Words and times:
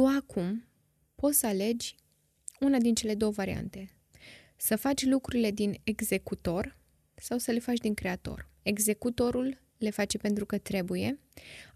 tu 0.00 0.06
acum 0.06 0.64
poți 1.14 1.38
să 1.38 1.46
alegi 1.46 1.94
una 2.60 2.78
din 2.78 2.94
cele 2.94 3.14
două 3.14 3.30
variante. 3.30 3.90
Să 4.56 4.76
faci 4.76 5.04
lucrurile 5.04 5.50
din 5.50 5.80
executor 5.84 6.76
sau 7.14 7.38
să 7.38 7.50
le 7.50 7.58
faci 7.58 7.78
din 7.78 7.94
creator. 7.94 8.48
Executorul 8.62 9.60
le 9.78 9.90
face 9.90 10.18
pentru 10.18 10.46
că 10.46 10.58
trebuie, 10.58 11.18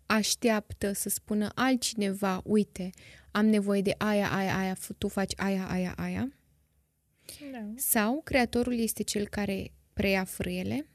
așteaptă 0.06 0.92
să 0.92 1.08
spună 1.08 1.50
altcineva, 1.54 2.40
uite, 2.44 2.90
am 3.30 3.46
nevoie 3.46 3.82
de 3.82 3.94
aia, 3.98 4.36
aia, 4.36 4.58
aia, 4.58 4.76
tu 4.98 5.08
faci 5.08 5.32
aia, 5.36 5.68
aia, 5.68 5.94
aia. 5.96 6.32
Da. 7.52 7.72
Sau 7.76 8.20
creatorul 8.22 8.78
este 8.78 9.02
cel 9.02 9.28
care 9.28 9.72
preia 9.92 10.24
frâiele, 10.24 10.88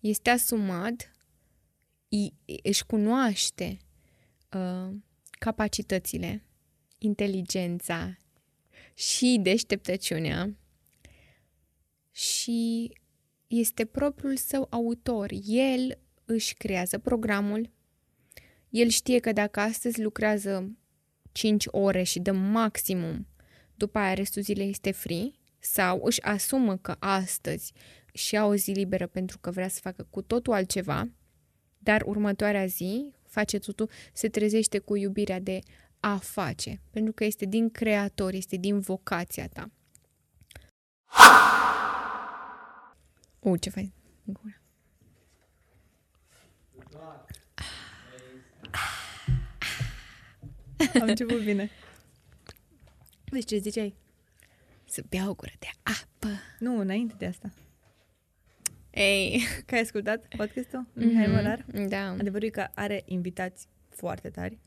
este 0.00 0.30
asumat, 0.30 1.10
își 2.62 2.86
cunoaște 2.86 3.78
uh, 4.52 4.94
capacitățile, 5.42 6.44
inteligența 6.98 8.16
și 8.94 9.38
deșteptăciunea 9.42 10.56
și 12.10 12.90
este 13.46 13.84
propriul 13.84 14.36
său 14.36 14.66
autor. 14.70 15.30
El 15.46 15.98
își 16.24 16.54
creează 16.54 16.98
programul, 16.98 17.70
el 18.68 18.88
știe 18.88 19.18
că 19.18 19.32
dacă 19.32 19.60
astăzi 19.60 20.02
lucrează 20.02 20.76
5 21.32 21.64
ore 21.70 22.02
și 22.02 22.20
dă 22.20 22.32
maximum, 22.32 23.26
după 23.74 23.98
aia 23.98 24.14
restul 24.14 24.42
zilei 24.42 24.68
este 24.68 24.90
free, 24.90 25.30
sau 25.58 26.00
își 26.04 26.22
asumă 26.22 26.76
că 26.76 26.96
astăzi 26.98 27.72
și 28.12 28.34
ia 28.34 28.44
o 28.44 28.54
zi 28.54 28.70
liberă 28.70 29.06
pentru 29.06 29.38
că 29.38 29.50
vrea 29.50 29.68
să 29.68 29.80
facă 29.80 30.06
cu 30.10 30.22
totul 30.22 30.52
altceva, 30.52 31.08
dar 31.78 32.02
următoarea 32.06 32.66
zi 32.66 33.12
face 33.32 33.58
totul, 33.58 33.90
se 34.12 34.28
trezește 34.28 34.78
cu 34.78 34.96
iubirea 34.96 35.40
de 35.40 35.58
a 36.00 36.16
face, 36.16 36.80
pentru 36.90 37.12
că 37.12 37.24
este 37.24 37.44
din 37.44 37.70
creator, 37.70 38.32
este 38.32 38.56
din 38.56 38.80
vocația 38.80 39.48
ta. 39.48 39.70
U, 43.38 43.56
ce 43.56 43.70
fain. 43.70 43.92
Am 50.94 51.08
început 51.08 51.42
bine. 51.44 51.70
Deci 53.24 53.46
ce 53.46 53.56
ziceai? 53.56 53.94
Să 54.84 55.02
bea 55.08 55.28
o 55.28 55.34
gură 55.34 55.52
de 55.58 55.68
apă. 55.82 56.28
Nu, 56.58 56.78
înainte 56.78 57.14
de 57.18 57.26
asta. 57.26 57.52
Ei. 58.92 59.42
Că 59.66 59.74
ai 59.74 59.80
ascultat 59.80 60.26
podcastul? 60.36 60.86
Mm-hmm. 60.88 61.04
Mihai 61.04 61.26
Molar? 61.26 61.64
Da. 61.88 62.08
Adevărul 62.08 62.46
e 62.46 62.50
că 62.50 62.66
are 62.74 63.02
invitați 63.04 63.68
foarte 63.88 64.28
tari. 64.28 64.58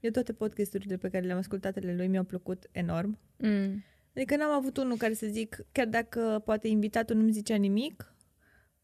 Eu 0.00 0.10
toate 0.10 0.32
podcasturile 0.32 0.96
pe 0.96 1.08
care 1.08 1.26
le-am 1.26 1.38
ascultat 1.38 1.76
ale 1.76 1.94
lui 1.94 2.06
mi-au 2.06 2.24
plăcut 2.24 2.66
enorm. 2.70 3.18
Mm. 3.36 3.84
Adică 4.14 4.36
n-am 4.36 4.50
avut 4.50 4.76
unul 4.76 4.96
care 4.96 5.14
să 5.14 5.26
zic, 5.26 5.66
chiar 5.72 5.86
dacă 5.86 6.42
poate 6.44 6.68
invitatul 6.68 7.16
nu-mi 7.16 7.32
zicea 7.32 7.56
nimic, 7.56 8.14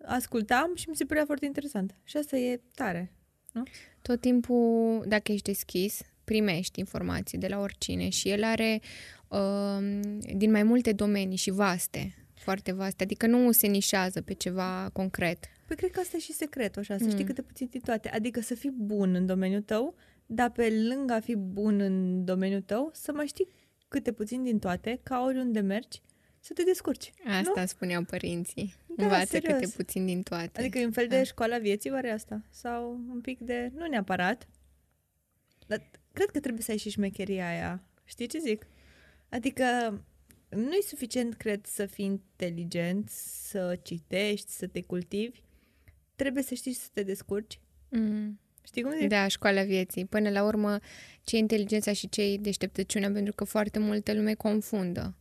ascultam 0.05 0.75
și 0.75 0.89
mi 0.89 0.97
se 0.97 1.05
părea 1.05 1.25
foarte 1.25 1.47
interesant. 1.47 1.95
Și 2.05 2.17
asta 2.17 2.37
e 2.37 2.61
tare, 2.75 3.13
nu? 3.53 3.63
Tot 4.03 4.21
timpul, 4.21 5.05
dacă 5.09 5.33
ești 5.33 5.51
deschis, 5.51 6.01
primești 6.25 6.79
informații 6.79 7.39
de 7.39 7.47
la 7.47 7.59
oricine 7.59 8.09
și 8.09 8.29
el 8.29 8.45
are 8.45 8.81
uh, 9.29 10.01
din 10.37 10.51
mai 10.51 10.63
multe 10.63 10.93
domenii 10.93 11.37
și 11.37 11.51
vaste, 11.51 12.24
foarte 12.45 12.73
vaste, 12.73 13.03
adică 13.03 13.27
nu 13.27 13.53
se 13.53 13.67
nișează 13.67 14.21
pe 14.21 14.33
ceva 14.33 14.91
concret. 14.93 15.45
Păi 15.67 15.77
cred 15.77 15.91
că 15.91 16.01
asta 16.01 16.17
e 16.17 16.21
și 16.21 16.33
secretul, 16.33 16.81
așa, 16.81 16.97
să 16.97 17.05
mm. 17.05 17.11
știi 17.11 17.25
câte 17.25 17.43
puțin 17.43 17.69
din 17.71 17.81
toate. 17.81 18.09
Adică 18.09 18.41
să 18.41 18.55
fii 18.55 18.71
bun 18.71 19.15
în 19.15 19.27
domeniul 19.27 19.63
tău, 19.63 19.95
dar 20.27 20.51
pe 20.51 20.71
lângă 20.89 21.13
a 21.13 21.21
fi 21.21 21.35
bun 21.35 21.81
în 21.81 22.25
domeniul 22.25 22.61
tău, 22.61 22.91
să 22.93 23.13
mai 23.13 23.27
știi 23.27 23.49
câte 23.89 24.13
puțin 24.13 24.43
din 24.43 24.59
toate, 24.59 25.01
ca 25.03 25.23
oriunde 25.27 25.61
mergi, 25.61 26.03
să 26.41 26.53
te 26.53 26.63
descurci. 26.63 27.13
Asta 27.27 27.61
nu? 27.61 27.67
spuneau 27.67 28.03
părinții. 28.03 28.75
Da, 28.97 29.03
Învață 29.03 29.27
serios. 29.27 29.59
câte 29.59 29.73
puțin 29.77 30.07
din 30.07 30.23
toate. 30.23 30.61
Adică 30.61 30.79
e 30.79 30.85
un 30.85 30.93
fel 30.93 31.07
de 31.09 31.17
da. 31.17 31.23
școala 31.23 31.59
vieții, 31.59 31.91
oare 31.91 32.11
asta? 32.11 32.43
Sau 32.51 33.01
un 33.11 33.21
pic 33.21 33.39
de... 33.39 33.71
Nu 33.75 33.87
neapărat. 33.87 34.49
Dar 35.67 35.91
cred 36.13 36.31
că 36.31 36.41
trebuie 36.41 36.63
să 36.63 36.71
ai 36.71 36.77
și 36.77 36.91
șmecheria 36.91 37.49
aia. 37.49 37.83
Știi 38.05 38.27
ce 38.27 38.39
zic? 38.39 38.67
Adică 39.29 39.65
nu 40.55 40.73
e 40.73 40.83
suficient, 40.87 41.35
cred, 41.35 41.67
să 41.67 41.87
fii 41.87 42.05
inteligent, 42.05 43.09
să 43.49 43.79
citești, 43.83 44.51
să 44.51 44.67
te 44.67 44.83
cultivi. 44.83 45.41
Trebuie 46.17 46.43
să 46.43 46.55
știi 46.55 46.73
să 46.73 46.87
te 46.93 47.03
descurci. 47.03 47.59
Mm. 47.89 48.41
Știi 48.67 48.83
cum 48.83 48.93
zic? 48.99 49.09
Da, 49.09 49.29
școala 49.29 49.63
vieții. 49.63 50.05
Până 50.05 50.31
la 50.31 50.45
urmă, 50.45 50.79
ce 51.25 51.37
inteligența 51.37 51.93
și 51.93 52.09
ce 52.09 52.37
deșteptăciunea, 52.41 53.11
pentru 53.11 53.33
că 53.35 53.45
foarte 53.45 53.79
multă 53.79 54.15
lume 54.15 54.35
confundă. 54.35 55.15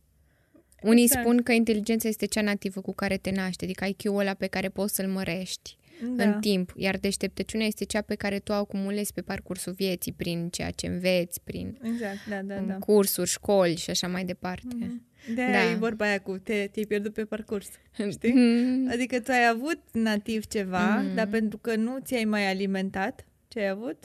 Unii 0.82 1.02
exact. 1.02 1.24
spun 1.24 1.42
că 1.42 1.52
inteligența 1.52 2.08
este 2.08 2.26
cea 2.26 2.42
nativă 2.42 2.80
cu 2.80 2.94
care 2.94 3.16
te 3.16 3.30
naști, 3.30 3.64
adică 3.64 3.84
IQ-ul 3.84 4.18
ăla 4.18 4.34
pe 4.34 4.46
care 4.46 4.68
poți 4.68 4.94
să-l 4.94 5.08
mărești 5.08 5.76
da. 6.16 6.24
în 6.24 6.40
timp, 6.40 6.72
iar 6.76 6.96
deșteptăciunea 6.96 7.66
este 7.66 7.84
cea 7.84 8.00
pe 8.00 8.14
care 8.14 8.38
tu 8.38 8.52
o 8.52 8.54
acumulezi 8.54 9.12
pe 9.12 9.20
parcursul 9.20 9.72
vieții, 9.72 10.12
prin 10.12 10.48
ceea 10.48 10.70
ce 10.70 10.86
înveți, 10.86 11.40
prin 11.40 11.78
exact, 11.82 12.26
da, 12.28 12.42
da, 12.42 12.60
da. 12.60 12.74
cursuri, 12.74 13.30
școli 13.30 13.76
și 13.76 13.90
așa 13.90 14.08
mai 14.08 14.24
departe. 14.24 14.76
Mm-hmm. 14.84 15.12
De 15.28 15.34
da. 15.34 15.70
e 15.70 15.74
vorba 15.74 16.04
aia 16.04 16.20
cu 16.20 16.38
te, 16.38 16.66
te-ai 16.66 16.86
pierdut 16.86 17.12
pe 17.12 17.24
parcurs, 17.24 17.70
știi? 18.10 18.32
Mm-hmm. 18.32 18.92
Adică 18.92 19.20
tu 19.20 19.30
ai 19.30 19.48
avut 19.48 19.80
nativ 19.92 20.46
ceva, 20.46 21.02
mm-hmm. 21.02 21.14
dar 21.14 21.26
pentru 21.26 21.58
că 21.58 21.76
nu 21.76 21.98
ți-ai 21.98 22.24
mai 22.24 22.46
alimentat 22.46 23.26
ce 23.48 23.58
ai 23.60 23.68
avut, 23.68 23.98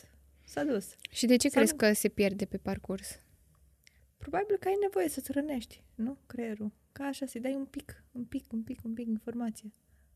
s-a 0.46 0.64
dus. 0.64 0.96
Și 1.12 1.26
de 1.26 1.36
ce 1.36 1.50
s-a 1.50 1.56
crezi 1.56 1.76
dus. 1.76 1.88
că 1.88 1.94
se 1.94 2.08
pierde 2.08 2.46
pe 2.46 2.58
parcurs? 2.58 3.20
Probabil 4.18 4.58
că 4.60 4.68
ai 4.68 4.78
nevoie 4.82 5.10
să-ți 5.10 5.32
rănești, 5.32 5.84
nu? 5.96 6.18
Creierul. 6.26 6.72
Ca 6.92 7.04
așa, 7.04 7.26
să-i 7.26 7.42
dai 7.42 7.54
un 7.54 7.66
pic, 7.66 8.04
un 8.12 8.24
pic, 8.24 8.52
un 8.52 8.62
pic, 8.62 8.80
un 8.84 8.94
pic 8.94 9.08
informație. 9.08 9.74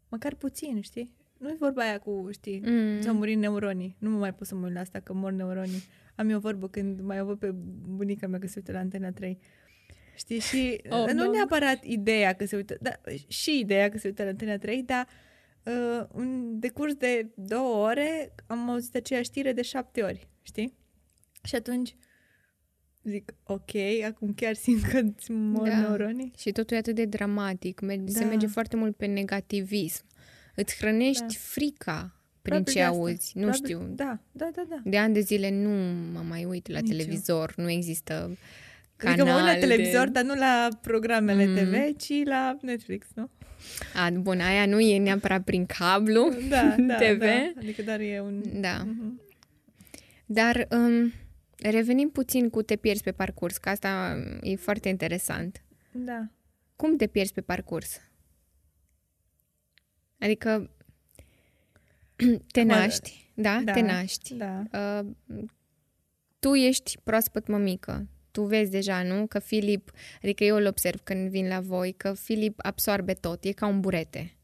Măcar 0.09 0.35
puțin, 0.35 0.81
știi? 0.81 1.15
nu 1.43 1.49
e 1.49 1.55
vorba 1.59 1.81
aia 1.81 1.99
cu, 1.99 2.27
știi, 2.31 2.61
mm. 2.65 3.01
să 3.01 3.11
muri 3.11 3.35
neuronii. 3.35 3.95
Nu 3.99 4.09
mă 4.09 4.17
mai 4.17 4.33
pot 4.33 4.47
să 4.47 4.55
mă 4.55 4.65
uit 4.65 4.73
la 4.73 4.79
asta, 4.79 4.99
că 4.99 5.13
mor 5.13 5.31
neuronii. 5.31 5.83
Am 6.15 6.29
eu 6.29 6.39
vorbă 6.39 6.67
când 6.67 7.01
mai 7.01 7.17
avut 7.17 7.39
pe 7.39 7.51
bunica 7.95 8.27
mea 8.27 8.39
că 8.39 8.47
se 8.47 8.53
uită 8.57 8.71
la 8.71 8.79
Antena 8.79 9.11
3. 9.11 9.39
Știi? 10.15 10.39
Și 10.39 10.81
oh, 10.89 11.05
nu 11.13 11.23
no. 11.23 11.31
neapărat 11.31 11.83
ideea 11.83 12.33
că 12.33 12.45
se 12.45 12.55
uită, 12.55 12.77
dar 12.81 13.01
și 13.27 13.59
ideea 13.59 13.89
că 13.89 13.97
se 13.97 14.07
uită 14.07 14.23
la 14.23 14.29
Antena 14.29 14.57
3, 14.57 14.83
dar 14.83 15.07
uh, 15.63 16.05
în 16.13 16.59
decurs 16.59 16.93
de 16.93 17.27
două 17.35 17.87
ore 17.87 18.35
am 18.47 18.69
auzit 18.69 18.95
aceeași 18.95 19.29
știre 19.29 19.53
de 19.53 19.61
șapte 19.61 20.01
ori, 20.01 20.27
știi? 20.41 20.73
Și 21.43 21.55
atunci 21.55 21.95
zic, 23.03 23.33
ok, 23.43 23.75
acum 24.05 24.33
chiar 24.33 24.53
simt 24.53 24.83
că 24.83 24.97
îți 24.97 25.31
mor 25.31 25.67
da. 25.67 25.79
neuronii. 25.79 26.31
Și 26.37 26.51
totul 26.51 26.75
e 26.75 26.79
atât 26.79 26.95
de 26.95 27.05
dramatic, 27.05 27.81
da. 27.81 27.95
se 28.07 28.23
merge 28.23 28.47
foarte 28.47 28.75
mult 28.75 28.95
pe 28.95 29.05
negativism. 29.05 30.05
Îți 30.55 30.75
hrănești 30.77 31.21
da. 31.21 31.27
frica 31.37 32.23
prin 32.41 32.63
Probabil 32.63 32.73
ce 32.73 32.81
auzi. 32.81 33.31
Nu 33.35 33.41
Probabil, 33.41 33.65
știu. 33.65 33.95
Da, 33.95 34.19
da, 34.31 34.49
da, 34.55 34.63
da. 34.69 34.81
De 34.83 34.97
ani 34.97 35.13
de 35.13 35.19
zile 35.19 35.49
nu 35.49 35.69
mă 36.13 36.19
mai 36.19 36.45
uit 36.45 36.67
la 36.67 36.79
Nici 36.79 36.89
televizor, 36.89 37.53
eu. 37.57 37.63
nu 37.63 37.71
există 37.71 38.37
canal 39.03 39.19
Adică 39.19 39.35
mă 39.35 39.43
uit 39.43 39.53
la 39.53 39.59
televizor, 39.59 40.05
de... 40.05 40.11
dar 40.11 40.23
nu 40.23 40.35
la 40.35 40.67
programele 40.81 41.45
mm. 41.45 41.55
TV, 41.55 41.95
ci 41.97 42.25
la 42.25 42.57
Netflix, 42.61 43.07
nu? 43.13 43.29
A, 43.95 44.09
bun, 44.09 44.39
aia 44.39 44.65
nu 44.65 44.79
e 44.79 44.97
neapărat 44.97 45.43
prin 45.43 45.65
cablu 45.65 46.33
da, 46.49 46.75
da, 46.87 46.95
TV. 46.95 47.19
Da, 47.19 47.51
adică 47.57 47.81
dar 47.81 47.99
e 47.99 48.21
un... 48.21 48.43
Da. 48.61 48.85
Uh-huh. 48.85 49.31
Dar 50.25 50.67
um, 50.71 51.13
revenim 51.61 52.09
puțin 52.09 52.49
cu 52.49 52.61
te 52.61 52.75
pierzi 52.75 53.03
pe 53.03 53.11
parcurs, 53.11 53.57
că 53.57 53.69
asta 53.69 54.17
e 54.41 54.55
foarte 54.55 54.89
interesant. 54.89 55.63
Da. 55.91 56.27
Cum 56.75 56.95
te 56.95 57.07
pierzi 57.07 57.33
pe 57.33 57.41
parcurs? 57.41 58.01
Adică 60.19 60.69
te 62.51 62.61
naști, 62.61 63.31
da? 63.33 63.61
da 63.63 63.71
te 63.71 63.81
naști. 63.81 64.33
Da. 64.33 64.63
Uh, 64.73 65.11
tu 66.39 66.53
ești 66.53 66.97
proaspăt 67.03 67.47
mămică. 67.47 68.07
Tu 68.33 68.43
vezi 68.43 68.71
deja, 68.71 69.03
nu? 69.03 69.25
Că 69.27 69.39
Filip, 69.39 69.91
adică 70.23 70.43
eu 70.43 70.55
îl 70.55 70.65
observ 70.65 70.99
când 71.03 71.29
vin 71.29 71.47
la 71.47 71.59
voi, 71.59 71.93
că 71.97 72.13
Filip 72.13 72.59
absorbe 72.61 73.13
tot, 73.13 73.43
e 73.43 73.51
ca 73.51 73.67
un 73.67 73.79
burete. 73.79 74.35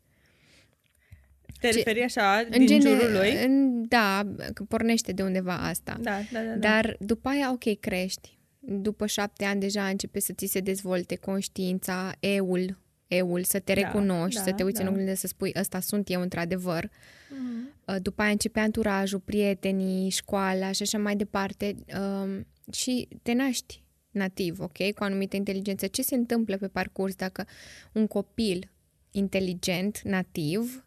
Te 1.60 1.70
referi 1.70 2.04
așa, 2.04 2.48
în 2.52 2.66
din 2.66 2.68
gene, 2.68 2.90
jurul 2.90 3.12
lui? 3.12 3.44
În, 3.46 3.84
da, 3.88 4.22
că 4.54 4.64
pornește 4.64 5.12
de 5.12 5.24
undeva 5.24 5.54
asta. 5.54 5.98
Da, 6.02 6.20
da, 6.32 6.40
da, 6.40 6.50
da. 6.50 6.56
Dar 6.56 6.96
după 7.00 7.30
aia, 7.30 7.52
ok, 7.52 7.80
crești. 7.80 8.38
După 8.60 9.06
șapte 9.06 9.46
ani 9.46 9.60
deja 9.60 9.88
începe 9.88 10.20
să 10.20 10.34
ți 10.34 10.46
se 10.46 10.60
dezvolte 10.60 11.16
conștiința, 11.16 12.12
eul, 12.20 12.78
eul, 13.08 13.44
să 13.44 13.60
te 13.60 13.74
da, 13.74 13.82
recunoști, 13.82 14.40
da, 14.40 14.46
să 14.46 14.52
te 14.52 14.64
uiți 14.64 14.80
da. 14.80 14.84
în 14.84 14.92
oglindă 14.92 15.14
să 15.14 15.28
spui 15.28 15.52
ăsta 15.60 15.80
sunt 15.80 16.10
eu 16.10 16.22
într-adevăr. 16.22 16.86
Mm-hmm. 16.86 17.98
După 18.02 18.22
aia 18.22 18.32
începe 18.32 18.60
anturajul, 18.60 19.20
prietenii, 19.20 20.10
școala 20.10 20.72
și 20.72 20.82
așa 20.82 20.98
mai 20.98 21.16
departe 21.16 21.76
um, 22.00 22.48
și 22.72 23.08
te 23.22 23.34
naști 23.34 23.84
nativ, 24.12 24.60
ok? 24.60 24.78
Cu 24.78 25.04
anumită 25.04 25.36
inteligență. 25.36 25.88
Ce 25.88 26.02
se 26.02 26.16
întâmplă 26.16 26.58
pe 26.58 26.68
parcurs 26.68 27.16
dacă 27.16 27.46
un 27.94 28.08
copil 28.08 28.72
inteligent, 29.12 30.02
nativ, 30.02 30.86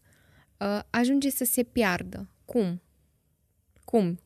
uh, 0.59 0.81
ajunge 0.91 1.31
să 1.31 1.45
se 1.45 1.63
piardă? 1.63 2.29
Cum? 2.45 2.83
Cum? 3.85 4.19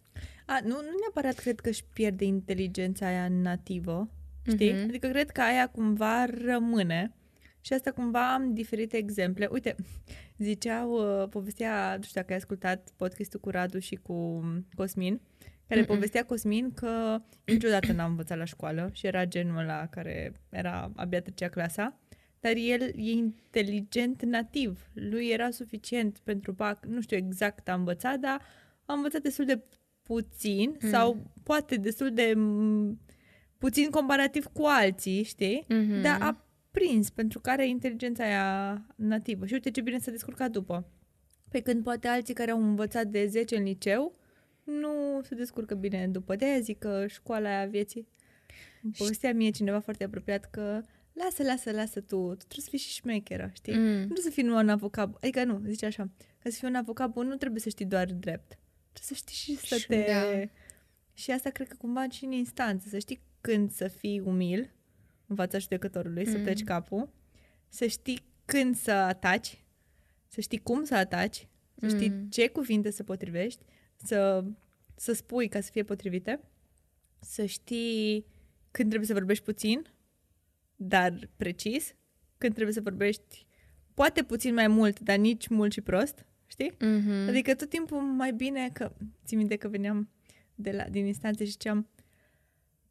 A, 0.47 0.61
nu, 0.63 0.75
nu 0.75 0.95
neapărat 1.01 1.35
cred 1.35 1.61
că 1.61 1.69
își 1.69 1.85
pierde 1.93 2.25
inteligența 2.25 3.07
aia 3.07 3.29
nativă, 3.29 4.11
știi? 4.47 4.73
Mhm. 4.73 4.89
Adică 4.89 5.09
cred 5.09 5.31
că 5.31 5.41
aia 5.41 5.69
cumva 5.69 6.25
rămâne. 6.25 7.15
Și 7.61 7.73
asta 7.73 7.91
cumva 7.93 8.35
am 8.35 8.55
diferite 8.55 8.97
exemple. 8.97 9.49
Uite, 9.51 9.75
ziceau, 10.39 10.91
uh, 11.23 11.29
povestea, 11.29 11.95
nu 11.97 12.03
știu 12.03 12.21
dacă 12.21 12.33
ai 12.33 12.39
ascultat 12.39 12.93
podcastul 12.97 13.41
cu 13.41 13.51
Radu 13.51 13.79
și 13.79 13.95
cu 13.95 14.45
Cosmin, 14.75 15.21
care 15.69 15.81
Mm-mm. 15.81 15.87
povestea 15.87 16.25
Cosmin 16.25 16.73
că 16.73 17.23
niciodată 17.45 17.93
n-a 17.93 18.05
învățat 18.05 18.39
la 18.39 18.45
școală 18.45 18.91
și 18.93 19.07
era 19.07 19.25
genul 19.25 19.59
ăla 19.59 19.87
care 19.87 20.33
era 20.51 20.93
abia 20.97 21.21
trecea 21.21 21.49
clasa, 21.49 22.01
dar 22.41 22.53
el 22.57 22.83
e 22.83 23.11
inteligent 23.11 24.23
nativ. 24.23 24.91
Lui 24.93 25.29
era 25.29 25.51
suficient 25.51 26.19
pentru 26.19 26.53
BAC, 26.53 26.87
nu 26.87 27.01
știu 27.01 27.17
exact 27.17 27.69
a 27.69 27.75
învățat, 27.75 28.19
dar 28.19 28.41
a 28.85 28.93
învățat 28.93 29.23
destul 29.23 29.45
de 29.45 29.63
puțin 30.03 30.77
Mm. 30.83 30.89
sau 30.89 31.33
poate 31.43 31.77
destul 31.77 32.13
de 32.13 32.33
m, 32.37 33.01
puțin 33.59 33.91
comparativ 33.91 34.45
cu 34.45 34.63
alții, 34.65 35.23
știi? 35.23 35.65
Mhm. 35.69 36.01
Dar 36.03 36.21
a 36.21 36.47
prins 36.71 37.11
pentru 37.11 37.41
că 37.41 37.51
are 37.51 37.69
inteligența 37.69 38.25
aia 38.25 38.85
nativă. 38.97 39.47
Și 39.47 39.53
uite 39.53 39.71
ce 39.71 39.81
bine 39.81 39.99
s-a 39.99 40.11
descurcat 40.11 40.51
după. 40.51 40.91
Pe 41.51 41.61
când 41.61 41.83
poate 41.83 42.09
alții 42.09 42.35
care 42.35 42.51
au 42.51 42.63
învățat 42.63 43.07
de 43.07 43.27
10 43.27 43.57
în 43.57 43.63
liceu 43.63 44.19
nu 44.67 45.21
se 45.23 45.35
descurcă 45.35 45.75
bine 45.75 46.09
după. 46.09 46.37
De-aia 46.37 46.61
zic 46.61 46.79
că 46.79 47.07
școala 47.07 47.49
aia 47.57 47.67
vieții. 47.67 48.09
Îmi 48.83 48.93
povestea 48.99 49.33
mie 49.35 49.51
cineva 49.51 49.79
foarte 49.81 50.05
apropiat 50.05 50.51
că 50.51 50.83
lasă, 51.13 51.43
lasă, 51.43 51.71
lasă 51.71 52.01
tu, 52.01 52.17
tu 52.17 52.35
trebuie 52.37 52.61
să 52.65 52.69
fii 52.69 52.79
și 52.79 52.91
șmecheră, 52.91 53.51
știi? 53.55 53.75
Mm. 53.75 53.81
Nu 53.85 53.97
trebuie 54.05 54.23
să 54.25 54.31
fii 54.31 54.43
numai 54.43 54.63
un 54.63 54.69
avocat, 54.69 55.09
bu- 55.11 55.17
adică 55.21 55.45
nu, 55.45 55.63
zice 55.67 55.87
așa, 55.87 56.11
ca 56.39 56.51
să 56.51 56.57
fii 56.59 56.69
un 56.69 56.75
avocat 56.75 57.11
bun 57.11 57.27
nu 57.27 57.37
trebuie 57.37 57.61
să 57.61 57.69
știi 57.69 57.85
doar 57.87 58.05
drept. 58.07 58.59
Trebuie 58.93 59.03
să 59.09 59.15
știi 59.15 59.35
și 59.35 59.57
să 59.67 59.77
Și- 59.77 59.87
te... 59.87 60.05
da. 60.09 60.51
Și 61.13 61.31
asta 61.31 61.51
cred 61.51 61.69
că 61.69 61.75
cumva 61.79 62.09
și 62.09 62.25
în 62.25 62.33
instanță, 62.33 62.89
să 62.89 62.99
știi 62.99 63.21
când 63.41 63.71
să 63.71 63.89
fii 63.89 64.21
umil 64.21 64.71
în 65.27 65.37
fața 65.37 65.59
judecătorului, 65.59 66.27
să 66.27 66.37
Mm. 66.37 66.43
pleci 66.43 66.65
capul, 66.65 67.13
să 67.69 67.87
știi 67.87 68.23
când 68.45 68.77
să 68.77 68.91
ataci, 68.93 69.65
să 70.29 70.41
știi 70.41 70.59
cum 70.59 70.85
să 70.85 70.95
ataci, 70.95 71.49
să 71.81 71.89
știi 71.89 72.09
Mm. 72.09 72.29
ce 72.29 72.49
cuvinte 72.49 72.91
să 72.91 73.03
potrivești, 73.03 73.63
să, 73.97 74.45
să 74.95 75.13
spui 75.13 75.49
ca 75.49 75.61
să 75.61 75.71
fie 75.71 75.83
potrivite, 75.83 76.41
să 77.21 77.45
știi 77.45 78.27
când 78.71 78.89
trebuie 78.89 79.09
să 79.09 79.15
vorbești 79.15 79.45
puțin, 79.45 79.87
dar 80.77 81.31
precis, 81.37 81.95
când 82.39 82.53
trebuie 82.53 82.75
să 82.75 82.81
vorbești 82.81 83.47
poate 83.95 84.23
puțin 84.23 84.55
mai 84.55 84.69
mult, 84.69 85.01
dar 85.01 85.17
nici 85.17 85.49
mult 85.49 85.73
și 85.73 85.81
prost, 85.81 86.27
știi? 86.47 86.73
Mhm. 86.81 87.29
Adică 87.29 87.55
tot 87.55 87.69
timpul 87.69 88.01
mai 88.01 88.33
bine 88.33 88.71
că... 88.73 88.93
Țin 89.25 89.39
minte 89.39 89.57
că 89.57 89.69
veneam 89.69 90.11
de 90.55 90.71
la, 90.71 90.85
din 90.85 91.07
instanțe 91.07 91.45
și 91.45 91.51
ziceam 91.51 91.89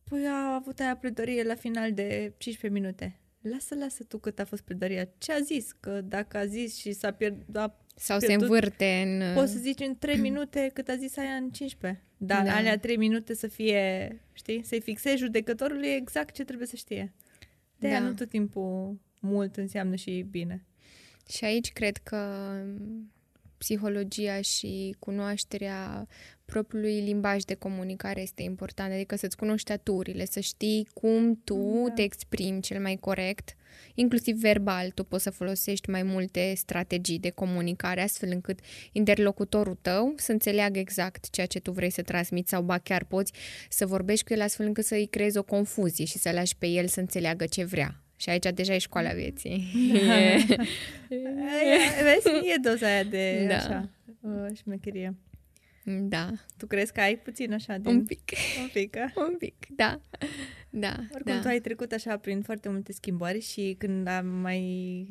Păi 0.09 0.27
a 0.27 0.53
avut 0.53 0.79
aia 0.79 0.95
pledorie 0.95 1.43
la 1.43 1.55
final 1.55 1.93
de 1.93 2.33
15 2.37 2.79
minute. 2.79 3.19
Lasă, 3.41 3.75
lasă 3.75 4.03
tu 4.03 4.17
cât 4.17 4.39
a 4.39 4.45
fost 4.45 4.61
pledoria. 4.61 5.09
Ce 5.17 5.31
a 5.31 5.39
zis? 5.39 5.71
Că 5.79 6.01
dacă 6.01 6.37
a 6.37 6.45
zis 6.45 6.77
și 6.77 6.91
s-a 6.91 7.11
pierdut, 7.11 7.55
a, 7.55 7.84
Sau 7.95 8.19
se 8.19 8.25
pierdut- 8.25 8.47
învârte 8.47 9.01
în... 9.05 9.33
poți 9.33 9.51
să 9.51 9.57
zici 9.57 9.79
în 9.79 9.95
3 9.97 10.17
minute 10.27 10.71
cât 10.73 10.87
a 10.89 10.95
zis 10.95 11.17
aia 11.17 11.33
în 11.33 11.49
15. 11.49 12.03
Dar 12.17 12.43
Da. 12.43 12.49
da. 12.49 12.55
alea 12.55 12.79
3 12.79 12.97
minute 12.97 13.33
să 13.33 13.47
fie, 13.47 14.15
știi, 14.33 14.63
să-i 14.63 14.81
fixezi 14.81 15.17
judecătorului 15.17 15.87
exact 15.87 16.33
ce 16.33 16.43
trebuie 16.43 16.67
să 16.67 16.75
știe. 16.75 17.13
De 17.77 17.87
aia 17.87 17.99
Da. 17.99 18.05
nu 18.05 18.13
tot 18.13 18.29
timpul 18.29 18.99
mult 19.19 19.55
înseamnă 19.57 19.95
și 19.95 20.25
bine. 20.31 20.65
Și 21.29 21.45
aici 21.45 21.71
cred 21.73 21.97
că 21.97 22.51
psihologia 23.57 24.41
și 24.41 24.95
cunoașterea 24.99 26.07
propriului 26.45 26.99
limbaj 26.99 27.43
de 27.43 27.53
comunicare 27.53 28.21
este 28.21 28.41
importantă, 28.43 28.93
adică 28.93 29.15
să-ți 29.15 29.37
cunoști 29.37 29.71
aturile, 29.71 30.25
să 30.25 30.39
știi 30.39 30.87
cum 30.93 31.41
tu 31.43 31.83
Da. 31.87 31.93
te 31.93 32.01
exprimi 32.01 32.61
cel 32.61 32.81
mai 32.81 32.97
corect, 32.99 33.55
inclusiv 33.93 34.35
verbal, 34.35 34.89
tu 34.89 35.03
poți 35.03 35.23
să 35.23 35.29
folosești 35.29 35.89
mai 35.89 36.03
multe 36.03 36.53
strategii 36.55 37.19
de 37.19 37.29
comunicare, 37.29 38.01
astfel 38.01 38.29
încât 38.31 38.59
interlocutorul 38.91 39.77
tău 39.81 40.13
să 40.17 40.31
înțeleagă 40.31 40.79
exact 40.79 41.29
ceea 41.29 41.45
ce 41.45 41.59
tu 41.59 41.71
vrei 41.71 41.89
să 41.89 42.01
transmiți 42.01 42.49
sau 42.49 42.61
ba 42.61 42.77
chiar 42.77 43.03
poți 43.03 43.31
să 43.69 43.85
vorbești 43.85 44.25
cu 44.25 44.33
el 44.33 44.41
astfel 44.41 44.65
încât 44.65 44.85
să-i 44.85 45.07
creezi 45.07 45.37
o 45.37 45.43
confuzie 45.43 46.05
și 46.05 46.17
să 46.17 46.31
lași 46.31 46.57
pe 46.57 46.67
el 46.67 46.87
să 46.87 46.99
înțeleagă 46.99 47.45
ce 47.45 47.63
vrea. 47.63 48.04
Și 48.15 48.29
aici 48.29 48.45
deja 48.53 48.73
e 48.73 48.77
școala 48.77 49.11
vieții. 49.13 49.63
E- 49.93 50.07
Aia, 51.09 51.77
vezi, 52.03 52.27
e 52.49 52.55
doza 52.61 52.85
aia 52.87 53.03
de 53.03 53.45
Da. 53.47 53.55
așa, 53.55 53.89
uh, 54.21 54.57
șmecherie. 54.57 55.15
Da, 55.99 56.29
Tu 56.57 56.67
crezi 56.67 56.93
că 56.93 57.01
ai 57.01 57.15
puțin 57.17 57.53
așa 57.53 57.77
din... 57.77 57.91
un 57.95 58.05
pic, 58.05 58.19
Un 58.61 58.69
pic, 58.73 58.95
a? 58.97 59.11
un 59.15 59.35
pic, 59.37 59.55
da. 59.75 59.99
Da, 60.69 60.93
Oricum, 61.13 61.33
da. 61.33 61.39
tu 61.41 61.47
ai 61.47 61.59
trecut 61.59 61.91
așa 61.91 62.17
prin 62.17 62.41
foarte 62.41 62.69
multe 62.69 62.91
schimbări 62.93 63.39
și 63.41 63.75
când 63.77 64.07
am 64.07 64.25
mai 64.27 64.59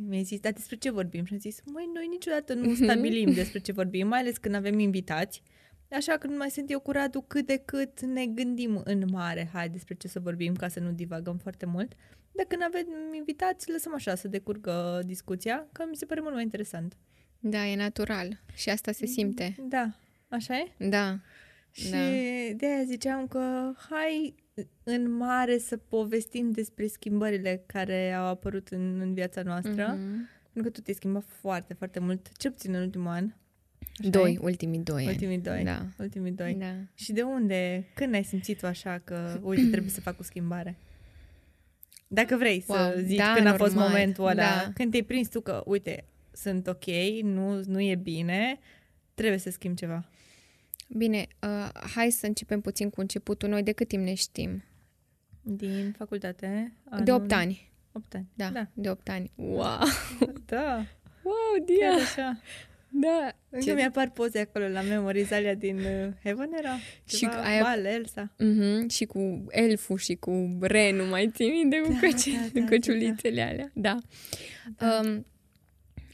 mi-ai 0.08 0.22
zis, 0.22 0.40
dar 0.40 0.52
despre 0.52 0.76
ce 0.76 0.90
vorbim? 0.90 1.24
Și 1.24 1.32
am 1.32 1.38
zis, 1.38 1.60
măi, 1.64 1.84
noi 1.94 2.06
niciodată 2.10 2.54
nu 2.54 2.74
stabilim 2.84 3.32
despre 3.32 3.58
ce 3.58 3.72
vorbim, 3.72 4.06
mai 4.06 4.18
ales 4.20 4.36
când 4.36 4.54
avem 4.54 4.78
invitați. 4.78 5.42
Așa 5.90 6.16
când 6.16 6.36
mai 6.36 6.50
sunt 6.50 6.70
eu 6.70 6.80
cu 6.80 6.90
Radu, 6.90 7.20
cât 7.28 7.46
de 7.46 7.62
cât 7.64 8.00
ne 8.00 8.26
gândim 8.26 8.80
în 8.84 9.02
mare, 9.10 9.50
hai, 9.52 9.68
despre 9.68 9.94
ce 9.94 10.08
să 10.08 10.20
vorbim, 10.20 10.54
ca 10.54 10.68
să 10.68 10.80
nu 10.80 10.92
divagăm 10.92 11.36
foarte 11.36 11.66
mult. 11.66 11.92
Dar 12.36 12.46
când 12.48 12.62
avem 12.62 12.86
invitați, 13.14 13.70
lăsăm 13.70 13.94
așa 13.94 14.14
să 14.14 14.28
decurgă 14.28 15.02
discuția, 15.06 15.66
că 15.72 15.84
mi 15.90 15.96
se 15.96 16.06
pare 16.06 16.20
mult 16.20 16.34
mai 16.34 16.42
interesant. 16.42 16.96
Da, 17.38 17.66
e 17.66 17.76
natural. 17.76 18.40
Și 18.54 18.70
asta 18.70 18.92
se 18.92 19.06
simte. 19.06 19.54
Da, 19.68 19.96
așa 20.28 20.58
e? 20.58 20.88
Da. 20.88 21.18
Și 21.70 21.90
Da. 21.90 21.98
de 22.56 22.66
aia 22.66 22.84
ziceam 22.84 23.26
că 23.26 23.72
hai 23.90 24.34
în 24.82 25.10
mare 25.16 25.58
să 25.58 25.76
povestim 25.76 26.50
despre 26.50 26.86
schimbările 26.86 27.62
care 27.66 28.12
au 28.12 28.26
apărut 28.26 28.68
în, 28.68 29.00
în 29.00 29.14
viața 29.14 29.42
noastră. 29.42 29.94
Mm-hmm. 29.94 29.98
Mhm. 29.98 30.28
Pentru 30.52 30.62
că 30.62 30.78
tu 30.78 30.80
te-ai 30.80 30.96
schimbat 30.96 31.24
foarte, 31.40 31.74
foarte 31.74 31.98
mult, 32.00 32.36
cel 32.36 32.50
puțin 32.50 32.74
în 32.74 32.80
ultimul 32.82 33.06
an. 33.08 33.32
Așa 34.00 34.10
Doi, 34.10 34.32
e? 34.32 34.38
ultimii 34.40 34.78
doi 34.80 35.02
ani. 35.02 35.06
Ultimii 35.06 35.38
doi. 35.38 35.62
Da. 35.64 35.86
Ultimii 35.98 36.32
doi. 36.32 36.54
Da. 36.58 36.74
Și 36.94 37.12
de 37.12 37.22
unde, 37.22 37.86
când 37.94 38.14
ai 38.14 38.24
simțit 38.24 38.58
tu 38.58 38.66
așa 38.66 39.00
că, 39.04 39.40
uite, 39.42 39.68
trebuie 39.70 39.90
să 39.90 40.00
fac 40.00 40.20
o 40.20 40.22
schimbare? 40.22 40.76
Dacă 42.14 42.36
vrei 42.36 42.60
să 42.60 42.72
Wow, 42.94 43.04
zici 43.04 43.16
da, 43.18 43.32
când 43.34 43.46
a 43.46 43.54
fost 43.54 43.74
normal, 43.74 43.90
momentul 43.92 44.24
ăla, 44.24 44.34
da. 44.34 44.70
când 44.74 44.90
te-ai 44.90 45.02
prins 45.02 45.28
tu 45.28 45.40
că, 45.40 45.62
uite, 45.66 46.04
sunt 46.32 46.66
ok, 46.66 46.84
nu, 47.22 47.62
nu 47.66 47.80
e 47.80 47.94
bine, 47.94 48.58
trebuie 49.14 49.38
să 49.38 49.50
schimb 49.50 49.76
ceva. 49.76 50.08
Bine, 50.88 51.26
uh, 51.42 51.68
hai 51.94 52.10
să 52.10 52.26
începem 52.26 52.60
puțin 52.60 52.90
cu 52.90 53.00
începutul. 53.00 53.48
Noi 53.48 53.62
de 53.62 53.72
cât 53.72 53.88
timp 53.88 54.02
ne 54.04 54.14
știm? 54.14 54.62
Din 55.42 55.94
facultate? 55.98 56.72
De 57.04 57.12
8 57.12 57.32
ani. 57.32 57.72
8 57.92 58.14
ani. 58.14 58.28
Da, 58.34 58.48
Da. 58.50 58.66
de 58.74 58.90
8 58.90 59.08
ani. 59.08 59.30
Wow! 59.34 59.78
Da. 60.46 60.86
Wow, 61.22 61.64
Chiar 61.78 61.94
Dia! 61.94 62.02
așa. 62.04 62.40
Da! 62.96 63.32
Încă 63.50 63.74
mi-apar 63.74 64.10
poze 64.10 64.38
acolo 64.38 64.68
la 64.68 64.80
memories 64.80 65.30
alea 65.30 65.54
din 65.54 65.76
uh, 65.78 66.08
Heaven 66.22 66.50
era? 66.58 66.76
Și 67.04 67.16
Ceva, 67.16 67.42
aia- 67.42 67.60
bal, 67.62 67.84
Elsa. 67.84 68.32
Mhm, 68.38 68.88
și 68.88 69.04
cu 69.04 69.44
elful 69.48 69.98
și 69.98 70.14
cu 70.14 70.58
renu, 70.60 71.04
mai 71.04 71.30
ții 71.34 71.48
minte 71.50 71.80
cu 71.80 71.88
Da, 71.92 71.98
căci- 71.98 72.52
da, 72.52 72.60
da, 72.60 72.66
căciulițele 72.66 73.42
alea. 73.42 73.70
Da. 73.74 73.98
Da. 74.78 75.00
Um, 75.04 75.26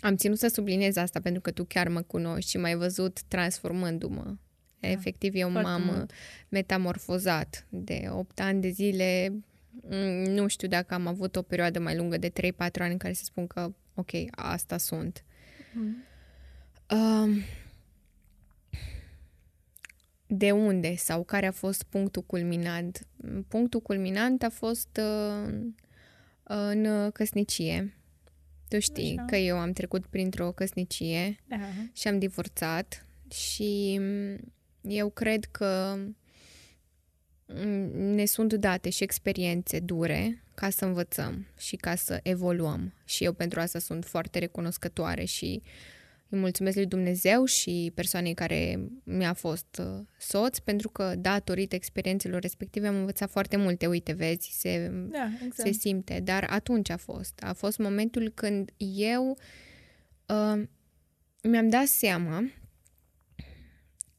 am 0.00 0.16
ținut 0.16 0.38
să 0.38 0.48
subliniez 0.48 0.96
asta 0.96 1.20
pentru 1.20 1.40
că 1.40 1.50
tu 1.50 1.64
chiar 1.64 1.88
mă 1.88 2.00
cunoști 2.02 2.50
și 2.50 2.56
m-ai 2.56 2.74
văzut 2.76 3.22
transformându-mă. 3.22 4.34
Da, 4.80 4.88
Efectiv, 4.88 5.34
eu 5.34 5.50
foarte 5.50 5.68
m-am 5.70 5.82
mult. 5.82 6.12
metamorfozat 6.48 7.66
de 7.68 8.06
8 8.10 8.40
ani 8.40 8.60
de 8.60 8.68
zile. 8.68 9.32
Mm, 9.90 10.32
Nu 10.32 10.46
știu 10.46 10.68
dacă 10.68 10.94
am 10.94 11.06
avut 11.06 11.36
o 11.36 11.42
perioadă 11.42 11.78
mai 11.80 11.96
lungă 11.96 12.16
de 12.18 12.28
3-4 12.28 12.82
ani 12.82 12.92
în 12.92 12.98
care 12.98 13.12
să 13.12 13.24
spun 13.24 13.46
că, 13.46 13.72
ok, 13.94 14.10
asta 14.30 14.76
sunt. 14.78 15.24
Mhm. 15.72 16.08
Um, 16.90 17.42
de 20.26 20.50
unde 20.50 20.94
sau 20.96 21.24
care 21.24 21.46
a 21.46 21.52
fost 21.52 21.82
punctul 21.82 22.22
culminant? 22.22 23.06
Punctul 23.48 23.80
culminant 23.80 24.42
a 24.42 24.48
fost 24.48 25.00
uh, 25.00 25.52
în 26.42 27.10
căsnicie. 27.12 27.94
Tu 28.68 28.78
știi 28.78 29.16
Așa. 29.16 29.24
că 29.26 29.36
eu 29.36 29.58
am 29.58 29.72
trecut 29.72 30.06
printr-o 30.06 30.52
căsnicie 30.52 31.36
Da. 31.48 31.56
și 31.92 32.08
am 32.08 32.18
divorțat 32.18 33.06
și 33.32 33.98
mm, 34.00 34.52
eu 34.80 35.10
cred 35.10 35.44
că 35.44 35.98
mm, 37.46 37.90
ne 38.14 38.24
sunt 38.24 38.52
date 38.52 38.90
și 38.90 39.02
experiențe 39.02 39.80
dure 39.80 40.42
ca 40.54 40.70
să 40.70 40.84
învățăm 40.84 41.46
și 41.58 41.76
ca 41.76 41.94
să 41.94 42.20
evoluăm. 42.22 42.92
Și 43.04 43.24
eu 43.24 43.32
pentru 43.32 43.60
asta 43.60 43.78
sunt 43.78 44.04
foarte 44.04 44.38
recunoscătoare 44.38 45.24
și 45.24 45.62
îi 46.30 46.38
mulțumesc 46.38 46.76
lui 46.76 46.86
Dumnezeu 46.86 47.44
și 47.44 47.92
persoanei 47.94 48.34
care 48.34 48.90
mi-a 49.04 49.32
fost 49.32 49.80
uh, 49.80 50.06
soț, 50.18 50.58
pentru 50.58 50.88
că 50.88 51.14
datorită 51.18 51.74
experiențelor 51.74 52.40
respective 52.40 52.86
am 52.86 52.94
învățat 52.94 53.30
foarte 53.30 53.56
multe. 53.56 53.86
Uite, 53.86 54.12
vezi, 54.12 54.56
se, 54.58 54.88
Da, 55.10 55.28
exact. 55.44 55.68
se 55.68 55.72
simte, 55.72 56.20
dar 56.24 56.46
atunci 56.50 56.90
a 56.90 56.96
fost. 56.96 57.40
A 57.42 57.52
fost 57.52 57.78
momentul 57.78 58.28
când 58.34 58.70
eu 58.96 59.38
uh, 60.26 60.62
mi-am 61.42 61.68
dat 61.68 61.86
seama 61.86 62.50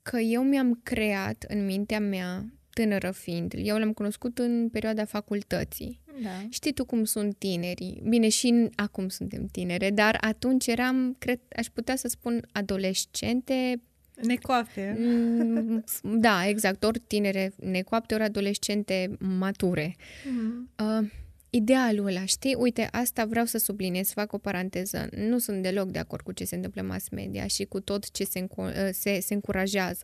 că 0.02 0.18
eu 0.18 0.44
mi-am 0.44 0.80
creat 0.84 1.46
în 1.48 1.66
mintea 1.66 2.00
mea, 2.00 2.54
tânără 2.70 3.12
fiind, 3.12 3.54
eu 3.58 3.78
l-am 3.78 3.94
cunoscut 3.94 4.38
în 4.38 4.70
perioada 4.70 5.06
facultății. 5.06 6.01
Da. 6.24 6.46
Știi 6.50 6.74
tu 6.74 6.86
cum 6.86 7.04
sunt 7.04 7.36
tinerii? 7.38 8.02
Bine, 8.08 8.30
și 8.30 8.48
în, 8.48 8.70
acum 8.76 9.10
suntem 9.10 9.46
tinere, 9.46 9.90
dar 9.90 10.18
atunci 10.22 10.68
eram, 10.68 11.16
cred, 11.20 11.40
aș 11.56 11.68
putea 11.68 11.96
să 11.96 12.08
spun, 12.08 12.48
adolescente 12.52 13.82
Necoapte. 14.22 14.96
Mm, 15.00 15.84
Da, 16.20 16.48
exact. 16.48 16.84
Ori 16.84 17.00
tinere 17.00 17.54
necoapte, 17.60 18.14
ori 18.14 18.24
adolescente 18.24 19.12
mature. 19.20 19.96
Mm. 20.32 20.70
Uh, 20.80 21.10
idealul 21.50 22.06
ăla, 22.06 22.26
știi? 22.26 22.56
Uite, 22.56 22.88
asta 22.92 23.26
vreau 23.26 23.46
să 23.46 23.58
subliniez, 23.58 24.08
să 24.08 24.14
fac 24.16 24.34
o 24.34 24.38
paranteză. 24.38 25.10
Nu 25.16 25.38
sunt 25.38 25.62
deloc 25.62 25.90
de 25.90 26.00
acord 26.00 26.24
cu 26.24 26.32
ce 26.32 26.44
se 26.44 26.56
întâmplă 26.56 26.82
în 26.82 26.88
mass 26.88 27.10
media 27.10 27.48
și 27.48 27.64
cu 27.64 27.80
tot 27.80 28.12
ce 28.12 28.24
se, 28.24 28.40
înco- 28.40 28.86
uh, 28.86 28.90
se, 28.92 29.20
se 29.20 29.34
încurajează 29.34 30.04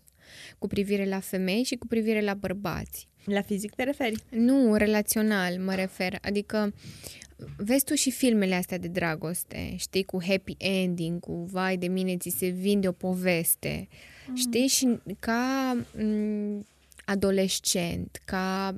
cu 0.57 0.67
privire 0.67 1.05
la 1.05 1.19
femei 1.19 1.63
și 1.63 1.75
cu 1.75 1.87
privire 1.87 2.21
la 2.21 2.33
bărbați. 2.33 3.07
La 3.29 3.41
fizic 3.41 3.75
te 3.75 3.83
referi? 3.83 4.23
Nu, 4.29 4.75
relațional 4.75 5.57
mă 5.57 5.75
refer. 5.75 6.17
Adică 6.21 6.73
vezi 7.57 7.83
tu 7.83 7.93
și 7.93 8.11
filmele 8.11 8.55
astea 8.55 8.77
de 8.77 8.87
dragoste, 8.87 9.73
știi, 9.77 10.03
cu 10.03 10.19
happy 10.27 10.55
ending, 10.57 11.19
cu 11.19 11.33
vai 11.51 11.77
de 11.77 11.87
mine, 11.87 12.17
ți 12.17 12.35
se 12.37 12.47
vinde 12.47 12.87
o 12.87 12.91
poveste. 12.91 13.87
Mm. 14.27 14.35
Știi? 14.35 14.67
Și 14.67 14.99
ca 15.19 15.77
m- 15.97 16.65
adolescent, 17.05 18.21
ca 18.25 18.77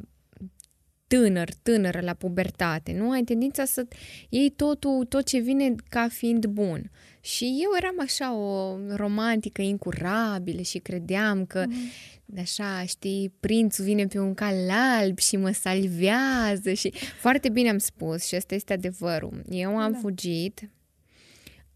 tânăr, 1.10 1.50
tânără 1.62 2.00
la 2.02 2.14
pubertate, 2.14 2.94
nu? 2.94 3.12
Ai 3.12 3.22
tendința 3.22 3.66
să 3.66 3.86
iei 4.30 4.50
totul, 4.50 5.06
tot 5.06 5.26
ce 5.26 5.40
vine 5.40 5.76
ca 5.90 6.08
fiind 6.12 6.46
bun. 6.46 6.92
Și 7.22 7.60
eu 7.64 7.70
eram 7.78 7.96
așa 8.00 8.36
o 8.36 8.78
romantică 8.96 9.62
incurabilă 9.62 10.62
și 10.62 10.78
credeam 10.78 11.46
că 11.46 11.64
mm. 11.68 12.38
așa, 12.42 12.84
știi, 12.86 13.34
prințul 13.40 13.86
vine 13.86 14.06
pe 14.06 14.20
un 14.20 14.34
cal 14.34 14.70
alb 14.70 15.20
și 15.20 15.38
mă 15.38 15.52
salvează 15.52 16.74
și 16.74 16.94
foarte 17.20 17.50
bine 17.50 17.70
am 17.70 17.78
spus 17.78 18.26
și 18.26 18.36
asta 18.36 18.56
este 18.56 18.74
adevărul. 18.74 19.42
Eu 19.50 19.78
am 19.78 19.92
Da. 19.92 19.98
fugit 19.98 20.70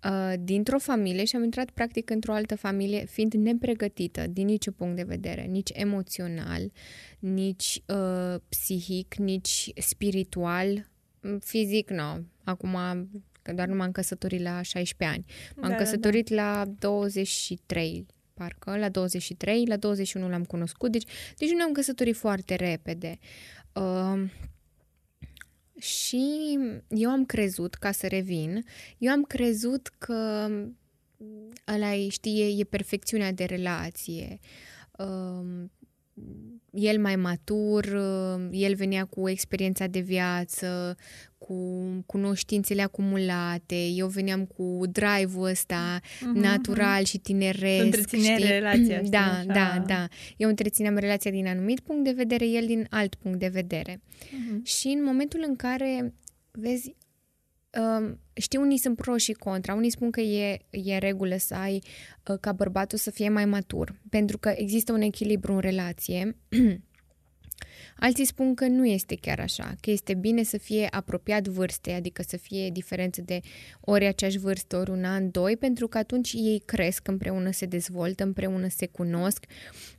uh, 0.06 0.34
dintr-o 0.40 0.78
familie 0.78 1.26
și 1.26 1.36
am 1.36 1.44
intrat 1.44 1.70
practic 1.70 2.10
într-o 2.10 2.34
altă 2.34 2.56
familie 2.56 3.06
fiind 3.06 3.34
nepregătită 3.34 4.28
din 4.28 4.46
niciun 4.46 4.74
punct 4.74 4.96
de 4.96 5.04
vedere, 5.04 5.42
nici 5.42 5.70
emoțional, 5.74 6.72
nici 7.20 7.84
uh, 7.88 8.40
psihic, 8.50 9.16
nici 9.16 9.70
spiritual, 9.76 10.92
Mm, 11.24 11.40
fizic 11.40 11.90
nu. 11.90 12.26
Acum 12.44 12.78
că 13.42 13.54
doar 13.54 13.68
nu 13.68 13.76
m-am 13.76 13.92
căsătorit 13.92 14.42
la 14.42 14.62
16 14.62 15.18
ani. 15.18 15.26
M-am 15.56 15.70
Da, 15.70 15.76
da, 15.76 15.84
căsătorit 15.84 16.30
la 16.30 16.64
23, 16.80 18.06
parcă, 18.34 18.78
la 18.78 18.90
23, 18.90 19.66
la 19.66 19.78
21 19.78 20.30
l-am 20.30 20.44
cunoscut, 20.44 20.92
deci, 20.92 21.04
deci 21.38 21.50
nu 21.50 21.56
ne-am 21.56 21.72
căsătorit 21.72 22.16
foarte 22.16 22.56
repede. 22.56 23.20
Uh, 23.74 24.30
și 25.84 26.58
eu 26.88 27.10
am 27.10 27.26
crezut, 27.26 27.74
ca 27.74 27.92
să 27.92 28.08
revin, 28.08 28.66
eu 28.98 29.12
am 29.12 29.24
crezut 29.24 29.88
că 29.98 30.50
ăla 31.68 31.94
e, 31.94 32.10
știi, 32.10 32.42
e, 32.42 32.60
e 32.60 32.64
perfecțiunea 32.64 33.32
de 33.32 33.44
relație. 33.44 34.40
Um, 34.98 35.72
el 36.72 37.00
mai 37.00 37.16
matur, 37.16 37.86
uh, 37.86 38.48
el 38.52 38.76
venea 38.76 39.06
cu 39.06 39.30
experiența 39.30 39.88
de 39.88 40.00
viață, 40.00 40.96
cu 41.38 41.56
cunoștințele 42.06 42.82
acumulate, 42.82 43.86
eu 43.88 44.08
veneam 44.08 44.46
cu 44.46 44.82
drive-ul 44.92 45.46
ăsta 45.50 46.00
Mhm, 46.22 46.40
natural 46.40 47.04
și 47.04 47.18
tineresc. 47.18 47.78
Să 47.78 47.84
întreține 47.84 48.34
știi? 48.38 48.48
relația, 48.48 48.98
știi, 48.98 49.10
Da, 49.10 49.20
așa. 49.32 49.44
da, 49.46 49.84
da. 49.88 50.08
Eu 50.38 50.50
întrețineam 50.50 50.96
relația 50.98 51.32
din 51.32 51.48
anumit 51.48 51.80
punct 51.80 52.04
de 52.04 52.12
vedere, 52.12 52.48
el 52.48 52.66
din 52.66 52.86
alt 52.90 53.16
punct 53.16 53.40
de 53.40 53.48
vedere. 53.48 54.02
Mhm. 54.32 54.64
Și 54.64 54.88
în 54.88 55.04
momentul 55.04 55.44
în 55.48 55.56
care, 55.56 56.14
vezi, 56.52 56.96
um, 57.80 58.20
știi, 58.34 58.60
unii 58.60 58.78
sunt 58.78 58.96
pro 58.96 59.18
și 59.18 59.32
contra. 59.32 59.74
Unii 59.74 59.92
spun 59.92 60.12
că 60.12 60.22
e, 60.22 60.60
e 60.70 60.94
în 60.94 61.00
regulă 61.00 61.38
să 61.38 61.56
ai 61.56 61.82
uh, 62.28 62.38
ca 62.40 62.52
bărbatul 62.52 62.98
să 62.98 63.12
fie 63.12 63.30
mai 63.30 63.46
matur, 63.46 63.96
pentru 64.10 64.38
că 64.38 64.54
există 64.56 64.92
un 64.92 65.02
echilibru 65.02 65.54
în 65.54 65.60
relație. 65.60 66.36
Alții 68.00 68.26
spun 68.26 68.54
că 68.54 68.68
nu 68.68 68.86
este 68.86 69.16
chiar 69.16 69.40
așa, 69.40 69.76
că 69.80 69.92
este 69.92 70.14
bine 70.14 70.44
să 70.44 70.58
fie 70.58 70.88
apropiat 70.92 71.48
vârstei, 71.48 71.94
adică 71.94 72.24
să 72.28 72.38
fie 72.38 72.70
diferență 72.70 73.22
de 73.22 73.40
ori 73.80 74.06
aceeași 74.06 74.38
vârstă, 74.38 74.78
ori 74.78 74.90
un 74.90 75.04
an, 75.04 75.32
doi, 75.32 75.58
pentru 75.58 75.88
că 75.88 75.98
atunci 75.98 76.34
ei 76.34 76.62
cresc 76.66 77.08
împreună, 77.08 77.52
se 77.52 77.66
dezvoltă, 77.66 78.24
împreună 78.24 78.68
se 78.70 78.86
cunosc, 78.88 79.46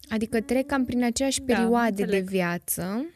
adică 0.09 0.41
trec 0.41 0.67
cam 0.67 0.85
prin 0.85 1.05
aceeași 1.05 1.41
Da, 1.41 1.55
perioade 1.55 1.95
de 1.95 2.03
înțeleg. 2.03 2.29
viață, 2.29 2.83
Uh, 2.99 3.14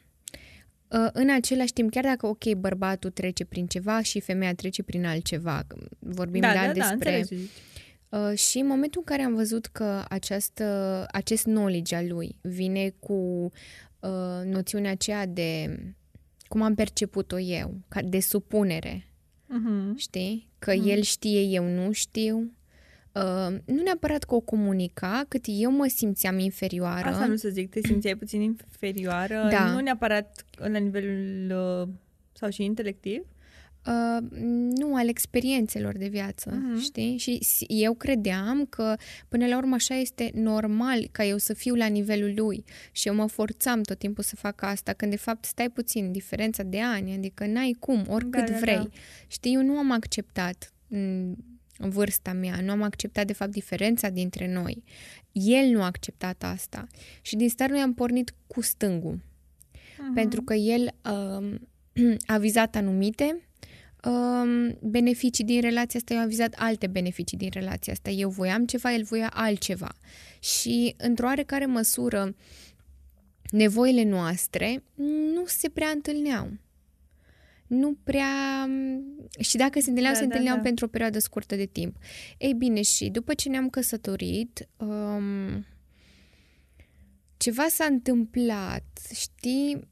în 1.13 1.31
același 1.31 1.73
timp, 1.73 1.91
chiar 1.91 2.05
dacă, 2.05 2.27
ok, 2.27 2.53
bărbatul 2.55 3.11
trece 3.11 3.45
prin 3.45 3.67
ceva 3.67 4.03
și 4.03 4.21
femeia 4.21 4.55
trece 4.55 4.83
prin 4.83 5.05
altceva, 5.07 5.65
că 5.67 5.77
vorbim 5.99 6.41
Da, 6.41 6.53
da, 6.53 6.55
da, 6.55 6.67
da, 6.67 6.73
despre... 6.73 6.93
înțeleg 6.93 7.27
ce 7.27 7.35
zici. 7.35 7.51
Uh, 8.09 8.39
și 8.39 8.59
în 8.59 8.67
momentul 8.67 9.03
în 9.07 9.15
care 9.17 9.23
am 9.29 9.35
văzut 9.35 9.67
că 9.67 10.05
această, 10.09 11.07
acest 11.11 11.43
knowledge 11.43 11.95
al 11.95 12.07
lui 12.09 12.39
vine 12.43 12.95
cu 12.99 13.51
uh, 14.01 14.45
noțiunea 14.45 14.91
aceea 14.91 15.27
de 15.27 15.79
cum 16.47 16.63
am 16.63 16.75
perceput-o 16.75 17.39
eu, 17.39 17.81
ca 17.89 18.03
de 18.03 18.21
supunere, 18.21 19.03
Mhm. 19.47 19.97
știi? 19.97 20.51
Că 20.59 20.73
el 20.73 21.03
știe, 21.03 21.41
eu 21.41 21.65
nu 21.65 21.93
știu. 21.93 22.53
Uh, 23.23 23.57
nu 23.65 23.83
neapărat 23.83 24.25
că 24.25 24.35
o 24.35 24.41
comunica, 24.41 25.25
cât 25.29 25.45
eu 25.49 25.71
mă 25.71 25.87
simțeam 25.87 26.39
inferioară. 26.39 27.09
Asta 27.09 27.27
nu 27.27 27.37
să 27.37 27.49
zic, 27.49 27.71
te 27.71 27.81
simțeai 27.87 28.15
puțin 28.17 28.41
inferioară, 28.41 29.49
Da. 29.51 29.71
nu 29.73 29.81
neapărat 29.81 30.45
la 30.57 30.79
nivelul 30.79 31.51
uh, 31.83 31.89
sau 32.33 32.51
și 32.51 32.65
intelectiv. 32.65 33.23
Uh, 33.87 34.27
nu, 34.75 34.95
al 34.95 35.09
experiențelor 35.09 35.97
de 35.97 36.07
viață, 36.09 36.51
Mhm. 36.63 36.81
știi? 36.81 37.17
Și 37.17 37.39
s- 37.45 37.65
eu 37.67 37.95
credeam 37.95 38.67
că 38.71 38.95
până 39.29 39.47
la 39.47 39.57
urmă 39.57 39.75
așa 39.75 39.95
este 39.95 40.31
normal 40.35 41.09
ca 41.13 41.25
eu 41.25 41.37
să 41.37 41.55
fiu 41.55 41.75
la 41.75 41.87
nivelul 41.87 42.33
lui 42.37 42.65
și 42.93 43.09
eu 43.09 43.15
mă 43.15 43.27
forțam 43.27 43.83
tot 43.83 43.99
timpul 43.99 44.25
să 44.25 44.37
fac 44.37 44.63
asta, 44.63 44.93
când 44.93 45.11
de 45.11 45.17
fapt 45.17 45.45
stai 45.45 45.71
puțin, 45.71 46.13
diferența 46.13 46.63
de 46.63 46.81
ani, 46.81 47.15
adică 47.15 47.47
n-ai 47.47 47.77
cum, 47.79 48.05
oricât 48.09 48.45
Da, 48.47 48.53
da, 48.53 48.59
vrei. 48.59 48.77
da. 48.77 48.89
Știi, 49.27 49.55
eu 49.55 49.63
nu 49.63 49.77
am 49.77 49.91
acceptat 49.93 50.73
mm, 50.89 50.99
în 50.99 51.35
vârsta 51.79 52.33
mea, 52.33 52.61
nu 52.61 52.71
am 52.71 52.83
acceptat 52.83 53.27
de 53.27 53.33
fapt 53.33 53.51
diferența 53.51 54.09
dintre 54.09 54.53
noi. 54.53 54.83
El 55.33 55.67
nu 55.71 55.83
a 55.83 55.87
acceptat 55.87 56.43
asta 56.43 56.87
și 57.23 57.37
din 57.37 57.49
start 57.49 57.71
noi 57.71 57.81
am 57.81 57.95
pornit 57.95 58.35
cu 58.47 58.61
stângul 58.61 59.27
Mhm. 60.01 60.15
pentru 60.15 60.43
că 60.43 60.55
el 60.55 60.95
um, 61.11 61.69
a 62.27 62.39
vizat 62.39 62.77
anumite 62.77 63.49
um, 64.05 64.79
beneficii 64.91 65.45
din 65.45 65.61
relația 65.61 65.99
asta, 66.01 66.15
eu 66.15 66.21
am 66.21 66.29
vizat 66.29 66.55
alte 66.59 66.87
beneficii 66.87 67.37
din 67.37 67.49
relația 67.53 67.93
asta. 67.93 68.11
Eu 68.11 68.29
voiam 68.29 68.67
ceva, 68.67 68.93
el 68.93 69.03
voia 69.03 69.31
altceva. 69.35 69.93
Și, 70.41 70.95
într-o 70.97 71.27
oarecare 71.27 71.67
măsură, 71.67 72.35
nevoile 73.51 74.05
noastre 74.05 74.83
nu 75.35 75.47
se 75.47 75.69
prea 75.69 75.89
întâlneau. 75.89 76.53
Nu 77.69 77.97
prea... 78.05 78.69
Și 79.39 79.57
dacă 79.57 79.81
se 79.81 79.89
întâlneau, 79.89 80.13
Da, 80.13 80.19
se 80.19 80.25
da, 80.25 80.31
întâlneau 80.31 80.57
da. 80.57 80.63
pentru 80.63 80.85
o 80.85 80.89
perioadă 80.89 81.19
scurtă 81.19 81.57
de 81.57 81.67
timp. 81.67 81.97
Ei 82.39 82.55
bine, 82.55 82.83
și 82.83 83.09
după 83.09 83.35
ce 83.35 83.49
ne-am 83.49 83.69
căsătorit, 83.69 84.69
um, 84.77 85.67
ceva 87.37 87.67
s-a 87.69 87.85
întâmplat, 87.85 88.85
știi? 89.15 89.89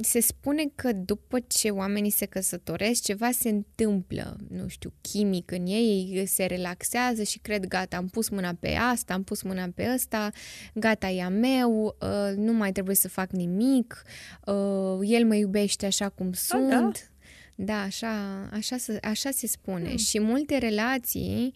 Se 0.00 0.20
spune 0.20 0.64
că 0.74 0.92
după 0.92 1.38
ce 1.46 1.70
oamenii 1.70 2.10
se 2.10 2.26
căsătoresc, 2.26 3.02
ceva 3.02 3.30
se 3.30 3.48
întâmplă, 3.48 4.36
nu 4.48 4.68
știu, 4.68 4.92
chimic 5.00 5.50
în 5.50 5.66
ei, 5.66 6.10
ei 6.12 6.26
se 6.26 6.44
relaxează 6.44 7.22
și 7.22 7.38
cred, 7.38 7.66
gata, 7.66 7.96
am 7.96 8.06
pus 8.08 8.28
mâna 8.28 8.54
pe 8.60 8.74
asta, 8.74 9.14
am 9.14 9.22
pus 9.22 9.42
mâna 9.42 9.68
pe 9.74 9.90
ăsta, 9.94 10.30
gata, 10.74 11.08
e 11.08 11.22
a 11.22 11.28
meu, 11.28 11.96
uh, 12.00 12.36
nu 12.36 12.52
mai 12.52 12.72
trebuie 12.72 12.94
să 12.94 13.08
fac 13.08 13.30
nimic, 13.30 14.02
uh, 14.46 14.98
el 15.02 15.26
mă 15.26 15.34
iubește 15.34 15.86
așa 15.86 16.08
cum 16.08 16.32
sunt. 16.32 16.68
da. 16.68 16.90
Da, 17.56 17.80
așa, 17.80 18.48
așa, 18.52 18.76
se, 18.76 18.98
așa 19.02 19.30
se 19.30 19.46
spune. 19.46 19.88
Hmm. 19.88 19.96
Și 19.96 20.20
multe 20.20 20.58
relații 20.58 21.54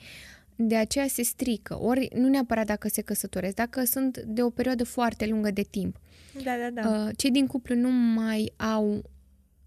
de 0.61 0.77
aceea 0.77 1.07
se 1.07 1.23
strică. 1.23 1.79
Ori 1.81 2.09
nu 2.15 2.29
neapărat 2.29 2.67
dacă 2.67 2.89
se 2.89 3.03
căsătoresc, 3.03 3.55
dacă 3.55 3.85
sunt 3.85 4.19
de 4.19 4.43
o 4.43 4.51
perioadă 4.51 4.85
foarte 4.85 5.27
lungă 5.27 5.51
de 5.51 5.63
timp. 5.63 6.01
Da, 6.43 6.57
da, 6.57 6.83
da. 6.83 7.05
Uh, 7.05 7.11
cei 7.17 7.31
din 7.31 7.47
cuplu 7.47 7.75
nu 7.75 7.91
mai 7.91 8.53
au 8.57 9.11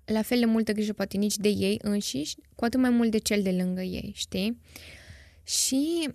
la 0.05 0.21
fel 0.21 0.39
de 0.39 0.45
multă 0.45 0.71
grijă 0.71 0.93
poate 0.93 1.17
nici 1.17 1.37
de 1.37 1.49
ei 1.49 1.79
înșiși, 1.81 2.35
cu 2.55 2.65
atât 2.65 2.79
mai 2.79 2.89
mult 2.89 3.11
de 3.11 3.17
cel 3.17 3.41
de 3.41 3.51
lângă 3.51 3.81
ei, 3.81 4.11
știi? 4.15 4.61
Și 5.43 6.09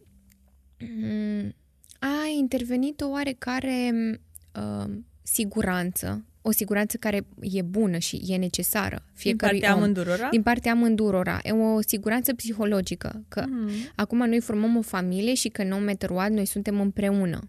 mm, 0.78 1.54
a 1.98 2.26
intervenit 2.38 3.00
o 3.00 3.08
oarecare 3.08 3.90
uh, 4.54 4.90
siguranță, 5.22 6.24
o 6.48 6.52
siguranță 6.52 6.96
care 6.96 7.26
e 7.40 7.62
bună 7.62 7.98
și 7.98 8.22
e 8.26 8.36
necesară 8.36 8.96
Din 8.96 9.12
fiecărui 9.14 9.58
partea 9.58 9.74
om. 9.76 9.82
amândurora? 9.82 10.28
Din 10.30 10.42
partea 10.42 10.72
amândurora. 10.72 11.38
E 11.42 11.50
o 11.52 11.80
siguranță 11.80 12.34
psihologică, 12.34 13.24
că 13.28 13.44
Mhm. 13.48 13.70
acum 13.94 14.18
noi 14.28 14.40
formăm 14.40 14.76
o 14.76 14.82
familie 14.82 15.34
și 15.34 15.48
că 15.48 15.64
no 15.64 15.78
matter 15.78 16.10
what, 16.10 16.30
noi 16.30 16.44
suntem 16.46 16.80
împreună. 16.80 17.40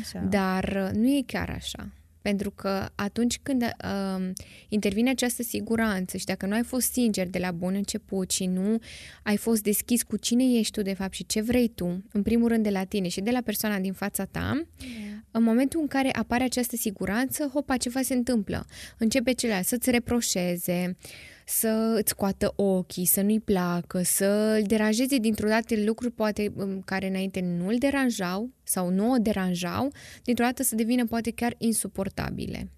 Așa. 0.00 0.18
Dar 0.30 0.88
uh, 0.92 0.96
nu 0.98 1.06
e 1.08 1.22
chiar 1.26 1.50
așa. 1.50 1.88
Pentru 2.24 2.50
că 2.50 2.88
atunci 2.94 3.38
când 3.42 3.62
uh, 3.62 4.30
intervine 4.68 5.10
această 5.10 5.42
siguranță 5.42 6.16
și 6.16 6.24
dacă 6.24 6.46
nu 6.46 6.54
ai 6.54 6.62
fost 6.62 6.92
sincer 6.92 7.28
de 7.28 7.38
la 7.38 7.50
bun 7.50 7.74
început 7.74 8.30
și 8.30 8.46
nu 8.46 8.78
ai 9.22 9.36
fost 9.36 9.62
deschis 9.62 10.02
cu 10.02 10.16
cine 10.16 10.44
ești 10.58 10.72
tu 10.72 10.82
de 10.82 10.92
fapt 10.92 11.12
și 11.12 11.26
ce 11.26 11.40
vrei 11.40 11.68
tu, 11.68 12.04
în 12.12 12.22
primul 12.22 12.48
rând 12.48 12.62
de 12.62 12.70
la 12.70 12.84
tine 12.84 13.08
și 13.08 13.20
de 13.20 13.30
la 13.30 13.40
persoana 13.40 13.78
din 13.78 13.92
fața 13.92 14.24
ta, 14.24 14.66
yeah. 14.78 14.92
în 15.30 15.42
momentul 15.42 15.80
în 15.80 15.86
care 15.86 16.12
apare 16.12 16.44
această 16.44 16.76
siguranță, 16.76 17.50
hopa, 17.52 17.76
ceva 17.76 18.02
se 18.02 18.14
întâmplă. 18.14 18.66
Începe 18.98 19.32
celălalt 19.32 19.66
să-ți 19.66 19.90
reproșeze, 19.90 20.96
uh, 20.98 21.33
să 21.44 21.96
îți 21.98 22.10
scoată 22.10 22.52
ochii, 22.56 23.04
să 23.04 23.22
nu-i 23.22 23.40
placă, 23.40 24.02
să 24.02 24.56
îl 24.60 24.66
deranjeze 24.66 25.18
dintr-o 25.18 25.48
dată 25.48 25.74
lucruri 25.84 26.12
poate 26.12 26.52
um, 26.56 26.80
care 26.80 27.08
înainte 27.08 27.40
nu 27.40 27.66
îl 27.66 27.78
deranjau 27.78 28.50
sau 28.62 28.88
nu 28.88 29.10
o 29.10 29.16
deranjau, 29.16 29.92
dintr-o 30.22 30.44
dată 30.44 30.62
să 30.62 30.74
devină 30.74 31.04
poate 31.04 31.30
chiar 31.30 31.54
insuportabile. 31.58 32.68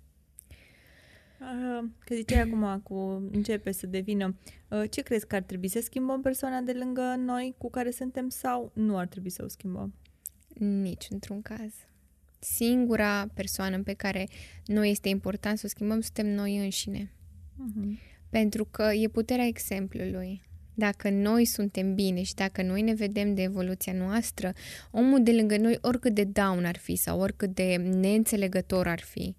Că 1.98 2.14
ziceai 2.14 2.40
acum 2.40 2.80
cu 2.82 3.28
începe 3.32 3.72
să 3.72 3.86
devină, 3.86 4.36
uh, 4.68 4.82
ce 4.90 5.00
crezi 5.00 5.26
că 5.26 5.34
ar 5.34 5.42
trebui 5.42 5.68
să 5.68 5.80
schimbăm 5.80 6.20
persoana 6.20 6.60
de 6.60 6.72
lângă 6.72 7.14
noi 7.18 7.54
cu 7.58 7.70
care 7.70 7.90
suntem 7.90 8.28
sau 8.28 8.70
nu 8.74 8.98
ar 8.98 9.06
trebui 9.06 9.30
să 9.30 9.42
o 9.44 9.48
schimbăm? 9.48 9.94
Nici 10.58 11.06
într-un 11.10 11.42
caz. 11.42 11.74
Singura 12.38 13.26
persoană 13.34 13.82
pe 13.82 13.92
care 13.92 14.28
noi 14.64 14.90
este 14.90 15.08
important 15.08 15.58
să 15.58 15.62
o 15.66 15.68
schimbăm 15.68 16.00
suntem 16.00 16.26
noi 16.26 16.58
înșine. 16.58 17.12
Uh-huh. 17.54 18.15
Pentru 18.30 18.64
că 18.64 18.90
e 18.94 19.08
puterea 19.08 19.46
exemplului. 19.46 20.42
Dacă 20.74 21.10
noi 21.10 21.44
suntem 21.44 21.94
bine 21.94 22.22
și 22.22 22.34
dacă 22.34 22.62
noi 22.62 22.82
ne 22.82 22.94
vedem 22.94 23.34
de 23.34 23.42
evoluția 23.42 23.92
noastră, 23.92 24.52
omul 24.90 25.22
de 25.22 25.32
lângă 25.32 25.56
noi, 25.56 25.78
oricât 25.80 26.14
de 26.14 26.24
down 26.24 26.64
ar 26.64 26.76
fi 26.76 26.96
sau 26.96 27.20
oricât 27.20 27.54
de 27.54 27.76
neînțelegător 27.76 28.86
ar 28.88 29.00
fi, 29.00 29.36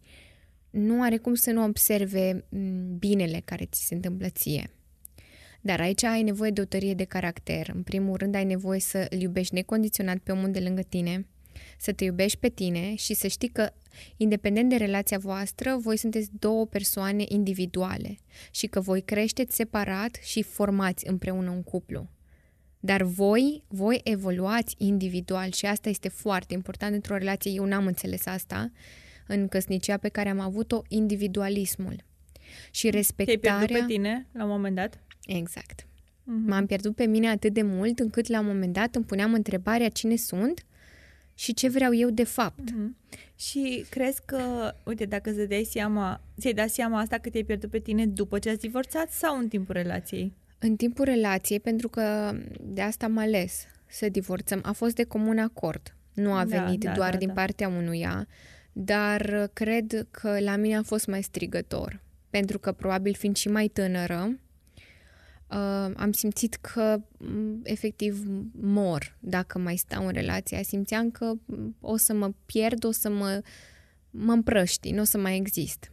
nu 0.70 1.04
are 1.04 1.18
cum 1.18 1.34
să 1.34 1.52
nu 1.52 1.64
observe 1.64 2.46
mm, 2.50 2.98
binele 2.98 3.42
care 3.46 3.66
ți 3.66 3.86
se 3.86 3.96
întâmplă 3.96 4.30
ție. 4.30 4.70
Dar 5.62 5.80
aici 5.80 6.04
ai 6.04 6.24
nevoie 6.24 6.52
de 6.52 6.62
o 6.62 6.66
tărie 6.66 6.94
de 6.94 7.04
caracter. 7.04 7.72
În 7.76 7.84
primul 7.84 8.16
rând 8.18 8.36
ai 8.36 8.46
nevoie 8.46 8.80
să 8.80 9.08
îl 9.10 9.22
iubești 9.22 9.54
necondiționat 9.54 10.18
pe 10.18 10.32
omul 10.32 10.52
de 10.52 10.60
lângă 10.60 10.82
tine, 10.82 11.26
să 11.78 11.92
te 11.92 12.04
iubești 12.04 12.38
pe 12.38 12.50
tine 12.50 12.96
și 12.96 13.14
să 13.14 13.28
știi 13.28 13.50
că 13.50 13.72
Independent 14.18 14.70
de 14.70 14.76
relația 14.76 15.18
voastră, 15.18 15.78
voi 15.80 15.98
sunteți 15.98 16.30
două 16.40 16.66
persoane 16.66 17.24
individuale 17.28 18.18
și 18.52 18.68
că 18.68 18.80
voi 18.80 19.02
creșteți 19.02 19.56
separat 19.56 20.20
și 20.24 20.42
formați 20.42 21.08
împreună 21.08 21.50
un 21.50 21.64
cuplu. 21.64 22.10
Dar 22.80 23.04
voi, 23.04 23.64
voi 23.68 24.02
evoluați 24.04 24.76
individual 24.78 25.52
și 25.52 25.66
asta 25.66 25.90
este 25.90 26.10
foarte 26.10 26.54
important 26.54 26.94
într-o 26.94 27.18
relație. 27.18 27.52
Eu 27.52 27.66
n-am 27.66 27.86
înțeles 27.86 28.26
asta 28.26 28.72
în 29.28 29.48
căsnicia 29.48 29.98
pe 29.98 30.10
care 30.10 30.30
am 30.30 30.40
avut-o, 30.40 30.82
individualismul. 30.88 32.06
Și 32.72 32.90
respectarea... 32.90 33.40
Te-ai 33.42 33.68
pierdut 33.68 33.88
pe 33.88 33.94
tine 33.94 34.28
la 34.32 34.44
un 34.44 34.50
moment 34.50 34.76
dat? 34.76 35.04
Exact. 35.26 35.82
Uh-huh. 35.82 36.46
M-am 36.46 36.66
pierdut 36.66 36.96
pe 36.96 37.06
mine 37.06 37.30
atât 37.30 37.54
de 37.54 37.62
mult 37.62 38.00
încât 38.00 38.28
la 38.28 38.40
un 38.40 38.46
moment 38.46 38.74
dat 38.74 38.96
îmi 38.96 39.06
puneam 39.06 39.34
întrebarea 39.34 39.90
cine 39.90 40.16
sunt 40.16 40.66
și 41.38 41.54
ce 41.54 41.70
vreau 41.70 41.94
eu 41.94 42.10
de 42.10 42.24
fapt. 42.24 42.72
Uh-huh. 42.72 43.18
Și 43.36 43.86
crezi 43.90 44.22
că, 44.26 44.74
uite, 44.84 45.06
dacă 45.06 45.30
îți 45.30 45.48
dai 45.48 45.64
seama, 45.64 46.22
ți-ai 46.40 46.54
dat 46.54 46.70
seama 46.70 47.00
asta 47.00 47.18
că 47.18 47.30
te-ai 47.30 47.44
pierdut 47.44 47.70
pe 47.70 47.80
tine 47.80 48.06
după 48.06 48.40
ce 48.40 48.50
ați 48.50 48.60
divorțat 48.60 49.12
sau 49.12 49.38
în 49.38 49.48
timpul 49.48 49.74
relației? 49.74 50.34
În 50.60 50.76
timpul 50.76 51.06
relației, 51.06 51.60
pentru 51.60 51.90
că 51.90 52.36
de 52.62 52.82
asta 52.82 53.06
am 53.06 53.18
ales 53.18 53.66
să 53.88 54.10
divorțăm. 54.10 54.60
A 54.64 54.72
fost 54.72 54.96
de 54.96 55.04
comun 55.04 55.38
acord. 55.38 55.96
Nu 56.14 56.34
a 56.34 56.46
da, 56.46 56.64
venit 56.64 56.84
da, 56.84 56.92
doar 56.92 57.12
da, 57.12 57.18
din 57.18 57.28
da. 57.28 57.34
partea 57.34 57.68
unuia, 57.68 58.28
dar 58.72 59.50
cred 59.54 60.08
că 60.12 60.40
la 60.40 60.56
mine 60.56 60.78
a 60.78 60.84
fost 60.84 61.08
mai 61.08 61.22
strigător. 61.22 62.02
Pentru 62.30 62.60
că, 62.60 62.72
probabil, 62.72 63.14
fiind 63.14 63.36
și 63.36 63.48
mai 63.48 63.68
tânără, 63.68 64.40
uh, 65.50 65.92
am 65.96 66.12
simțit 66.12 66.56
că 66.56 67.02
mm, 67.18 67.60
efectiv 67.64 68.24
mor 68.62 69.18
dacă 69.20 69.60
mai 69.60 69.76
stau 69.76 70.06
în 70.06 70.14
relație. 70.14 70.64
Simțeam 70.64 71.12
că 71.12 71.34
mm, 71.46 71.76
o 71.82 71.98
să 71.98 72.14
mă 72.14 72.32
pierd, 72.46 72.84
o 72.84 72.92
să 72.92 73.10
mă, 73.10 73.42
mă 74.10 74.32
împrăști, 74.32 74.92
nu 74.92 75.02
o 75.02 75.04
să 75.04 75.18
mai 75.18 75.36
exist. 75.36 75.92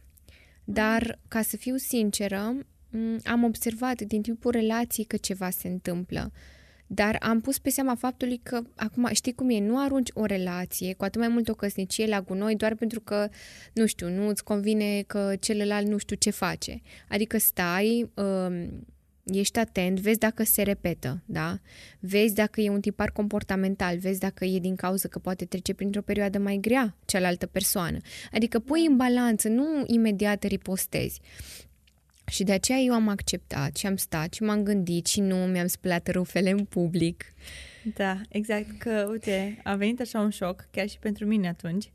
Dar, 0.63 1.19
ca 1.27 1.41
să 1.41 1.57
fiu 1.57 1.75
sinceră, 1.75 2.55
mm, 2.89 3.19
am 3.23 3.43
observat 3.43 4.01
din 4.01 4.21
timpul 4.21 4.51
relației 4.51 5.05
că 5.05 5.17
ceva 5.17 5.49
se 5.49 5.67
întâmplă. 5.67 6.31
Dar 6.87 7.17
am 7.19 7.41
pus 7.41 7.59
pe 7.59 7.69
seama 7.69 7.95
faptului 7.95 8.39
că, 8.43 8.61
acum, 8.75 9.09
știi 9.13 9.33
cum 9.33 9.49
e, 9.49 9.59
nu 9.59 9.79
arunci 9.79 10.09
o 10.13 10.25
relație, 10.25 10.93
cu 10.93 11.03
atât 11.03 11.19
mai 11.19 11.29
mult 11.29 11.49
o 11.49 11.53
căsnicie 11.53 12.07
la 12.07 12.21
gunoi, 12.21 12.55
doar 12.55 12.75
pentru 12.75 12.99
că, 12.99 13.29
nu 13.73 13.85
știu, 13.85 14.09
nu 14.09 14.27
îți 14.27 14.43
convine 14.43 15.01
că 15.01 15.33
celălalt 15.39 15.87
nu 15.87 15.97
știu 15.97 16.15
ce 16.15 16.29
face. 16.29 16.81
Adică 17.09 17.37
stai, 17.37 18.11
uh, 18.13 18.67
ești 19.25 19.59
atent, 19.59 19.99
vezi 19.99 20.19
dacă 20.19 20.43
se 20.43 20.61
repetă, 20.61 21.21
da? 21.25 21.59
Vezi 21.99 22.33
dacă 22.33 22.61
e 22.61 22.69
un 22.69 22.81
tipar 22.81 23.11
comportamental, 23.11 23.97
vezi 23.97 24.19
dacă 24.19 24.45
e 24.45 24.59
din 24.59 24.75
cauza 24.75 25.07
că 25.07 25.19
poate 25.19 25.45
trece 25.45 25.73
printr-o 25.73 26.01
perioadă 26.01 26.37
mai 26.37 26.57
grea 26.61 26.95
cealaltă 27.05 27.45
persoană. 27.45 27.97
Adică 28.31 28.59
pui 28.59 28.85
în 28.85 28.95
balanță, 28.95 29.47
nu 29.47 29.83
imediat 29.85 30.43
ripostezi. 30.43 31.21
Și 32.27 32.43
de 32.43 32.51
aceea 32.51 32.77
eu 32.77 32.93
am 32.93 33.07
acceptat 33.07 33.75
și 33.75 33.85
am 33.85 33.95
stat 33.95 34.33
și 34.33 34.43
m-am 34.43 34.63
gândit 34.63 35.05
și 35.05 35.19
nu 35.19 35.35
mi-am 35.35 35.67
spălat 35.67 36.11
rufele 36.11 36.49
în 36.49 36.65
public. 36.65 37.25
Da, 37.95 38.21
exact, 38.29 38.77
că, 38.77 39.07
uite, 39.11 39.59
a 39.63 39.75
venit 39.75 39.99
așa 39.99 40.19
un 40.19 40.29
șoc, 40.29 40.67
chiar 40.71 40.89
și 40.89 40.99
pentru 40.99 41.25
mine 41.25 41.47
atunci, 41.47 41.91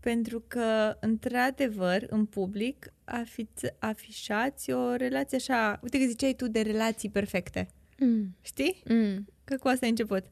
pentru 0.00 0.44
că, 0.46 0.96
într-adevăr, 1.00 2.06
în 2.08 2.26
public 2.26 2.92
afiț, 3.04 3.60
afișați 3.78 4.72
o 4.72 4.94
relație 4.94 5.36
așa... 5.36 5.80
Uite 5.82 5.98
că 5.98 6.04
ziceai 6.04 6.34
tu 6.34 6.48
de 6.48 6.60
relații 6.60 7.10
perfecte. 7.10 7.68
Mm. 7.98 8.36
Știi? 8.40 8.82
Mm. 8.88 9.26
Că 9.44 9.56
cu 9.56 9.68
asta 9.68 9.84
ai 9.84 9.90
început. 9.90 10.24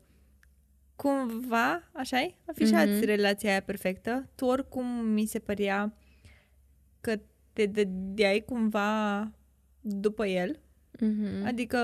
Cumva, 0.97 1.91
așa 1.93 2.21
e? 2.21 2.35
Afișați 2.45 2.91
mm-hmm. 2.91 3.05
relația 3.05 3.51
aia 3.51 3.63
perfectă. 3.63 4.29
Tu 4.35 4.45
oricum 4.45 4.87
mi 4.87 5.27
se 5.27 5.39
părea 5.39 5.95
că 7.01 7.21
te 7.53 7.67
dădeai 7.67 8.43
cumva 8.47 9.31
după 9.81 10.27
el. 10.27 10.61
Mm-hmm. 10.97 11.45
Adică 11.45 11.81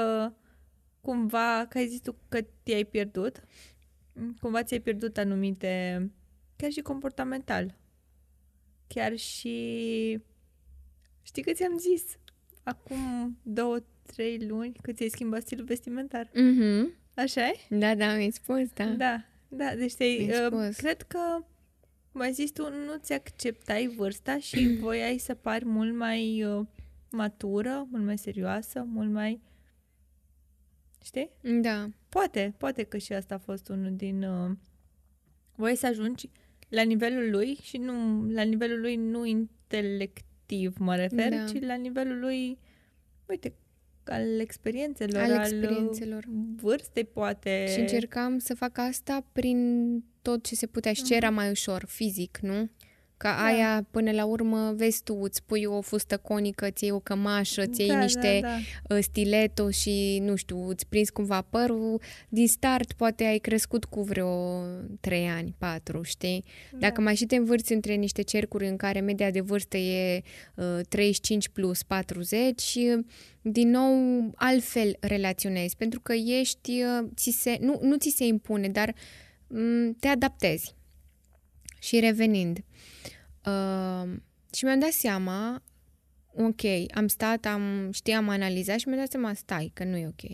cumva, 1.00 1.66
că 1.68 1.78
ai 1.78 1.86
zis 1.86 2.00
tu 2.00 2.16
că 2.28 2.40
te-ai 2.62 2.84
pierdut, 2.84 3.44
cumva 4.40 4.62
ți-ai 4.62 4.80
pierdut 4.80 5.16
anumite, 5.18 6.10
chiar 6.62 6.70
și 6.70 6.80
comportamental 6.80 7.74
chiar 8.94 9.16
și... 9.16 10.20
Știi 11.22 11.42
că 11.42 11.52
ți-am 11.52 11.78
zis 11.78 12.02
acum 12.62 13.38
două, 13.42 13.78
trei 14.06 14.46
luni 14.46 14.72
că 14.82 14.92
ți-ai 14.92 15.08
schimbat 15.08 15.42
stilul 15.42 15.64
vestimentar? 15.64 16.26
Mm-hmm. 16.26 16.86
așa 17.14 17.48
e? 17.48 17.54
Da, 17.68 17.94
da, 17.94 18.14
mi-ai 18.14 18.30
spus, 18.30 18.72
da. 18.74 18.84
Da, 18.84 19.24
da, 19.48 19.74
deci 19.74 19.94
te 19.94 20.04
uh, 20.04 20.68
cred 20.76 21.02
că, 21.02 21.44
cum 22.12 22.20
ai 22.20 22.32
zis 22.32 22.50
tu, 22.50 22.62
nu 22.62 22.96
ți 22.98 23.12
acceptai 23.12 23.86
vârsta 23.96 24.38
și 24.38 24.66
voiai 24.80 25.18
să 25.18 25.34
pari 25.34 25.64
mult 25.64 25.94
mai 25.94 26.44
uh, 26.44 26.66
matură, 27.10 27.86
mult 27.90 28.04
mai 28.04 28.18
serioasă, 28.18 28.84
mult 28.86 29.10
mai... 29.10 29.40
Știi? 31.04 31.30
Da. 31.60 31.88
Poate, 32.08 32.54
poate 32.58 32.82
că 32.82 32.98
și 32.98 33.12
asta 33.12 33.34
a 33.34 33.38
fost 33.38 33.68
unul 33.68 33.96
din... 33.96 34.22
Uh, 34.22 34.50
voiai 35.54 35.76
să 35.76 35.86
ajungi 35.86 36.30
la 36.72 36.82
nivelul 36.82 37.30
lui 37.30 37.58
și 37.62 37.76
nu 37.76 38.26
la 38.30 38.42
nivelul 38.42 38.80
lui 38.80 38.96
nu 38.96 39.24
intelectiv 39.24 40.76
mă 40.78 40.96
refer, 40.96 41.28
da. 41.28 41.44
ci 41.44 41.60
la 41.60 41.74
nivelul 41.74 42.18
lui, 42.18 42.58
uite, 43.26 43.52
al 44.04 44.40
experiențelor, 44.40 45.22
al 45.22 45.30
experiențelor. 45.30 46.24
Al 46.26 46.34
vârstei, 46.56 47.04
poate. 47.04 47.66
Și 47.72 47.80
încercam 47.80 48.38
să 48.38 48.54
fac 48.54 48.78
asta 48.78 49.26
prin 49.32 49.58
tot 50.22 50.44
ce 50.44 50.54
se 50.54 50.66
putea 50.66 50.92
și 50.92 51.02
ce 51.02 51.14
era 51.14 51.30
mai 51.30 51.50
ușor, 51.50 51.84
fizic, 51.86 52.38
nu? 52.42 52.70
Ca 53.22 53.36
da. 53.36 53.44
aia, 53.44 53.86
până 53.90 54.10
la 54.10 54.24
urmă, 54.24 54.72
vezi 54.76 55.02
tu, 55.02 55.18
îți 55.22 55.42
pui 55.42 55.64
o 55.64 55.80
fustă 55.80 56.16
conică, 56.16 56.70
ți 56.70 56.90
o 56.90 56.98
cămașă, 56.98 57.66
ți 57.66 57.86
da, 57.86 57.98
niște 57.98 58.38
da, 58.42 58.48
da. 58.48 58.94
Uh, 58.94 59.02
stileto 59.02 59.70
și, 59.70 60.18
nu 60.22 60.36
știu, 60.36 60.68
îți 60.68 60.86
prins 60.86 61.10
cumva 61.10 61.46
părul. 61.50 62.00
Din 62.28 62.48
start, 62.48 62.92
poate 62.92 63.24
ai 63.24 63.38
crescut 63.38 63.84
cu 63.84 64.02
vreo 64.02 64.62
3 65.00 65.26
ani, 65.26 65.54
4, 65.58 66.02
știi? 66.02 66.44
Da. 66.70 66.78
Dacă 66.78 67.00
mai 67.00 67.14
și 67.14 67.26
te 67.26 67.36
învârți 67.36 67.72
între 67.72 67.94
niște 67.94 68.22
cercuri 68.22 68.68
în 68.68 68.76
care 68.76 69.00
media 69.00 69.30
de 69.30 69.40
vârstă 69.40 69.76
e 69.76 70.22
uh, 70.54 70.80
35 70.88 71.48
plus 71.48 71.82
40, 71.82 72.78
din 73.42 73.70
nou 73.70 73.94
altfel 74.34 74.96
relaționezi, 75.00 75.76
pentru 75.76 76.00
că 76.00 76.12
ești, 76.12 76.82
uh, 76.82 77.08
ți 77.16 77.30
se, 77.30 77.56
nu, 77.60 77.78
nu 77.82 77.96
ți 77.96 78.14
se 78.16 78.24
impune, 78.24 78.68
dar 78.68 78.94
um, 79.46 79.92
te 79.92 80.08
adaptezi. 80.08 80.74
Și 81.82 82.00
revenind, 82.00 82.64
Uh, 83.46 84.12
și 84.52 84.64
mi-am 84.64 84.78
dat 84.78 84.90
seama, 84.90 85.62
ok, 86.34 86.60
am 86.94 87.06
stat, 87.06 87.44
am, 87.46 87.90
știi, 87.92 88.12
am 88.12 88.28
analizat 88.28 88.78
și 88.78 88.88
mi-am 88.88 88.98
dat 89.00 89.10
seama, 89.10 89.34
stai, 89.34 89.70
că 89.74 89.84
nu 89.84 89.96
e 89.96 90.06
ok. 90.06 90.30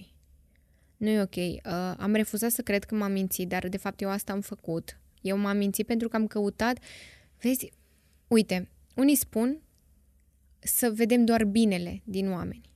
Nu 0.96 1.08
e 1.08 1.20
ok. 1.20 1.36
Uh, 1.36 1.94
am 1.98 2.14
refuzat 2.14 2.50
să 2.50 2.62
cred 2.62 2.84
că 2.84 2.94
m-am 2.94 3.12
mințit, 3.12 3.48
dar 3.48 3.68
de 3.68 3.76
fapt 3.76 4.00
eu 4.00 4.10
asta 4.10 4.32
am 4.32 4.40
făcut. 4.40 5.00
Eu 5.20 5.36
m-am 5.36 5.56
mințit 5.56 5.86
pentru 5.86 6.08
că 6.08 6.16
am 6.16 6.26
căutat, 6.26 6.78
vezi, 7.40 7.72
uite, 8.26 8.68
unii 8.94 9.14
spun 9.14 9.60
să 10.58 10.90
vedem 10.90 11.24
doar 11.24 11.44
binele 11.44 12.02
din 12.04 12.30
oameni. 12.30 12.70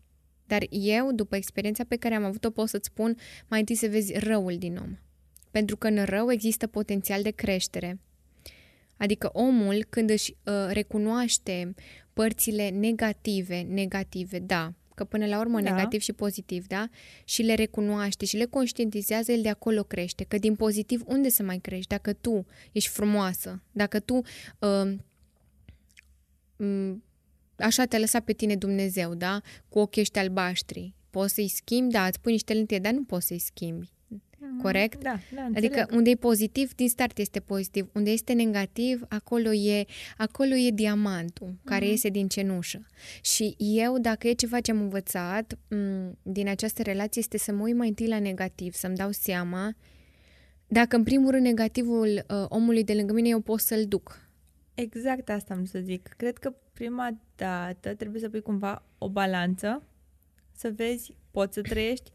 Dar 0.47 0.67
eu, 0.71 1.13
după 1.13 1.37
experiența 1.37 1.85
pe 1.85 1.97
care 1.97 2.15
am 2.15 2.25
avut-o, 2.25 2.51
pot 2.51 2.69
să-ți 2.69 2.89
spun 2.89 3.17
mai 3.49 3.59
întâi 3.59 3.75
să 3.75 3.87
vezi 3.87 4.19
răul 4.19 4.59
din 4.59 4.77
om. 4.77 4.99
Pentru 5.51 5.77
că 5.77 5.87
în 5.87 6.05
rău 6.05 6.33
există 6.33 6.67
potențial 6.67 7.23
de 7.23 7.31
creștere. 7.31 8.01
Adică 9.03 9.31
omul, 9.33 9.87
când 9.89 10.11
își 10.11 10.37
uh, 10.45 10.53
recunoaște 10.69 11.75
părțile 12.13 12.69
negative, 12.69 13.61
negative, 13.61 14.39
da, 14.39 14.75
că 14.95 15.05
până 15.05 15.27
la 15.27 15.39
urmă 15.39 15.61
da. 15.61 15.71
negativ 15.71 16.01
și 16.01 16.13
pozitiv, 16.13 16.67
da? 16.67 16.89
Și 17.25 17.43
le 17.43 17.55
recunoaște 17.55 18.25
și 18.25 18.37
le 18.37 18.45
conștientizează, 18.45 19.33
el 19.33 19.43
de 19.43 19.49
acolo 19.49 19.83
crește. 19.83 20.25
Că 20.25 20.39
din 20.39 20.55
pozitiv 20.55 21.03
unde 21.07 21.29
să 21.29 21.43
mai 21.43 21.59
crești? 21.59 21.89
Dacă 21.89 22.13
tu 22.13 22.47
ești 22.73 22.91
frumoasă, 22.91 23.63
dacă 23.73 24.01
tu 24.01 24.23
uh, 24.59 24.95
așa 27.57 27.85
te-a 27.85 27.99
lăsat 27.99 28.25
pe 28.25 28.33
tine 28.33 28.57
Dumnezeu, 28.57 29.15
da? 29.15 29.41
Cu 29.69 29.79
ochii 29.79 30.01
ăștia 30.01 30.23
albaștri. 30.23 30.95
Poți 31.11 31.35
să-i 31.35 31.49
schimbi, 31.49 31.93
da, 31.93 32.07
îți 32.07 32.21
pui 32.21 32.33
niște 32.33 32.53
lente, 32.53 32.79
dar 32.79 32.93
nu 32.93 33.05
poți 33.05 33.27
să-i 33.27 33.39
schimbi. 33.39 33.91
Mm, 34.45 34.61
Corect? 34.61 35.03
Da, 35.03 35.19
da, 35.35 35.49
Adică 35.55 35.87
unde 35.93 36.11
e 36.11 36.15
pozitiv, 36.15 36.75
din 36.75 36.89
start 36.89 37.19
este 37.19 37.41
pozitiv. 37.41 37.89
Unde 37.93 38.11
este 38.11 38.33
negativ, 38.33 39.05
acolo 39.09 39.53
e, 39.53 39.85
acolo 40.17 40.55
e 40.55 40.71
diamantul 40.71 41.49
mm-hmm. 41.49 41.65
care 41.65 41.87
iese 41.87 42.09
din 42.09 42.29
cenușă. 42.29 42.87
Și 43.23 43.55
eu, 43.59 43.99
dacă 43.99 44.29
e 44.29 44.33
ceva 44.33 44.61
ce 44.61 44.71
am 44.71 44.81
învățat 44.81 45.55
m- 45.55 46.13
din 46.23 46.49
această 46.49 46.83
relație, 46.83 47.21
este 47.21 47.39
să 47.39 47.53
mă 47.53 47.63
uit 47.63 47.77
mai 47.77 47.89
întâi 47.89 48.09
la 48.09 48.19
negativ, 48.19 48.73
să-mi 48.73 48.97
dau 48.97 49.11
seama 49.11 49.75
dacă, 50.73 50.97
în 50.97 51.03
primul 51.03 51.31
rând, 51.31 51.45
negativul 51.45 52.07
uh, 52.07 52.45
omului 52.49 52.85
de 52.85 52.95
lângă 52.95 53.13
mine 53.13 53.29
eu 53.29 53.41
pot 53.41 53.61
să-l 53.61 53.87
duc. 53.87 54.29
Exact 54.75 55.29
asta 55.29 55.55
am 55.55 55.65
să 55.65 55.79
zic. 55.79 56.15
Cred 56.17 56.39
că 56.39 56.55
prima 56.73 57.17
dată 57.37 57.95
trebuie 57.95 58.21
să 58.21 58.29
pui 58.29 58.41
cumva 58.41 58.83
o 58.99 59.09
balanță, 59.09 59.83
să 60.57 60.73
vezi, 60.77 61.15
poți 61.31 61.55
să 61.55 61.61
trăiești. 61.61 62.11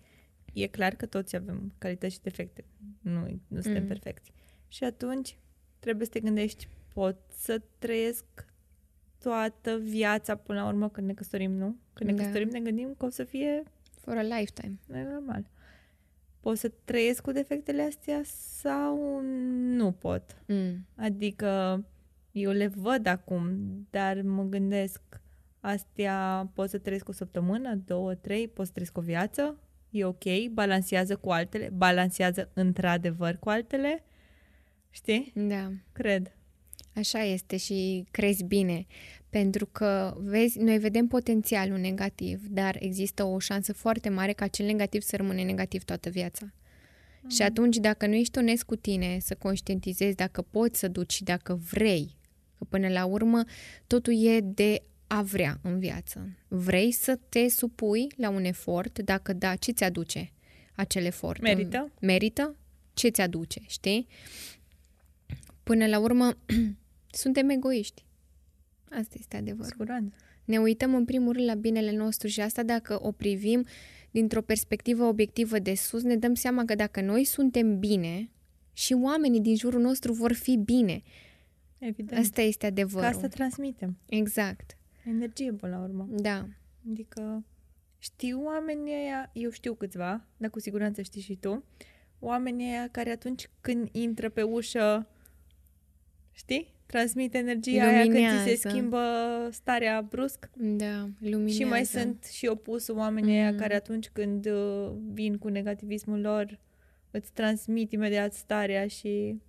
E 0.61 0.67
clar 0.67 0.95
că 0.95 1.05
toți 1.05 1.35
avem 1.35 1.73
calități 1.77 2.13
și 2.13 2.21
defecte. 2.21 2.63
Nu, 3.01 3.39
nu 3.47 3.61
suntem 3.61 3.81
mm. 3.81 3.87
perfecți. 3.87 4.31
Și 4.67 4.83
atunci 4.83 5.37
trebuie 5.79 6.05
să 6.05 6.11
te 6.11 6.19
gândești, 6.19 6.67
pot 6.93 7.17
să 7.37 7.61
trăiesc 7.77 8.25
toată 9.19 9.77
viața 9.77 10.35
până 10.35 10.61
la 10.61 10.67
urmă 10.67 10.89
când 10.89 11.07
ne 11.07 11.13
căsătorim, 11.13 11.51
nu? 11.51 11.77
Când 11.93 12.09
ne 12.09 12.15
da. 12.15 12.21
căsătorim 12.21 12.49
ne 12.49 12.59
gândim 12.59 12.93
că 12.97 13.05
o 13.05 13.09
să 13.09 13.23
fie... 13.23 13.63
For 14.01 14.17
a 14.17 14.21
lifetime. 14.21 14.79
E 14.93 15.03
normal. 15.03 15.49
Pot 16.39 16.57
să 16.57 16.71
trăiesc 16.83 17.21
cu 17.21 17.31
defectele 17.31 17.81
astea 17.81 18.21
sau 18.59 19.21
nu 19.75 19.91
pot? 19.91 20.43
Mm. 20.47 20.85
Adică 20.95 21.83
eu 22.31 22.51
le 22.51 22.67
văd 22.67 23.05
acum, 23.05 23.57
dar 23.89 24.21
mă 24.21 24.43
gândesc, 24.43 25.01
astea 25.59 26.49
pot 26.53 26.69
să 26.69 26.77
trăiesc 26.77 27.09
o 27.09 27.11
săptămână, 27.11 27.75
două, 27.75 28.15
trei, 28.15 28.47
pot 28.47 28.65
să 28.65 28.71
trăiesc 28.71 28.97
o 28.97 29.01
viață, 29.01 29.57
e 29.89 30.05
ok, 30.05 30.23
balansează 30.51 31.15
cu 31.15 31.29
altele, 31.29 31.69
balansează 31.73 32.49
într-adevăr 32.53 33.37
cu 33.39 33.49
altele, 33.49 34.03
știi? 34.89 35.31
Da. 35.35 35.71
Cred. 35.91 36.31
Așa 36.95 37.23
este 37.23 37.57
și 37.57 38.05
crezi 38.11 38.43
bine, 38.43 38.85
pentru 39.29 39.65
că, 39.65 40.17
vezi, 40.19 40.59
noi 40.59 40.77
vedem 40.77 41.07
potențialul 41.07 41.77
negativ, 41.77 42.41
dar 42.49 42.75
există 42.79 43.23
o 43.23 43.39
șansă 43.39 43.73
foarte 43.73 44.09
mare 44.09 44.33
ca 44.33 44.47
cel 44.47 44.65
negativ 44.65 45.01
să 45.01 45.15
rămâne 45.15 45.43
negativ 45.43 45.83
toată 45.83 46.09
viața. 46.09 46.45
Mm. 47.21 47.29
Și 47.29 47.41
atunci, 47.41 47.75
dacă 47.75 48.07
nu 48.07 48.13
ești 48.13 48.37
onest 48.37 48.63
cu 48.63 48.75
tine, 48.75 49.17
să 49.19 49.35
conștientizezi 49.35 50.15
dacă 50.15 50.41
poți 50.41 50.79
să 50.79 50.87
duci 50.87 51.13
și 51.13 51.23
dacă 51.23 51.59
vrei 51.71 52.17
Că 52.57 52.63
până 52.63 52.87
la 52.87 53.05
urmă 53.05 53.43
totul 53.87 54.25
e 54.25 54.39
de 54.39 54.81
a 55.07 55.21
vrea 55.21 55.59
în 55.61 55.79
viață. 55.79 56.29
Vrei 56.47 56.91
să 56.91 57.19
te 57.29 57.47
supui 57.47 58.07
la 58.15 58.29
un 58.29 58.43
efort? 58.43 58.99
Dacă 58.99 59.33
da, 59.33 59.55
ce 59.55 59.71
ți 59.71 59.83
aduce 59.83 60.31
acel 60.75 61.05
efort? 61.05 61.41
Merită. 61.41 61.91
Merită? 62.01 62.55
Ce 62.93 63.09
ți 63.09 63.21
aduce, 63.21 63.61
știi? 63.67 64.07
Până 65.63 65.87
la 65.87 65.99
urmă, 65.99 66.37
suntem 67.21 67.49
egoiști. 67.49 68.05
Asta 68.89 69.15
este 69.19 69.37
adevărul. 69.37 69.71
Siguranță. 69.71 70.15
Ne 70.45 70.57
uităm 70.57 70.95
în 70.95 71.05
primul 71.05 71.33
rând 71.33 71.45
la 71.45 71.55
binele 71.55 71.95
nostru 71.95 72.27
și 72.27 72.41
asta 72.41 72.63
dacă 72.63 72.99
o 73.01 73.11
privim 73.11 73.65
dintr-o 74.11 74.41
perspectivă 74.41 75.03
obiectivă 75.03 75.59
de 75.59 75.75
sus, 75.75 76.03
ne 76.03 76.15
dăm 76.15 76.33
seama 76.33 76.65
că 76.65 76.75
dacă 76.75 77.01
noi 77.01 77.23
suntem 77.23 77.79
bine, 77.79 78.29
și 78.73 78.93
oamenii 78.93 79.41
din 79.41 79.55
jurul 79.55 79.81
nostru 79.81 80.13
vor 80.13 80.33
fi 80.33 80.57
bine. 80.57 81.01
Evident. 81.77 82.19
Asta 82.19 82.41
este 82.41 82.65
adevărul. 82.65 83.11
Ca 83.11 83.19
să 83.19 83.27
transmitem. 83.27 83.97
Exact. 84.05 84.77
Energie, 85.07 85.51
până 85.53 85.75
la 85.75 85.83
urmă. 85.83 86.07
Da. 86.09 86.47
Adică 86.89 87.45
știu 87.97 88.43
oamenii 88.45 88.93
aia, 88.93 89.29
eu 89.33 89.49
știu 89.49 89.73
câțiva, 89.73 90.25
dar 90.37 90.49
cu 90.49 90.59
siguranță 90.59 91.01
știi 91.01 91.21
și 91.21 91.35
tu, 91.35 91.63
oamenii 92.19 92.69
aia 92.69 92.87
care 92.91 93.11
atunci 93.11 93.49
când 93.61 93.89
intră 93.91 94.29
pe 94.29 94.41
ușă, 94.41 95.07
știi? 96.31 96.75
Transmit 96.85 97.33
energia 97.33 97.85
luminează. 97.85 98.11
aia 98.11 98.29
când 98.33 98.47
ți 98.47 98.61
se 98.61 98.69
schimbă 98.69 99.01
starea 99.51 100.01
brusc. 100.01 100.49
Da, 100.55 101.09
luminează. 101.19 101.57
Și 101.57 101.63
mai 101.63 101.85
sunt 101.85 102.23
și 102.23 102.45
opusul 102.45 102.97
oamenii 102.97 103.33
mm. 103.33 103.39
aia 103.39 103.55
care 103.55 103.75
atunci 103.75 104.09
când 104.09 104.45
uh, 104.45 104.91
vin 105.11 105.37
cu 105.37 105.47
negativismul 105.47 106.19
lor 106.19 106.59
îți 107.11 107.31
transmit 107.33 107.91
imediat 107.91 108.33
starea 108.33 108.87
și... 108.87 109.41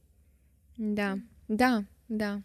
Da, 0.74 1.18
da, 1.46 1.84
da. 2.06 2.42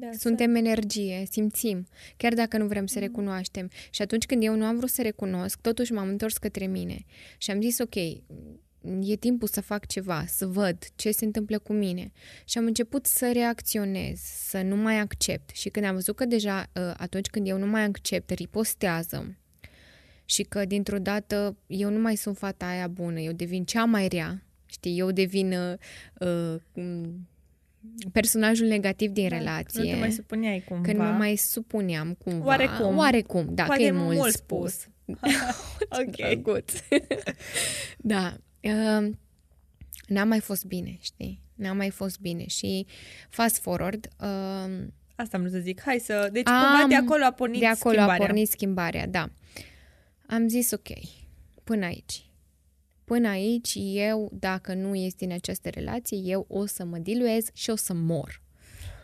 Da, 0.00 0.08
Suntem 0.18 0.52
să... 0.52 0.58
energie, 0.58 1.24
simțim, 1.30 1.86
chiar 2.16 2.34
dacă 2.34 2.58
nu 2.58 2.66
vrem 2.66 2.86
să 2.86 2.98
mm. 2.98 3.04
recunoaștem. 3.04 3.70
Și 3.90 4.02
atunci 4.02 4.26
când 4.26 4.42
eu 4.42 4.54
nu 4.54 4.64
am 4.64 4.76
vrut 4.76 4.90
să 4.90 5.02
recunosc, 5.02 5.60
totuși 5.60 5.92
m-am 5.92 6.08
întors 6.08 6.38
către 6.38 6.66
mine 6.66 7.04
și 7.38 7.50
am 7.50 7.60
zis, 7.60 7.78
ok, 7.78 7.94
e 9.00 9.16
timpul 9.16 9.48
să 9.48 9.60
fac 9.60 9.86
ceva, 9.86 10.24
să 10.26 10.46
văd 10.46 10.76
ce 10.94 11.10
se 11.10 11.24
întâmplă 11.24 11.58
cu 11.58 11.72
mine. 11.72 12.12
Și 12.44 12.58
am 12.58 12.64
început 12.64 13.06
să 13.06 13.30
reacționez, 13.32 14.20
să 14.20 14.62
nu 14.62 14.76
mai 14.76 14.98
accept. 14.98 15.50
Și 15.50 15.68
când 15.68 15.86
am 15.86 15.94
văzut 15.94 16.16
că 16.16 16.24
deja 16.24 16.70
ă, 16.76 16.94
atunci 16.96 17.26
când 17.26 17.48
eu 17.48 17.58
nu 17.58 17.66
mai 17.66 17.84
accept, 17.84 18.30
ripostează 18.30 19.36
și 20.24 20.42
că 20.42 20.64
dintr-o 20.64 20.98
dată 20.98 21.56
eu 21.66 21.90
nu 21.90 21.98
mai 21.98 22.16
sunt 22.16 22.36
fata 22.36 22.66
aia 22.66 22.88
bună, 22.88 23.20
eu 23.20 23.32
devin 23.32 23.64
cea 23.64 23.84
mai 23.84 24.08
rea, 24.08 24.42
știi, 24.66 24.98
eu 24.98 25.10
devin 25.10 25.52
uh, 25.52 25.74
uh, 26.20 26.60
personajul 28.12 28.66
negativ 28.66 29.10
din 29.10 29.28
da, 29.28 29.36
relație. 29.36 29.82
Nu 29.82 29.88
te 29.88 29.94
mai 29.94 30.12
supuneai 30.12 30.64
cumva. 30.68 30.82
Că 30.82 30.92
nu 30.92 31.02
mai 31.02 31.36
supuneam 31.36 32.14
cumva. 32.14 32.44
Oarecum. 32.46 32.96
Oarecum, 32.96 33.46
da, 33.54 33.64
Poate 33.64 33.80
că 33.82 33.86
e 33.88 33.90
mult, 33.90 34.16
mult 34.16 34.32
spus. 34.32 34.72
spus. 34.72 34.88
ok. 36.00 36.42
Good. 36.42 36.70
da. 38.12 38.36
Uh, 38.60 39.10
n-a 40.06 40.24
mai 40.24 40.40
fost 40.40 40.64
bine, 40.64 40.98
știi? 41.00 41.42
N-a 41.54 41.72
mai 41.72 41.90
fost 41.90 42.20
bine. 42.20 42.46
Și 42.46 42.86
fast 43.28 43.58
forward... 43.60 44.08
Uh, 44.20 44.86
Asta 45.14 45.36
am 45.36 45.42
vrut 45.42 45.52
să 45.52 45.58
zic. 45.58 45.80
Hai 45.80 45.98
să... 45.98 46.28
Deci 46.32 46.48
am, 46.48 46.62
cumva 46.62 46.86
de 46.88 46.94
acolo 46.94 47.24
a 47.24 47.30
pornit 47.30 47.60
De 47.60 47.66
acolo 47.66 47.94
schimbarea. 47.94 48.24
a 48.24 48.26
pornit 48.26 48.48
schimbarea, 48.48 49.06
da. 49.06 49.30
Am 50.26 50.48
zis 50.48 50.70
ok, 50.70 50.88
până 51.64 51.84
aici 51.84 52.24
Până 53.12 53.28
aici, 53.28 53.78
eu, 53.82 54.30
dacă 54.32 54.74
nu 54.74 54.94
este 54.94 55.24
în 55.24 55.30
această 55.30 55.68
relație, 55.68 56.18
eu 56.18 56.44
o 56.48 56.66
să 56.66 56.84
mă 56.84 56.98
diluez 56.98 57.46
și 57.52 57.70
o 57.70 57.76
să 57.76 57.94
mor. 57.94 58.42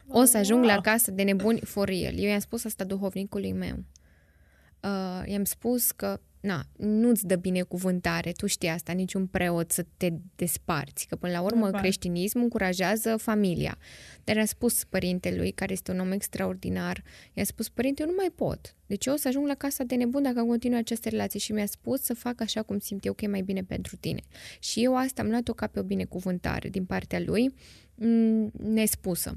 O 0.07 0.25
să 0.25 0.37
ajung 0.37 0.65
wow. 0.65 0.75
la 0.75 0.81
casă 0.81 1.11
de 1.11 1.23
nebuni 1.23 1.61
for 1.61 1.89
real. 1.89 2.19
Eu 2.19 2.29
i-am 2.29 2.39
spus 2.39 2.65
asta 2.65 2.85
duhovnicului 2.85 3.53
meu. 3.53 3.85
Uh, 4.81 5.23
i-am 5.27 5.45
spus 5.45 5.91
că 5.91 6.21
na, 6.41 6.65
nu-ți 6.77 7.27
dă 7.27 7.37
binecuvântare, 7.37 8.33
tu 8.33 8.47
știi 8.47 8.69
asta, 8.69 8.93
niciun 8.93 9.27
preot 9.27 9.71
să 9.71 9.87
te 9.97 10.13
desparți, 10.37 11.07
că 11.07 11.17
până 11.17 11.33
la 11.33 11.41
urmă 11.41 11.61
Normal. 11.61 11.81
creștinismul 11.81 12.43
încurajează 12.43 13.17
familia. 13.17 13.79
Dar 14.25 14.39
a 14.39 14.45
spus 14.45 14.85
părintelui, 14.85 15.51
care 15.51 15.73
este 15.73 15.91
un 15.91 15.99
om 15.99 16.13
extraordinar, 16.13 17.03
i-a 17.33 17.45
spus, 17.45 17.69
părinte, 17.69 18.03
eu 18.03 18.09
nu 18.09 18.15
mai 18.17 18.31
pot. 18.35 18.75
Deci 18.87 19.07
eu 19.07 19.13
o 19.13 19.17
să 19.17 19.29
ajung 19.29 19.47
la 19.47 19.55
casa 19.55 19.85
de 19.85 19.95
nebun 19.95 20.23
dacă 20.23 20.43
continui 20.43 20.79
această 20.79 21.09
relație 21.09 21.41
și 21.41 21.53
mi-a 21.53 21.67
spus 21.67 22.03
să 22.03 22.15
fac 22.15 22.41
așa 22.41 22.63
cum 22.63 22.79
simt 22.79 23.05
eu 23.05 23.13
că 23.13 23.25
e 23.25 23.29
mai 23.29 23.43
bine 23.43 23.63
pentru 23.63 23.97
tine. 23.97 24.21
Și 24.59 24.85
eu 24.85 24.97
asta 24.97 25.23
am 25.23 25.29
luat-o 25.29 25.53
ca 25.53 25.67
pe 25.67 25.79
o 25.79 25.83
binecuvântare 25.83 26.69
din 26.69 26.85
partea 26.85 27.21
lui, 27.21 27.55
mm, 27.95 28.51
nespusă. 28.59 29.37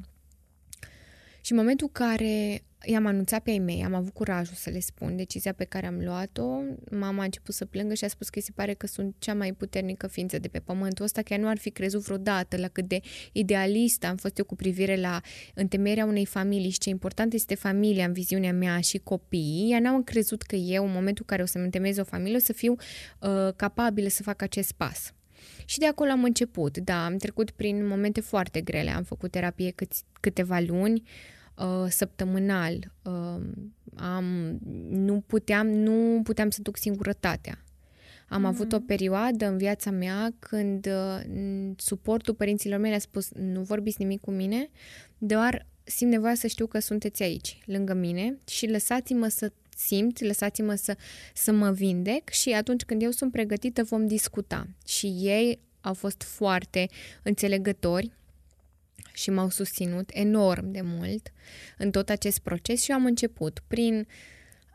Și 1.41 1.51
în 1.51 1.57
momentul 1.57 1.89
care 1.91 2.63
i-am 2.85 3.05
anunțat 3.05 3.43
pe 3.43 3.51
ei 3.51 3.59
mei, 3.59 3.83
am 3.83 3.93
avut 3.93 4.13
curajul 4.13 4.55
să 4.55 4.69
le 4.69 4.79
spun 4.79 5.15
decizia 5.15 5.53
pe 5.53 5.63
care 5.63 5.85
am 5.85 5.99
luat-o. 6.03 6.61
Mama 6.91 7.21
a 7.21 7.23
început 7.23 7.53
să 7.53 7.65
plângă 7.65 7.93
și 7.93 8.03
a 8.03 8.07
spus 8.07 8.29
că 8.29 8.37
îi 8.37 8.43
se 8.43 8.51
pare 8.55 8.73
că 8.73 8.87
sunt 8.87 9.15
cea 9.19 9.33
mai 9.33 9.53
puternică 9.53 10.07
ființă 10.07 10.39
de 10.39 10.47
pe 10.47 10.59
pământul 10.59 11.05
ăsta, 11.05 11.21
că 11.21 11.33
ea 11.33 11.39
nu 11.39 11.47
ar 11.47 11.57
fi 11.57 11.69
crezut 11.69 12.01
vreodată 12.01 12.57
la 12.57 12.67
cât 12.67 12.87
de 12.87 12.99
idealistă 13.31 14.07
am 14.07 14.15
fost 14.15 14.37
eu 14.37 14.45
cu 14.45 14.55
privire 14.55 14.99
la 14.99 15.21
întemeierea 15.53 16.05
unei 16.05 16.25
familii 16.25 16.69
și 16.69 16.77
ce 16.77 16.89
important 16.89 17.33
este 17.33 17.55
familia 17.55 18.05
în 18.05 18.13
viziunea 18.13 18.53
mea 18.53 18.79
și 18.79 18.97
copiii. 18.97 19.71
Ea 19.71 19.79
n-au 19.79 20.01
crezut 20.03 20.41
că 20.41 20.55
eu, 20.55 20.85
în 20.85 20.91
momentul 20.91 21.25
în 21.27 21.35
care 21.35 21.41
o 21.41 21.45
să-mi 21.45 21.63
întemeiez 21.63 21.97
o 21.97 22.03
familie, 22.03 22.35
o 22.35 22.39
să 22.39 22.53
fiu 22.53 22.75
uh, 23.19 23.53
capabilă 23.55 24.07
să 24.07 24.23
fac 24.23 24.41
acest 24.41 24.71
pas. 24.71 25.13
Și 25.65 25.79
de 25.79 25.85
acolo 25.85 26.11
am 26.11 26.23
început, 26.23 26.77
da, 26.77 27.05
am 27.05 27.17
trecut 27.17 27.51
prin 27.51 27.87
momente 27.87 28.21
foarte 28.21 28.61
grele, 28.61 28.89
am 28.89 29.03
făcut 29.03 29.31
terapie 29.31 29.71
câți, 29.71 30.03
câteva 30.19 30.59
luni, 30.59 31.03
uh, 31.05 31.39
săptămânal, 31.89 32.91
uh, 33.01 33.41
am, 33.95 34.57
nu, 34.89 35.23
puteam, 35.27 35.67
nu 35.67 36.21
puteam 36.23 36.49
să 36.49 36.61
duc 36.61 36.77
singurătatea. 36.77 37.63
Am 38.27 38.41
mm-hmm. 38.41 38.47
avut 38.47 38.73
o 38.73 38.79
perioadă 38.79 39.45
în 39.45 39.57
viața 39.57 39.91
mea 39.91 40.33
când 40.39 40.85
uh, 40.85 41.71
suportul 41.77 42.33
părinților 42.33 42.79
mei 42.79 42.93
a 42.93 42.99
spus 42.99 43.29
nu 43.33 43.61
vorbiți 43.61 43.95
nimic 43.99 44.21
cu 44.21 44.31
mine, 44.31 44.69
doar 45.17 45.65
simt 45.83 46.11
nevoia 46.11 46.35
să 46.35 46.47
știu 46.47 46.67
că 46.67 46.79
sunteți 46.79 47.23
aici, 47.23 47.57
lângă 47.65 47.93
mine 47.93 48.37
și 48.47 48.67
lăsați-mă 48.67 49.27
să 49.27 49.51
simt, 49.77 50.21
lăsați-mă 50.21 50.75
să, 50.75 50.97
să 51.33 51.51
mă 51.51 51.71
vindec 51.71 52.29
și 52.29 52.49
atunci 52.49 52.83
când 52.83 53.01
eu 53.01 53.11
sunt 53.11 53.31
pregătită 53.31 53.83
vom 53.83 54.07
discuta. 54.07 54.67
Și 54.85 55.05
ei 55.07 55.59
au 55.81 55.93
fost 55.93 56.23
foarte 56.23 56.89
înțelegători 57.23 58.11
și 59.13 59.29
m-au 59.29 59.49
susținut 59.49 60.09
enorm 60.13 60.71
de 60.71 60.81
mult 60.81 61.31
în 61.77 61.91
tot 61.91 62.09
acest 62.09 62.39
proces 62.39 62.81
și 62.83 62.91
eu 62.91 62.97
am 62.97 63.05
început 63.05 63.63
prin 63.67 64.07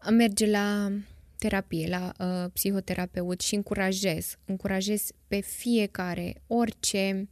a 0.01 0.11
merge 0.11 0.51
la 0.51 0.93
terapie, 1.39 1.89
la 1.89 2.13
uh, 2.19 2.51
psihoterapeut 2.53 3.41
și 3.41 3.55
încurajez, 3.55 4.37
încurajez 4.45 5.11
pe 5.29 5.41
fiecare, 5.41 6.43
orice 6.47 7.29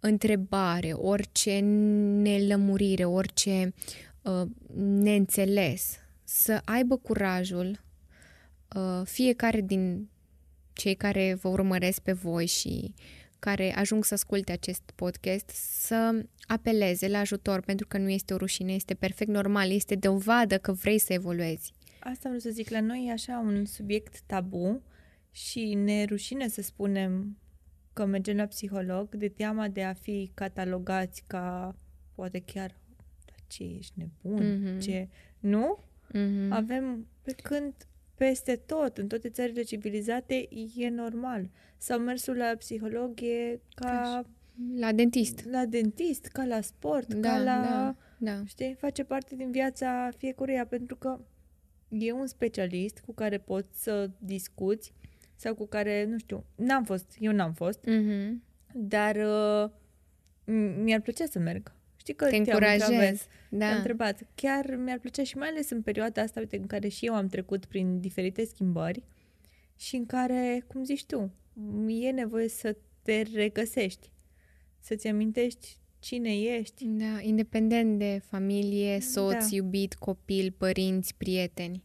întrebare, 0.00 0.92
orice 0.92 1.58
nelămurire, 2.22 3.04
orice 3.04 3.74
uh, 4.22 4.42
neînțeles, 4.76 5.98
să 6.24 6.60
aibă 6.64 6.96
curajul 6.96 7.80
uh, 8.76 9.02
fiecare 9.04 9.60
din 9.60 10.08
cei 10.72 10.94
care 10.94 11.34
vă 11.40 11.48
urmăresc 11.48 12.00
pe 12.00 12.12
voi 12.12 12.46
și 12.46 12.94
care 13.46 13.74
ajung 13.74 14.04
să 14.04 14.14
asculte 14.14 14.52
acest 14.52 14.82
podcast 14.94 15.48
să 15.86 16.24
apeleze 16.46 17.08
la 17.08 17.18
ajutor 17.18 17.60
pentru 17.60 17.86
că 17.86 17.98
nu 17.98 18.08
este 18.08 18.34
o 18.34 18.36
rușine, 18.36 18.72
este 18.72 18.94
perfect 18.94 19.30
normal, 19.30 19.70
este 19.70 19.94
dovadă 19.94 20.58
că 20.58 20.72
vrei 20.72 20.98
să 20.98 21.12
evoluezi. 21.12 21.72
Asta 22.00 22.20
vreau 22.22 22.38
să 22.38 22.50
zic, 22.50 22.68
la 22.68 22.80
noi 22.80 23.06
e 23.08 23.12
așa 23.12 23.38
un 23.38 23.64
subiect 23.64 24.20
tabu 24.20 24.82
și 25.30 25.74
ne 25.74 26.04
rușine 26.04 26.48
să 26.48 26.62
spunem 26.62 27.38
că 27.92 28.04
mergem 28.04 28.36
la 28.36 28.46
psiholog 28.46 29.14
de 29.14 29.28
teama 29.28 29.68
de 29.68 29.82
a 29.82 29.92
fi 29.92 30.30
catalogați 30.34 31.22
ca 31.26 31.76
poate 32.14 32.38
chiar 32.40 32.74
ce 33.46 33.62
ești 33.62 33.92
nebun, 33.94 34.42
mm-hmm. 34.42 34.80
ce... 34.80 35.08
Nu? 35.38 35.78
Mm-hmm. 36.08 36.48
Avem, 36.48 37.06
pe 37.22 37.32
când 37.32 37.74
peste 38.16 38.56
tot, 38.56 38.98
în 38.98 39.06
toate 39.06 39.28
țările 39.28 39.62
civilizate, 39.62 40.48
e 40.76 40.88
normal. 40.88 41.50
Sau 41.76 41.98
mersul 41.98 42.36
la 42.36 42.52
psiholog 42.58 43.20
e 43.20 43.60
ca... 43.74 44.24
La 44.76 44.92
dentist. 44.92 45.44
La 45.50 45.64
dentist, 45.64 46.26
ca 46.26 46.44
la 46.44 46.60
sport, 46.60 47.14
da, 47.14 47.28
ca 47.28 47.38
la... 47.38 47.42
Da, 47.62 47.96
da. 48.18 48.42
Știi? 48.44 48.76
Face 48.78 49.04
parte 49.04 49.34
din 49.34 49.50
viața 49.50 50.10
fiecăruia, 50.16 50.66
pentru 50.66 50.96
că 50.96 51.18
e 51.88 52.12
un 52.12 52.26
specialist 52.26 52.98
cu 53.06 53.12
care 53.12 53.38
poți 53.38 53.82
să 53.82 54.10
discuți 54.18 54.92
sau 55.36 55.54
cu 55.54 55.66
care, 55.66 56.04
nu 56.04 56.18
știu, 56.18 56.44
n-am 56.54 56.84
fost, 56.84 57.16
eu 57.18 57.32
n-am 57.32 57.52
fost, 57.52 57.80
mm-hmm. 57.80 58.32
dar 58.72 59.16
uh, 59.16 59.70
mi-ar 60.82 61.00
plăcea 61.00 61.26
să 61.26 61.38
merg. 61.38 61.75
Știi 62.06 62.18
că 62.18 62.28
te 62.28 62.36
încurajez. 62.36 63.26
Da. 63.50 63.68
Am 63.68 63.76
întrebat. 63.76 64.22
Chiar 64.34 64.76
mi-ar 64.76 64.98
plăcea 64.98 65.24
și 65.24 65.36
mai 65.36 65.48
ales 65.48 65.70
în 65.70 65.82
perioada 65.82 66.22
asta, 66.22 66.40
uite, 66.40 66.56
în 66.56 66.66
care 66.66 66.88
și 66.88 67.06
eu 67.06 67.14
am 67.14 67.26
trecut 67.26 67.64
prin 67.64 68.00
diferite 68.00 68.44
schimbări 68.44 69.02
și 69.76 69.96
în 69.96 70.06
care, 70.06 70.64
cum 70.66 70.84
zici 70.84 71.04
tu, 71.04 71.32
e 71.88 72.10
nevoie 72.10 72.48
să 72.48 72.76
te 73.02 73.22
regăsești, 73.34 74.10
să-ți 74.80 75.06
amintești 75.06 75.76
cine 75.98 76.40
ești. 76.40 76.84
Da, 76.84 77.20
independent 77.20 77.98
de 77.98 78.22
familie, 78.24 79.00
soț, 79.00 79.32
da. 79.32 79.46
iubit, 79.50 79.94
copil, 79.94 80.54
părinți, 80.56 81.14
prieteni. 81.14 81.82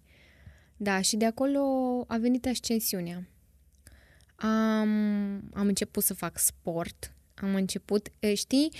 Da, 0.78 1.02
și 1.02 1.16
de 1.16 1.26
acolo 1.26 1.60
a 2.08 2.18
venit 2.18 2.46
ascensiunea. 2.46 3.28
Am, 4.36 4.90
am 5.54 5.68
început 5.68 6.04
să 6.04 6.14
fac 6.14 6.38
sport, 6.38 7.16
am 7.36 7.56
început, 7.56 8.12
știi, 8.34 8.72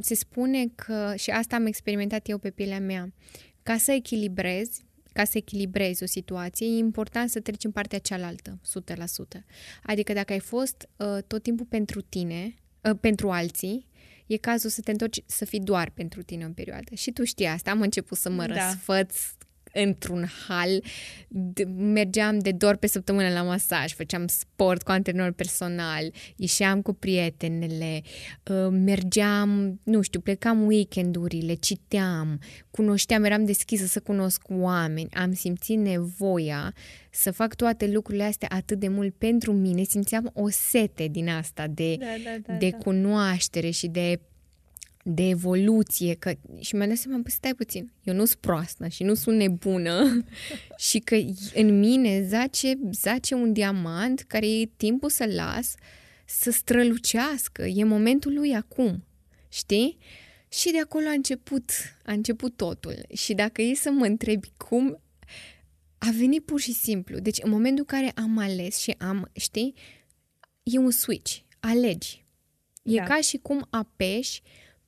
se 0.00 0.14
spune 0.14 0.66
că, 0.74 1.12
și 1.16 1.30
asta 1.30 1.56
am 1.56 1.66
experimentat 1.66 2.28
eu 2.28 2.38
pe 2.38 2.50
pielea 2.50 2.80
mea, 2.80 3.12
ca 3.62 3.76
să 3.76 3.92
echilibrezi, 3.92 4.84
ca 5.12 5.24
să 5.24 5.38
echilibrezi 5.38 6.02
o 6.02 6.06
situație, 6.06 6.66
e 6.66 6.76
important 6.76 7.30
să 7.30 7.40
treci 7.40 7.64
în 7.64 7.70
partea 7.70 7.98
cealaltă, 7.98 8.60
100%. 9.38 9.44
Adică 9.82 10.12
dacă 10.12 10.32
ai 10.32 10.38
fost 10.38 10.88
tot 11.26 11.42
timpul 11.42 11.66
pentru 11.66 12.00
tine, 12.00 12.54
pentru 13.00 13.30
alții, 13.30 13.86
e 14.26 14.36
cazul 14.36 14.70
să 14.70 14.80
te 14.80 14.90
întorci 14.90 15.22
să 15.26 15.44
fii 15.44 15.60
doar 15.60 15.90
pentru 15.90 16.22
tine 16.22 16.44
în 16.44 16.52
perioadă. 16.52 16.94
Și 16.94 17.10
tu 17.12 17.24
știi 17.24 17.46
asta, 17.46 17.70
am 17.70 17.80
început 17.80 18.18
să 18.18 18.30
mă 18.30 18.46
da. 18.46 18.54
răsfăț 18.54 19.16
într-un 19.84 20.26
hal. 20.48 20.82
Mergeam 21.76 22.38
de 22.38 22.52
doar 22.52 22.76
pe 22.76 22.86
săptămână 22.86 23.28
la 23.28 23.42
masaj, 23.42 23.92
făceam 23.92 24.26
sport 24.26 24.82
cu 24.82 24.90
antrenor 24.90 25.32
personal, 25.32 26.12
ieșeam 26.36 26.82
cu 26.82 26.92
prietenele, 26.92 28.02
uh, 28.50 28.68
mergeam, 28.70 29.80
nu 29.82 30.02
știu, 30.02 30.20
plecam 30.20 30.66
weekendurile, 30.66 31.54
citeam, 31.54 32.40
cunoșteam, 32.70 33.24
eram 33.24 33.44
deschisă 33.44 33.86
să 33.86 34.00
cunosc 34.00 34.42
oameni, 34.48 35.08
am 35.10 35.34
simțit 35.34 35.78
nevoia 35.78 36.74
să 37.10 37.30
fac 37.30 37.54
toate 37.54 37.86
lucrurile 37.86 38.24
astea 38.24 38.48
atât 38.50 38.78
de 38.78 38.88
mult 38.88 39.14
pentru 39.14 39.52
mine, 39.52 39.82
simțeam 39.82 40.30
o 40.34 40.48
sete 40.50 41.06
din 41.06 41.28
asta 41.28 41.66
de, 41.66 41.96
da, 41.96 42.06
da, 42.24 42.36
da, 42.46 42.52
de 42.52 42.70
da. 42.70 42.76
cunoaștere 42.76 43.70
și 43.70 43.86
de 43.86 44.20
de 45.08 45.28
evoluție, 45.28 46.14
că, 46.14 46.32
și 46.60 46.74
mi-am 46.74 46.88
dat 46.88 46.96
seama, 46.96 47.22
stai 47.26 47.54
puțin, 47.54 47.92
eu 48.02 48.14
nu 48.14 48.24
sunt 48.24 48.40
proastă 48.40 48.88
și 48.88 49.02
nu 49.02 49.14
sunt 49.14 49.36
nebună 49.36 50.24
și 50.88 50.98
că 50.98 51.16
în 51.54 51.78
mine 51.78 52.26
zace, 52.28 52.78
zace 52.92 53.34
un 53.34 53.52
diamant 53.52 54.20
care 54.20 54.46
e 54.46 54.70
timpul 54.76 55.10
să 55.10 55.24
las 55.34 55.74
să 56.24 56.50
strălucească, 56.50 57.62
e 57.62 57.84
momentul 57.84 58.34
lui 58.34 58.54
acum, 58.54 59.04
știi? 59.48 59.98
Și 60.48 60.70
de 60.70 60.80
acolo 60.80 61.06
a 61.08 61.12
început, 61.12 61.70
a 62.04 62.12
început 62.12 62.56
totul. 62.56 63.06
Și 63.14 63.34
dacă 63.34 63.62
e 63.62 63.74
să 63.74 63.90
mă 63.90 64.04
întrebi 64.04 64.52
cum, 64.56 65.00
a 65.98 66.08
venit 66.18 66.44
pur 66.44 66.60
și 66.60 66.72
simplu. 66.72 67.18
Deci 67.18 67.38
în 67.42 67.50
momentul 67.50 67.84
în 67.88 67.98
care 67.98 68.12
am 68.14 68.38
ales 68.38 68.78
și 68.78 68.94
am, 68.98 69.30
știi, 69.32 69.74
e 70.62 70.78
un 70.78 70.90
switch, 70.90 71.36
alegi. 71.60 72.24
E 72.82 72.96
da. 72.96 73.02
ca 73.02 73.20
și 73.20 73.36
cum 73.36 73.66
apeși 73.70 74.42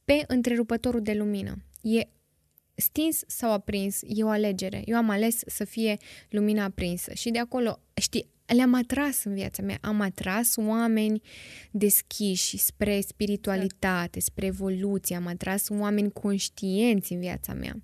pe 0.09 0.25
întrerupătorul 0.27 1.03
de 1.03 1.13
lumină. 1.13 1.57
E 1.83 2.01
stins 2.75 3.23
sau 3.27 3.53
aprins, 3.53 4.01
e 4.07 4.25
o 4.25 4.29
alegere. 4.29 4.83
Eu 4.85 4.97
am 4.97 5.11
ales 5.11 5.41
să 5.47 5.65
fie 5.65 5.97
lumina 6.29 6.65
aprinsă 6.65 7.13
și 7.15 7.31
de 7.31 7.39
acolo, 7.39 7.81
știi, 8.01 8.29
le-am 8.47 8.75
atras 8.75 9.25
în 9.25 9.35
viața 9.35 9.63
mea. 9.63 9.79
Am 9.81 10.01
atras 10.01 10.57
oameni 10.57 11.21
deschiși 11.71 12.57
spre 12.57 13.01
spiritualitate, 13.01 14.21
spre 14.21 14.47
evoluție. 14.47 15.17
Am 15.17 15.27
atras 15.27 15.69
oameni 15.69 16.13
conștienți 16.13 17.13
în 17.13 17.21
viața 17.21 17.53
mea. 17.53 17.83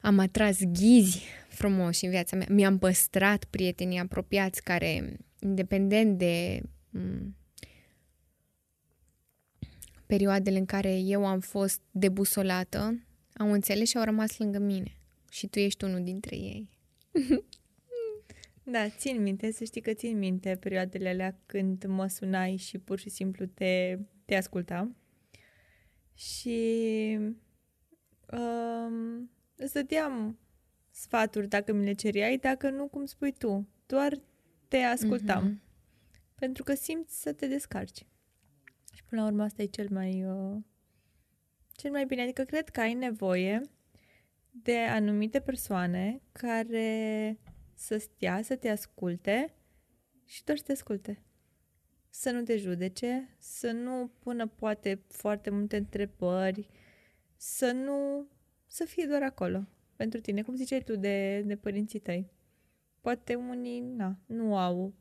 Am 0.00 0.18
atras 0.18 0.58
ghizi 0.60 1.22
frumoși 1.48 2.04
în 2.04 2.10
viața 2.10 2.36
mea. 2.36 2.46
Mi-am 2.50 2.78
păstrat 2.78 3.44
prietenii 3.44 3.98
apropiați 3.98 4.62
care, 4.62 5.16
independent 5.40 6.18
de 6.18 6.62
perioadele 10.06 10.58
în 10.58 10.64
care 10.64 10.98
eu 10.98 11.26
am 11.26 11.40
fost 11.40 11.80
debusolată, 11.90 13.06
au 13.36 13.52
înțeles 13.52 13.88
și 13.88 13.96
au 13.96 14.04
rămas 14.04 14.38
lângă 14.38 14.58
mine. 14.58 15.00
Și 15.30 15.46
tu 15.46 15.58
ești 15.58 15.84
unul 15.84 16.02
dintre 16.02 16.36
ei. 16.36 16.68
da, 18.62 18.88
țin 18.88 19.22
minte, 19.22 19.52
să 19.52 19.64
știi 19.64 19.80
că 19.80 19.92
țin 19.92 20.18
minte 20.18 20.56
perioadele 20.56 21.08
alea 21.08 21.38
când 21.46 21.84
mă 21.84 22.06
sunai 22.06 22.56
și 22.56 22.78
pur 22.78 22.98
și 22.98 23.08
simplu 23.08 23.46
te, 23.46 23.98
te 24.24 24.34
ascultam. 24.34 24.96
Și 26.14 27.18
um, 28.32 29.30
îți 29.56 29.72
dădeam 29.72 30.38
sfaturi 30.90 31.48
dacă 31.48 31.72
mi 31.72 31.84
le 31.84 31.92
cereai, 31.92 32.36
dacă 32.36 32.70
nu, 32.70 32.86
cum 32.86 33.04
spui 33.04 33.32
tu. 33.32 33.68
Doar 33.86 34.20
te 34.68 34.76
ascultam. 34.76 35.50
Mm-hmm. 35.50 35.64
Pentru 36.34 36.62
că 36.62 36.74
simți 36.74 37.22
să 37.22 37.32
te 37.32 37.46
descarci. 37.46 38.06
Și 39.06 39.12
până 39.12 39.22
la 39.22 39.26
urmă 39.26 39.42
asta 39.42 39.62
e 39.62 39.66
cel 39.66 39.88
mai, 39.90 40.24
uh, 40.24 40.56
cel 41.72 41.90
mai 41.90 42.06
bine. 42.06 42.22
Adică 42.22 42.44
cred 42.44 42.68
că 42.68 42.80
ai 42.80 42.94
nevoie 42.94 43.60
de 44.50 44.76
anumite 44.76 45.40
persoane 45.40 46.22
care 46.32 47.38
să 47.74 47.98
stea, 47.98 48.42
să 48.42 48.56
te 48.56 48.68
asculte 48.68 49.54
și 50.24 50.44
doar 50.44 50.58
să 50.58 50.64
te 50.64 50.72
asculte. 50.72 51.22
Să 52.10 52.30
nu 52.30 52.42
te 52.42 52.56
judece, 52.56 53.36
să 53.38 53.70
nu 53.70 54.10
pună 54.18 54.46
poate 54.46 55.02
foarte 55.08 55.50
multe 55.50 55.76
întrebări, 55.76 56.68
să 57.36 57.72
nu... 57.72 58.28
să 58.66 58.84
fie 58.84 59.06
doar 59.06 59.22
acolo 59.22 59.66
pentru 59.96 60.20
tine, 60.20 60.42
cum 60.42 60.54
ziceai 60.54 60.82
tu 60.82 60.96
de, 60.96 61.42
de 61.42 61.56
părinții 61.56 61.98
tăi. 61.98 62.30
Poate 63.00 63.34
unii, 63.34 63.80
na, 63.80 64.18
nu 64.26 64.56
au 64.56 64.94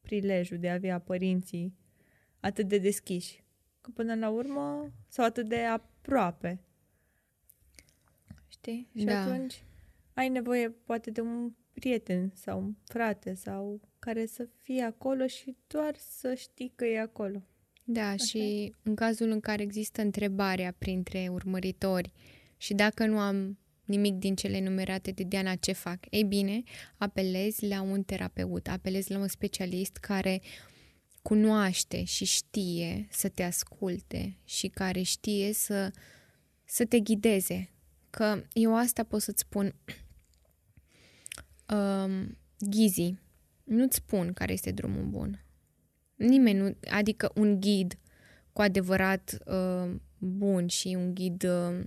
prilejul 0.00 0.58
de 0.58 0.70
a 0.70 0.74
avea 0.74 0.98
părinții 0.98 1.79
atât 2.40 2.68
de 2.68 2.78
deschiși. 2.78 3.42
Că 3.80 3.90
până 3.94 4.14
la 4.14 4.28
urmă, 4.28 4.92
sau 5.08 5.24
atât 5.24 5.48
de 5.48 5.60
aproape. 5.60 6.60
Știi? 8.48 8.88
Și 8.96 9.04
Da. 9.04 9.20
atunci 9.20 9.64
ai 10.14 10.28
nevoie 10.28 10.70
poate 10.70 11.10
de 11.10 11.20
un 11.20 11.52
prieten 11.72 12.32
sau 12.34 12.58
un 12.60 12.74
frate 12.84 13.34
sau 13.34 13.80
care 13.98 14.26
să 14.26 14.48
fie 14.62 14.82
acolo 14.82 15.26
și 15.26 15.56
doar 15.66 15.94
să 15.96 16.34
știi 16.34 16.72
că 16.74 16.84
e 16.84 17.00
acolo. 17.00 17.42
Da, 17.84 18.16
și 18.16 18.74
în 18.82 18.94
cazul 18.94 19.30
în 19.30 19.40
care 19.40 19.62
există 19.62 20.00
întrebarea 20.00 20.74
printre 20.78 21.28
urmăritori 21.30 22.12
și 22.56 22.74
dacă 22.74 23.06
nu 23.06 23.18
am 23.18 23.58
nimic 23.84 24.14
din 24.14 24.34
cele 24.34 24.56
enumerate 24.56 25.10
de 25.10 25.22
Diana, 25.22 25.54
ce 25.54 25.72
fac? 25.72 25.98
Ei 26.10 26.24
bine, 26.24 26.62
apelezi 26.96 27.66
la 27.66 27.82
un 27.82 28.02
terapeut, 28.02 28.68
apelezi 28.68 29.12
la 29.12 29.18
un 29.18 29.28
specialist 29.28 29.96
care 29.96 30.40
cunoaște 31.22 32.04
și 32.04 32.24
știe 32.24 33.06
să 33.10 33.28
te 33.28 33.42
asculte 33.42 34.36
și 34.44 34.68
care 34.68 35.02
știe 35.02 35.52
să, 35.52 35.92
să 36.64 36.84
te 36.84 37.00
ghideze. 37.00 37.70
Că 38.10 38.42
eu 38.52 38.76
asta 38.76 39.02
pot 39.02 39.22
să-ți 39.22 39.40
spun, 39.40 39.74
um, 41.74 42.38
Ghizi, 42.58 43.14
nu-ți 43.64 43.96
spun 43.96 44.32
care 44.32 44.52
este 44.52 44.70
drumul 44.70 45.04
bun. 45.04 45.44
Nimeni 46.14 46.58
nu, 46.58 46.76
adică 46.90 47.30
un 47.34 47.60
ghid 47.60 47.98
cu 48.52 48.60
adevărat 48.60 49.38
uh, 49.44 49.94
bun 50.18 50.66
și 50.66 50.88
un 50.98 51.14
ghid 51.14 51.42
uh, 51.42 51.84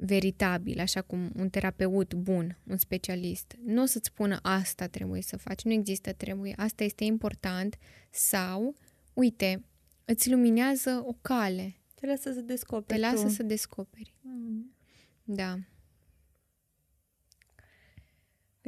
veritabil, 0.00 0.80
așa 0.80 1.02
cum 1.02 1.30
un 1.36 1.48
terapeut 1.48 2.14
bun, 2.14 2.58
un 2.66 2.76
specialist, 2.76 3.56
nu 3.64 3.82
o 3.82 3.84
să-ți 3.84 4.06
spună 4.06 4.38
asta 4.42 4.86
trebuie 4.86 5.22
să 5.22 5.36
faci, 5.36 5.62
nu 5.62 5.72
există 5.72 6.12
trebuie, 6.12 6.54
asta 6.56 6.84
este 6.84 7.04
important 7.04 7.78
sau, 8.10 8.74
uite, 9.14 9.64
îți 10.04 10.30
luminează 10.30 11.02
o 11.06 11.12
cale, 11.20 11.76
Te 11.94 12.06
lasă 12.06 12.32
să 12.32 12.40
descoperi 12.40 13.00
te 13.00 13.06
lasă 13.06 13.22
tu. 13.24 13.28
să 13.32 13.42
descoperi. 13.42 14.14
Mm. 14.20 14.72
Da. 15.24 15.58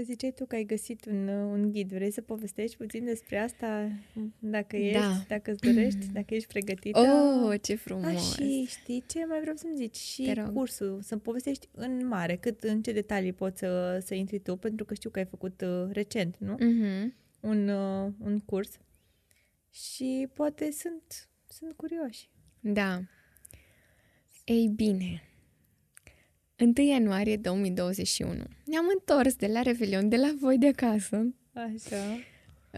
Că 0.01 0.07
ziceai 0.07 0.33
tu 0.33 0.47
că 0.47 0.55
ai 0.55 0.65
găsit 0.65 1.05
un, 1.05 1.29
uh, 1.29 1.51
un 1.53 1.73
ghid. 1.73 1.93
Vrei 1.93 2.11
să 2.11 2.21
povestești 2.21 2.77
puțin 2.77 3.05
despre 3.05 3.39
asta? 3.39 3.91
Dacă 4.39 4.77
ești, 4.77 4.99
Da. 4.99 5.25
dacă 5.29 5.51
îți 5.51 5.61
dorești, 5.61 6.07
dacă 6.19 6.35
ești 6.35 6.49
pregătită? 6.49 6.99
Oh, 6.99 7.61
ce 7.63 7.73
A, 7.73 7.77
frumos! 7.77 8.35
și 8.35 8.65
știi 8.69 9.05
ce 9.07 9.25
mai 9.27 9.41
vreau 9.41 9.57
să-mi 9.57 9.77
zici? 9.77 9.97
Și 9.97 10.23
Te 10.23 10.33
rog. 10.33 10.53
cursul, 10.53 11.01
să 11.03 11.17
povestești 11.17 11.69
în 11.75 12.07
mare, 12.07 12.37
cât 12.37 12.63
în 12.63 12.83
ce 12.83 12.93
detalii 12.93 13.33
poți 13.33 13.59
să, 13.59 13.99
să 14.05 14.15
intri 14.15 14.39
tu, 14.39 14.57
pentru 14.57 14.85
că 14.85 14.95
știu 14.95 15.11
că 15.11 15.19
ai 15.19 15.25
făcut 15.25 15.61
uh, 15.61 15.89
recent, 15.93 16.37
nu? 16.39 16.57
Mhm. 16.61 17.15
Un, 17.41 17.69
uh, 17.69 18.13
un 18.19 18.39
curs. 18.39 18.79
Și 19.71 20.29
poate 20.35 20.71
sunt, 20.71 21.29
sunt 21.49 21.73
curioși. 21.73 22.29
Da. 22.61 23.01
Ei 24.45 24.69
bine, 24.77 25.23
1 26.61 26.73
ianuarie 26.89 27.37
2021. 27.37 28.33
Ne-am 28.65 28.87
întors 28.99 29.35
de 29.35 29.47
la 29.47 29.63
Revelion, 29.63 30.09
de 30.09 30.17
la 30.17 30.35
voi 30.41 30.59
de 30.59 30.67
acasă. 30.67 31.35
Așa. 31.53 32.19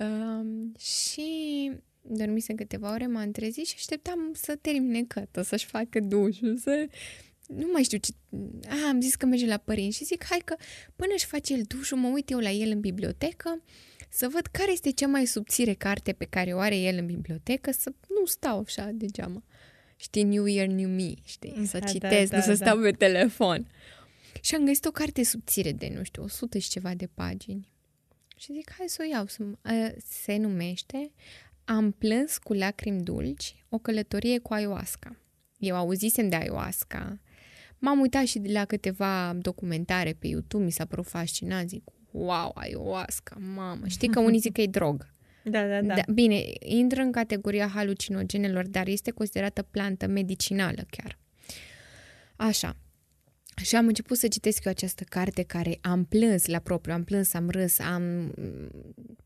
Um, 0.00 0.74
și 0.78 1.70
dormisem 2.02 2.56
câteva 2.56 2.92
ore, 2.92 3.06
m-am 3.06 3.30
trezit 3.30 3.66
și 3.66 3.74
așteptam 3.76 4.30
să 4.34 4.56
termine 4.60 5.02
cătă, 5.02 5.42
să-și 5.42 5.66
facă 5.66 6.00
dușul, 6.00 6.56
să... 6.56 6.86
Nu 7.46 7.68
mai 7.72 7.82
știu 7.82 7.98
ce... 7.98 8.12
A, 8.68 8.88
am 8.88 9.00
zis 9.00 9.14
că 9.14 9.26
merge 9.26 9.46
la 9.46 9.56
părinți 9.56 9.96
și 9.96 10.04
zic, 10.04 10.24
hai 10.24 10.40
că 10.44 10.56
până 10.96 11.12
își 11.14 11.26
face 11.26 11.52
el 11.52 11.62
dușul, 11.66 11.98
mă 11.98 12.08
uit 12.08 12.30
eu 12.30 12.38
la 12.38 12.50
el 12.50 12.70
în 12.70 12.80
bibliotecă 12.80 13.62
să 14.08 14.28
văd 14.28 14.46
care 14.46 14.72
este 14.72 14.90
cea 14.90 15.06
mai 15.06 15.26
subțire 15.26 15.72
carte 15.72 16.12
pe 16.12 16.24
care 16.24 16.52
o 16.52 16.58
are 16.58 16.76
el 16.76 16.98
în 16.98 17.06
bibliotecă, 17.06 17.70
să 17.70 17.92
nu 18.20 18.26
stau 18.26 18.58
așa 18.58 18.90
degeaba. 18.92 19.42
Știi, 20.02 20.22
New 20.22 20.44
Year, 20.46 20.66
New 20.66 20.88
Me, 20.88 21.12
știi, 21.24 21.66
să 21.66 21.78
Da, 21.78 21.86
citesc, 21.86 22.30
da, 22.30 22.36
nu 22.36 22.42
să 22.42 22.48
da. 22.48 22.54
stau 22.54 22.78
pe 22.78 22.90
telefon. 22.90 23.66
Și 24.40 24.54
am 24.54 24.64
găsit 24.64 24.84
o 24.84 24.90
carte 24.90 25.24
subțire 25.24 25.72
de, 25.72 25.92
nu 25.96 26.02
știu, 26.02 26.22
100 26.22 26.58
și 26.58 26.68
ceva 26.70 26.94
de 26.94 27.06
pagini. 27.06 27.68
Și 28.36 28.52
zic, 28.52 28.72
hai 28.78 28.86
să 28.88 29.04
o 29.06 29.10
iau. 29.12 29.26
Să... 29.26 29.42
a, 29.62 29.72
Se 30.22 30.36
numește 30.36 31.10
Am 31.64 31.90
plâns 31.90 32.38
cu 32.38 32.52
lacrimi 32.52 33.02
dulci, 33.02 33.64
o 33.68 33.78
călătorie 33.78 34.38
cu 34.38 34.52
ayahuasca. 34.52 35.16
Eu 35.58 35.76
auzisem 35.76 36.28
de 36.28 36.36
ayahuasca. 36.36 37.18
M-am 37.78 38.00
uitat 38.00 38.26
și 38.26 38.38
la 38.38 38.64
câteva 38.64 39.32
documentare 39.40 40.12
pe 40.12 40.26
YouTube, 40.26 40.64
mi 40.64 40.70
s-a 40.70 40.84
părut 40.84 41.06
fascinant. 41.06 41.68
Zic, 41.68 41.84
wow, 42.10 42.50
ayahuasca, 42.54 43.36
mamă. 43.54 43.86
Știi 43.86 44.08
că 44.08 44.20
unii 44.20 44.38
zic 44.38 44.52
că 44.52 44.60
e 44.60 44.66
drog. 44.66 45.10
Da, 45.44 45.66
da, 45.66 45.81
da. 45.81 45.94
Da, 45.94 46.02
bine, 46.12 46.42
intră 46.59 47.00
în 47.00 47.12
categoria 47.12 47.68
halucinogenelor, 47.68 48.66
dar 48.66 48.87
este 48.87 49.11
considerată 49.11 49.62
plantă 49.62 50.07
medicinală 50.07 50.83
chiar. 50.90 51.18
Așa. 52.37 52.76
Și 53.62 53.76
am 53.76 53.87
început 53.87 54.16
să 54.16 54.28
citesc 54.28 54.64
eu 54.64 54.72
această 54.72 55.05
carte 55.09 55.42
care 55.42 55.78
am 55.81 56.05
plâns 56.05 56.46
la 56.46 56.59
propriu, 56.59 56.94
am 56.94 57.05
plâns, 57.05 57.35
am 57.35 57.50
râs, 57.50 57.78
am... 57.78 58.35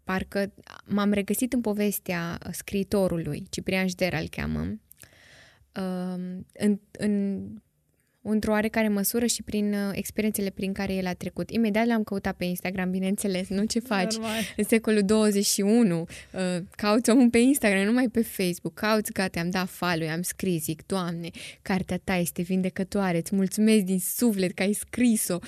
Parcă 0.05 0.53
m-am 0.85 1.13
regăsit 1.13 1.53
în 1.53 1.61
povestea 1.61 2.39
scriitorului, 2.51 3.47
Ciprian 3.51 3.89
Jder 3.89 4.13
îl 4.13 4.29
cheamă, 4.29 4.61
um, 4.61 6.47
în, 6.53 6.81
în, 6.91 7.45
într-o 8.31 8.53
oarecare 8.53 8.89
măsură 8.89 9.27
și 9.27 9.43
prin 9.43 9.73
uh, 9.73 9.91
experiențele 9.93 10.51
prin 10.51 10.73
care 10.73 10.95
el 10.95 11.07
a 11.07 11.13
trecut. 11.13 11.51
Imediat 11.51 11.87
l-am 11.87 12.03
căutat 12.03 12.37
pe 12.37 12.45
Instagram, 12.45 12.91
bineînțeles, 12.91 13.49
nu 13.49 13.65
ce 13.65 13.79
faci 13.79 14.15
Normal. 14.15 14.41
în 14.57 14.65
secolul 14.65 15.03
21, 15.03 16.01
uh, 16.01 16.41
cauți 16.77 17.11
omul 17.11 17.31
pe 17.31 17.39
Instagram, 17.39 17.85
nu 17.85 17.93
mai 17.93 18.09
pe 18.09 18.23
Facebook, 18.23 18.75
cauți, 18.75 19.13
gata, 19.13 19.41
am 19.41 19.51
dat 19.51 19.69
follow, 19.69 20.09
am 20.09 20.23
scris, 20.23 20.63
zic, 20.63 20.87
Doamne, 20.87 21.31
cartea 21.63 22.01
ta 22.05 22.15
este 22.15 22.43
vindecătoare, 22.43 23.17
îți 23.17 23.35
mulțumesc 23.35 23.85
din 23.85 23.99
suflet 23.99 24.53
că 24.53 24.63
ai 24.63 24.73
scris-o, 24.73 25.39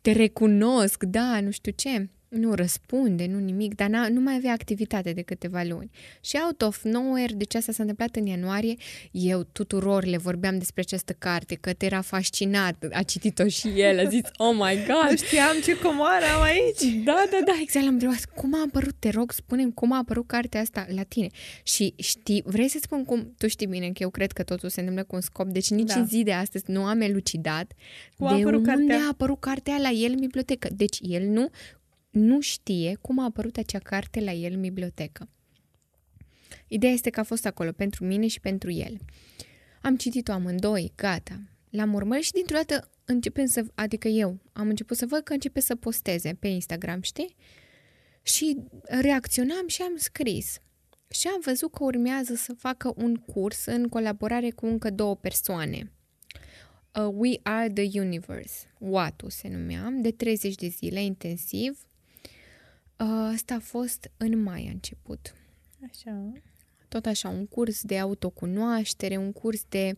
te 0.00 0.12
recunosc, 0.12 1.02
da, 1.02 1.40
nu 1.40 1.50
știu 1.50 1.72
ce. 1.76 2.08
Nu 2.36 2.54
răspunde, 2.54 3.26
nu 3.26 3.38
nimic, 3.38 3.74
dar 3.74 3.88
n-a, 3.88 4.08
nu 4.08 4.20
mai 4.20 4.34
avea 4.34 4.52
activitate 4.52 5.12
de 5.12 5.22
câteva 5.22 5.62
luni. 5.62 5.90
Și 6.20 6.36
out 6.44 6.62
of 6.62 6.82
nowhere, 6.84 7.32
deci 7.34 7.54
asta 7.54 7.72
s-a 7.72 7.82
întâmplat 7.82 8.16
în 8.16 8.26
ianuarie, 8.26 8.74
eu 9.10 9.42
tuturor 9.52 10.04
le 10.04 10.16
vorbeam 10.16 10.58
despre 10.58 10.80
această 10.80 11.12
carte, 11.18 11.54
că 11.54 11.72
te 11.72 11.84
era 11.86 12.00
fascinat, 12.00 12.84
a 12.92 13.02
citit-o 13.02 13.48
și 13.48 13.68
el, 13.80 13.98
a 13.98 14.08
zis, 14.08 14.20
oh 14.36 14.54
my 14.54 14.76
god, 14.86 15.10
Nu 15.10 15.16
știam 15.16 15.56
ce 15.64 15.78
comoară 15.78 16.24
am 16.36 16.42
aici. 16.42 17.04
da, 17.04 17.24
da, 17.30 17.38
da, 17.46 17.52
exact, 17.60 17.84
l-am 17.84 17.92
întrebat 17.94 18.24
cum 18.34 18.54
a 18.54 18.62
apărut, 18.66 18.94
te 18.98 19.08
rog, 19.10 19.32
spune 19.32 19.68
cum 19.74 19.92
a 19.92 19.98
apărut 19.98 20.26
cartea 20.26 20.60
asta 20.60 20.86
la 20.94 21.02
tine. 21.02 21.26
Și 21.62 21.94
știi, 21.96 22.42
vrei 22.46 22.68
să 22.68 22.78
spun 22.82 23.04
cum, 23.04 23.34
tu 23.38 23.48
știi 23.48 23.66
bine 23.66 23.86
că 23.86 24.02
eu 24.02 24.10
cred 24.10 24.32
că 24.32 24.42
totul 24.42 24.68
se 24.68 24.80
întâmplă 24.80 25.04
cu 25.04 25.14
un 25.14 25.20
scop, 25.20 25.46
deci 25.46 25.70
nici 25.70 25.92
Da. 25.92 26.00
în 26.00 26.06
zi 26.06 26.22
de 26.22 26.32
astăzi 26.32 26.64
nu 26.66 26.84
am 26.84 27.00
elucidat 27.00 27.72
Cum 28.16 28.26
a 28.26 28.34
de 28.34 28.40
apărut 28.40 28.58
unde 28.58 28.70
cartea? 28.70 28.96
a 29.04 29.08
apărut 29.10 29.40
cartea 29.40 29.76
la 29.78 29.88
el 29.90 30.10
în 30.10 30.18
bibliotecă. 30.20 30.68
Deci 30.76 30.98
el 31.02 31.22
nu, 31.26 31.50
nu 32.16 32.40
știe 32.40 32.98
cum 33.00 33.18
a 33.18 33.24
apărut 33.24 33.56
acea 33.56 33.78
carte 33.78 34.20
la 34.20 34.32
el 34.32 34.52
în 34.52 34.60
bibliotecă. 34.60 35.28
Ideea 36.68 36.92
este 36.92 37.10
că 37.10 37.20
a 37.20 37.22
fost 37.22 37.46
acolo 37.46 37.72
pentru 37.72 38.04
mine 38.04 38.26
și 38.26 38.40
pentru 38.40 38.70
el. 38.70 38.96
Am 39.82 39.96
citit-o 39.96 40.32
amândoi, 40.32 40.92
gata. 40.94 41.40
L-am 41.70 41.94
urmărit 41.94 42.24
și 42.24 42.32
dintr-o 42.32 42.56
dată 42.56 42.90
începem 43.04 43.46
să, 43.46 43.64
adică 43.74 44.08
eu, 44.08 44.38
am 44.52 44.68
început 44.68 44.96
să 44.96 45.06
văd 45.06 45.22
că 45.22 45.32
începe 45.32 45.60
să 45.60 45.74
posteze 45.74 46.34
pe 46.34 46.48
Instagram, 46.48 47.00
știi? 47.02 47.36
Și 48.22 48.56
reacționam 48.82 49.66
și 49.66 49.82
am 49.82 49.96
scris. 49.96 50.58
Și 51.08 51.26
am 51.26 51.40
văzut 51.44 51.72
că 51.72 51.84
urmează 51.84 52.34
să 52.34 52.52
facă 52.52 52.92
un 52.96 53.16
curs 53.16 53.66
în 53.66 53.88
colaborare 53.88 54.50
cu 54.50 54.66
încă 54.66 54.90
două 54.90 55.16
persoane. 55.16 55.92
Uh, 56.94 57.08
We 57.12 57.40
Are 57.42 57.68
the 57.68 58.00
Universe, 58.00 58.74
WATU 58.78 59.28
se 59.28 59.48
numea, 59.48 59.88
de 59.92 60.10
30 60.10 60.54
de 60.54 60.68
zile 60.68 61.02
intensiv. 61.02 61.86
Uh, 62.98 63.30
Asta 63.34 63.54
a 63.54 63.60
fost 63.60 64.10
în 64.16 64.42
mai 64.42 64.66
a 64.68 64.70
început 64.70 65.34
Așa. 65.90 66.32
tot 66.88 67.06
așa, 67.06 67.28
un 67.28 67.46
curs 67.46 67.82
de 67.82 67.98
autocunoaștere, 67.98 69.16
un 69.16 69.32
curs 69.32 69.64
de, 69.68 69.96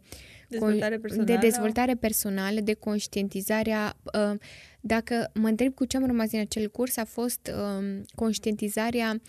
Dezvoltare 0.49 0.99
personală. 0.99 1.27
de 1.31 1.37
dezvoltare 1.47 1.95
personală, 1.95 2.61
de 2.61 2.75
conștientizarea. 2.75 3.97
uh, 4.31 4.39
Dacă 4.81 5.31
mă 5.35 5.49
întreb 5.49 5.75
cu 5.75 5.85
ce 5.85 5.97
am 5.97 6.07
rămas 6.07 6.29
din 6.31 6.41
acel 6.41 6.69
curs, 6.69 6.97
a 6.97 7.05
fost 7.05 7.51
um, 7.79 8.05
conștientizarea 8.15 9.21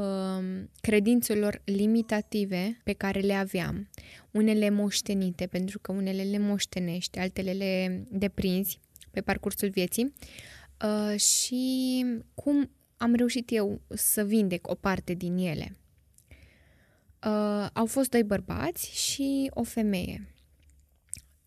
um, 0.00 0.70
credințelor 0.80 1.60
limitative 1.64 2.80
pe 2.84 2.92
care 2.92 3.20
le 3.20 3.32
aveam. 3.34 3.88
Unele 4.30 4.70
moștenite, 4.70 5.46
pentru 5.46 5.78
că 5.78 5.92
unele 5.92 6.22
le 6.22 6.38
moștenești, 6.38 7.18
altele 7.18 7.52
le 7.52 8.04
deprinzi 8.10 8.78
pe 9.10 9.20
parcursul 9.20 9.68
vieții. 9.68 10.12
Uh, 10.84 11.20
și 11.20 12.04
cum 12.34 12.70
am 13.02 13.14
reușit 13.14 13.50
eu 13.52 13.80
să 13.88 14.24
vindec 14.24 14.68
o 14.68 14.74
parte 14.74 15.14
din 15.14 15.36
ele. 15.36 15.76
Uh, 17.26 17.68
au 17.72 17.86
fost 17.86 18.10
doi 18.10 18.22
bărbați 18.22 18.90
și 18.90 19.50
o 19.54 19.62
femeie, 19.62 20.34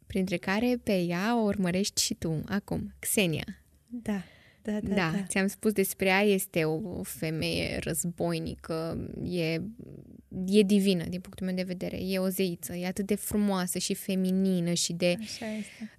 printre 0.07 0.37
care 0.37 0.79
pe 0.83 1.01
ea 1.01 1.37
o 1.37 1.41
urmărești 1.41 2.01
și 2.01 2.13
tu 2.13 2.41
acum, 2.45 2.93
Xenia. 2.99 3.63
Da. 3.87 4.23
Da, 4.61 4.71
da, 4.71 4.95
Da, 4.95 5.11
da. 5.11 5.23
ți-am 5.27 5.47
spus 5.47 5.71
despre 5.71 6.05
ea, 6.05 6.21
este 6.21 6.63
o 6.63 7.03
femeie 7.03 7.77
războinică, 7.77 9.07
e, 9.23 9.61
e 10.45 10.61
divină 10.65 11.03
din 11.03 11.21
punctul 11.21 11.45
meu 11.45 11.55
de 11.55 11.63
vedere, 11.63 11.97
e 11.97 12.19
o 12.19 12.27
zeiță, 12.29 12.75
e 12.75 12.87
atât 12.87 13.05
de 13.05 13.15
frumoasă 13.15 13.79
și 13.79 13.93
feminină 13.93 14.73
și 14.73 14.93
de... 14.93 15.15
Așa 15.21 15.45
este. 15.45 15.97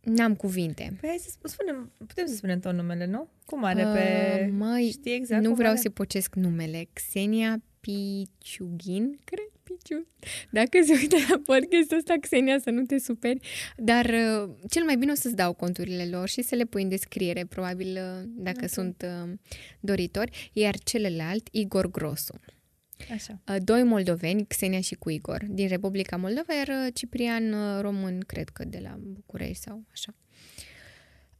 N-am 0.00 0.34
cuvinte. 0.34 0.96
Păi 1.00 1.08
hai 1.08 1.18
să 1.18 1.30
sp- 1.38 1.50
spunem, 1.50 1.92
putem 2.06 2.26
să 2.26 2.34
spunem 2.34 2.60
tot 2.60 2.72
numele, 2.72 3.06
nu? 3.06 3.28
Cum 3.44 3.64
are 3.64 3.82
pe... 3.82 4.44
Uh, 4.44 4.54
măi, 4.58 4.88
Știi 4.90 5.14
exact 5.14 5.40
nu 5.42 5.46
cum 5.48 5.56
vreau 5.56 5.72
are? 5.72 5.80
să 5.80 5.90
pocesc 5.90 6.34
numele. 6.34 6.86
Xenia 6.92 7.62
Piciughin, 7.80 9.18
cred, 9.24 9.48
Piciu. 9.62 10.06
Dacă 10.50 10.78
se 10.84 10.92
uită 10.92 11.16
la 11.28 11.40
podcastul 11.44 11.96
ăsta, 11.96 12.14
Xenia, 12.20 12.58
să 12.58 12.70
nu 12.70 12.82
te 12.82 12.98
superi. 12.98 13.40
Dar 13.76 14.04
uh, 14.04 14.50
cel 14.70 14.84
mai 14.84 14.96
bine 14.96 15.12
o 15.12 15.14
să-ți 15.14 15.36
dau 15.36 15.52
conturile 15.52 16.06
lor 16.06 16.28
și 16.28 16.42
să 16.42 16.54
le 16.54 16.64
pui 16.64 16.82
în 16.82 16.88
descriere, 16.88 17.44
probabil, 17.44 17.86
uh, 17.96 18.22
dacă 18.36 18.60
Ok. 18.62 18.68
sunt 18.70 19.04
uh, 19.24 19.32
doritori. 19.80 20.50
Iar 20.52 20.78
celălalt, 20.78 21.48
Igor 21.50 21.90
Grosu. 21.90 22.34
Așa. 23.12 23.40
Uh, 23.48 23.56
Doi 23.62 23.82
moldoveni, 23.82 24.46
Xenia 24.46 24.80
și 24.80 24.94
cu 24.94 25.10
Igor, 25.10 25.44
din 25.48 25.68
Republica 25.68 26.16
Moldova, 26.16 26.54
iar 26.54 26.68
uh, 26.68 26.94
Ciprian 26.94 27.52
uh, 27.52 27.80
român, 27.80 28.20
cred 28.20 28.48
că 28.48 28.64
de 28.64 28.78
la 28.82 28.98
București 29.00 29.62
sau 29.62 29.84
așa. 29.92 30.14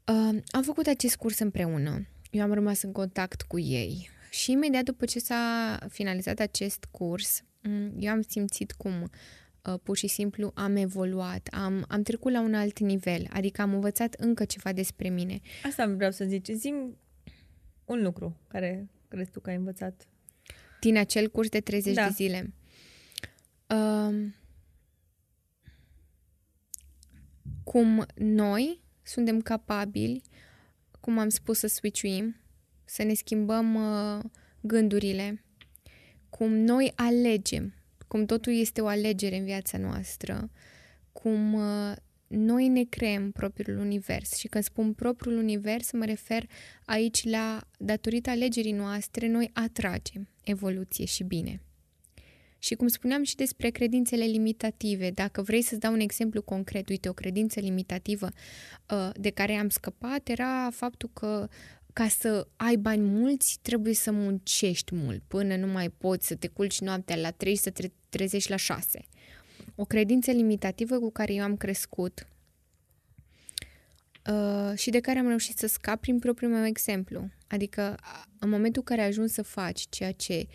Uh, 0.06 0.42
am 0.50 0.62
făcut 0.62 0.86
acest 0.86 1.16
curs 1.16 1.38
împreună. 1.38 2.06
Eu 2.30 2.42
am 2.42 2.52
rămas 2.52 2.82
în 2.82 2.92
contact 2.92 3.42
cu 3.42 3.58
ei 3.58 4.08
și 4.30 4.50
imediat 4.50 4.84
după 4.84 5.04
ce 5.04 5.18
s-a 5.18 5.78
finalizat 5.88 6.38
acest 6.38 6.84
curs, 6.90 7.42
m, 7.62 7.92
eu 7.98 8.12
am 8.12 8.22
simțit 8.22 8.72
cum 8.72 9.02
uh, 9.02 9.74
pur 9.82 9.96
și 9.96 10.06
simplu 10.06 10.50
am 10.54 10.76
evoluat, 10.76 11.48
am, 11.52 11.84
am 11.88 12.02
trecut 12.02 12.32
la 12.32 12.40
un 12.40 12.54
alt 12.54 12.78
nivel, 12.78 13.26
adică 13.30 13.62
am 13.62 13.74
învățat 13.74 14.14
încă 14.14 14.44
ceva 14.44 14.72
despre 14.72 15.08
mine. 15.08 15.40
Asta 15.64 15.86
vreau 15.86 16.10
să 16.10 16.24
zici. 16.24 16.48
Zim 16.48 16.96
un 17.84 18.02
lucru 18.02 18.36
care 18.48 18.88
crezi 19.08 19.30
tu 19.30 19.40
că 19.40 19.50
ai 19.50 19.56
învățat. 19.56 20.08
Din 20.80 20.96
acel 20.96 21.28
curs 21.28 21.48
de 21.48 21.60
30 21.60 21.94
Da. 21.94 22.06
de 22.06 22.12
zile. 22.12 22.52
Um, 23.66 24.34
cum 27.64 28.06
noi 28.14 28.80
suntem 29.02 29.40
capabili, 29.40 30.22
cum 31.00 31.18
am 31.18 31.28
spus, 31.28 31.58
să 31.58 31.66
switchuim, 31.66 32.36
să 32.84 33.02
ne 33.02 33.14
schimbăm 33.14 33.74
uh, 33.74 34.24
gândurile, 34.60 35.44
cum 36.30 36.52
noi 36.52 36.92
alegem, 36.94 37.74
cum 38.08 38.24
totul 38.24 38.52
este 38.52 38.80
o 38.80 38.86
alegere 38.86 39.36
în 39.36 39.44
viața 39.44 39.78
noastră, 39.78 40.50
cum 41.12 41.54
uh, 41.54 41.96
noi 42.28 42.68
ne 42.68 42.84
creăm 42.84 43.30
propriul 43.30 43.78
univers. 43.78 44.36
Și 44.36 44.48
când 44.48 44.64
spun 44.64 44.92
propriul 44.92 45.36
univers, 45.36 45.92
mă 45.92 46.04
refer 46.04 46.46
aici 46.84 47.24
la, 47.24 47.60
datorită 47.78 48.30
alegerii 48.30 48.72
noastre, 48.72 49.28
noi 49.28 49.50
atragem 49.52 50.28
evoluție 50.44 51.04
și 51.04 51.24
bine. 51.24 51.62
Și 52.58 52.74
cum 52.74 52.88
spuneam 52.88 53.22
și 53.22 53.34
despre 53.34 53.70
credințele 53.70 54.24
limitative, 54.24 55.10
dacă 55.10 55.42
vrei 55.42 55.62
să-ți 55.62 55.80
dau 55.80 55.92
un 55.92 56.00
exemplu 56.00 56.42
concret, 56.42 56.88
uite, 56.88 57.08
o 57.08 57.12
credință 57.12 57.60
limitativă 57.60 58.28
uh, 58.90 59.10
de 59.14 59.30
care 59.30 59.52
am 59.52 59.68
scăpat 59.68 60.28
era 60.28 60.68
faptul 60.70 61.10
că 61.12 61.48
ca 61.92 62.08
să 62.08 62.48
ai 62.56 62.76
bani 62.76 63.02
mulți, 63.02 63.58
trebuie 63.62 63.94
să 63.94 64.12
muncești 64.12 64.94
mult, 64.94 65.22
până 65.26 65.56
nu 65.56 65.66
mai 65.66 65.90
poți 65.90 66.26
să 66.26 66.34
te 66.34 66.48
culci 66.48 66.80
noaptea 66.80 67.16
la 67.16 67.30
3 67.30 67.54
și 67.54 67.60
să 67.60 67.70
te 67.70 67.90
trezești 68.08 68.50
la 68.50 68.56
6. 68.56 69.08
O 69.80 69.84
credință 69.84 70.30
limitativă 70.30 70.98
cu 70.98 71.10
care 71.10 71.32
eu 71.34 71.42
am 71.42 71.56
crescut 71.56 72.28
uh, 74.30 74.72
și 74.78 74.90
de 74.90 75.00
care 75.00 75.18
am 75.18 75.28
reușit 75.28 75.58
să 75.58 75.66
scap 75.66 76.00
prin 76.00 76.18
propriul 76.18 76.50
meu 76.52 76.64
exemplu. 76.66 77.28
Adică, 77.46 77.80
a- 78.00 78.24
în 78.38 78.48
momentul 78.48 78.82
în 78.86 78.96
care 78.96 79.06
ajungi 79.08 79.32
să 79.32 79.42
faci 79.42 79.86
ceea 79.88 80.12
ce 80.12 80.46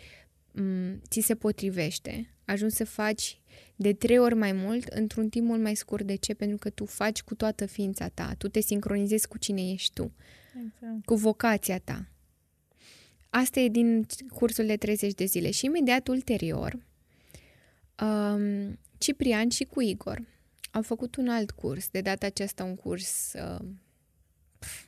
m, 0.52 1.00
ți 1.08 1.20
se 1.20 1.34
potrivește, 1.34 2.30
ajungi 2.44 2.74
să 2.74 2.84
faci 2.84 3.40
de 3.76 3.92
trei 3.92 4.18
ori 4.18 4.34
mai 4.34 4.52
mult 4.52 4.86
într-un 4.88 5.28
timp 5.28 5.46
mult 5.46 5.60
mai 5.62 5.74
scurt. 5.74 6.06
De 6.06 6.14
ce? 6.14 6.34
Pentru 6.34 6.56
că 6.56 6.70
tu 6.70 6.84
faci 6.84 7.22
cu 7.22 7.34
toată 7.34 7.66
ființa 7.66 8.08
ta, 8.08 8.34
tu 8.38 8.48
te 8.48 8.60
sincronizezi 8.60 9.28
cu 9.28 9.38
cine 9.38 9.70
ești 9.70 9.92
tu 9.92 10.12
Exact. 10.66 11.04
cu 11.04 11.14
vocația 11.14 11.78
ta. 11.78 12.08
Asta 13.30 13.60
e 13.60 13.68
din 13.68 14.06
cursul 14.34 14.66
de 14.66 14.76
30 14.76 15.14
de 15.14 15.24
zile. 15.24 15.50
Și 15.50 15.64
imediat 15.66 16.08
ulterior, 16.08 16.78
um, 18.02 18.78
Ciprian 18.98 19.48
și 19.48 19.64
cu 19.64 19.80
Igor 19.80 20.22
au 20.74 20.82
făcut 20.82 21.16
un 21.16 21.28
alt 21.28 21.50
curs. 21.50 21.88
De 21.88 22.00
data 22.00 22.26
aceasta 22.26 22.64
un 22.64 22.74
curs 22.74 23.32
uh, 23.32 23.66
pf, 24.58 24.84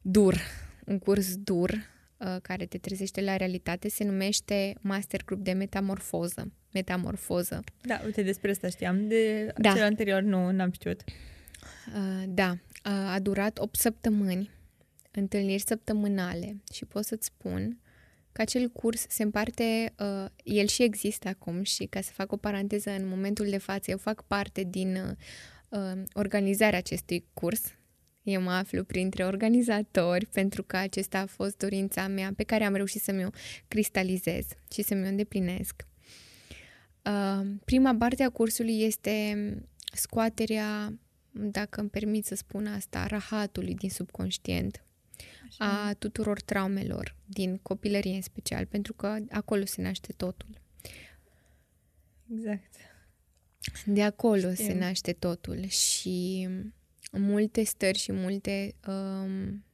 dur. 0.00 0.40
Un 0.86 0.98
curs 0.98 1.36
dur 1.36 1.70
uh, 2.16 2.36
care 2.42 2.66
te 2.66 2.78
trezește 2.78 3.20
la 3.20 3.36
realitate. 3.36 3.88
Se 3.88 4.04
numește 4.04 4.74
Master 4.80 5.24
Group 5.24 5.40
de 5.40 5.52
Metamorfoză. 5.52 6.52
Metamorfoză. 6.72 7.64
Da, 7.82 8.00
uite, 8.04 8.22
despre 8.22 8.50
asta 8.50 8.68
știam. 8.68 9.08
De 9.08 9.52
Da. 9.58 9.72
cel 9.72 9.82
anterior 9.82 10.22
nu, 10.22 10.50
n-am 10.50 10.70
știut. 10.72 11.04
Uh, 11.94 12.24
da, 12.28 12.50
uh, 12.50 12.92
a 12.92 13.18
durat 13.22 13.58
8 13.58 13.76
săptămâni, 13.76 14.50
întâlniri 15.10 15.62
săptămânale 15.66 16.56
și 16.72 16.84
pot 16.84 17.04
să-ți 17.04 17.26
spun 17.26 17.78
că 18.32 18.40
acel 18.40 18.68
curs 18.68 19.06
se 19.08 19.22
împarte, 19.22 19.94
uh, 19.98 20.24
el 20.44 20.66
și 20.66 20.82
există 20.82 21.28
acum 21.28 21.62
și 21.62 21.84
ca 21.84 22.00
să 22.00 22.10
fac 22.12 22.32
o 22.32 22.36
paranteză, 22.36 22.90
în 22.90 23.08
momentul 23.08 23.46
de 23.50 23.58
față 23.58 23.90
eu 23.90 23.96
fac 23.96 24.26
parte 24.26 24.62
din 24.62 24.96
uh, 24.96 25.10
uh, 25.68 26.02
organizarea 26.12 26.78
acestui 26.78 27.24
curs. 27.34 27.62
Eu 28.22 28.40
mă 28.42 28.50
aflu 28.50 28.84
printre 28.84 29.24
organizatori 29.24 30.26
pentru 30.26 30.62
că 30.62 30.76
acesta 30.76 31.18
a 31.18 31.26
fost 31.26 31.56
dorința 31.56 32.06
mea 32.06 32.32
pe 32.36 32.42
care 32.42 32.64
am 32.64 32.74
reușit 32.74 33.02
să 33.02 33.12
mi-o 33.12 33.28
cristalizez 33.68 34.46
și 34.72 34.82
să 34.82 34.94
mi-o 34.94 35.08
îndeplinesc. 35.08 35.86
Uh, 37.04 37.46
prima 37.64 37.94
parte 37.94 38.22
a 38.22 38.30
cursului 38.30 38.82
este 38.82 39.34
scoaterea 39.92 40.98
dacă 41.32 41.80
îmi 41.80 41.90
permit 41.90 42.24
să 42.24 42.34
spun 42.34 42.66
asta, 42.66 43.06
rahatului 43.06 43.74
din 43.74 43.90
subconștient, 43.90 44.84
Așa. 45.58 45.88
a 45.88 45.92
tuturor 45.94 46.40
traumelor, 46.40 47.16
din 47.26 47.58
copilărie 47.58 48.14
în 48.14 48.22
special, 48.22 48.66
pentru 48.66 48.92
că 48.92 49.16
acolo 49.30 49.64
se 49.64 49.82
naște 49.82 50.12
totul. 50.12 50.60
Exact. 52.34 52.74
De 53.84 54.02
acolo 54.02 54.52
Știu. 54.52 54.64
se 54.64 54.74
naște 54.74 55.12
totul 55.12 55.66
și 55.66 56.48
multe 57.12 57.62
stări 57.62 57.98
și 57.98 58.12
multe 58.12 58.74
um, 58.86 59.64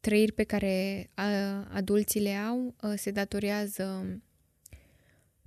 trăiri 0.00 0.32
pe 0.32 0.44
care 0.44 1.10
a, 1.14 1.24
adulții 1.72 2.20
le 2.20 2.34
au 2.34 2.74
uh, 2.82 2.92
se 2.96 3.10
datorează 3.10 4.20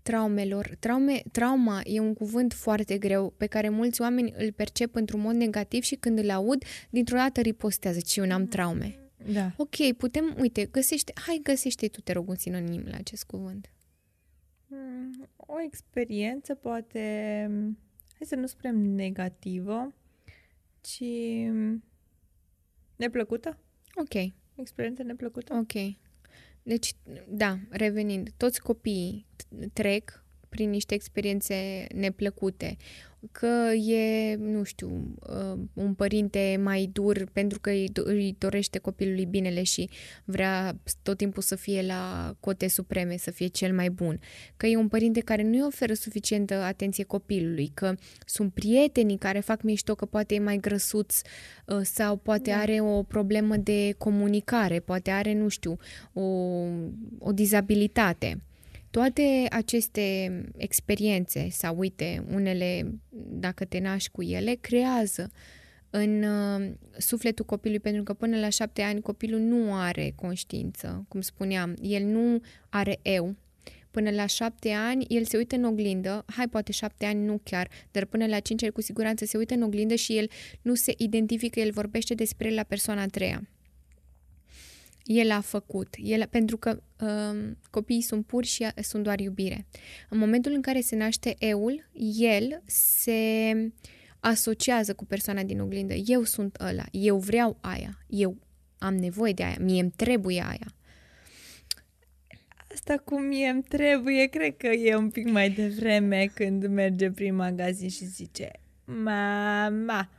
traumelor. 0.02 0.76
Traume, 0.80 1.22
trauma 1.32 1.82
e 1.84 2.00
un 2.00 2.14
cuvânt 2.14 2.54
foarte 2.54 2.98
greu 2.98 3.34
pe 3.38 3.46
care 3.46 3.70
mulți 3.70 4.02
oameni 4.02 4.34
îl 4.38 4.52
percep 4.52 4.96
într-un 4.96 5.20
mod 5.20 5.36
negativ 5.36 5.84
și 5.84 5.96
când 5.96 6.20
îl 6.20 6.30
aud, 6.30 6.64
dintr-o 6.90 7.18
dată 7.18 7.42
ripostează, 7.42 8.00
ci 8.00 8.16
eu 8.16 8.26
n-am 8.26 8.46
traume. 8.48 9.00
Da. 9.34 9.52
Ok, 9.58 9.94
putem, 9.98 10.36
uite, 10.40 10.66
găsește, 10.66 11.14
hai 11.16 11.40
găsește 11.44 11.88
tu, 11.88 12.02
te 12.02 12.12
rog, 12.12 12.30
un 12.30 12.36
sinonim 12.36 12.84
la 12.86 12.98
acest 12.98 13.24
cuvânt. 13.24 13.72
Mm, 14.68 15.30
O 15.36 15.62
experiență 15.62 16.56
poate, 16.56 17.00
hai 18.18 18.28
să 18.28 18.36
nu 18.36 18.46
spunem 18.48 18.76
negativă, 18.78 19.94
ci 20.82 21.04
neplăcută. 22.96 23.58
Ok, 23.96 24.14
O 24.56 24.62
experiență 24.62 25.04
neplăcută. 25.04 25.54
ok. 25.54 25.74
Deci, 26.70 26.94
da, 27.28 27.60
revenind, 27.70 28.30
toți 28.38 28.62
copiii 28.62 29.26
t- 29.36 29.68
trec 29.74 30.24
prin 30.50 30.70
niște 30.70 30.94
experiențe 30.94 31.88
neplăcute. 31.96 32.78
Că 33.32 33.74
e, 33.74 34.36
nu 34.36 34.64
știu, 34.64 35.16
uh, 35.30 35.60
un 35.74 35.94
părinte 35.94 36.60
mai 36.64 36.90
dur 36.94 37.30
pentru 37.34 37.60
că 37.60 37.70
îi 37.70 37.90
do- 37.90 38.04
îi 38.04 38.36
dorește 38.38 38.78
copilului 38.80 39.26
binele 39.26 39.64
și 39.64 39.90
vrea 40.24 40.80
tot 41.02 41.18
timpul 41.18 41.42
să 41.42 41.56
fie 41.56 41.82
la 41.82 42.36
cote 42.40 42.68
supreme, 42.68 43.18
să 43.18 43.32
fie 43.32 43.48
cel 43.48 43.74
mai 43.74 43.90
bun. 43.90 44.20
Că 44.58 44.66
e 44.68 44.76
un 44.76 44.88
părinte 44.88 45.20
care 45.20 45.44
nu 45.44 45.50
îi 45.50 45.64
oferă 45.68 45.94
suficientă 45.94 46.54
atenție 46.54 47.04
copilului, 47.04 47.72
că 47.74 47.96
sunt 48.26 48.54
prietenii 48.54 49.18
care 49.18 49.40
fac 49.40 49.62
mișto 49.62 49.96
că 49.96 50.06
poate 50.06 50.36
e 50.36 50.40
mai 50.40 50.58
grăsuț 50.58 51.22
uh, 51.66 51.80
sau 51.84 52.16
poate 52.16 52.50
Da. 52.50 52.58
are 52.58 52.82
o 52.82 53.04
problemă 53.04 53.58
de 53.58 53.96
comunicare, 53.98 54.80
poate 54.80 55.12
are, 55.12 55.34
nu 55.34 55.48
știu, 55.48 55.78
o, 56.14 56.22
o 57.20 57.32
dizabilitate. 57.32 58.42
Toate 58.90 59.46
aceste 59.50 60.32
experiențe 60.58 61.48
sau, 61.50 61.78
uite, 61.78 62.26
unele, 62.34 63.00
dacă 63.30 63.66
te 63.66 63.80
naști 63.80 64.10
cu 64.12 64.22
ele, 64.22 64.54
creează 64.54 65.32
în 65.90 66.24
uh, 66.24 66.72
sufletul 66.98 67.46
copilului, 67.46 67.82
pentru 67.82 68.04
că 68.04 68.14
până 68.14 68.40
la 68.40 68.50
șapte 68.50 68.82
ani 68.82 69.02
copilul 69.02 69.40
nu 69.40 69.76
are 69.76 70.14
conștiință, 70.16 71.06
cum 71.08 71.22
spuneam, 71.22 71.76
el 71.82 72.04
nu 72.04 72.42
are 72.70 73.00
eu. 73.02 73.36
Până 73.92 74.10
la 74.10 74.26
șapte 74.26 74.70
ani, 74.70 75.06
el 75.08 75.24
se 75.24 75.38
uită 75.38 75.56
în 75.56 75.64
oglindă, 75.64 76.26
hai, 76.36 76.48
poate 76.48 76.72
șapte 76.72 77.06
ani, 77.06 77.26
nu 77.26 77.40
chiar, 77.44 77.70
dar 77.92 78.06
până 78.06 78.26
la 78.26 78.40
cinci 78.40 78.64
ani, 78.64 78.72
cu 78.72 78.82
siguranță, 78.82 79.26
se 79.26 79.38
uită 79.38 79.54
în 79.54 79.62
oglindă 79.62 79.96
și 79.96 80.18
el 80.18 80.30
nu 80.62 80.76
se 80.76 80.94
identifică, 80.98 81.60
el 81.60 81.72
vorbește 81.72 82.14
despre 82.14 82.48
el 82.48 82.54
la 82.54 82.64
persoana 82.64 83.02
a 83.02 83.06
treia. 83.06 83.48
El 85.12 85.32
a 85.32 85.42
făcut, 85.42 85.96
el, 85.98 86.28
pentru 86.30 86.58
că 86.58 86.82
uh, 87.02 87.52
copiii 87.70 88.02
sunt 88.02 88.26
puri 88.26 88.48
și 88.48 88.68
sunt 88.82 89.04
doar 89.04 89.20
iubire. 89.20 89.66
În 90.10 90.18
momentul 90.18 90.52
în 90.52 90.62
care 90.62 90.82
se 90.82 90.96
naște 90.96 91.36
eul, 91.40 91.90
el 92.18 92.62
se 92.66 93.54
asociază 94.20 94.94
cu 94.94 95.06
persoana 95.06 95.44
din 95.44 95.60
oglindă. 95.60 95.94
Eu 95.94 96.24
sunt 96.24 96.58
ăla, 96.60 96.84
eu 96.92 97.18
vreau 97.18 97.58
aia, 97.62 97.98
eu 98.08 98.38
am 98.78 98.96
nevoie 98.96 99.34
de 99.34 99.44
aia, 99.44 99.58
mie 99.60 99.82
îmi 99.82 99.94
trebuie 99.96 100.42
aia. 100.42 100.74
Asta 102.74 102.98
cum 102.98 103.24
mie 103.24 103.48
îmi 103.48 103.64
trebuie, 103.64 104.26
cred 104.26 104.58
că 104.58 104.68
e 104.68 104.96
un 104.96 105.10
pic 105.10 105.30
mai 105.30 105.50
devreme 105.50 106.32
când 106.34 106.66
merge 106.66 107.12
prin 107.12 107.36
magazin 107.36 107.90
și 107.90 108.06
zice 108.06 108.52
Mama, 108.86 110.10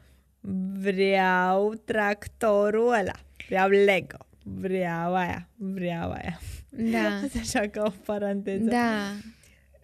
vreau 0.80 1.74
tractorul 1.84 2.92
ăla, 2.92 3.14
vreau 3.48 3.68
Lego, 3.68 4.28
vreau 4.54 5.14
aia, 5.14 5.48
vreau 5.56 6.10
aia. 6.10 6.40
Da. 6.70 7.16
Asta 7.24 7.38
așa 7.38 7.68
ca 7.68 7.82
o 7.86 7.90
paranteză. 8.04 8.68
Da. 8.68 9.12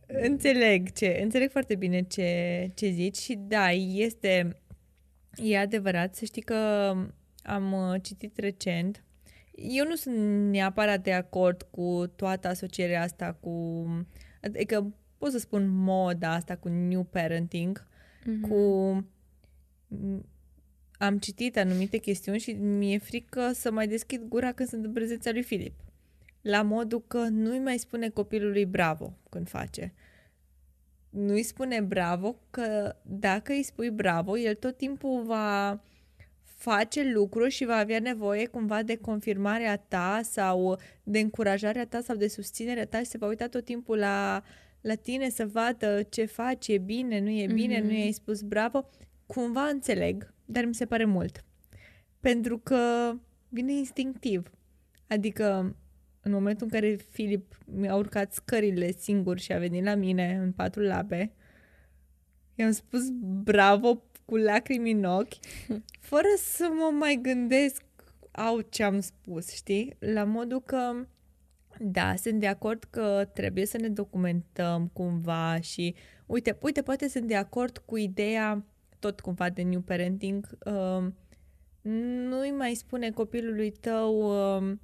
Înțeleg 0.07 0.93
ce, 0.93 1.19
înțeleg 1.23 1.51
foarte 1.51 1.75
bine 1.75 2.03
ce, 2.03 2.71
ce 2.75 2.91
zici 2.91 3.17
și 3.17 3.35
da, 3.35 3.71
este, 3.71 4.57
e 5.35 5.59
adevărat. 5.59 6.14
Să 6.14 6.25
știi 6.25 6.43
că 6.43 6.55
am 7.43 7.73
uh, 7.73 8.03
citit 8.03 8.39
recent 8.39 9.05
eu 9.57 9.87
nu 9.87 9.95
sunt 9.95 10.51
neapărat 10.51 11.03
de 11.03 11.12
acord 11.12 11.62
cu 11.62 12.12
toată 12.17 12.49
asocierea 12.49 13.03
asta 13.03 13.33
cu... 13.41 13.85
Adică 14.43 14.95
pot 15.19 15.31
să 15.31 15.39
spun 15.39 15.69
moda 15.69 16.33
asta 16.33 16.57
cu 16.57 16.69
new 16.69 17.03
parenting, 17.03 17.87
mm-hmm. 18.21 18.49
cu... 18.49 19.05
Am 20.99 21.18
citit 21.18 21.57
anumite 21.57 21.97
chestiuni 21.97 22.38
și 22.38 22.53
mi-e 22.53 22.99
frică 22.99 23.51
să 23.55 23.70
mai 23.70 23.88
deschid 23.88 24.22
gura 24.28 24.53
când 24.53 24.68
sunt 24.68 24.84
în 24.84 24.92
prezența 24.92 25.30
lui 25.30 25.42
Filip. 25.42 25.74
La 26.40 26.62
modul 26.62 27.05
că 27.07 27.18
nu-i 27.18 27.59
mai 27.59 27.78
spune 27.78 28.09
copilului 28.09 28.64
bravo 28.64 29.12
când 29.28 29.49
face. 29.49 29.92
Nu-i 31.11 31.42
spune 31.42 31.80
bravo 31.80 32.36
că 32.51 32.97
dacă 33.03 33.53
îi 33.53 33.62
spui 33.62 33.90
bravo, 33.90 34.38
el 34.38 34.55
tot 34.55 34.76
timpul 34.76 35.22
va 35.22 35.80
face 36.42 37.11
lucruri 37.12 37.51
și 37.51 37.64
va 37.64 37.76
avea 37.76 37.99
nevoie 37.99 38.47
cumva 38.47 38.82
de 38.82 38.97
confirmarea 38.97 39.76
ta 39.76 40.20
sau 40.22 40.78
de 41.03 41.18
încurajarea 41.18 41.86
ta 41.86 42.01
sau 42.01 42.16
de 42.16 42.28
susținerea 42.28 42.86
ta 42.86 42.99
și 42.99 43.05
se 43.05 43.18
va 43.18 43.26
uita 43.26 43.47
tot 43.47 43.64
timpul 43.64 43.99
la, 43.99 44.42
la 44.80 44.94
tine 44.94 45.28
să 45.28 45.47
vadă 45.47 46.03
ce 46.03 46.24
faci, 46.24 46.68
e 46.68 46.78
bine, 46.78 47.20
nu 47.20 47.30
e 47.30 47.47
bine, 47.53 47.80
mm-hmm. 47.80 47.84
nu 47.84 47.92
i-ai 47.92 48.12
spus 48.12 48.40
bravo. 48.40 48.88
Cumva 49.26 49.62
înțeleg, 49.62 50.34
dar 50.47 50.64
mi 50.64 50.74
se 50.74 50.86
pare 50.86 51.05
mult. 51.05 51.44
Pentru 52.20 52.59
că 52.59 53.12
vine 53.49 53.72
instinctiv. 53.72 54.51
Adică 55.07 55.76
în 56.20 56.32
momentul 56.32 56.66
în 56.70 56.80
care 56.80 56.97
Filip 56.97 57.59
mi-a 57.64 57.94
urcat 57.94 58.32
scările 58.32 58.90
singur 58.90 59.38
și 59.38 59.53
a 59.53 59.59
venit 59.59 59.84
la 59.84 59.94
mine 59.94 60.36
în 60.36 60.53
patru 60.53 60.82
labe, 60.82 61.32
i-am 62.55 62.70
spus 62.70 63.09
bravo 63.42 64.03
cu 64.24 64.36
lacrimi 64.36 64.90
în 64.90 65.05
ochi, 65.05 65.34
fără 66.11 66.28
să 66.36 66.68
mă 66.72 66.97
mai 66.99 67.18
gândesc 67.22 67.84
au 68.36 68.61
ce 68.61 68.82
am 68.82 69.01
spus, 69.01 69.51
știi? 69.51 69.97
La 69.99 70.24
modul 70.24 70.62
că, 70.62 71.07
da, 71.78 72.14
sunt 72.16 72.40
de 72.40 72.47
acord 72.47 72.84
că 72.84 73.30
trebuie 73.34 73.66
să 73.66 73.76
ne 73.76 73.88
documentăm 73.88 74.90
cumva 74.92 75.61
și, 75.61 75.94
uite, 76.26 76.59
uite, 76.61 76.82
poate 76.82 77.09
sunt 77.09 77.26
de 77.26 77.36
acord 77.36 77.78
cu 77.78 77.97
ideea 77.97 78.64
tot 78.99 79.20
cumva 79.20 79.51
de 79.51 79.62
new 79.62 79.80
parenting, 79.80 80.59
uh, 80.64 81.07
nu-i 82.28 82.51
mai 82.51 82.74
spune 82.74 83.11
copilului 83.11 83.70
tău 83.70 84.18
uh, 84.59 84.76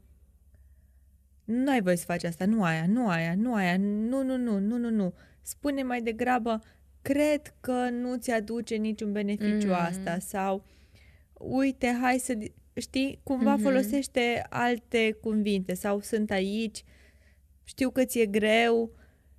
nu 1.45 1.71
ai 1.71 1.83
voie 1.83 1.97
să 1.97 2.05
faci 2.05 2.25
asta, 2.25 2.45
nu 2.45 2.65
aia, 2.65 2.87
nu 2.87 3.09
aia, 3.09 3.35
nu 3.35 3.55
aia, 3.55 3.77
nu, 3.77 4.23
nu, 4.23 4.37
nu, 4.37 4.59
nu, 4.59 4.77
nu, 4.77 4.91
nu. 4.91 5.15
Spune 5.43 5.83
mai 5.83 6.03
degrabă, 6.03 6.63
cred 7.03 7.55
că 7.61 7.89
nu 7.91 8.17
ți 8.17 8.31
aduce 8.31 8.75
niciun 8.75 9.13
beneficiu 9.13 9.67
mm. 9.67 9.73
asta 9.73 10.19
sau 10.19 10.65
uite, 11.39 11.99
hai 12.01 12.19
să 12.19 12.39
știi, 12.75 13.21
cumva 13.23 13.57
mm-hmm. 13.57 13.63
folosește 13.63 14.47
alte 14.49 15.19
cuvinte 15.21 15.75
sau 15.75 16.01
sunt 16.01 16.31
aici, 16.31 16.85
știu 17.65 17.91
că 17.91 18.05
ți-e 18.05 18.27
greu, 18.27 18.91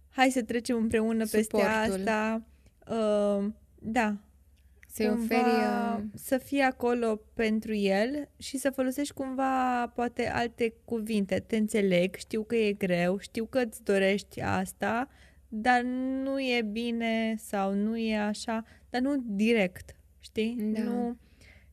hai 0.09 0.30
să 0.30 0.43
trecem 0.43 0.76
împreună 0.76 1.24
Suportul. 1.24 1.59
peste 1.59 2.09
asta. 2.09 2.43
Uh, 2.88 3.45
da. 3.80 4.17
Să-i 4.94 5.10
oferi... 5.10 5.44
Uh... 5.44 6.00
Să 6.14 6.38
fii 6.38 6.62
acolo 6.62 7.22
pentru 7.34 7.74
el 7.74 8.30
și 8.38 8.58
să 8.58 8.70
folosești 8.70 9.14
cumva 9.14 9.88
poate 9.88 10.28
alte 10.28 10.74
cuvinte. 10.86 11.44
Te 11.48 11.58
înțeleg, 11.58 12.16
știu 12.16 12.44
că 12.44 12.56
e 12.56 12.74
greu, 12.74 13.18
știu 13.20 13.46
că 13.46 13.60
îți 13.60 13.84
dorești 13.84 14.41
asta, 14.41 15.10
dar 15.48 15.82
nu 16.24 16.39
e 16.39 16.62
bine 16.72 17.36
sau 17.38 17.74
nu 17.74 17.98
e 17.98 18.18
așa, 18.18 18.66
dar 18.89 19.02
nu 19.02 19.24
direct, 19.26 19.96
știi? 20.20 20.58
Da. 20.74 20.82
Nu... 20.82 21.18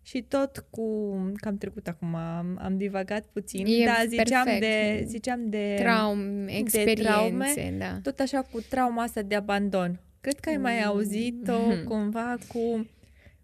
Și 0.03 0.23
tot 0.23 0.67
cu, 0.71 1.15
că 1.37 1.49
am 1.49 1.57
trecut 1.59 1.89
acum, 1.89 2.15
am, 2.15 2.59
am 2.63 2.77
divagat 2.77 3.27
puțin, 3.33 3.67
e 3.67 3.85
da, 3.85 4.05
ziceam 4.09 4.45
perfect. 4.45 4.61
de, 4.61 5.05
ziceam 5.07 5.49
de, 5.49 5.77
Traum, 5.79 6.47
experiențe, 6.47 7.03
de 7.03 7.09
traume, 7.09 7.75
da. 7.79 7.99
tot 8.03 8.19
așa 8.19 8.43
cu 8.43 8.61
trauma 8.61 9.03
asta 9.03 9.23
de 9.23 9.35
abandon. 9.35 10.01
Cred 10.21 10.41
că 10.41 10.49
ai 10.49 10.57
mai 10.57 10.79
mm. 10.79 10.87
auzit-o 10.87 11.73
mm-hmm. 11.73 11.85
cumva 11.85 12.37
cu... 12.49 12.87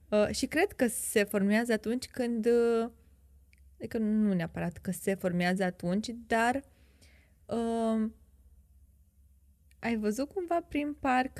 Uh, 0.08 0.28
și 0.30 0.46
cred 0.46 0.72
că 0.72 0.86
se 0.86 1.24
formează 1.24 1.72
atunci 1.72 2.06
când... 2.06 2.46
Uh, 2.46 2.90
adică 3.78 3.98
nu 3.98 4.32
neapărat 4.32 4.78
că 4.78 4.90
se 4.90 5.14
formează 5.14 5.64
atunci, 5.64 6.08
dar 6.26 6.62
uh, 7.46 8.10
ai 9.78 9.96
văzut 9.96 10.28
cumva 10.28 10.60
prin 10.68 10.96
parc 11.00 11.38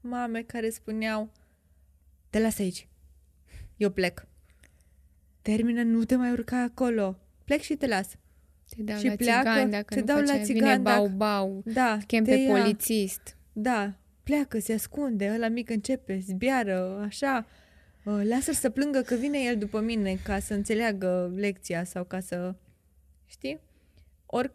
mame 0.00 0.42
care 0.42 0.70
spuneau 0.70 1.32
Te 2.30 2.40
las 2.40 2.58
aici, 2.58 2.88
eu 3.76 3.90
plec. 3.90 4.26
Termină, 5.42 5.82
nu 5.82 6.04
te 6.04 6.16
mai 6.16 6.30
urca 6.30 6.62
acolo. 6.62 7.18
Plec 7.44 7.60
și 7.60 7.74
te 7.74 7.86
las. 7.86 8.16
Te 8.68 8.82
dau 8.82 8.98
și 8.98 9.06
la 9.06 9.14
pleacă, 9.14 9.48
țigan 9.48 9.70
dacă 9.70 9.94
te 9.94 10.00
nu 10.00 10.06
dau 10.06 10.16
face, 10.16 10.32
la 10.32 10.44
țigan, 10.44 10.68
vine 10.68 10.78
bau-bau, 10.78 11.62
da, 11.64 11.98
chem 12.06 12.24
pe 12.24 12.34
ia. 12.34 12.52
polițist. 12.52 13.36
Da, 13.52 13.94
pleacă, 14.22 14.58
se 14.58 14.72
ascunde, 14.72 15.32
ăla 15.34 15.48
mic 15.48 15.70
începe, 15.70 16.18
zbiară, 16.18 17.00
așa. 17.04 17.46
Uh, 18.06 18.20
lasă-l 18.24 18.54
să 18.54 18.70
plângă 18.70 19.00
că 19.00 19.14
vine 19.14 19.38
el 19.38 19.58
după 19.58 19.80
mine 19.80 20.14
ca 20.24 20.38
să 20.38 20.54
înțeleagă 20.54 21.32
lecția 21.34 21.84
sau 21.84 22.04
ca 22.04 22.20
să... 22.20 22.54
Știi? 23.24 23.60
Ori 24.26 24.52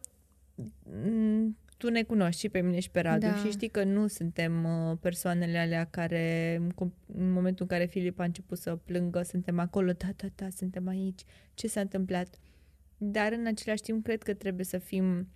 tu 1.77 1.89
ne 1.89 2.03
cunoști 2.03 2.39
și 2.39 2.49
pe 2.49 2.61
mine 2.61 2.79
și 2.79 2.89
pe 2.89 2.99
Radu 2.99 3.25
da. 3.25 3.35
și 3.35 3.49
știi 3.49 3.67
că 3.67 3.83
nu 3.83 4.07
suntem 4.07 4.63
uh, 4.63 4.97
persoanele 5.01 5.57
alea 5.57 5.85
care, 5.85 6.55
în 7.15 7.31
momentul 7.31 7.65
în 7.69 7.77
care 7.77 7.85
Filip 7.85 8.19
a 8.19 8.23
început 8.23 8.57
să 8.57 8.75
plângă, 8.75 9.21
suntem 9.21 9.59
acolo, 9.59 9.91
da, 9.91 10.07
da, 10.15 10.27
da, 10.35 10.49
suntem 10.49 10.87
aici, 10.87 11.21
ce 11.53 11.67
s-a 11.67 11.81
întâmplat? 11.81 12.39
Dar 12.97 13.31
în 13.31 13.45
același 13.45 13.81
timp 13.81 14.03
cred 14.03 14.23
că 14.23 14.33
trebuie 14.33 14.65
să 14.65 14.77
fim... 14.77 15.27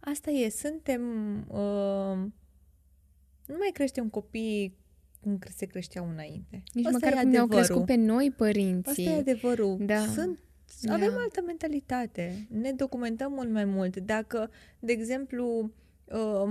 Asta 0.00 0.30
e, 0.30 0.48
suntem... 0.48 1.02
Uh, 1.48 2.16
nu 3.46 3.56
mai 3.58 3.70
creștem 3.72 4.08
copii 4.08 4.76
cum 5.24 5.38
se 5.56 5.66
creșteau 5.66 6.08
înainte. 6.12 6.62
Nici 6.72 6.86
Asta 6.86 6.98
măcar 7.02 7.22
cum 7.22 7.30
ne-au 7.30 7.46
crescut 7.46 7.84
pe 7.84 7.94
noi 7.94 8.32
părinții. 8.36 9.06
Asta 9.06 9.16
e 9.16 9.18
adevărul. 9.18 9.76
Da. 9.80 10.06
Sunt 10.06 10.38
da. 10.80 10.92
avem 10.92 11.12
altă 11.16 11.42
mentalitate. 11.46 12.46
Ne 12.48 12.72
documentăm 12.72 13.32
mult 13.32 13.50
mai 13.50 13.64
mult. 13.64 13.96
Dacă, 13.96 14.50
de 14.78 14.92
exemplu, 14.92 15.58
uh, 15.58 15.70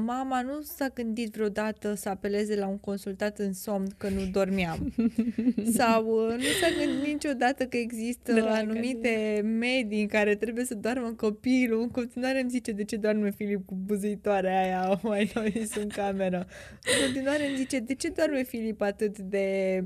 mama 0.06 0.42
nu 0.42 0.62
s-a 0.62 0.88
gândit 0.94 1.34
vreodată 1.34 1.94
să 1.94 2.10
apeleze 2.10 2.56
la 2.56 2.68
un 2.68 2.78
consultat 2.78 3.40
în 3.40 3.54
somn 3.54 3.88
că 3.98 4.10
nu 4.10 4.26
dormeam. 4.26 4.94
Sau 5.78 6.06
uh, 6.06 6.36
nu 6.36 6.44
s-a 6.62 6.68
gândit 6.80 7.12
niciodată 7.12 7.66
că 7.66 7.78
există 7.78 8.32
Dragă 8.32 8.50
anumite 8.50 9.42
medii 9.44 10.02
în 10.02 10.08
care 10.08 10.36
trebuie 10.36 10.66
să 10.66 10.76
doarmă 10.76 11.14
copilul. 11.14 11.82
În 11.82 11.90
continuare 11.90 12.42
îmi 12.42 12.50
zice 12.50 12.72
de 12.72 12.84
ce 12.84 12.96
doarme 12.96 13.32
Filip 13.32 13.66
cu 13.66 13.76
buzuitoarea 13.86 14.62
aia 14.62 15.00
mai 15.04 15.32
noi 15.34 15.68
în 15.76 15.88
cameră. 15.88 16.48
În 16.84 17.06
continuare 17.06 17.48
îmi 17.48 17.58
zice 17.58 17.80
de 17.80 17.94
ce 17.94 18.10
doarme 18.10 18.44
Filip 18.44 18.82
atât 18.82 19.18
de 19.18 19.78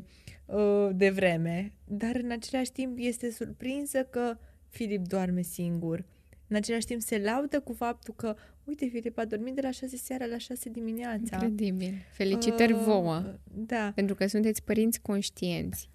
uh, 0.45 0.89
de 0.95 1.09
vreme, 1.09 1.74
dar 1.86 2.15
în 2.15 2.32
același 2.32 2.72
timp 2.72 2.97
este 2.99 3.32
surprinsă 3.32 4.03
că 4.03 4.38
Filip 4.70 5.07
doarme 5.07 5.41
singur. 5.41 6.05
În 6.47 6.55
același 6.55 6.86
timp 6.86 7.01
se 7.01 7.18
laudă 7.18 7.59
cu 7.59 7.74
faptul 7.74 8.13
că, 8.13 8.36
uite, 8.68 8.88
Filip 8.88 9.18
a 9.18 9.26
dormit 9.26 9.55
de 9.55 9.61
la 9.61 9.72
6 9.72 9.97
seara 9.97 10.26
la 10.26 10.38
6 10.38 10.70
dimineața. 10.70 11.36
Incredibil. 11.41 11.93
Felicitări 12.11 12.74
uh, 12.74 12.80
vouă. 12.80 13.24
Da. 13.53 13.91
Pentru 13.95 14.15
că 14.15 14.28
sunteți 14.28 14.63
părinți 14.63 15.01
conștienți. 15.01 15.89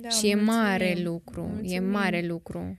Da, 0.00 0.08
și 0.08 0.28
e 0.28 0.34
mulțumim. 0.34 0.60
mare 0.60 1.00
lucru. 1.02 1.42
Mulțumim. 1.42 1.72
E 1.72 1.78
mare 1.78 2.26
lucru. 2.26 2.78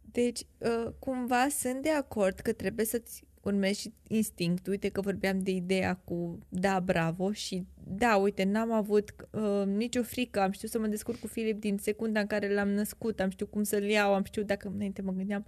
Deci, 0.00 0.40
uh, 0.58 0.92
cumva 0.98 1.48
sunt 1.48 1.82
de 1.82 1.90
acord 1.90 2.38
că 2.38 2.52
trebuie 2.52 2.86
să 2.86 3.02
urmezi 3.42 3.80
și 3.80 3.92
instinctul. 4.08 4.72
Uite 4.72 4.88
că 4.88 5.00
vorbeam 5.00 5.38
de 5.38 5.50
ideea 5.50 5.94
cu 5.94 6.38
da, 6.48 6.80
bravo 6.80 7.32
și 7.32 7.66
da, 7.84 8.16
uite, 8.16 8.44
n-am 8.44 8.72
avut 8.72 9.14
uh, 9.30 9.62
nicio 9.66 10.02
frică, 10.02 10.40
am 10.40 10.50
știut 10.50 10.70
să 10.70 10.78
mă 10.78 10.86
descurc 10.86 11.18
cu 11.18 11.26
Filip 11.26 11.60
din 11.60 11.76
secunda 11.78 12.20
în 12.20 12.26
care 12.26 12.54
l-am 12.54 12.68
născut, 12.68 13.20
am 13.20 13.30
știut 13.30 13.50
cum 13.50 13.62
să-l 13.62 13.82
iau, 13.82 14.14
am 14.14 14.24
știut 14.24 14.46
dacă 14.46 14.72
înainte 14.74 15.02
mă 15.02 15.12
gândeam, 15.12 15.46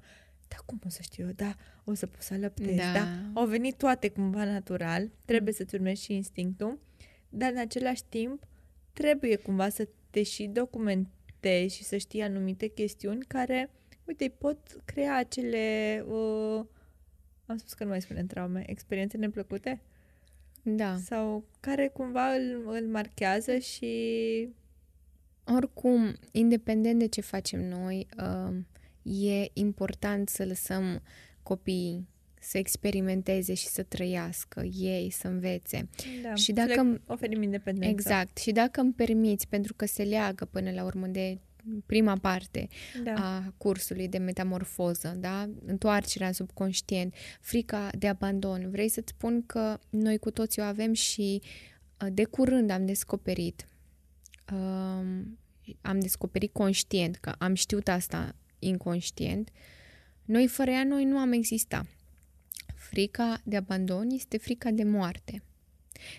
da, 0.51 0.57
cum 0.66 0.80
o 0.86 0.88
să 0.88 0.98
știu 1.03 1.26
eu, 1.26 1.32
da, 1.32 1.55
o 1.84 1.94
să 1.94 2.07
pot 2.07 2.20
să 2.20 2.34
alăptez, 2.34 2.76
da. 2.76 2.92
da, 2.92 3.07
au 3.34 3.46
venit 3.46 3.76
toate 3.76 4.09
cumva 4.09 4.44
natural, 4.44 5.11
trebuie 5.24 5.55
să-ți 5.55 5.74
urmezi 5.74 6.03
și 6.03 6.14
instinctul, 6.14 6.78
dar 7.28 7.53
în 7.53 7.59
același 7.59 8.05
timp 8.09 8.46
trebuie 8.92 9.36
cumva 9.36 9.68
să 9.68 9.88
te 10.11 10.22
și 10.22 10.46
documentezi 10.46 11.76
și 11.76 11.84
să 11.84 11.96
știi 11.96 12.22
anumite 12.22 12.66
chestiuni 12.66 13.24
care, 13.24 13.70
uite, 14.05 14.28
pot 14.38 14.59
crea 14.84 15.16
acele, 15.16 16.05
uh, 16.09 16.64
am 17.46 17.57
spus 17.57 17.72
că 17.72 17.84
nu 17.84 17.90
mai 17.90 18.01
spunem 18.01 18.26
traume, 18.26 18.64
experiențe 18.66 19.16
neplăcute? 19.16 19.80
Da. 20.62 20.96
Sau 20.96 21.44
care 21.61 21.88
cumva 21.88 22.32
îl, 22.32 22.62
îl 22.66 22.86
marchează 22.86 23.59
și... 23.59 24.48
Oricum, 25.44 26.14
independent 26.32 26.98
de 26.98 27.07
ce 27.07 27.20
facem 27.20 27.68
noi, 27.68 28.07
uh, 28.18 28.57
e 29.03 29.51
important 29.53 30.28
să 30.28 30.44
lăsăm 30.44 31.03
copiii 31.42 32.09
să 32.40 32.59
experimenteze 32.59 33.55
și 33.55 33.66
să 33.66 33.82
trăiască 33.82 34.62
ei, 34.78 35.11
să 35.11 35.28
învețe. 35.28 35.88
Da, 36.22 36.34
și 36.34 36.53
dacă 36.53 36.82
le 36.82 37.01
oferim 37.07 37.42
independență. 37.42 37.90
Exact. 37.90 38.38
Și 38.38 38.53
dacă 38.53 38.80
îmi 38.80 38.92
permiți, 38.92 39.48
pentru 39.48 39.74
că 39.74 39.86
se 39.86 40.03
leagă 40.03 40.44
până 40.44 40.70
la 40.70 40.84
urmă 40.84 41.07
de 41.07 41.38
prima 41.86 42.16
parte 42.16 42.68
da. 43.05 43.14
a 43.14 43.55
cursului 43.57 44.09
de 44.09 44.18
metamorfoză, 44.18 45.16
da? 45.18 45.48
întoarcerea 45.66 46.26
în 46.26 46.32
subconștient, 46.32 47.14
frica 47.40 47.88
de 47.98 48.09
abandon. 48.09 48.70
Vrei 48.70 48.88
să-ți 48.88 49.12
spun 49.16 49.46
că 49.46 49.78
noi 49.90 50.18
cu 50.18 50.30
toții 50.30 50.62
o 50.62 50.64
avem 50.64 50.92
și 50.92 51.42
uh, 52.05 52.09
de 52.12 52.24
curând 52.24 52.70
am 52.70 52.86
descoperit, 52.86 53.66
um, 54.53 55.38
am 55.80 56.01
descoperit 56.01 56.53
conștient, 56.53 57.16
că 57.16 57.34
am 57.38 57.55
știut 57.55 57.88
asta 57.88 58.34
inconștient, 58.61 59.51
noi 60.25 60.47
fără 60.47 60.71
ea 60.71 60.85
noi 60.85 61.05
nu 61.05 61.19
am 61.19 61.33
existat. 61.33 61.87
Frica 62.75 63.41
de 63.45 63.57
abandon 63.57 64.11
este 64.11 64.39
frica 64.39 64.71
de 64.71 64.85
moarte, 64.85 65.43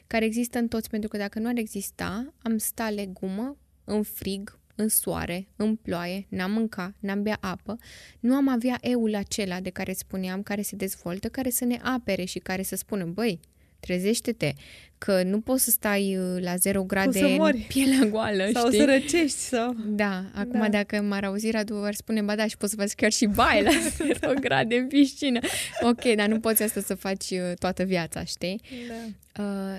care 0.08 0.26
există 0.26 0.58
în 0.58 0.68
toți, 0.68 0.90
pentru 0.90 1.10
că 1.10 1.18
dacă 1.18 1.40
nu 1.40 1.48
ar 1.48 1.58
exista, 1.58 2.34
am 2.42 2.58
sta 2.58 2.90
legumă 2.90 3.58
în 3.84 4.04
frig, 4.04 4.60
în 4.76 4.88
soare, 4.88 5.48
în 5.56 5.76
ploaie, 5.76 6.26
n-am 6.30 6.52
mânca, 6.52 6.96
n-am 7.00 7.24
bea 7.24 7.38
apă, 7.42 7.78
nu 8.20 8.36
am 8.36 8.48
avea 8.48 8.78
eul 8.82 9.16
acela 9.16 9.60
de 9.60 9.70
care 9.70 9.94
spuneam, 9.94 10.44
care 10.44 10.62
se 10.62 10.76
dezvoltă, 10.76 11.30
care 11.30 11.50
să 11.50 11.66
ne 11.66 11.80
apere 11.82 12.24
și 12.24 12.40
care 12.40 12.64
să 12.64 12.76
spună, 12.76 13.06
băi, 13.06 13.40
trezește-te, 13.82 14.54
că 14.98 15.24
nu 15.24 15.40
poți 15.40 15.64
să 15.64 15.70
stai 15.70 16.18
uh, 16.18 16.42
la 16.42 16.56
0 16.56 16.84
grade 16.84 17.20
în 17.20 17.62
pielea 17.68 18.08
goală, 18.10 18.50
Sau 18.54 18.66
știi? 18.66 18.80
să 18.80 18.86
răcești, 18.86 19.38
sau... 19.38 19.76
Da, 19.86 20.26
acum 20.34 20.60
da. 20.60 20.70
dacă 20.70 21.02
m-ar 21.02 21.24
auzi 21.24 21.52
Radu, 21.52 21.76
ar 21.76 21.94
spune, 21.94 22.22
ba 22.22 22.36
da, 22.36 22.48
și 22.48 22.58
poți 22.58 22.72
să 22.72 22.78
faci 22.78 22.92
chiar 22.92 23.12
și 23.12 23.26
baie 23.26 23.62
la 23.62 23.72
0 24.20 24.34
grade 24.40 24.76
în 24.76 24.88
piscină. 24.88 25.40
Ok, 25.82 26.16
dar 26.16 26.28
nu 26.28 26.40
poți 26.40 26.64
asta 26.64 26.82
să 26.82 26.96
faci 26.96 27.30
uh, 27.30 27.52
toată 27.60 27.84
viața, 27.84 28.24
știi? 28.24 28.62
Da. 28.88 29.44
Uh, 29.44 29.78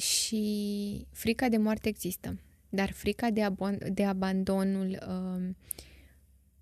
și 0.00 1.06
frica 1.12 1.48
de 1.48 1.56
moarte 1.56 1.88
există, 1.88 2.38
dar 2.68 2.92
frica 2.92 3.30
de, 3.30 3.42
ab- 3.44 3.88
de 3.92 4.04
abandonul 4.04 4.98
uh, 5.08 5.48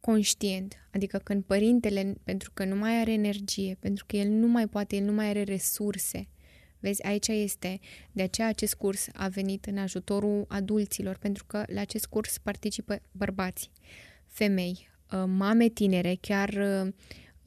conștient, 0.01 0.75
adică 0.91 1.21
când 1.25 1.43
părintele, 1.45 2.15
pentru 2.25 2.51
că 2.55 2.65
nu 2.65 2.77
mai 2.77 3.01
are 3.01 3.13
energie, 3.13 3.77
pentru 3.81 4.05
că 4.09 4.17
el 4.17 4.29
nu 4.29 4.47
mai 4.47 4.67
poate, 4.67 4.97
el 4.97 5.05
nu 5.05 5.13
mai 5.13 5.29
are 5.29 5.43
resurse, 5.43 6.29
Vezi, 6.81 7.05
aici 7.05 7.29
este. 7.29 7.81
De 8.13 8.23
aceea 8.23 8.49
acest 8.49 8.75
curs 8.75 9.07
a 9.13 9.29
venit 9.29 9.67
în 9.67 9.79
ajutorul 9.79 10.45
adulților, 10.49 11.17
pentru 11.17 11.45
că 11.47 11.63
la 11.67 11.81
acest 11.81 12.07
curs 12.07 12.39
participă 12.39 13.01
bărbați, 13.13 13.71
femei, 14.27 14.89
uh, 15.13 15.25
mame 15.27 15.69
tinere, 15.69 16.17
chiar 16.21 16.49
uh, 16.49 16.93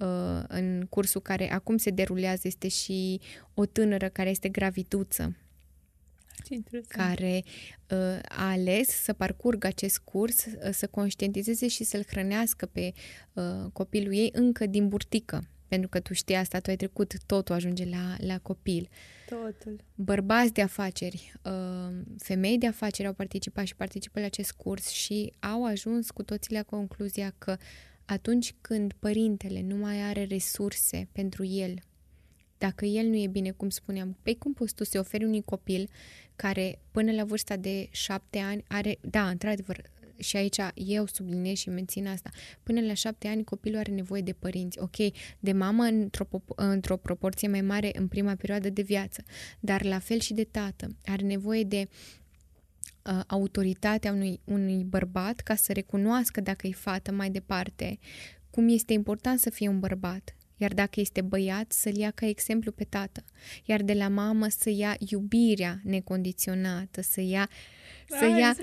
uh, 0.08 0.44
în 0.48 0.86
cursul 0.90 1.22
care 1.22 1.52
acum 1.52 1.78
se 1.78 1.90
derulează 1.90 2.48
este 2.48 2.68
și 2.68 3.20
o 3.54 3.66
tânără 3.66 4.10
care 4.10 4.30
este 4.30 4.50
graviduță, 4.50 5.36
care 6.88 7.44
uh, 7.90 8.20
a 8.24 8.50
ales 8.50 8.88
să 8.88 9.14
parcurgă 9.14 9.68
acest 9.68 10.00
curs, 10.00 10.46
uh, 10.46 10.70
să 10.72 10.88
conștientizeze 10.88 11.68
și 11.68 11.84
să-l 11.84 12.04
hrănească 12.08 12.66
pe 12.66 12.94
uh, 13.34 13.44
copilul 13.74 14.14
ei 14.14 14.30
încă 14.34 14.66
din 14.66 14.88
burtică. 14.88 15.44
Pentru 15.68 15.90
că 15.90 16.00
tu 16.00 16.14
știi 16.14 16.36
asta, 16.36 16.60
tu 16.60 16.70
ai 16.70 16.76
trecut, 16.76 17.14
totul 17.26 17.56
ajunge 17.56 17.86
la, 17.86 18.16
la 18.18 18.40
copil. 18.40 18.90
Totul. 19.36 19.80
Bărbați 19.96 20.54
de 20.54 20.62
afaceri, 20.62 21.34
uh, 21.44 22.02
femei 22.18 22.58
de 22.58 22.68
afaceri 22.68 23.08
au 23.08 23.14
participat 23.14 23.66
și 23.66 23.76
participă 23.76 24.20
la 24.20 24.26
acest 24.26 24.52
curs 24.52 24.88
și 24.88 25.34
au 25.40 25.66
ajuns 25.66 26.12
cu 26.12 26.24
toții 26.24 26.54
la 26.54 26.64
concluzia 26.64 27.34
că 27.38 27.58
atunci 28.06 28.56
când 28.62 28.94
părintele 29.00 29.62
nu 29.62 29.76
mai 29.76 30.02
are 30.02 30.24
resurse 30.24 31.08
pentru 31.12 31.46
el, 31.46 31.74
dacă 32.58 32.86
el 32.86 33.08
nu 33.08 33.16
e 33.16 33.28
bine, 33.28 33.52
cum 33.52 33.70
spuneam, 33.70 34.12
pe 34.12 34.18
păi 34.24 34.38
cum 34.38 34.54
poți 34.54 34.76
tu 34.76 34.84
să 34.84 35.00
oferi 35.00 35.26
unui 35.26 35.42
copil 35.42 35.90
care 36.36 36.80
până 36.92 37.12
la 37.12 37.24
vârsta 37.24 37.56
de 37.56 37.88
șapte 37.92 38.38
ani 38.40 38.64
are, 38.68 38.98
da, 39.02 39.30
într-adevăr, 39.30 39.82
și 40.22 40.38
aici 40.38 40.58
eu 40.74 41.06
subliniez 41.06 41.58
și 41.58 41.70
mențin 41.70 42.08
asta, 42.08 42.30
până 42.64 42.82
la 42.82 42.94
șapte 42.94 43.28
ani 43.28 43.44
copilul 43.44 43.80
are 43.80 43.92
nevoie 43.92 44.22
de 44.22 44.34
părinți, 44.34 44.80
ok, 44.80 44.96
de 45.40 45.52
mamă 45.52 45.84
într-o, 45.84 46.26
într-o 46.56 46.98
proporție 46.98 47.48
mai 47.48 47.62
mare 47.62 47.92
în 47.94 48.08
prima 48.08 48.36
perioadă 48.36 48.70
de 48.70 48.82
viață, 48.82 49.24
dar 49.60 49.84
la 49.84 50.00
fel 50.00 50.20
și 50.20 50.34
de 50.34 50.44
tată. 50.44 50.96
Are 51.06 51.26
nevoie 51.26 51.64
de 51.64 51.88
uh, 53.06 53.20
autoritatea 53.28 54.12
unui, 54.12 54.40
unui 54.44 54.84
bărbat 54.84 55.40
ca 55.40 55.56
să 55.56 55.72
recunoască 55.74 56.42
dacă 56.42 56.68
e 56.68 56.72
fată 56.72 57.12
mai 57.12 57.30
departe, 57.30 58.00
cum 58.50 58.70
este 58.70 58.94
important 58.94 59.40
să 59.40 59.50
fie 59.50 59.68
un 59.68 59.80
bărbat, 59.80 60.36
iar 60.62 60.74
dacă 60.74 61.00
este 61.00 61.22
băiat, 61.22 61.72
să-l 61.72 61.96
ia 61.96 62.12
ca 62.12 62.26
exemplu 62.26 62.72
pe 62.72 62.84
tată, 62.84 63.24
iar 63.66 63.82
de 63.82 63.94
la 63.94 64.08
mamă 64.08 64.48
să 64.50 64.70
ia 64.70 64.96
iubirea 65.10 65.80
necondiționată, 65.84 67.02
să 67.02 67.22
ia 67.22 67.50
uh, 67.50 67.82
să 68.20 68.26
Ai, 68.26 68.40
ia, 68.40 68.56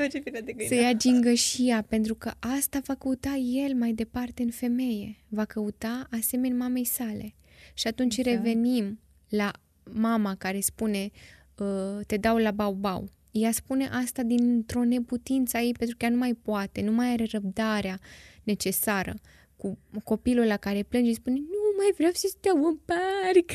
să 0.68 0.74
ia 0.74 0.92
gingășia, 0.92 1.82
pentru 1.88 2.14
că 2.14 2.32
asta 2.38 2.80
va 2.84 2.94
căuta 2.94 3.34
el 3.34 3.74
mai 3.74 3.92
departe 3.92 4.42
în 4.42 4.51
femeie. 4.51 5.16
Va 5.28 5.44
căuta 5.44 6.07
asemenea 6.11 6.57
mamei 6.57 6.84
sale. 6.84 7.34
Și 7.74 7.86
atunci 7.86 8.16
exact. 8.16 8.36
revenim 8.36 9.01
la 9.28 9.51
mama 9.92 10.34
care 10.34 10.61
spune 10.61 11.11
uh, 11.57 12.07
te 12.07 12.16
dau 12.16 12.36
la 12.36 12.51
bau-bau. 12.51 13.09
Ea 13.30 13.53
spune 13.53 13.86
asta 13.86 14.22
dintr-o 14.22 14.84
neputință 14.84 15.59
ei 15.59 15.72
pentru 15.72 15.96
că 15.96 16.05
ea 16.05 16.11
nu 16.11 16.18
mai 16.18 16.34
poate, 16.34 16.80
nu 16.80 16.92
mai 16.92 17.12
are 17.12 17.26
răbdarea 17.30 17.99
necesară 18.42 19.14
cu 19.57 19.78
copilul 20.05 20.44
la 20.44 20.57
care 20.57 20.82
plânge 20.82 21.09
și 21.09 21.14
spune 21.14 21.36
nu 21.36 21.57
mai 21.78 21.92
vreau 21.96 22.12
să 22.14 22.26
stau 22.30 22.64
în 22.64 22.78
parc. 22.84 23.50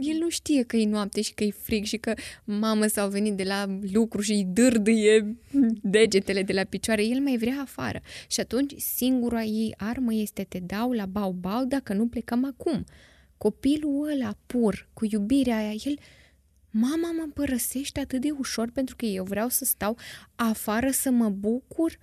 El 0.00 0.16
nu 0.18 0.28
știe 0.28 0.62
că 0.62 0.76
e 0.76 0.86
noapte 0.86 1.20
și 1.20 1.34
că 1.34 1.44
e 1.44 1.50
frig 1.50 1.84
și 1.84 1.96
că 1.96 2.14
mamă 2.44 2.86
s-au 2.86 3.08
venit 3.08 3.34
de 3.34 3.42
la 3.42 3.78
lucru 3.92 4.20
și 4.20 4.32
îi 4.32 4.44
dârdâie 4.44 5.36
degetele 5.82 6.42
de 6.42 6.52
la 6.52 6.64
picioare. 6.64 7.04
El 7.04 7.20
mai 7.20 7.36
vrea 7.36 7.60
afară. 7.60 8.00
Și 8.26 8.40
atunci 8.40 8.72
singura 8.76 9.42
ei 9.42 9.74
armă 9.76 10.14
este 10.14 10.44
te 10.48 10.58
dau 10.58 10.92
la 10.92 11.06
bau-bau 11.06 11.64
dacă 11.64 11.92
nu 11.92 12.06
plecăm 12.06 12.44
acum. 12.44 12.84
Copilul 13.38 14.10
ăla 14.10 14.36
pur, 14.46 14.88
cu 14.92 15.06
iubirea 15.10 15.56
aia, 15.56 15.74
el 15.84 15.98
mama 16.70 17.12
mă 17.12 17.28
părăsește 17.34 18.00
atât 18.00 18.20
de 18.20 18.30
ușor 18.38 18.70
pentru 18.70 18.96
că 18.96 19.04
eu 19.04 19.24
vreau 19.24 19.48
să 19.48 19.64
stau 19.64 19.96
afară 20.34 20.90
să 20.90 21.10
mă 21.10 21.28
bucur 21.28 21.98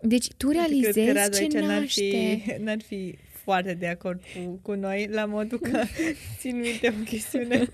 deci 0.00 0.32
tu 0.36 0.50
realizezi 0.50 1.00
Cred 1.00 1.28
că 1.28 1.36
ce 1.36 1.60
n-ar 1.60 1.86
fi, 1.86 2.42
n-ar 2.64 2.82
fi 2.82 3.18
foarte 3.46 3.74
de 3.74 3.86
acord 3.86 4.22
cu, 4.34 4.58
cu 4.62 4.74
noi, 4.74 5.08
la 5.08 5.24
modul 5.24 5.58
că 5.58 5.82
țin 6.38 6.58
minte 6.58 6.94
o 7.00 7.02
chestiune 7.02 7.64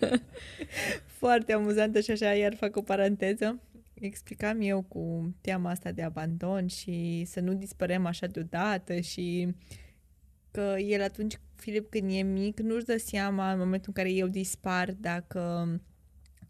foarte 1.20 1.52
amuzantă 1.52 2.00
și 2.00 2.10
așa, 2.10 2.34
iar 2.34 2.54
fac 2.54 2.76
o 2.76 2.82
paranteză. 2.82 3.60
Explicam 3.94 4.60
eu 4.60 4.82
cu 4.82 5.34
teama 5.40 5.70
asta 5.70 5.92
de 5.92 6.02
abandon 6.02 6.66
și 6.66 7.24
să 7.26 7.40
nu 7.40 7.54
dispărem 7.54 8.06
așa 8.06 8.26
deodată 8.26 9.00
și 9.00 9.54
că 10.50 10.74
el 10.78 11.02
atunci, 11.02 11.40
Filip, 11.56 11.90
când 11.90 12.10
e 12.12 12.22
mic, 12.22 12.60
nu-și 12.60 12.84
dă 12.84 12.96
seama 12.96 13.52
în 13.52 13.58
momentul 13.58 13.92
în 13.96 14.02
care 14.02 14.14
eu 14.14 14.26
dispar 14.26 14.92
dacă, 15.00 15.40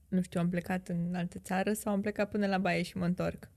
nu 0.08 0.22
știu, 0.22 0.40
am 0.40 0.48
plecat 0.48 0.88
în 0.88 1.14
altă 1.14 1.38
țară 1.38 1.72
sau 1.72 1.92
am 1.92 2.00
plecat 2.00 2.30
până 2.30 2.46
la 2.46 2.58
baie 2.58 2.82
și 2.82 2.96
mă 2.96 3.04
întorc 3.04 3.48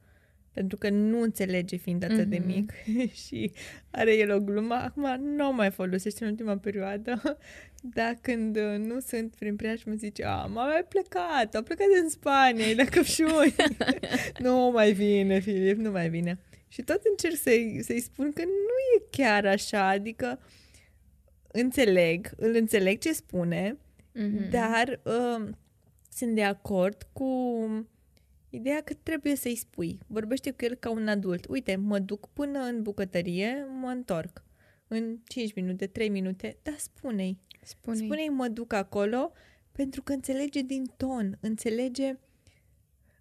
pentru 0.56 0.78
că 0.78 0.89
nu 0.89 1.22
înțelege 1.22 1.76
fiind 1.76 2.03
atât 2.03 2.26
mm-hmm. 2.26 2.30
de 2.30 2.38
mhm. 2.38 2.47
mic 2.47 2.72
și 3.26 3.51
are 3.91 4.16
el 4.16 4.32
o 4.32 4.39
glumă. 4.39 4.74
Acum 4.74 5.22
nu 5.36 5.47
o 5.47 5.51
mai 5.51 5.72
folosește 5.72 6.24
în 6.24 6.30
ultima 6.30 6.58
perioadă, 6.58 7.22
dar 7.97 8.18
când 8.22 8.56
uh, 8.56 8.78
nu 8.78 8.99
sunt 8.99 9.36
prin 9.36 9.56
preajmă 9.56 9.93
zice, 9.93 10.24
a, 10.24 10.45
m-a 10.45 10.68
mai 10.68 10.86
plecat, 10.89 11.56
a 11.56 11.62
plecat 11.62 11.88
în 12.03 12.10
Spania, 12.10 12.66
e 12.66 12.76
la 12.76 12.84
căpșuni. 12.84 13.56
nu 14.45 14.72
mai 14.74 14.91
vine, 14.91 15.39
Filip, 15.39 15.78
nu 15.78 15.91
mai 15.91 16.10
vine. 16.10 16.39
Și 16.68 16.82
tot 16.82 17.01
încerc 17.10 17.36
să-i, 17.36 17.80
să-i 17.84 17.99
spun 17.99 18.32
că 18.32 18.41
nu 18.43 18.78
e 18.97 19.08
chiar 19.10 19.45
așa, 19.45 19.88
adică 19.88 20.39
înțeleg, 21.51 22.30
îl 22.36 22.56
înțeleg 22.56 22.97
ce 22.97 23.14
spune, 23.14 23.78
Mhm. 24.16 24.49
dar 24.49 24.99
uh, 25.03 25.47
sunt 26.12 26.36
de 26.36 26.43
acord 26.43 27.08
cu 27.14 27.26
ideea 28.49 28.81
că 28.81 28.93
trebuie 29.03 29.35
să-i 29.35 29.55
spui. 29.55 29.99
Vorbește 30.07 30.51
cu 30.51 30.65
el 30.65 30.75
ca 30.75 30.89
un 30.89 31.07
adult. 31.07 31.45
Uite, 31.47 31.75
mă 31.75 31.99
duc 31.99 32.27
până 32.33 32.59
în 32.59 32.81
bucătărie, 32.81 33.65
mă 33.81 33.87
întorc. 33.89 34.43
În 34.87 35.17
5 35.27 35.53
minute, 35.53 35.87
3 35.87 36.09
minute, 36.09 36.57
dar 36.63 36.75
spune-i. 36.77 37.37
Spune. 37.61 37.97
Spune-i 37.97 38.27
mă 38.29 38.47
duc 38.47 38.73
acolo 38.73 39.31
pentru 39.71 40.01
că 40.01 40.11
înțelege 40.13 40.61
din 40.61 40.85
ton, 40.97 41.37
înțelege 41.41 42.15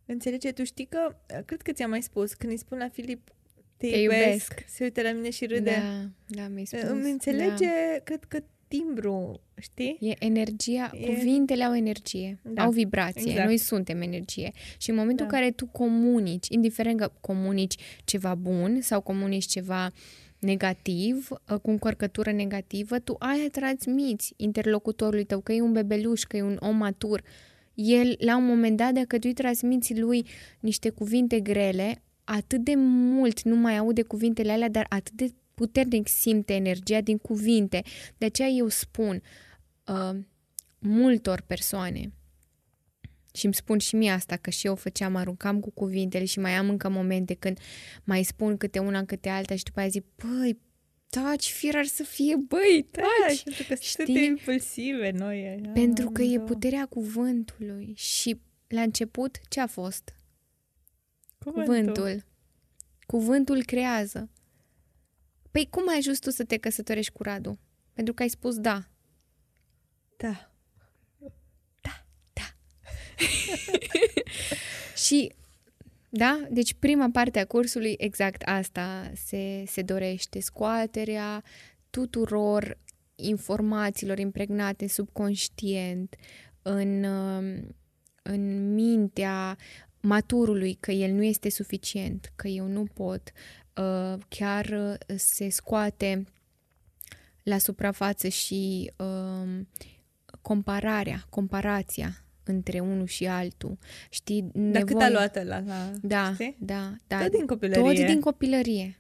înțelege, 0.07 0.53
tu 0.53 0.65
știi 0.65 0.85
că, 0.87 1.17
cred 1.45 1.63
că 1.63 1.73
ți-am 1.73 1.91
mai 1.91 2.03
spus, 2.03 2.35
când 2.35 2.53
îi 2.53 2.59
spun 2.59 2.79
la 2.79 2.89
Filip 2.89 3.29
te, 3.77 3.89
Te 3.91 3.97
iubesc, 3.97 4.23
iubesc. 4.51 4.65
se 4.67 4.85
uită 4.85 5.03
la 5.03 5.13
mine 5.13 5.31
și 5.31 5.47
râde. 5.47 5.71
Da, 5.71 6.09
da, 6.43 6.49
mi-ai 6.49 6.65
spus. 6.65 6.81
Îmi 6.83 7.11
înțelege, 7.11 7.67
Da. 7.93 7.99
cred 8.05 8.25
că 8.25 8.43
timbru, 8.69 9.41
știi? 9.61 9.97
E 10.01 10.15
energia, 10.19 10.91
E- 10.95 11.07
cuvintele 11.07 11.65
au 11.65 11.75
energie, 11.75 12.39
Da, 12.43 12.63
au 12.63 12.71
vibrație, 12.71 13.31
exact. 13.31 13.47
noi 13.47 13.57
suntem 13.57 14.01
energie. 14.03 14.53
Și 14.79 14.91
în 14.91 14.97
momentul 14.97 15.27
Da. 15.27 15.37
în 15.37 15.41
care 15.41 15.53
tu 15.53 15.67
comunici, 15.67 16.49
indiferent 16.49 16.99
că 16.99 17.13
comunici 17.21 17.75
ceva 18.05 18.35
bun 18.35 18.79
sau 18.81 19.01
comunici 19.01 19.45
ceva 19.47 19.91
negativ, 20.39 21.29
uh, 21.31 21.59
cu 21.59 21.71
încărcătură 21.71 22.33
negativă, 22.33 22.99
tu 22.99 23.17
aia 23.19 23.49
transmiți 23.53 24.33
interlocutorului 24.37 25.25
tău, 25.25 25.41
că 25.41 25.53
e 25.53 25.61
un 25.61 25.73
bebeluș, 25.73 26.23
că 26.23 26.37
e 26.37 26.43
un 26.43 26.57
om 26.61 26.77
matur. 26.77 27.23
El, 27.75 28.17
la 28.19 28.37
un 28.37 28.47
moment 28.47 28.77
dat, 28.77 28.93
dacă 28.93 29.19
tu 29.19 29.23
îi 29.27 29.33
transmiți 29.33 29.99
lui 29.99 30.27
niște 30.61 30.89
cuvinte 30.91 31.41
grele, 31.41 32.03
atât 32.25 32.61
de 32.61 32.75
mult 32.77 33.43
nu 33.43 33.57
mai 33.57 33.77
aude 33.77 34.03
cuvintele 34.03 34.53
alea, 34.53 34.69
dar 34.69 34.87
atât 34.89 35.13
de 35.13 35.31
puternic 35.55 36.09
simte 36.09 36.55
energia 36.55 37.01
din 37.01 37.19
cuvinte. 37.19 37.83
De 38.19 38.25
aceea 38.25 38.49
eu 38.49 38.69
spun, 38.69 39.23
uh, 39.87 40.19
multor 40.79 41.41
persoane 41.47 42.13
și 43.35 43.45
îmi 43.45 43.55
spun 43.55 43.79
și 43.79 43.95
mie 43.97 44.11
asta, 44.11 44.37
că 44.37 44.51
și 44.51 44.67
eu 44.67 44.75
făceam, 44.75 45.17
aruncam 45.17 45.61
cu 45.61 45.71
cuvintele 45.71 46.25
și 46.25 46.39
mai 46.39 46.53
am 46.53 46.69
încă 46.69 46.89
momente 46.89 47.35
când 47.35 47.59
mai 48.05 48.23
spun 48.23 48.57
câte 48.57 48.79
una, 48.79 49.05
câte 49.05 49.29
alta 49.29 49.57
și 49.57 49.63
după 49.65 49.81
aia 49.81 49.89
zic, 49.89 50.05
băi, 50.25 50.59
taci, 51.09 51.51
firar 51.51 51.85
să 51.85 52.03
fie, 52.03 52.37
băi, 52.37 52.89
Da, 52.91 53.03
taci. 53.27 53.43
pentru 53.43 53.63
că 53.63 53.75
sunt 53.75 53.81
Știi? 53.81 54.03
atât 54.03 54.15
de 54.15 54.25
impulsive 54.25 55.11
noi. 55.11 55.49
așa, 55.49 55.71
Pentru 55.73 56.11
că 56.11 56.23
e 56.23 56.25
amândouă. 56.25 56.49
puterea 56.49 56.87
cuvântului 56.87 57.93
și 57.97 58.41
la 58.69 58.81
început 58.83 59.39
ce 59.49 59.61
a 59.61 59.67
fost? 59.67 60.15
Cuvântul. 61.39 61.65
Cuvântul. 61.75 62.25
Cuvântul 63.07 63.65
creează. 63.65 64.31
Păi 65.55 65.67
cum 65.71 65.89
ai 65.89 65.97
ajuns 65.97 66.19
tu 66.19 66.31
să 66.31 66.45
te 66.45 66.57
căsătorești 66.57 67.13
cu 67.13 67.23
Radu? 67.23 67.59
Pentru 67.93 68.15
că 68.15 68.23
ai 68.23 68.29
spus 68.29 68.59
da. 68.59 68.89
Da. 70.17 70.51
Și, 75.05 75.33
da, 76.09 76.47
deci 76.51 76.75
prima 76.75 77.09
parte 77.13 77.39
a 77.39 77.47
cursului, 77.47 77.95
exact 77.99 78.43
asta 78.43 79.11
se, 79.15 79.65
se 79.67 79.83
dorește, 79.83 80.41
scoaterea 80.41 81.43
tuturor 81.91 82.79
informațiilor 83.15 84.19
impregnate 84.19 84.89
subconștient 84.89 86.17
în, 86.63 87.05
um, 87.05 87.77
în 88.23 88.75
mintea 88.75 89.59
maturului 90.01 90.77
că 90.81 90.91
el 90.91 91.13
nu 91.13 91.23
este 91.23 91.51
suficient, 91.51 92.33
că 92.37 92.49
eu 92.49 92.67
nu 92.67 92.85
pot, 92.85 93.33
uh, 93.35 93.64
chiar 94.29 94.67
uh, 94.67 95.17
se 95.17 95.49
scoate 95.49 96.25
la 97.43 97.59
suprafață 97.59 98.29
și 98.29 98.93
um, 98.97 99.69
compararea, 100.43 101.25
comparația 101.31 102.25
între 102.45 102.81
unul 102.81 103.07
și 103.07 103.27
altul. 103.27 103.79
Știi, 104.11 104.51
Dar 104.55 104.83
cât 104.83 105.01
a 105.01 105.11
luat 105.11 105.37
ăla 105.37 105.61
la... 105.61 105.91
Da, 106.03 106.33
știi? 106.33 106.57
da, 106.59 106.97
da. 107.07 107.21
Tot 107.23 107.31
din 107.31 107.47
copilărie. 107.47 107.83
Tot 107.95 108.07
din 108.07 108.21
copilărie. 108.21 108.99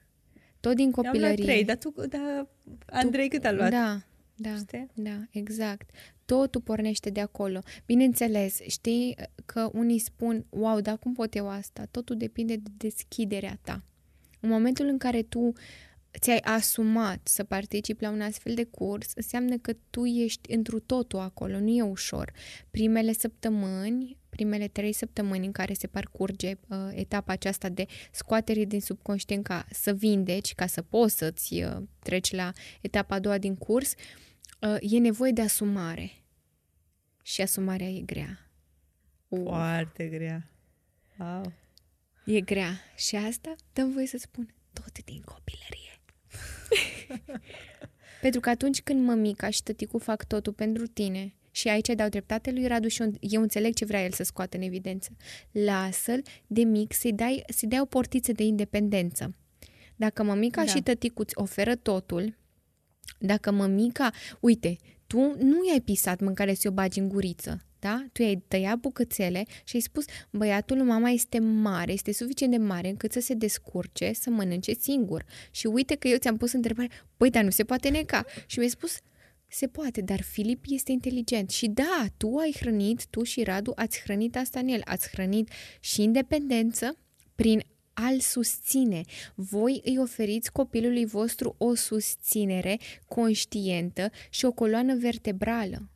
Tot 0.60 0.74
din 0.74 0.84
Eu 0.84 0.92
am 0.96 1.02
luat 1.02 1.12
copilărie. 1.12 1.44
trei, 1.44 1.64
dar 1.64 1.76
tu, 1.76 1.94
da, 2.08 2.46
Andrei 2.86 3.28
cât 3.28 3.44
a 3.44 3.52
luat? 3.52 3.70
Da, 3.70 4.00
da, 4.34 4.54
Știi? 4.56 4.90
da, 4.94 5.20
exact. 5.30 5.90
Totul 6.24 6.60
pornește 6.60 7.10
de 7.10 7.20
acolo. 7.20 7.58
Bineînțeles, 7.86 8.60
știi 8.60 9.16
că 9.46 9.70
unii 9.72 9.98
spun, 9.98 10.46
wow, 10.50 10.80
dar 10.80 10.98
cum 10.98 11.12
pot 11.12 11.34
eu 11.34 11.48
asta? 11.48 11.86
Totul 11.90 12.16
depinde 12.16 12.56
de 12.56 12.70
deschiderea 12.76 13.58
ta. 13.62 13.82
În 14.44 14.50
momentul 14.50 14.86
în 14.86 14.98
care 14.98 15.22
tu 15.22 15.52
ți-ai 16.18 16.38
asumat 16.38 17.20
să 17.22 17.44
participi 17.44 18.02
la 18.02 18.10
un 18.10 18.20
astfel 18.20 18.54
de 18.54 18.64
curs, 18.64 19.12
înseamnă 19.14 19.56
că 19.58 19.72
tu 19.90 20.04
ești 20.04 20.52
întru 20.52 20.80
totul 20.80 21.18
acolo, 21.18 21.58
nu 21.60 21.68
e 21.68 21.82
ușor. 21.82 22.32
Primele 22.70 23.12
săptămâni, 23.12 24.16
primele 24.28 24.68
trei 24.68 24.92
săptămâni 24.92 25.46
în 25.46 25.52
care 25.52 25.72
se 25.72 25.86
parcurge 25.86 26.54
uh, 26.68 26.78
etapa 26.90 27.32
aceasta 27.32 27.68
de 27.68 27.86
scoatere 28.10 28.64
din 28.64 28.80
subconștient 28.80 29.44
ca 29.44 29.66
să 29.70 29.92
vindeci, 29.92 30.54
ca 30.54 30.66
să 30.66 30.82
poți 30.82 31.16
să-ți 31.16 31.62
uh, 31.62 31.76
treci 31.98 32.32
la 32.32 32.52
etapa 32.80 33.14
a 33.14 33.18
doua 33.18 33.38
din 33.38 33.56
curs, 33.56 33.94
uh, 34.60 34.76
e 34.80 34.98
nevoie 34.98 35.32
de 35.32 35.40
asumare. 35.40 36.10
Și 37.22 37.40
asumarea 37.40 37.88
e 37.88 38.00
grea. 38.00 38.50
Uh, 39.28 39.42
Foarte 39.44 40.06
grea. 40.06 40.50
Wow. 41.18 41.52
E 42.24 42.40
grea. 42.40 42.80
Și 42.96 43.16
asta 43.16 43.54
dăm 43.72 43.92
voie 43.92 44.06
să 44.06 44.18
spun 44.18 44.54
tot 44.72 45.04
din 45.04 45.22
copilărie. 45.24 46.00
pentru 48.24 48.40
că 48.40 48.48
atunci 48.50 48.82
când 48.82 49.06
mămica 49.06 49.50
și 49.50 49.62
tăticul 49.62 50.00
fac 50.00 50.24
totul 50.24 50.52
pentru 50.52 50.86
tine 50.86 51.34
și 51.50 51.68
aici 51.68 51.88
dau 51.88 52.08
dreptate 52.08 52.50
lui 52.50 52.66
Radu 52.66 52.88
și 52.88 53.02
eu, 53.02 53.12
eu 53.20 53.42
înțeleg 53.42 53.74
ce 53.74 53.84
vrea 53.84 54.04
el 54.04 54.12
să 54.12 54.22
scoată 54.22 54.56
în 54.56 54.62
evidență. 54.62 55.16
Lasă-l 55.50 56.22
de 56.46 56.62
mic 56.62 56.92
să-i 56.92 57.12
dai, 57.12 57.44
să 57.48 57.66
dai 57.66 57.80
o 57.80 57.84
portiță 57.84 58.32
de 58.32 58.42
independență. 58.42 59.34
Dacă 59.96 60.22
mămica 60.22 60.64
Da. 60.64 60.70
și 60.70 60.82
tăticul 60.82 61.24
îți 61.24 61.38
oferă 61.38 61.74
totul, 61.74 62.36
dacă 63.18 63.50
mămica, 63.50 64.10
uite, 64.40 64.76
tu 65.06 65.18
nu 65.38 65.68
i-ai 65.68 65.80
pisat 65.80 66.20
mâncare 66.20 66.54
să 66.54 66.68
o 66.68 66.72
bagi 66.72 66.98
în 66.98 67.08
guriță, 67.08 67.64
da? 67.84 68.06
Tu 68.12 68.22
i-ai 68.22 68.42
tăiat 68.48 68.78
bucățele 68.78 69.44
și 69.64 69.76
ai 69.76 69.80
spus, 69.80 70.04
băiatul 70.30 70.76
lui 70.76 70.86
mama 70.86 71.10
este 71.10 71.38
mare, 71.38 71.92
este 71.92 72.12
suficient 72.12 72.52
de 72.52 72.58
mare 72.58 72.88
încât 72.88 73.12
să 73.12 73.20
se 73.20 73.34
descurce, 73.34 74.12
să 74.12 74.30
mănânce 74.30 74.72
singur. 74.72 75.24
Și 75.50 75.66
uite 75.66 75.94
că 75.94 76.08
eu 76.08 76.16
ți-am 76.16 76.36
pus 76.36 76.52
întrebare, 76.52 76.88
păi, 77.16 77.30
dar 77.30 77.44
nu 77.44 77.50
se 77.50 77.64
poate 77.64 77.88
neca. 77.88 78.24
Și 78.46 78.58
mi-ai 78.58 78.70
spus, 78.70 78.98
se 79.48 79.66
poate, 79.66 80.00
dar 80.00 80.22
Filip 80.22 80.64
este 80.68 80.92
inteligent. 80.92 81.50
Și 81.50 81.68
da, 81.68 82.06
tu 82.16 82.36
ai 82.36 82.54
hrănit, 82.58 83.06
tu 83.06 83.22
și 83.22 83.42
Radu 83.42 83.72
ați 83.74 84.00
hrănit 84.00 84.36
asta 84.36 84.58
în 84.58 84.68
el. 84.68 84.80
Ați 84.84 85.08
hrănit 85.08 85.50
și 85.80 86.02
independență 86.02 86.98
prin 87.34 87.62
al 87.92 88.20
susține. 88.20 89.00
Voi 89.34 89.80
îi 89.84 89.98
oferiți 89.98 90.52
copilului 90.52 91.06
vostru 91.06 91.54
o 91.58 91.74
susținere 91.74 92.78
conștientă 93.06 94.10
și 94.30 94.44
o 94.44 94.52
coloană 94.52 94.96
vertebrală. 94.96 95.88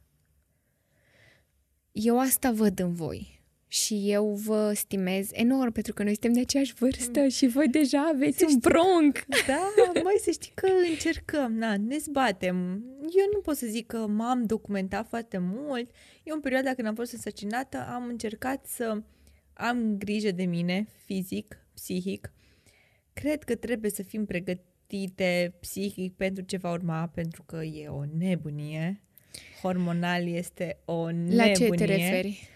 Eu 1.93 2.19
asta 2.19 2.53
văd 2.53 2.79
în 2.79 2.95
voi. 2.95 3.37
Și 3.71 4.11
eu 4.11 4.33
vă 4.35 4.73
stimez 4.75 5.29
enorm 5.33 5.73
pentru 5.73 5.93
că 5.93 6.03
noi 6.03 6.13
suntem 6.13 6.33
de 6.33 6.41
aceeași 6.41 6.75
vârstă 6.75 7.29
și 7.29 7.47
voi 7.47 7.69
deja 7.69 8.07
aveți 8.13 8.45
un 8.45 8.59
bronc. 8.61 9.25
Da, 9.47 9.73
mai 10.03 10.17
să 10.21 10.31
știi 10.31 10.53
că 10.55 10.69
încercăm, 10.91 11.53
na, 11.53 11.77
ne 11.77 11.97
zbatem. 11.99 12.57
Eu 13.01 13.27
nu 13.33 13.41
pot 13.41 13.57
să 13.57 13.67
zic 13.67 13.87
că 13.87 14.07
m-am 14.07 14.45
documentat 14.45 15.09
foarte 15.09 15.39
mult. 15.39 15.91
Eu 16.25 16.35
în 16.35 16.41
perioada 16.41 16.75
când 16.75 16.87
am 16.87 16.95
fost 16.95 17.13
însărcinată 17.13 17.87
am 17.95 18.07
încercat 18.07 18.67
să 18.67 19.03
am 19.53 19.97
grijă 19.99 20.31
de 20.31 20.45
mine, 20.45 20.87
fizic, 21.05 21.67
psihic. 21.75 22.33
Cred 23.13 23.43
că 23.43 23.55
trebuie 23.55 23.91
să 23.91 24.03
fim 24.03 24.27
pregătite 24.27 25.55
psihic 25.61 26.17
pentru 26.17 26.45
ce 26.45 26.57
va 26.57 26.71
urma, 26.73 27.07
pentru 27.07 27.43
că 27.43 27.57
e 27.57 27.89
o 27.89 28.05
nebunie. 28.19 29.03
Hormonal 29.63 30.27
este 30.29 30.79
o 30.85 31.11
nebunie. 31.11 31.37
La 31.37 31.53
ce 31.53 31.69
te 31.69 31.85
referi? 31.85 32.49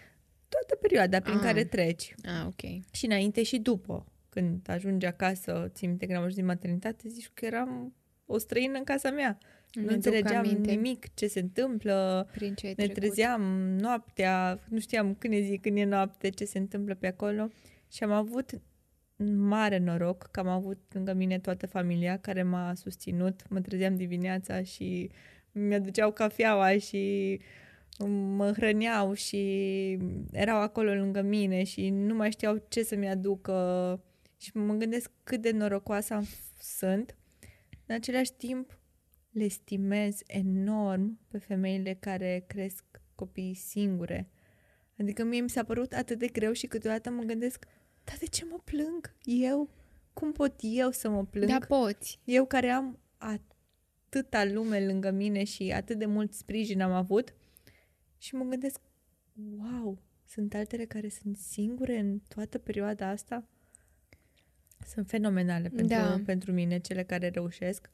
Toată 0.49 0.75
perioada 0.81 1.19
prin 1.19 1.35
Ah. 1.35 1.41
care 1.43 1.63
treci. 1.63 2.15
Ah, 2.23 2.45
ok. 2.45 2.81
Și 2.91 3.05
înainte 3.05 3.43
și 3.43 3.57
după. 3.57 4.05
Când 4.29 4.65
ajungi 4.69 5.05
acasă, 5.05 5.71
țin 5.73 5.89
minte 5.89 6.05
când 6.05 6.17
am 6.17 6.23
ajuns 6.23 6.37
din 6.37 6.45
maternitate, 6.47 7.09
zici 7.09 7.29
că 7.33 7.45
eram 7.45 7.93
o 8.25 8.37
străină 8.37 8.77
în 8.77 8.83
casa 8.83 9.11
mea. 9.11 9.37
nu 9.73 9.81
Mi-aduc 9.81 9.95
înțelegeam 10.05 10.37
aminte 10.45 10.71
nimic 10.71 11.13
ce 11.13 11.27
se 11.27 11.39
întâmplă, 11.39 12.27
Prin 12.31 12.53
ce 12.53 12.65
ai 12.67 12.73
ne 12.77 12.83
trecut. 12.85 13.01
trezeam 13.03 13.41
noaptea, 13.79 14.59
nu 14.69 14.79
știam 14.79 15.13
când 15.15 15.33
e 15.33 15.39
zi, 15.41 15.57
când 15.57 15.77
e 15.77 15.83
noapte, 15.83 16.29
ce 16.29 16.45
se 16.45 16.57
întâmplă 16.57 16.95
pe 16.95 17.07
acolo. 17.07 17.47
Și 17.91 18.03
am 18.03 18.11
avut 18.11 18.49
mare 19.37 19.77
noroc 19.77 20.23
că 20.31 20.39
am 20.39 20.47
avut 20.47 20.77
lângă 20.91 21.13
mine 21.13 21.39
toată 21.39 21.67
familia 21.67 22.17
care 22.17 22.43
m-a 22.43 22.73
susținut. 22.75 23.49
Mă 23.49 23.61
trezeam 23.61 23.95
dimineața 23.95 24.63
și 24.63 25.09
mi-aduceau 25.53 26.11
cafeaua 26.11 26.77
și 26.77 27.39
mă 28.35 28.51
hrăneau 28.51 29.13
și 29.13 29.39
erau 30.31 30.57
acolo 30.57 30.93
lângă 30.93 31.21
mine 31.21 31.63
și 31.63 31.89
nu 31.89 32.15
mai 32.15 32.31
știau 32.31 32.65
ce 32.67 32.83
să-mi 32.83 33.09
aducă 33.09 33.99
și 34.37 34.57
mă 34.57 34.73
gândesc 34.73 35.11
cât 35.23 35.41
de 35.41 35.51
norocoasă 35.51 36.13
am, 36.13 36.27
sunt. 36.59 37.15
În 37.85 37.95
același 37.95 38.33
timp, 38.33 38.79
le 39.29 39.47
stimez 39.47 40.19
enorm 40.27 41.19
pe 41.27 41.37
femeile 41.37 41.97
care 41.99 42.43
cresc 42.47 42.83
copii 43.15 43.53
singure. 43.53 44.29
Adică 44.99 45.23
mie 45.23 45.41
mi 45.41 45.49
s-a 45.49 45.63
părut 45.63 45.93
atât 45.93 46.19
de 46.19 46.27
greu 46.27 46.51
și 46.51 46.67
câteodată 46.67 47.09
mă 47.09 47.23
gândesc, 47.23 47.65
dar 48.03 48.15
de 48.19 48.25
ce 48.25 48.45
mă 48.49 48.59
plâng 48.63 49.15
eu? 49.23 49.69
Cum 50.13 50.31
pot 50.31 50.53
eu 50.61 50.91
să 50.91 51.09
mă 51.09 51.25
plâng? 51.25 51.49
Da, 51.49 51.65
poți. 51.67 52.19
Eu 52.23 52.45
care 52.45 52.69
am 52.69 52.99
atâta 54.13 54.45
lume 54.45 54.85
lângă 54.85 55.11
mine 55.11 55.43
și 55.43 55.71
atât 55.71 55.97
de 55.97 56.05
mult 56.05 56.33
sprijin 56.33 56.81
am 56.81 56.91
avut 56.91 57.33
și 58.17 58.35
mă 58.35 58.43
gândesc, 58.43 58.79
wow, 59.57 60.01
sunt 60.25 60.53
altele 60.53 60.85
care 60.85 61.09
sunt 61.09 61.37
singure 61.37 61.99
în 61.99 62.19
toată 62.27 62.57
perioada 62.57 63.07
asta? 63.07 63.47
Sunt 64.87 65.07
fenomenale 65.07 65.69
pentru, 65.69 65.97
Da. 65.97 66.21
pentru 66.25 66.51
mine, 66.51 66.79
cele 66.79 67.03
care 67.03 67.29
reușesc. 67.29 67.89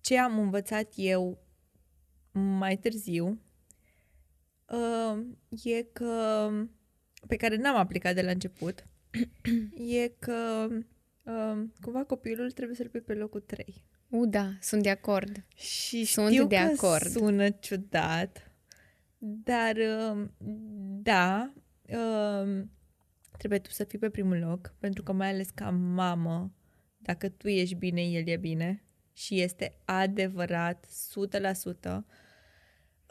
Ce 0.00 0.18
am 0.18 0.38
învățat 0.38 0.92
eu 0.96 1.38
mai 2.32 2.76
târziu 2.76 3.40
uh, 4.68 5.24
e 5.64 5.82
că, 5.82 6.48
pe 7.26 7.36
care 7.36 7.56
n-am 7.56 7.76
aplicat 7.76 8.14
de 8.14 8.22
la 8.22 8.30
început, 8.30 8.86
e 10.02 10.08
că 10.08 10.68
uh, 11.22 11.64
cumva 11.80 12.04
copilul 12.04 12.50
trebuie 12.50 12.76
să-l 12.76 12.88
pui 12.88 13.00
pe 13.00 13.14
locul 13.14 13.40
3. 13.40 13.90
U, 14.12 14.26
da, 14.26 14.52
sunt 14.60 14.82
de 14.82 14.90
acord. 14.90 15.44
Și 15.54 16.04
Sunt 16.04 16.30
știu 16.30 16.46
de 16.46 16.56
că 16.56 16.86
acord. 16.86 17.10
sună 17.10 17.50
ciudat, 17.50 18.50
dar 19.18 19.76
uh, 19.76 20.28
da, 21.02 21.52
uh, 21.88 22.62
trebuie 23.38 23.58
tu 23.58 23.70
să 23.70 23.84
fii 23.84 23.98
pe 23.98 24.10
primul 24.10 24.38
loc, 24.38 24.74
pentru 24.78 25.02
că 25.02 25.12
mai 25.12 25.28
ales 25.28 25.50
ca 25.50 25.70
mamă, 25.70 26.52
dacă 26.98 27.28
tu 27.28 27.48
ești 27.48 27.74
bine, 27.74 28.02
el 28.02 28.28
e 28.28 28.36
bine 28.36 28.82
și 29.12 29.40
este 29.40 29.78
adevărat, 29.84 30.86
100%. 30.86 32.04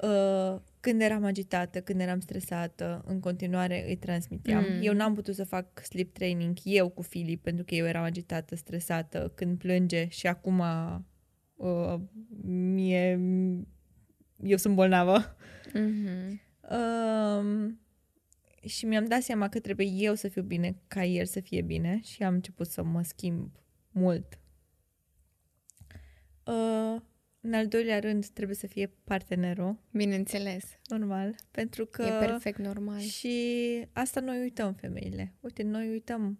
Uh, 0.02 0.60
când 0.80 1.02
eram 1.02 1.24
agitată, 1.24 1.82
când 1.82 2.00
eram 2.00 2.20
stresată, 2.20 3.04
în 3.06 3.20
continuare 3.20 3.88
îi 3.88 3.96
transmiteam. 3.96 4.66
Mm. 4.70 4.80
Eu 4.82 4.94
n-am 4.94 5.14
putut 5.14 5.36
să 5.36 5.44
fac 5.44 5.80
sleep 5.84 6.14
training 6.14 6.58
eu 6.64 6.90
cu 6.90 7.02
Filip, 7.02 7.44
pentru 7.44 7.64
că 7.64 7.76
eu 7.76 7.86
eram 7.86 8.04
agitată, 8.04 8.56
stresată, 8.56 9.32
când 9.36 9.58
plânge 9.58 10.08
și 10.08 10.28
acum 10.28 10.60
uh, 11.56 12.00
mie, 12.44 13.20
eu 14.44 14.58
sunt 14.58 14.76
bolnavă. 14.76 15.36
Mhm. 15.74 16.42
Um, 16.72 17.80
și 18.66 18.86
mi-am 18.86 19.06
dat 19.06 19.22
seama 19.22 19.50
că 19.50 19.60
trebuie 19.60 19.88
eu 19.88 20.14
să 20.14 20.28
fiu 20.28 20.42
bine 20.42 20.76
ca 20.88 21.06
el 21.06 21.26
să 21.26 21.40
fie 21.40 21.62
bine 21.62 22.00
și 22.04 22.24
am 22.24 22.34
început 22.34 22.68
să 22.68 22.84
mă 22.84 23.02
schimb 23.02 23.52
mult. 23.92 24.40
Uh, 26.46 27.02
în 27.42 27.54
al 27.54 27.68
doilea 27.68 28.00
rând 28.00 28.26
trebuie 28.26 28.56
să 28.56 28.68
fie 28.68 28.94
partenerul, 29.04 29.78
Bineînțeles. 29.92 30.64
normal, 30.88 31.36
pentru 31.52 31.86
că... 31.86 32.04
E 32.04 32.26
perfect 32.26 32.58
normal. 32.58 33.00
Și 33.00 33.36
asta 33.94 34.20
noi 34.20 34.40
uităm, 34.42 34.74
femeile. 34.74 35.34
Uite, 35.40 35.64
noi 35.64 35.90
uităm 35.90 36.40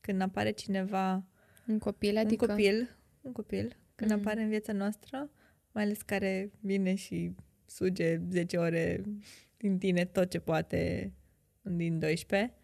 când 0.00 0.20
apare 0.20 0.50
cineva, 0.50 1.24
Un 1.66 1.78
copil, 1.78 2.16
adică... 2.16 2.44
un 2.44 2.50
copil, 2.50 2.96
un 3.20 3.32
copil, 3.32 3.76
când 3.94 4.10
Mm. 4.10 4.16
apare 4.18 4.42
în 4.42 4.48
viața 4.48 4.72
noastră, 4.72 5.30
mai 5.72 5.82
ales 5.82 6.02
care 6.02 6.50
vine 6.60 6.94
și 6.94 7.34
suge 7.66 8.20
10 8.30 8.56
ore 8.56 9.02
din 9.56 9.78
tine 9.78 10.04
tot 10.04 10.30
ce 10.30 10.38
poate 10.38 11.12
din 11.62 11.98
12, 11.98 12.54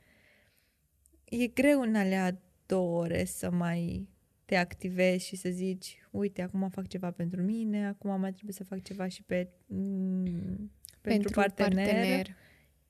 e 1.25 1.47
greu 1.47 1.81
în 1.81 1.95
alea 1.95 2.43
două 2.67 3.01
ore 3.01 3.25
să 3.25 3.51
mai 3.51 4.09
te 4.53 4.59
activezi 4.59 5.27
și 5.27 5.37
să 5.37 5.49
zici, 5.49 5.99
uite, 6.11 6.43
acum 6.43 6.69
fac 6.69 6.87
ceva 6.87 7.11
pentru 7.11 7.43
mine, 7.43 7.87
acum 7.87 8.21
mai 8.21 8.33
trebuie 8.33 8.53
să 8.55 8.65
fac 8.65 8.83
ceva 8.83 9.09
și 9.09 9.23
pe, 9.23 9.49
mm, 9.67 10.71
pentru, 11.01 11.31
partener. 11.31 12.27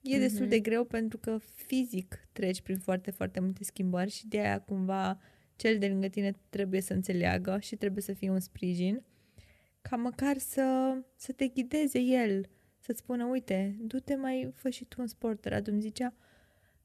E 0.01 0.19
destul 0.19 0.41
Mhm. 0.41 0.49
de 0.49 0.61
greu 0.61 0.85
pentru 0.85 1.19
că 1.19 1.39
fizic 1.39 2.29
treci 2.33 2.61
prin 2.61 2.79
foarte, 2.79 3.11
foarte 3.11 3.41
multe 3.41 3.65
schimbări 3.65 4.11
și 4.11 4.29
de 4.29 4.39
aia 4.39 4.61
cumva 4.61 5.19
cel 5.57 5.79
de 5.79 5.89
lângă 5.89 6.09
tine 6.09 6.33
trebuie 6.49 6.81
să 6.81 6.93
înțeleagă 6.93 7.59
și 7.61 7.77
trebuie 7.77 8.03
să 8.03 8.13
fie 8.13 8.31
un 8.31 8.41
sprijin 8.41 9.03
ca 9.83 9.97
măcar 9.97 10.39
să, 10.39 10.97
să 11.17 11.33
te 11.33 11.47
ghideze 11.47 11.99
el, 11.99 12.49
să-ți 12.79 12.99
spună, 12.99 13.25
uite, 13.25 13.77
du-te 13.81 14.15
mai, 14.15 14.51
fă 14.55 14.69
și 14.71 14.85
tu 14.85 15.01
un 15.01 15.07
sport. 15.07 15.45
Radu 15.45 15.71
îmi 15.71 15.81
zicea, 15.81 16.15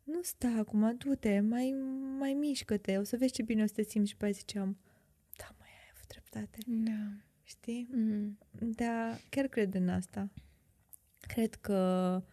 nu 0.08 0.22
sta 0.22 0.48
acum, 0.58 0.96
du-te, 0.98 1.40
mai, 1.40 1.72
mai 2.18 2.34
mișcă-te, 2.34 2.98
o 2.98 3.04
să 3.04 3.18
vezi 3.18 3.34
ce 3.34 3.42
bine 3.42 3.64
o 3.64 3.66
să 3.66 3.74
te 3.74 3.82
simți. 3.84 4.10
Și 4.10 4.18
pe 4.18 4.24
aia 4.26 4.34
ziceam, 4.34 4.78
da, 5.38 5.56
mai 5.60 5.70
ai 5.70 5.92
avut 5.94 6.08
dreptate, 6.08 6.58
Da. 6.66 7.22
știi? 7.44 7.88
Mm. 7.92 8.38
Da, 8.52 9.18
chiar 9.30 9.48
cred 9.48 9.74
în 9.74 9.90
asta. 9.90 10.30
Cred 11.20 11.56
că 11.56 12.24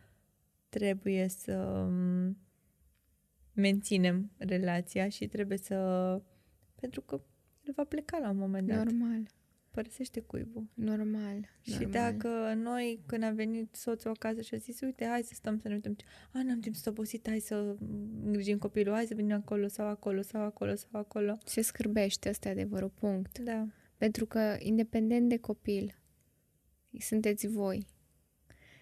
trebuie 0.68 1.28
să 1.28 1.86
m, 1.90 2.36
menținem 3.52 4.30
relația 4.36 5.08
și 5.08 5.26
trebuie 5.26 5.58
să... 5.58 5.76
Pentru 6.74 7.00
că 7.00 7.20
el 7.62 7.72
va 7.76 7.84
pleca 7.84 8.18
la 8.18 8.30
un 8.30 8.36
moment 8.36 8.66
dat. 8.66 8.84
Normal. 8.84 9.28
Părăsește 9.74 10.20
cuibul. 10.20 10.68
Normal. 10.74 11.48
Și 11.60 11.70
normal. 11.70 11.90
dacă 11.90 12.54
noi, 12.54 13.00
când 13.06 13.22
a 13.22 13.30
venit 13.30 13.74
soțul 13.74 14.10
acasă 14.10 14.40
și 14.40 14.54
a 14.54 14.56
zis, 14.56 14.80
uite, 14.80 15.06
hai 15.06 15.22
să 15.22 15.34
stăm 15.34 15.58
să 15.58 15.68
ne 15.68 15.74
uităm, 15.74 15.96
a, 16.32 16.42
n-am 16.42 16.60
timp 16.60 16.74
să 16.74 16.88
obosit, 16.88 17.28
hai 17.28 17.38
să 17.40 17.76
îngrijim 18.24 18.58
copilul, 18.58 18.94
hai 18.94 19.06
să 19.06 19.14
venim 19.14 19.32
acolo 19.32 19.68
sau 19.68 19.86
acolo 19.86 20.22
sau 20.22 20.42
acolo 20.42 20.74
sau 20.74 21.00
acolo. 21.00 21.38
Se 21.44 21.60
scârbește, 21.60 22.28
ăsta 22.28 22.48
e 22.48 22.50
adevărul, 22.50 22.88
punct. 22.88 23.38
Da, 23.38 23.66
Pentru 23.96 24.26
că, 24.26 24.56
independent 24.58 25.28
de 25.28 25.36
copil, 25.36 25.94
sunteți 26.98 27.46
voi. 27.46 27.86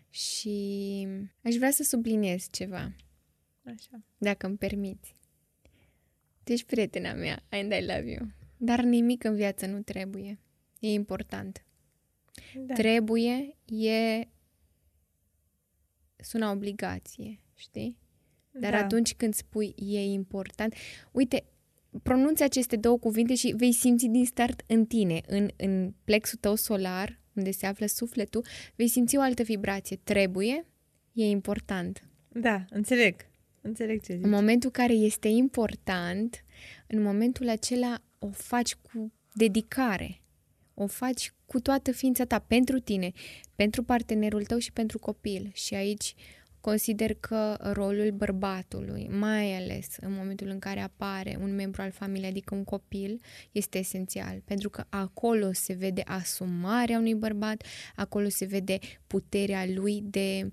Și 0.09 1.09
aș 1.43 1.55
vrea 1.55 1.71
să 1.71 1.83
subliniez 1.83 2.47
ceva, 2.51 2.95
așa. 3.65 4.03
dacă 4.19 4.47
îmi 4.47 4.57
permiți. 4.57 5.17
Tu 6.45 6.53
ești 6.53 6.67
prietena 6.67 7.13
mea, 7.13 7.43
and 7.49 7.73
I 7.73 7.81
love 7.81 8.11
you. 8.11 8.29
Dar 8.57 8.81
nimic 8.81 9.25
în 9.25 9.35
viață 9.35 9.67
nu 9.67 9.83
trebuie. 9.83 10.39
E 10.83 10.93
important. 10.93 11.65
Da. 12.55 12.75
Trebuie 12.75 13.57
e... 13.65 14.29
Sună 16.17 16.49
obligație, 16.49 17.39
știi? 17.55 17.99
Dar 18.51 18.73
da. 18.73 18.79
atunci 18.79 19.15
când 19.15 19.35
spui 19.35 19.75
e 19.77 20.05
important, 20.05 20.75
uite, 21.13 21.45
pronunți 22.03 22.43
aceste 22.43 22.77
două 22.77 22.99
cuvinte 22.99 23.35
și 23.35 23.55
vei 23.57 23.73
simți 23.73 24.07
din 24.07 24.27
start 24.27 24.63
în 24.67 24.87
tine, 24.87 25.21
în, 25.27 25.49
în 25.57 25.95
plexul 26.05 26.39
tău 26.39 26.55
solar, 26.55 27.21
unde 27.33 27.51
se 27.51 27.67
află 27.67 27.87
sufletul, 27.87 28.45
vei 28.75 28.89
simți 28.89 29.17
o 29.17 29.21
altă 29.21 29.43
vibrație. 29.43 30.01
Trebuie, 30.05 30.67
e 31.13 31.25
important. 31.25 32.03
Da, 32.29 32.65
înțeleg. 32.71 33.15
Înțeleg 33.61 34.03
ce 34.03 34.15
zici. 34.15 34.25
În 34.25 34.31
momentul 34.31 34.71
care 34.71 34.93
este 34.93 35.29
important, 35.29 36.45
în 36.87 37.03
momentul 37.03 37.49
acela 37.49 38.03
o 38.19 38.31
faci 38.31 38.75
cu 38.75 39.13
dedicare. 39.33 40.22
O 40.83 40.87
faci 40.87 41.33
cu 41.47 41.61
toată 41.61 41.93
ființa 41.93 42.25
ta, 42.25 42.39
pentru 42.39 42.79
tine, 42.79 43.13
pentru 43.55 43.83
partenerul 43.83 44.45
tău 44.45 44.59
și 44.59 44.73
pentru 44.73 44.99
copil. 44.99 45.51
Și 45.55 45.75
aici 45.75 46.15
consider 46.61 47.15
că 47.15 47.57
rolul 47.61 48.11
bărbatului, 48.11 49.09
mai 49.11 49.57
ales 49.57 49.87
în 50.01 50.13
momentul 50.13 50.49
în 50.49 50.59
care 50.59 50.81
apare 50.81 51.39
un 51.41 51.55
membru 51.55 51.83
al 51.83 51.91
familiei, 51.91 52.29
adică 52.29 52.55
un 52.55 52.65
copil, 52.65 53.21
este 53.53 53.79
esențial. 53.79 54.43
Pentru 54.45 54.71
că 54.71 54.85
acolo 54.89 55.53
se 55.53 55.73
vede 55.73 56.03
asumarea 56.05 56.99
unui 56.99 57.15
bărbat, 57.15 57.65
acolo 57.95 58.29
se 58.29 58.45
vede 58.45 58.79
puterea 59.07 59.65
lui 59.75 60.01
de 60.05 60.53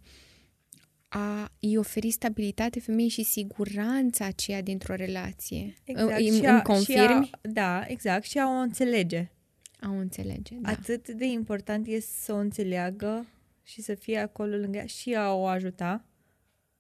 a 1.07 1.51
îi 1.59 1.77
oferi 1.77 2.09
stabilitate 2.09 2.79
femeii 2.79 3.09
și 3.09 3.23
siguranța 3.23 4.25
aceea 4.25 4.61
dintr-o 4.61 4.95
relație. 4.95 5.73
Exact. 5.83 6.19
Îmi, 6.19 6.25
și 6.25 6.29
îmi 6.29 6.47
a, 6.47 6.61
confirmi? 6.61 7.25
Și 7.25 7.31
a, 7.31 7.39
da, 7.41 7.83
exact. 7.87 8.23
Și 8.23 8.37
a 8.37 8.47
o 8.47 8.59
înțelege. 8.59 9.31
A 9.79 9.89
o 9.89 9.93
înțelege, 9.93 10.55
da. 10.55 10.69
Atât 10.69 11.09
de 11.09 11.25
important 11.25 11.87
e 11.87 11.99
să 11.99 12.33
o 12.33 12.37
înțeleagă 12.37 13.25
și 13.63 13.81
să 13.81 13.95
fie 13.95 14.17
acolo 14.17 14.55
lângă 14.55 14.77
ea 14.77 14.85
și 14.85 15.15
a 15.15 15.33
o 15.33 15.45
ajuta 15.45 16.05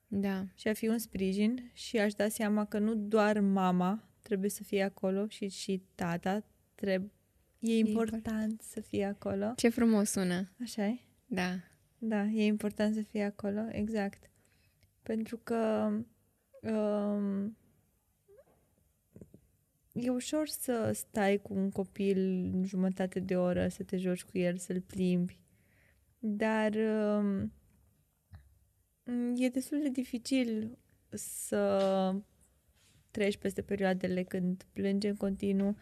Da, 0.07 0.45
și 0.55 0.67
a 0.67 0.73
fi 0.73 0.87
un 0.87 0.97
sprijin 0.97 1.69
și 1.73 1.97
aș 1.99 2.13
da 2.13 2.27
seama 2.27 2.65
că 2.65 2.79
nu 2.79 2.95
doar 2.95 3.39
mama 3.39 4.03
trebuie 4.21 4.49
să 4.49 4.63
fie 4.63 4.83
acolo 4.83 5.27
și, 5.27 5.47
și 5.47 5.83
tata 5.95 6.43
trebuie 6.75 7.11
E 7.59 7.77
important, 7.77 8.15
important 8.25 8.61
să 8.61 8.81
fie 8.81 9.05
acolo. 9.05 9.53
ce 9.55 9.69
frumos 9.69 10.09
sună. 10.09 10.49
Așa 10.61 10.85
e? 10.85 10.99
Da, 11.25 11.59
Da, 11.97 12.23
e 12.25 12.45
important 12.45 12.95
să 12.95 13.01
fie 13.01 13.23
acolo, 13.23 13.61
exact. 13.71 14.29
Pentru 15.03 15.37
că 15.37 15.89
um, 16.61 17.57
e 20.01 20.09
ușor 20.09 20.47
să 20.47 20.91
stai 20.93 21.37
cu 21.37 21.53
un 21.53 21.71
copil 21.71 22.51
jumătate 22.63 23.19
de 23.19 23.37
oră, 23.37 23.67
să 23.67 23.83
te 23.83 23.97
joci 23.97 24.23
cu 24.23 24.37
el, 24.37 24.57
să-l 24.57 24.81
plimbi, 24.81 25.39
dar 26.19 26.73
um, 26.73 27.51
e 29.35 29.49
destul 29.49 29.79
de 29.81 29.89
dificil 29.89 30.77
să 31.09 32.15
treci 33.11 33.37
peste 33.37 33.61
perioadele 33.61 34.23
când 34.23 34.65
plânge 34.73 35.09
în 35.09 35.15
continuu, 35.15 35.75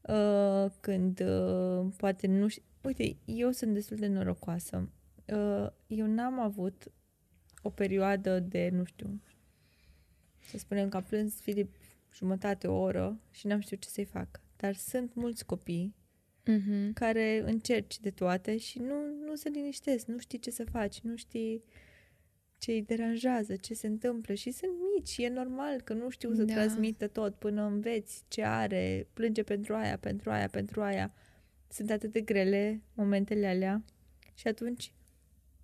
uh, 0.00 0.66
când 0.80 1.20
uh, 1.20 1.92
poate 1.96 2.26
nu 2.26 2.48
știu... 2.48 2.62
Uite, 2.82 3.16
eu 3.24 3.50
sunt 3.50 3.72
destul 3.72 3.96
de 3.96 4.06
norocoasă. 4.06 4.88
Uh, 5.26 5.66
eu 5.86 6.06
n-am 6.06 6.40
avut 6.40 6.92
o 7.62 7.70
perioadă 7.70 8.40
de, 8.40 8.68
nu 8.72 8.84
știu, 8.84 9.20
să 10.40 10.58
spunem 10.58 10.88
că 10.88 10.96
a 10.96 11.00
plâns 11.00 11.40
Filip 11.40 11.74
jumătate, 12.14 12.66
o 12.66 12.78
oră 12.80 13.20
și 13.30 13.46
n-am 13.46 13.60
știut 13.60 13.80
ce 13.80 13.88
să-i 13.88 14.04
fac. 14.04 14.40
Dar 14.56 14.74
sunt 14.74 15.14
mulți 15.14 15.46
copii 15.46 15.94
Mhm. 16.46 16.92
care 16.92 17.42
încerci 17.44 18.00
de 18.00 18.10
toate 18.10 18.56
și 18.56 18.78
nu, 18.78 18.94
nu 19.26 19.34
se 19.34 19.48
liniștesc, 19.48 20.06
nu 20.06 20.18
știi 20.18 20.38
ce 20.38 20.50
să 20.50 20.64
faci, 20.64 21.00
nu 21.00 21.16
știi 21.16 21.62
ce 22.58 22.72
îi 22.72 22.82
deranjează, 22.82 23.56
ce 23.56 23.74
se 23.74 23.86
întâmplă 23.86 24.34
și 24.34 24.50
sunt 24.50 24.72
mici, 24.96 25.16
e 25.18 25.28
normal 25.28 25.80
că 25.80 25.92
nu 25.92 26.08
știu 26.10 26.34
să 26.34 26.44
Da. 26.44 26.52
transmită 26.54 27.06
tot 27.08 27.34
până 27.34 27.62
înveți 27.62 28.24
ce 28.28 28.42
are, 28.44 29.06
plânge 29.12 29.42
pentru 29.42 29.74
aia, 29.74 29.98
pentru 29.98 30.30
aia, 30.30 30.48
pentru 30.48 30.82
aia. 30.82 31.14
Sunt 31.68 31.90
atât 31.90 32.12
de 32.12 32.20
grele 32.20 32.82
momentele 32.94 33.46
alea 33.46 33.84
și 34.34 34.48
atunci 34.48 34.92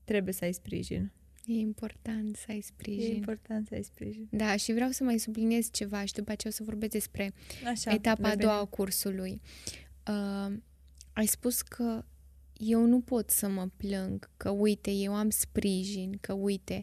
trebuie 0.05 0.35
să 0.35 0.45
ai 0.45 0.53
sprijin. 0.53 1.13
E 1.51 1.59
important 1.59 2.37
să 2.37 2.45
ai 2.49 2.59
E 2.59 2.61
sprijin. 2.63 3.15
important 3.15 3.67
să 3.67 3.75
ai 3.75 3.83
sprijin. 3.83 4.29
Da, 4.31 4.57
și 4.57 4.73
vreau 4.73 4.91
să 4.91 5.05
mai 5.05 5.19
subliniez 5.19 5.69
ceva 5.73 6.05
și 6.05 6.13
după 6.13 6.31
aceea 6.33 6.53
o 6.53 6.57
să 6.57 6.63
vorbesc 6.65 6.93
despre 6.93 7.33
Așa, 7.67 7.93
etapa 7.93 8.23
a 8.27 8.31
revenim. 8.31 8.39
doua 8.47 8.59
a 8.61 8.65
cursului. 8.65 9.41
Uh, 10.09 10.53
ai 11.13 11.27
spus 11.27 11.63
că 11.63 12.05
eu 12.57 12.85
nu 12.85 13.01
pot 13.01 13.31
să 13.31 13.49
mă 13.49 13.69
plâng, 13.77 14.31
că 14.37 14.51
uite, 14.51 14.91
eu 14.91 15.15
am 15.15 15.31
sprijin, 15.31 16.19
că 16.21 16.33
uite. 16.33 16.83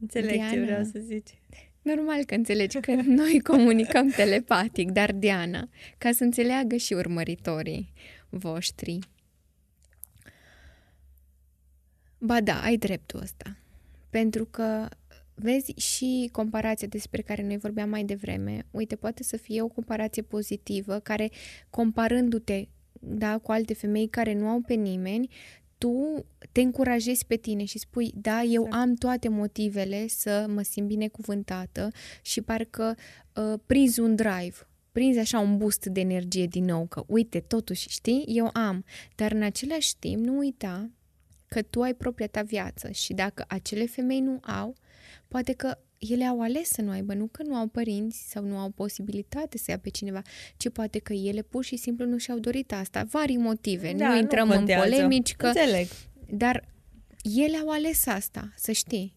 Înțeleg 0.00 0.30
ce 0.30 0.36
Diana. 0.36 0.64
vreau 0.64 0.84
să 0.84 0.98
zici. 0.98 1.38
Normal 1.82 2.24
că 2.24 2.34
înțelegi 2.34 2.80
că 2.80 2.92
noi 2.94 3.40
comunicăm 3.52 4.08
telepatic, 4.08 4.90
dar 4.90 5.12
Diana, 5.12 5.68
ca 5.98 6.12
să 6.12 6.24
înțeleagă 6.24 6.76
și 6.76 6.92
urmăritorii 6.92 7.92
voștri. 8.28 8.98
Ba 12.20 12.40
da, 12.40 12.62
ai 12.62 12.76
dreptul 12.76 13.20
ăsta. 13.20 13.56
Pentru 14.10 14.44
că 14.44 14.88
vezi 15.34 15.72
și 15.72 16.28
comparația 16.32 16.88
despre 16.88 17.22
care 17.22 17.42
noi 17.42 17.56
vorbeam 17.56 17.88
mai 17.88 18.04
devreme. 18.04 18.66
Uite, 18.70 18.96
poate 18.96 19.22
să 19.22 19.36
fie 19.36 19.62
o 19.62 19.68
comparație 19.68 20.22
pozitivă 20.22 20.98
care, 20.98 21.30
comparându-te 21.70 22.66
da, 23.00 23.38
cu 23.38 23.52
alte 23.52 23.74
femei 23.74 24.08
care 24.08 24.34
nu 24.34 24.48
au 24.48 24.60
pe 24.60 24.74
nimeni, 24.74 25.28
tu 25.78 26.24
te 26.52 26.60
încurajezi 26.60 27.26
pe 27.26 27.36
tine 27.36 27.64
și 27.64 27.78
spui, 27.78 28.12
da, 28.14 28.42
eu 28.42 28.64
Exact. 28.66 28.82
am 28.82 28.94
toate 28.94 29.28
motivele 29.28 30.06
să 30.08 30.46
mă 30.48 30.62
simt 30.62 30.86
binecuvântată 30.86 31.88
și 32.22 32.40
parcă 32.40 32.96
uh, 33.34 33.58
prinzi 33.66 34.00
un 34.00 34.14
drive, 34.14 34.54
prinzi 34.92 35.18
așa 35.18 35.38
un 35.38 35.56
boost 35.56 35.86
de 35.86 36.00
energie 36.00 36.46
din 36.46 36.64
nou, 36.64 36.86
că 36.86 37.04
uite, 37.06 37.40
totuși, 37.40 37.88
știi, 37.88 38.24
eu 38.28 38.50
am. 38.52 38.84
Dar 39.14 39.32
în 39.32 39.42
același 39.42 39.96
timp, 39.98 40.24
nu 40.24 40.36
uita 40.38 40.90
că 41.54 41.62
tu 41.62 41.82
ai 41.82 41.94
propria 41.94 42.26
ta 42.26 42.42
viață 42.42 42.90
și 42.90 43.12
dacă 43.12 43.44
acele 43.48 43.86
femei 43.86 44.20
nu 44.20 44.38
au, 44.42 44.74
poate 45.28 45.52
că 45.52 45.78
ele 45.98 46.24
au 46.24 46.40
ales 46.40 46.68
să 46.68 46.82
nu 46.82 46.90
aibă, 46.90 47.14
nu 47.14 47.26
că 47.26 47.42
nu 47.42 47.54
au 47.54 47.66
părinți 47.66 48.30
sau 48.30 48.44
nu 48.44 48.58
au 48.58 48.68
posibilitate 48.70 49.58
să 49.58 49.70
ia 49.70 49.78
pe 49.78 49.88
cineva, 49.88 50.22
ci 50.56 50.68
poate 50.68 50.98
că 50.98 51.12
ele 51.12 51.42
pur 51.42 51.64
și 51.64 51.76
simplu 51.76 52.06
nu 52.06 52.18
și-au 52.18 52.38
dorit 52.38 52.72
asta. 52.72 53.04
Vari 53.10 53.36
motive, 53.36 53.92
Da, 53.92 54.08
nu 54.08 54.16
intrăm 54.16 54.50
în 54.50 54.56
contează. 54.56 54.88
polemici, 54.88 55.34
că 55.36 55.46
Înțeleg. 55.46 55.86
dar 56.30 56.68
ele 57.36 57.56
au 57.56 57.68
ales 57.70 58.06
asta, 58.06 58.52
să 58.56 58.72
știi. 58.72 59.14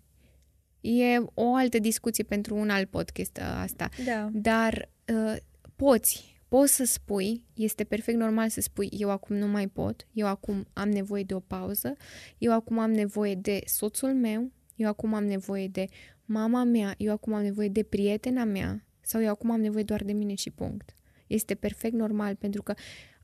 E 0.82 1.18
o 1.34 1.56
altă 1.56 1.80
discuție 1.80 2.24
pentru 2.24 2.56
un 2.56 2.70
alt 2.70 2.90
podcast 2.90 3.38
uh, 3.38 3.44
asta. 3.62 3.90
Da. 4.06 4.30
Dar 4.32 4.90
uh, 5.14 5.36
poți, 5.76 6.33
poți 6.54 6.76
să 6.76 6.84
spui, 6.84 7.44
este 7.54 7.84
perfect 7.84 8.18
normal 8.18 8.50
să 8.50 8.62
spui, 8.62 8.90
eu 8.92 9.10
acum 9.10 9.36
nu 9.36 9.48
mai 9.48 9.68
pot, 9.68 10.08
eu 10.12 10.28
acum 10.28 10.66
am 10.74 10.90
nevoie 10.90 11.24
de 11.24 11.34
o 11.34 11.40
pauză, 11.40 11.96
eu 12.38 12.54
acum 12.54 12.80
am 12.80 12.92
nevoie 12.92 13.36
de 13.36 13.62
soțul 13.66 14.14
meu, 14.14 14.52
eu 14.76 14.88
acum 14.88 15.14
am 15.14 15.26
nevoie 15.26 15.68
de 15.68 15.86
mama 16.26 16.64
mea, 16.64 16.94
eu 16.98 17.12
acum 17.12 17.34
am 17.34 17.42
nevoie 17.42 17.68
de 17.68 17.84
prietena 17.84 18.44
mea 18.44 18.86
sau 19.02 19.22
eu 19.22 19.30
acum 19.30 19.52
am 19.52 19.62
nevoie 19.62 19.84
doar 19.84 20.04
de 20.04 20.12
mine 20.12 20.36
și 20.36 20.50
punct. 20.50 20.96
Este 21.28 21.56
perfect 21.56 21.94
normal 21.94 22.36
pentru 22.36 22.64
că 22.64 22.74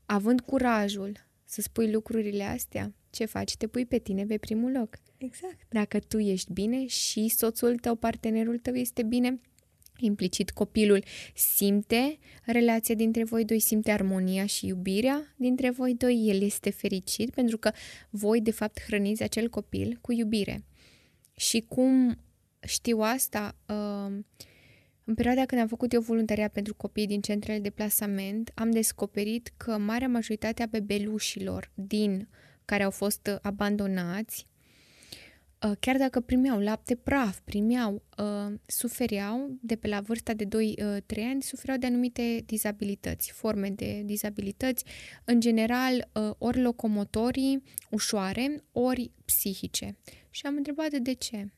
având 0.06 0.40
curajul 0.40 1.16
să 1.44 1.60
spui 1.60 1.92
lucrurile 1.92 2.44
astea, 2.44 2.94
ce 3.10 3.24
faci? 3.24 3.56
Te 3.56 3.66
pui 3.66 3.86
pe 3.86 3.98
tine 3.98 4.26
pe 4.26 4.38
primul 4.38 4.70
loc. 4.70 4.96
Exact. 5.16 5.58
Dacă 5.68 5.98
tu 5.98 6.18
ești 6.18 6.52
bine 6.52 6.86
și 6.86 7.28
soțul 7.28 7.76
tău, 7.76 7.94
partenerul 7.94 8.58
tău 8.58 8.74
este 8.74 9.02
bine, 9.02 9.40
implicit 10.04 10.50
copilul 10.50 11.04
simte 11.34 12.18
relația 12.44 12.94
dintre 12.94 13.24
voi 13.24 13.44
doi, 13.44 13.58
simte 13.58 13.90
armonia 13.90 14.46
și 14.46 14.66
iubirea 14.66 15.34
dintre 15.36 15.70
voi 15.70 15.94
doi, 15.94 16.28
el 16.28 16.42
este 16.42 16.70
fericit 16.70 17.30
pentru 17.30 17.58
că 17.58 17.72
voi 18.10 18.40
de 18.40 18.50
fapt 18.50 18.80
hrăniți 18.80 19.22
acel 19.22 19.48
copil 19.48 19.98
cu 20.00 20.12
iubire. 20.12 20.64
Și 21.36 21.64
cum 21.68 22.18
știu 22.60 22.98
asta, 22.98 23.56
uh, 23.68 24.18
în 25.04 25.14
perioada 25.14 25.44
când 25.44 25.60
am 25.60 25.66
făcut 25.66 25.92
eu 25.92 26.00
voluntariat 26.00 26.52
pentru 26.52 26.74
copii 26.74 27.06
din 27.06 27.20
centrele 27.20 27.58
de 27.58 27.70
plasament, 27.70 28.52
am 28.54 28.70
descoperit 28.70 29.52
că 29.56 29.78
marea 29.78 30.08
majoritate 30.08 30.62
a 30.62 30.66
bebelușilor 30.66 31.70
din 31.74 32.28
care 32.64 32.82
au 32.82 32.90
fost 32.90 33.26
uh, 33.32 33.38
abandonați 33.42 34.44
Uh, 34.44 34.49
chiar 35.80 35.96
dacă 35.96 36.20
primeau 36.20 36.58
lapte 36.58 36.94
praf, 36.94 37.38
primeau, 37.38 38.02
uh, 38.18 38.54
sufereau 38.66 39.58
de 39.60 39.76
pe 39.76 39.88
la 39.88 40.00
vârsta 40.00 40.34
de 40.34 40.44
2-3 40.44 41.24
ani, 41.24 41.42
sufereau 41.42 41.78
de 41.78 41.86
anumite 41.86 42.42
dizabilități, 42.46 43.32
forme 43.32 43.70
de 43.70 44.02
dizabilități, 44.04 44.84
în 45.24 45.40
general 45.40 46.10
uh, 46.14 46.30
ori 46.38 46.60
locomotorii 46.60 47.62
ușoare, 47.90 48.64
ori 48.72 49.10
psihice. 49.24 49.96
Și 50.30 50.46
am 50.46 50.56
întrebat 50.56 50.90
de 50.92 51.12
ce. 51.12 51.52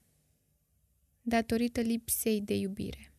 Datorită 1.20 1.80
lipsei 1.80 2.40
de 2.40 2.55
iubire. 2.55 3.12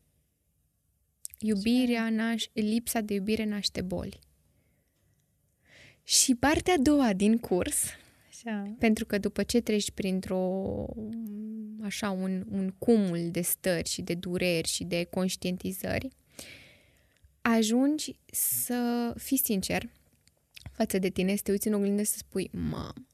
Iubirea 1.40 2.10
naș- 2.12 2.52
lipsa 2.54 3.02
de 3.02 3.14
iubire 3.14 3.46
naște 3.46 3.82
boli. 3.82 4.20
Și 6.04 6.36
partea 6.36 6.74
a 6.74 6.82
doua 6.82 7.14
din 7.14 7.38
curs 7.38 7.84
Așa. 8.34 8.76
pentru 8.80 9.06
că 9.06 9.18
după 9.18 9.44
ce 9.44 9.60
treci 9.60 9.92
printr-o 9.92 10.86
așa 11.82 12.10
un, 12.10 12.46
un 12.52 12.70
cumul 12.78 13.30
de 13.32 13.42
stări 13.42 13.90
și 13.90 14.02
de 14.02 14.14
dureri 14.14 14.68
și 14.68 14.84
de 14.84 15.04
conștientizări, 15.04 16.10
ajungi 17.42 18.16
să 18.32 19.14
fii 19.18 19.38
sincer 19.38 19.90
față 20.72 21.00
de 21.00 21.10
tine, 21.10 21.36
să 21.36 21.42
te 21.44 21.52
uiți 21.52 21.68
în 21.68 21.74
oglindă 21.74 22.02
și 22.02 22.10
să 22.10 22.18
spui, 22.18 22.50
mam, 22.52 23.08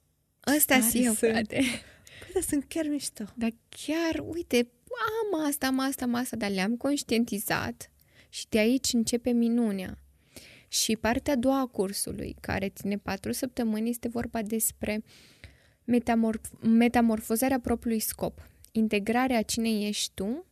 ăsta 0.56 0.78
Tare 0.78 0.90
sunt 0.90 1.06
eu, 1.06 1.14
sunt." 1.14 1.32
frate. 1.32 1.56
Păi, 2.20 2.30
dar 2.34 2.44
sunt 2.44 2.66
chiar 2.68 2.86
mișto. 2.88 3.24
Dar 3.36 3.54
chiar, 3.70 4.26
uite, 4.34 4.68
am 5.22 5.46
asta, 5.48 5.68
am 5.68 5.80
asta, 5.80 6.06
am 6.06 6.14
asta, 6.14 6.36
dar 6.36 6.50
le-am 6.50 6.78
conștientizat 6.78 7.92
și 8.30 8.46
de 8.50 8.58
aici 8.58 8.94
începe 8.94 9.32
minunea. 9.32 9.98
Și 10.70 10.98
partea 10.98 11.34
a 11.34 11.36
doua 11.36 11.60
a 11.60 11.66
cursului, 11.66 12.36
care 12.40 12.70
ține 12.70 12.98
patru 12.98 13.32
săptămâni, 13.32 13.90
este 13.90 14.08
vorba 14.08 14.42
despre 14.42 15.04
metamorf- 15.84 16.60
metamorfozarea 16.62 17.60
propriului 17.60 18.00
scop, 18.00 18.48
integrarea 18.72 19.42
cine 19.42 19.88
ești 19.88 20.12
tu 20.14 20.46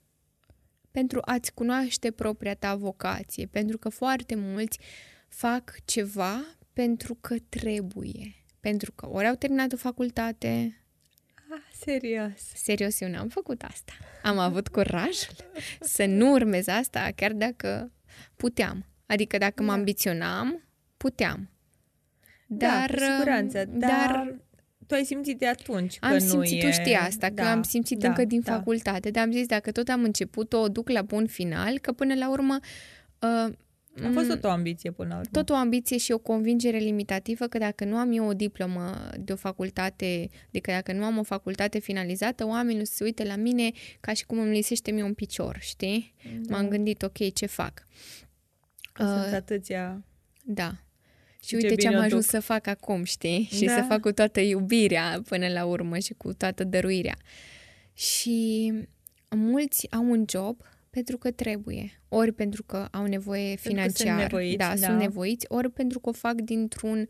pentru 0.91 1.19
a-ți 1.25 1.53
cunoaște 1.53 2.11
propria 2.11 2.55
ta 2.55 2.75
vocație, 2.75 3.45
pentru 3.45 3.77
că 3.77 3.89
foarte 3.89 4.35
mulți 4.35 4.79
fac 5.27 5.75
ceva 5.85 6.41
pentru 6.73 7.15
că 7.15 7.35
trebuie, 7.49 8.35
pentru 8.59 8.91
că 8.91 9.09
ori 9.09 9.27
au 9.27 9.35
terminat 9.35 9.73
o 9.73 9.77
facultate, 9.77 10.81
Ah, 11.49 11.61
serios. 11.71 12.39
Serios, 12.53 12.99
eu 12.99 13.09
n-am 13.09 13.27
făcut 13.27 13.63
asta. 13.63 13.93
Am 14.23 14.37
avut 14.37 14.67
curajul 14.67 15.35
să 15.79 16.05
nu 16.05 16.31
urmez 16.31 16.67
asta, 16.67 17.11
chiar 17.15 17.33
dacă 17.33 17.91
puteam. 18.35 18.85
Adică 19.07 19.37
dacă 19.37 19.61
mă 19.63 19.67
Da. 19.71 19.73
ambiționam, 19.73 20.63
puteam. 20.97 21.49
Dar, 22.47 22.69
Dar, 22.69 22.99
da, 22.99 23.05
cu 23.05 23.11
siguranță. 23.17 23.63
um, 23.73 23.79
Dar, 23.79 23.89
dar 23.89 24.35
tu 24.87 24.93
ai 24.93 25.03
simțit 25.03 25.37
de 25.39 25.47
atunci 25.47 25.99
că 25.99 26.05
am 26.05 26.13
nu 26.13 26.19
simțit, 26.19 26.63
e... 26.63 26.65
tu 26.65 26.71
știi 26.71 26.93
asta, 26.93 27.27
că 27.27 27.33
da, 27.33 27.51
am 27.51 27.63
simțit 27.63 27.97
da, 27.99 28.07
încă 28.07 28.25
din 28.25 28.41
da. 28.45 28.51
facultate, 28.53 29.09
dar 29.09 29.23
am 29.23 29.31
zis 29.31 29.45
dacă 29.45 29.71
tot 29.71 29.87
am 29.87 30.03
început-o, 30.03 30.57
o 30.59 30.67
duc 30.67 30.89
la 30.89 31.01
bun 31.01 31.25
final, 31.27 31.79
că 31.79 31.91
până 31.91 32.13
la 32.15 32.29
urmă 32.29 32.59
uh, 33.19 33.53
A 34.03 34.09
fost 34.13 34.27
mm, 34.27 34.33
tot 34.33 34.43
o 34.43 34.49
ambiție 34.49 34.91
până 34.91 35.09
la 35.09 35.15
urmă. 35.15 35.29
tot 35.31 35.49
o 35.49 35.53
ambiție 35.53 35.97
și 35.97 36.11
o 36.11 36.17
convingere 36.17 36.77
limitativă 36.77 37.47
că 37.47 37.57
dacă 37.57 37.85
nu 37.85 37.95
am 37.95 38.11
eu 38.11 38.27
o 38.27 38.33
diplomă 38.33 39.11
de 39.19 39.31
o 39.31 39.35
facultate, 39.35 40.29
adică 40.47 40.71
dacă 40.71 40.93
nu 40.93 41.03
am 41.03 41.17
o 41.17 41.23
facultate 41.23 41.79
finalizată, 41.79 42.45
oamenii 42.45 42.85
se 42.85 43.03
uită 43.03 43.23
la 43.23 43.35
mine 43.35 43.71
ca 43.99 44.13
și 44.13 44.25
cum 44.25 44.39
îmi 44.39 44.55
lisește 44.55 44.91
mie 44.91 45.03
un 45.03 45.13
picior, 45.13 45.57
știi? 45.59 46.13
Da. 46.41 46.55
M-am 46.57 46.67
gândit, 46.67 47.01
ok, 47.01 47.33
ce 47.33 47.45
fac? 47.45 47.87
Că 48.97 49.03
sunt 49.03 49.25
Uh, 49.31 49.33
atâția... 49.33 50.03
Da. 50.43 50.71
Și 51.41 51.47
Ce 51.47 51.55
uite 51.55 51.67
ce 51.67 51.75
bine 51.75 51.89
am 51.95 51.95
o 51.95 52.05
ajuns 52.05 52.21
duc. 52.21 52.31
să 52.31 52.39
fac 52.39 52.67
acum, 52.67 53.03
știi? 53.03 53.47
Și 53.51 53.65
Da. 53.65 53.75
să 53.75 53.85
fac 53.87 53.99
cu 53.99 54.11
toată 54.11 54.39
iubirea 54.39 55.21
până 55.27 55.47
la 55.47 55.65
urmă 55.65 55.97
și 55.97 56.13
cu 56.13 56.33
toată 56.33 56.63
dăruirea. 56.63 57.15
Și 57.93 58.73
mulți 59.29 59.91
au 59.91 60.09
un 60.09 60.25
job 60.29 60.61
pentru 60.89 61.17
că 61.17 61.31
trebuie, 61.31 62.01
ori 62.09 62.31
pentru 62.31 62.63
că 62.63 62.87
au 62.91 63.05
nevoie 63.05 63.55
financiar, 63.55 64.07
sunt 64.07 64.17
nevoiți, 64.17 64.57
da, 64.57 64.67
da. 64.67 64.87
sunt 64.87 64.99
nevoiți, 64.99 65.45
ori 65.49 65.71
pentru 65.71 65.99
că 65.99 66.09
o 66.09 66.11
fac 66.11 66.33
dintr-un 66.33 67.07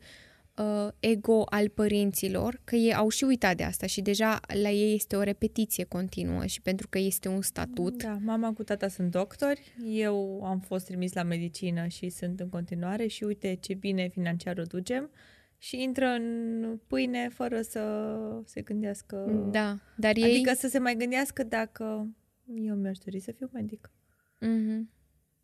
uh, 0.58 0.88
ego 1.00 1.42
al 1.44 1.68
părinților, 1.68 2.60
că 2.64 2.76
ei 2.76 2.94
au 2.94 3.08
și 3.08 3.24
uitat 3.24 3.56
de 3.56 3.62
asta 3.62 3.86
și 3.86 4.00
deja 4.00 4.40
la 4.62 4.70
ei 4.70 4.94
este 4.94 5.16
o 5.16 5.22
repetiție 5.22 5.84
continuă 5.84 6.46
și 6.46 6.62
pentru 6.62 6.88
că 6.88 6.98
este 6.98 7.28
un 7.28 7.42
statut. 7.42 8.02
Da, 8.02 8.18
mama 8.24 8.52
cu 8.52 8.62
tata 8.62 8.88
sunt 8.88 9.10
doctori, 9.10 9.74
eu 9.84 10.44
am 10.44 10.60
fost 10.60 10.84
trimis 10.84 11.12
la 11.12 11.22
medicină 11.22 11.86
și 11.86 12.08
sunt 12.08 12.40
în 12.40 12.48
continuare 12.48 13.06
și 13.06 13.24
uite 13.24 13.54
ce 13.60 13.74
bine 13.74 14.08
financiar 14.08 14.58
o 14.58 14.62
ducem 14.62 15.10
și 15.58 15.82
intră 15.82 16.06
în 16.06 16.78
pâine 16.86 17.28
fără 17.28 17.60
să 17.60 18.16
se 18.44 18.60
gândească. 18.60 19.46
Da, 19.50 19.78
dar 19.96 20.16
ei... 20.16 20.24
Adică 20.24 20.52
să 20.54 20.68
se 20.68 20.78
mai 20.78 20.94
gândească 20.94 21.42
dacă 21.42 22.14
eu 22.54 22.74
mi-aș 22.74 22.98
dori 22.98 23.20
să 23.20 23.32
fiu 23.32 23.50
medic. 23.52 23.90
Mhm. 24.40 24.90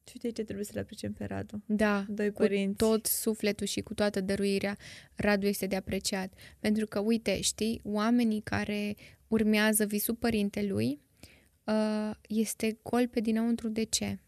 Și 0.08 0.12
uite 0.14 0.36
ce 0.36 0.42
trebuie 0.44 0.64
să-l 0.64 0.80
apreciem 0.80 1.12
pe 1.12 1.24
Radu. 1.24 1.62
Da, 1.66 2.04
Doi 2.08 2.32
cu 2.32 2.40
părinți. 2.40 2.76
tot 2.76 3.06
sufletul 3.06 3.66
și 3.66 3.80
cu 3.80 3.94
toată 3.94 4.20
dăruirea, 4.20 4.76
Radu 5.14 5.46
este 5.46 5.66
de 5.66 5.76
apreciat. 5.76 6.32
Pentru 6.58 6.86
că, 6.86 6.98
uite, 6.98 7.40
știi, 7.40 7.80
oamenii 7.84 8.40
care 8.40 8.96
urmează 9.28 9.84
visul 9.86 10.14
părintelui 10.14 11.00
uh, 11.64 12.10
este 12.28 12.78
gol 12.82 13.08
pe 13.08 13.20
dinăuntru. 13.20 13.68
De 13.68 13.84
ce? 13.84 14.18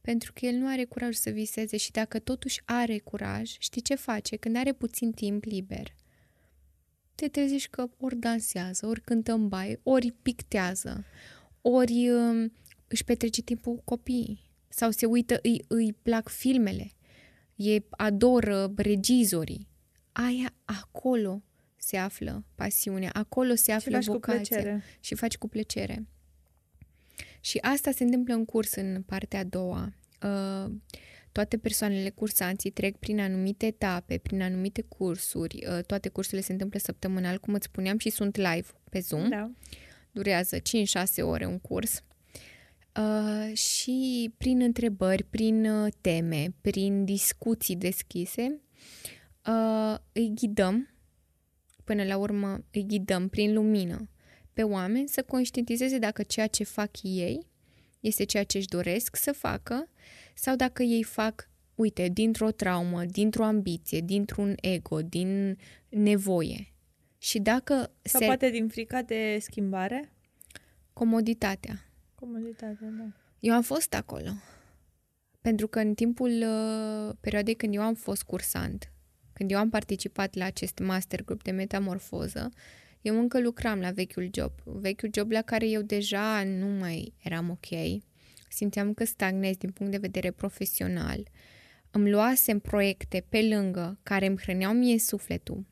Pentru 0.00 0.32
că 0.32 0.46
el 0.46 0.54
nu 0.54 0.66
are 0.68 0.84
curaj 0.84 1.14
să 1.14 1.30
viseze 1.30 1.76
și 1.76 1.90
dacă 1.90 2.18
totuși 2.18 2.60
are 2.64 2.98
curaj, 2.98 3.56
știi 3.58 3.82
ce 3.82 3.94
face? 3.94 4.36
Când 4.36 4.56
are 4.56 4.72
puțin 4.72 5.12
timp 5.12 5.44
liber, 5.44 5.94
te 7.14 7.28
trezești 7.28 7.68
că 7.70 7.88
ori 7.98 8.16
dansează, 8.16 8.86
ori 8.86 9.00
cântă 9.00 9.32
în 9.32 9.48
baie, 9.48 9.80
ori 9.82 10.12
pictează, 10.22 11.04
ori 11.60 12.08
uh, 12.10 12.50
își 12.88 13.04
petrece 13.04 13.42
timpul 13.42 13.74
cu 13.74 13.82
copiii 13.84 14.44
sau 14.76 14.90
se 14.90 15.06
uită, 15.06 15.38
îi, 15.42 15.64
îi 15.68 15.92
plac 16.02 16.28
filmele, 16.28 16.90
e 17.54 17.78
adoră 17.90 18.72
regizorii. 18.76 19.68
Aia 20.12 20.54
acolo 20.64 21.42
se 21.76 21.96
află 21.96 22.44
pasiunea, 22.54 23.10
acolo 23.12 23.54
se 23.54 23.64
Și 23.64 23.70
află 23.70 23.92
faci 23.92 24.06
cu 24.06 24.12
vocația 24.12 24.56
plăcere. 24.56 24.82
și 25.00 25.14
faci 25.14 25.36
cu 25.36 25.48
plăcere. 25.48 26.06
Și 27.40 27.58
asta 27.58 27.90
se 27.90 28.04
întâmplă 28.04 28.34
în 28.34 28.44
curs 28.44 28.74
în 28.74 29.02
partea 29.06 29.38
a 29.38 29.44
doua. 29.44 29.92
Uh, 30.22 30.72
toate 31.32 31.58
persoanele 31.58 32.10
cursanții 32.10 32.70
trec 32.70 32.96
prin 32.96 33.20
anumite 33.20 33.66
etape, 33.66 34.18
prin 34.18 34.42
anumite 34.42 34.82
cursuri. 34.82 35.66
Uh, 35.68 35.84
toate 35.84 36.08
cursurile 36.08 36.42
se 36.42 36.52
întâmplă 36.52 36.78
săptămânal, 36.78 37.38
cum 37.38 37.54
îți 37.54 37.66
spuneam, 37.66 37.98
și 37.98 38.10
sunt 38.10 38.36
live 38.36 38.66
pe 38.90 39.00
Zoom 39.00 39.28
Da. 39.28 39.50
durează 40.10 40.58
5-6 40.58 40.62
ore 41.22 41.46
un 41.46 41.58
curs 41.58 42.02
uh, 42.98 43.56
și 43.56 44.32
prin 44.38 44.60
întrebări, 44.60 45.22
prin 45.22 45.64
uh, 45.64 45.92
teme, 46.00 46.54
prin 46.60 47.04
discuții 47.04 47.76
deschise, 47.76 48.60
uh, 49.46 49.96
îi 50.12 50.32
ghidăm, 50.34 50.88
până 51.84 52.04
la 52.04 52.16
urmă 52.16 52.64
îi 52.70 52.86
ghidăm 52.86 53.28
prin 53.28 53.54
lumină 53.54 54.08
pe 54.52 54.62
oameni 54.62 55.08
să 55.08 55.22
conștientizeze 55.22 55.98
dacă 55.98 56.22
ceea 56.22 56.46
ce 56.46 56.64
fac 56.64 56.90
ei 57.02 57.46
este 58.00 58.24
ceea 58.24 58.44
ce 58.44 58.58
își 58.58 58.68
doresc 58.68 59.16
să 59.16 59.32
facă 59.32 59.88
sau 60.34 60.56
dacă 60.56 60.82
ei 60.82 61.02
fac, 61.02 61.48
uite, 61.74 62.08
dintr-o 62.08 62.50
traumă, 62.50 63.04
dintr-o 63.04 63.44
ambiție, 63.44 64.00
dintr-un 64.00 64.54
ego, 64.60 65.02
din 65.02 65.58
nevoie. 65.88 66.72
Și 67.18 67.38
dacă 67.38 67.74
Sau 68.02 68.20
se... 68.20 68.26
poate 68.26 68.50
din 68.50 68.68
frica 68.68 69.02
de 69.02 69.38
schimbare? 69.40 70.08
comoditatea. 70.92 71.93
Comoditatea, 72.24 72.88
da. 72.98 73.04
Eu 73.40 73.54
am 73.54 73.62
fost 73.62 73.94
acolo. 73.94 74.28
Pentru 75.40 75.66
că 75.68 75.78
în 75.78 75.94
timpul 75.94 76.30
uh, 76.30 77.14
perioadei 77.20 77.54
când 77.54 77.74
eu 77.74 77.82
am 77.82 77.94
fost 77.94 78.22
cursant, 78.22 78.92
când 79.32 79.50
eu 79.50 79.58
am 79.58 79.70
participat 79.70 80.34
la 80.34 80.44
acest 80.44 80.78
master 80.78 81.24
group 81.24 81.42
de 81.42 81.50
metamorfoză, 81.50 82.50
eu 83.00 83.18
încă 83.18 83.40
lucram 83.40 83.80
la 83.80 83.90
vechiul 83.90 84.30
job. 84.32 84.52
Vechiul 84.64 85.10
job 85.12 85.30
la 85.30 85.42
care 85.42 85.68
eu 85.68 85.82
deja 85.82 86.44
nu 86.44 86.66
mai 86.66 87.14
eram 87.22 87.50
ok. 87.50 88.00
Simțeam 88.48 88.94
că 88.94 89.04
stagnez 89.04 89.56
din 89.56 89.70
punct 89.70 89.92
de 89.92 89.98
vedere 89.98 90.30
profesional. 90.30 91.28
Îmi 91.90 92.10
luasem 92.10 92.58
proiecte 92.58 93.26
pe 93.28 93.48
lângă 93.48 93.98
care 94.02 94.26
îmi 94.26 94.38
hrăneau 94.38 94.72
mie 94.72 94.98
sufletul. 94.98 95.66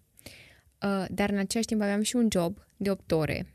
Uh, 0.82 1.04
dar 1.10 1.30
în 1.30 1.38
același 1.38 1.68
timp 1.68 1.80
aveam 1.80 2.02
și 2.02 2.16
un 2.16 2.28
job 2.30 2.58
de 2.76 2.90
8 2.90 3.12
ore. 3.12 3.46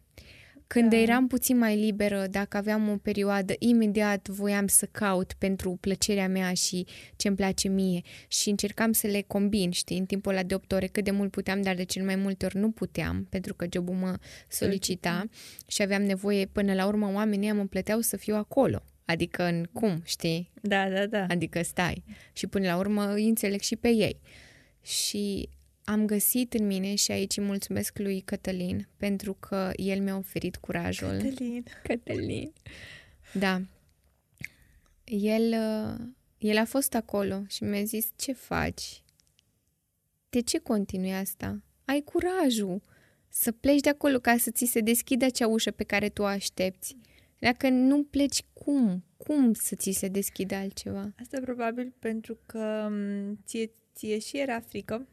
Când 0.67 0.89
Da. 0.89 0.97
eram 0.97 1.27
puțin 1.27 1.57
mai 1.57 1.77
liberă, 1.77 2.27
dacă 2.31 2.57
aveam 2.57 2.89
o 2.89 2.97
perioadă, 2.97 3.53
imediat 3.59 4.27
voiam 4.27 4.67
să 4.67 4.85
caut 4.91 5.33
pentru 5.37 5.77
plăcerea 5.81 6.27
mea 6.27 6.53
și 6.53 6.85
ce 7.15 7.27
îmi 7.27 7.37
place 7.37 7.67
mie 7.67 8.01
și 8.27 8.49
încercam 8.49 8.91
să 8.91 9.07
le 9.07 9.21
combin, 9.27 9.71
știi, 9.71 9.97
în 9.97 10.05
timpul 10.05 10.31
ăla 10.31 10.43
de 10.43 10.55
8 10.55 10.71
ore 10.71 10.87
cât 10.87 11.03
de 11.03 11.11
mult 11.11 11.31
puteam, 11.31 11.61
dar 11.61 11.75
de 11.75 11.83
cel 11.83 12.03
mai 12.03 12.15
multe 12.15 12.45
ori 12.45 12.57
nu 12.57 12.71
puteam, 12.71 13.27
pentru 13.29 13.53
că 13.53 13.65
jobul 13.73 13.95
mă 13.95 14.17
solicita 14.47 15.25
și 15.67 15.81
aveam 15.81 16.03
nevoie, 16.03 16.45
până 16.45 16.73
la 16.73 16.85
urmă 16.87 17.11
oamenii 17.13 17.49
ăia 17.49 17.53
mă 17.57 17.65
plăteau 17.65 17.99
să 17.99 18.17
fiu 18.17 18.35
acolo. 18.35 18.83
Adică 19.05 19.43
în 19.43 19.67
cum, 19.73 20.01
știi? 20.05 20.49
Da, 20.61 20.89
da, 20.89 21.05
da. 21.05 21.25
Adică 21.29 21.61
stai. 21.61 22.03
Și 22.33 22.47
până 22.47 22.67
la 22.67 22.77
urmă 22.77 23.13
îi 23.13 23.27
înțeleg 23.27 23.59
și 23.59 23.75
pe 23.75 23.87
ei. 23.89 24.19
Și 24.83 25.49
am 25.89 26.05
găsit 26.05 26.53
în 26.53 26.65
mine 26.65 26.95
și 26.95 27.11
aici 27.11 27.37
îi 27.37 27.43
mulțumesc 27.43 27.97
lui 27.97 28.21
Cătălin 28.21 28.87
pentru 28.97 29.33
că 29.33 29.71
el 29.75 30.01
mi-a 30.01 30.17
oferit 30.17 30.55
curajul. 30.55 31.17
Cătălin. 31.21 31.63
Cătălin. 31.83 32.53
Da. 33.33 33.61
El, 35.03 35.43
uh, 35.43 36.05
el 36.37 36.57
a 36.57 36.65
fost 36.65 36.93
acolo 36.93 37.43
și 37.47 37.63
mi-a 37.63 37.83
zis, 37.83 38.09
ce 38.15 38.33
faci? 38.33 39.03
De 40.29 40.41
ce 40.41 40.57
continui 40.57 41.13
asta? 41.13 41.61
Ai 41.85 42.01
curajul 42.01 42.81
să 43.29 43.51
pleci 43.51 43.81
de 43.81 43.89
acolo 43.89 44.19
ca 44.19 44.37
să 44.37 44.51
ți 44.51 44.65
se 44.65 44.79
deschidă 44.79 45.25
acea 45.25 45.47
ușă 45.47 45.71
pe 45.71 45.83
care 45.83 46.09
tu 46.09 46.21
o 46.21 46.25
aștepți. 46.25 46.97
Dacă 47.39 47.69
nu 47.69 48.03
pleci, 48.03 48.43
cum? 48.53 49.03
Cum 49.17 49.53
să 49.53 49.75
ți 49.75 49.91
se 49.91 50.07
deschidă 50.07 50.55
altceva? 50.55 51.13
Asta 51.19 51.39
probabil 51.41 51.93
pentru 51.99 52.37
că 52.45 52.87
m, 52.89 53.39
ție, 53.45 53.71
ție 53.95 54.19
și 54.19 54.37
era 54.39 54.59
frică. 54.59 55.07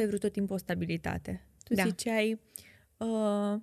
Tu 0.00 0.06
ai 0.06 0.12
vrut 0.12 0.20
tot 0.20 0.32
timpul 0.32 0.54
o 0.54 0.58
stabilitate. 0.58 1.46
Tu 1.64 1.74
Da. 1.74 1.82
ziceai, 1.82 2.40
uh, 2.96 3.60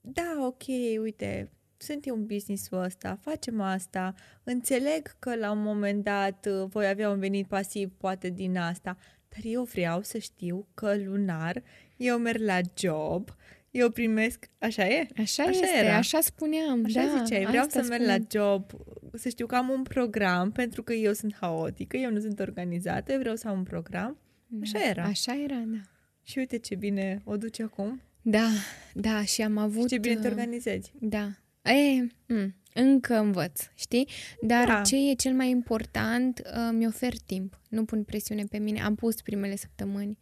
da, 0.00 0.36
ok, 0.38 0.62
uite, 1.00 1.52
sunt 1.76 2.06
eu 2.06 2.14
în 2.14 2.26
business-ul 2.26 2.82
ăsta, 2.82 3.18
facem 3.20 3.60
asta, 3.60 4.14
înțeleg 4.42 5.14
că 5.18 5.36
la 5.36 5.50
un 5.50 5.62
moment 5.62 6.04
dat 6.04 6.48
uh, 6.50 6.68
voi 6.68 6.86
avea 6.86 7.10
un 7.10 7.18
venit 7.18 7.46
pasiv 7.46 7.92
poate 7.96 8.28
din 8.28 8.58
asta, 8.58 8.96
dar 9.28 9.40
eu 9.42 9.62
vreau 9.62 10.02
să 10.02 10.18
știu 10.18 10.66
că 10.74 10.96
lunar 11.04 11.62
eu 11.96 12.18
merg 12.18 12.40
la 12.40 12.58
job, 12.76 13.30
eu 13.70 13.90
primesc, 13.90 14.50
așa 14.58 14.86
e? 14.88 15.08
Așa, 15.16 15.42
Așa 15.42 15.50
este, 15.50 15.84
era. 15.84 15.96
așa 15.96 16.20
spuneam. 16.20 16.82
Așa 16.84 17.02
da, 17.02 17.24
ziceai, 17.24 17.44
vreau 17.46 17.64
asta 17.64 17.82
să 17.82 17.88
merg 17.88 18.02
spuneam. 18.02 18.26
la 18.30 18.38
job, 18.40 18.70
să 19.12 19.28
știu 19.28 19.46
că 19.46 19.54
am 19.54 19.68
un 19.68 19.82
program, 19.82 20.50
pentru 20.50 20.82
că 20.82 20.92
eu 20.92 21.12
sunt 21.12 21.34
haotică, 21.34 21.96
eu 21.96 22.10
nu 22.10 22.20
sunt 22.20 22.38
organizată, 22.40 23.12
eu 23.12 23.18
vreau 23.18 23.36
să 23.36 23.48
am 23.48 23.58
un 23.58 23.64
program. 23.64 24.16
Așa 24.60 24.88
era. 24.88 25.04
Așa 25.04 25.42
era, 25.42 25.62
da. 25.66 25.80
Și 26.22 26.38
uite 26.38 26.58
ce 26.58 26.74
bine 26.74 27.22
o 27.24 27.36
duci 27.36 27.60
acum 27.60 28.00
Da, 28.22 28.48
da, 28.94 29.24
și 29.24 29.42
am 29.42 29.56
avut... 29.56 29.82
și 29.82 29.94
ce 29.94 29.98
bine 29.98 30.14
te 30.14 30.26
uh, 30.26 30.32
organizezi. 30.32 30.92
Da. 31.00 31.30
E, 31.62 32.02
m, 32.26 32.54
încă 32.74 33.18
învăț, 33.18 33.62
știi? 33.74 34.08
Dar 34.40 34.66
Da. 34.66 34.80
ce 34.80 35.10
e 35.10 35.14
cel 35.14 35.34
mai 35.34 35.50
important, 35.50 36.42
uh, 36.44 36.70
mi 36.72 36.86
ofer 36.86 37.12
timp. 37.26 37.60
Nu 37.68 37.84
pun 37.84 38.04
presiune 38.04 38.44
pe 38.44 38.58
mine. 38.58 38.82
Am 38.82 38.94
pus 38.94 39.22
primele 39.22 39.56
săptămâni. 39.56 40.18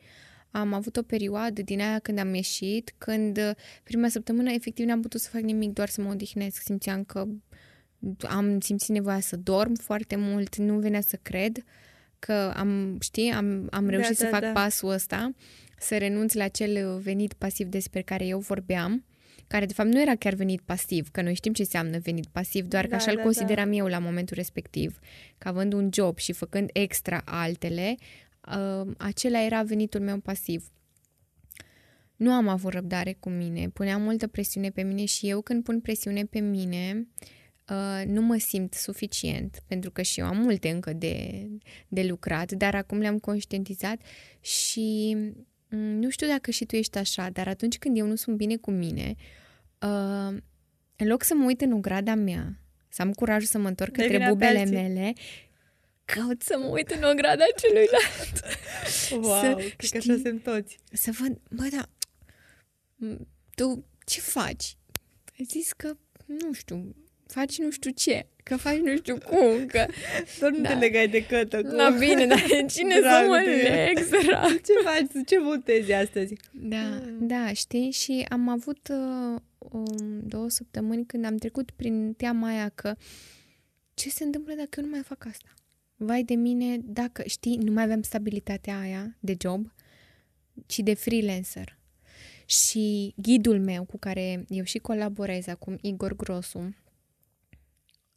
Am 0.51 0.73
avut 0.73 0.97
o 0.97 1.03
perioadă 1.03 1.63
din 1.63 1.81
aia 1.81 1.99
când 1.99 2.19
am 2.19 2.35
ieșit, 2.35 2.95
când 2.99 3.39
uh, 3.39 3.51
prima 3.83 4.09
săptămână 4.09 4.51
efectiv 4.51 4.87
n-am 4.87 5.01
putut 5.01 5.21
să 5.21 5.29
fac 5.33 5.41
nimic, 5.41 5.73
doar 5.73 5.89
să 5.89 6.03
mă 6.03 6.11
odihnesc. 6.11 6.63
Simțeam 6.63 7.05
că 7.05 7.27
am 8.29 8.61
simțit 8.61 8.89
nevoia 8.89 9.21
să 9.21 9.37
dorm 9.37 9.75
foarte 9.75 10.17
mult, 10.17 10.57
nu 10.57 10.79
venea 10.79 11.01
să 11.01 11.19
cred 11.23 11.65
că 12.21 12.53
am, 12.57 12.99
știi, 13.01 13.31
am, 13.31 13.69
am 13.71 13.85
Da, 13.85 13.91
reușit 13.91 14.17
să 14.17 14.25
da, 14.25 14.31
fac 14.31 14.41
da. 14.41 14.53
pasul 14.53 14.89
ăsta, 14.89 15.33
să 15.79 15.97
renunț 15.97 16.33
la 16.33 16.45
acel 16.45 16.99
venit 16.99 17.33
pasiv 17.33 17.67
despre 17.67 18.03
care 18.03 18.27
eu 18.27 18.39
vorbeam, 18.39 19.05
care 19.47 19.67
de 19.67 19.73
fapt 19.73 19.89
nu 19.89 20.01
era 20.01 20.15
chiar 20.15 20.35
venit 20.35 20.61
pasiv, 20.61 21.09
că 21.11 21.23
noi 21.23 21.35
știm 21.35 21.53
ce 21.53 21.63
înseamnă 21.63 21.99
venit 21.99 22.27
pasiv, 22.27 22.67
doar 22.67 22.83
că 22.83 22.91
Da, 22.91 22.97
așa 22.97 23.11
îl 23.11 23.17
da, 23.17 23.23
consideram 23.23 23.73
eu 23.73 23.87
la 23.87 23.99
momentul 23.99 24.37
respectiv, 24.37 24.99
că 25.39 25.49
având 25.49 25.73
un 25.73 25.89
job 25.93 26.19
și 26.19 26.33
făcând 26.33 26.71
extra 26.73 27.23
altele, 27.25 27.97
uh, 28.57 28.91
acela 28.99 29.45
era 29.45 29.63
venitul 29.63 30.01
meu 30.01 30.19
pasiv. 30.19 30.73
Nu 32.17 32.33
am 32.33 32.49
avut 32.49 32.73
răbdare 32.73 33.17
cu 33.21 33.29
mine, 33.31 33.69
puneam 33.69 34.03
multă 34.03 34.27
presiune 34.27 34.71
pe 34.71 34.83
mine 34.83 35.05
și 35.05 35.29
eu 35.29 35.41
când 35.41 35.65
pun 35.65 35.81
presiune 35.81 36.25
pe 36.25 36.39
mine, 36.39 36.93
uh, 36.97 37.29
nu 38.07 38.23
mă 38.23 38.37
simt 38.37 38.75
suficient, 38.75 39.63
pentru 39.67 39.91
că 39.91 40.03
și 40.03 40.21
eu 40.21 40.27
am 40.27 40.37
multe 40.37 40.69
încă 40.71 40.93
de, 40.93 41.47
de 41.89 42.03
lucrat, 42.03 42.53
dar 42.53 42.75
acum 42.75 42.99
le-am 42.99 43.19
conștientizat 43.19 44.01
și 44.41 45.17
mm, 45.69 45.79
nu 45.79 46.11
știu 46.11 46.27
dacă 46.27 46.51
și 46.51 46.65
tu 46.65 46.77
ești 46.77 46.99
așa, 46.99 47.31
dar 47.31 47.49
atunci 47.49 47.79
când 47.79 47.99
eu 47.99 48.07
nu 48.07 48.15
sunt 48.15 48.37
bine 48.37 48.57
cu 48.57 48.71
mine, 48.71 49.15
uh, 49.81 50.37
în 50.97 51.07
loc 51.07 51.23
să 51.23 51.35
mă 51.35 51.45
uit 51.45 51.61
în 51.61 51.73
ograda 51.73 52.15
mea 52.15 52.59
să 52.89 53.03
am 53.03 53.13
curajul 53.13 53.47
să 53.49 53.59
mă 53.59 53.69
întorc 53.69 53.93
Dai 53.93 54.03
către 54.07 54.17
vina 54.19 54.29
pe 54.29 54.33
bubele 54.37 54.59
alții. 54.59 54.75
mele, 54.75 55.13
caut 56.05 56.43
să 56.43 56.57
mă 56.59 56.67
uit 56.67 56.91
în 56.91 57.03
ograda 57.03 57.45
celuilalt. 57.57 58.41
Wow, 59.27 59.41
Să 59.41 59.55
cred 59.55 59.75
că 59.77 59.87
știi- 59.87 59.99
așa 59.99 60.13
suntem 60.13 60.39
toți. 60.39 60.79
să 60.93 61.11
văd, 61.21 61.39
bă, 61.51 61.69
da, 61.77 61.87
m, 62.97 63.27
tu 63.55 63.85
ce 64.07 64.21
faci? 64.21 64.77
Ai 65.39 65.45
zis 65.45 65.73
că, 65.73 65.97
nu 66.27 66.53
știu, 66.53 66.95
faci 67.31 67.59
nu 67.59 67.71
știu 67.71 67.91
ce, 67.91 68.27
că 68.43 68.57
faci 68.57 68.77
nu 68.79 68.97
știu 68.97 69.19
cum, 69.19 69.67
că... 69.67 69.87
Doar 70.41 70.51
nu 70.53 70.61
Da. 70.63 70.69
te 70.69 70.75
legai 70.75 71.09
de 71.09 71.27
cătă. 71.27 71.63
Cu... 71.63 71.75
La 71.75 71.91
bine, 71.91 72.27
dar 72.27 72.41
cine 72.75 72.95
să 72.95 73.01
Dragul 73.01 73.29
mă 73.29 73.43
de- 73.45 73.69
leg, 73.95 74.05
sărac? 74.05 74.49
Ce 74.49 74.73
faci? 74.85 75.25
Ce 75.27 75.39
votezi 75.41 75.93
astăzi? 75.93 76.35
Da, 76.53 76.77
Mm. 76.83 77.27
da, 77.27 77.53
știi? 77.53 77.91
Și 77.91 78.27
am 78.29 78.49
avut 78.49 78.89
uh, 78.91 79.41
um, 79.59 80.21
două 80.27 80.49
săptămâni 80.49 81.07
când 81.07 81.25
am 81.25 81.37
trecut 81.37 81.71
prin 81.71 82.13
teama 82.17 82.49
aia 82.49 82.69
că 82.75 82.95
ce 83.95 84.09
se 84.11 84.25
întâmplă 84.25 84.55
dacă 84.55 84.69
eu 84.81 84.85
nu 84.85 84.91
mai 84.91 85.03
fac 85.03 85.27
asta? 85.27 85.49
Vai 85.97 86.23
de 86.23 86.35
mine, 86.35 86.79
dacă, 86.85 87.23
știi, 87.27 87.57
nu 87.57 87.73
mai 87.73 87.83
aveam 87.83 88.03
stabilitatea 88.03 88.79
aia 88.81 89.17
de 89.21 89.35
job, 89.41 89.73
ci 90.67 90.79
de 90.79 90.95
freelancer. 90.95 91.79
Și 92.47 93.13
ghidul 93.17 93.61
meu 93.61 93.85
cu 93.85 93.99
care 93.99 94.45
eu 94.49 94.65
și 94.65 94.79
colaborez 94.79 95.47
acum, 95.47 95.79
Igor 95.81 96.17
Grosu, 96.17 96.75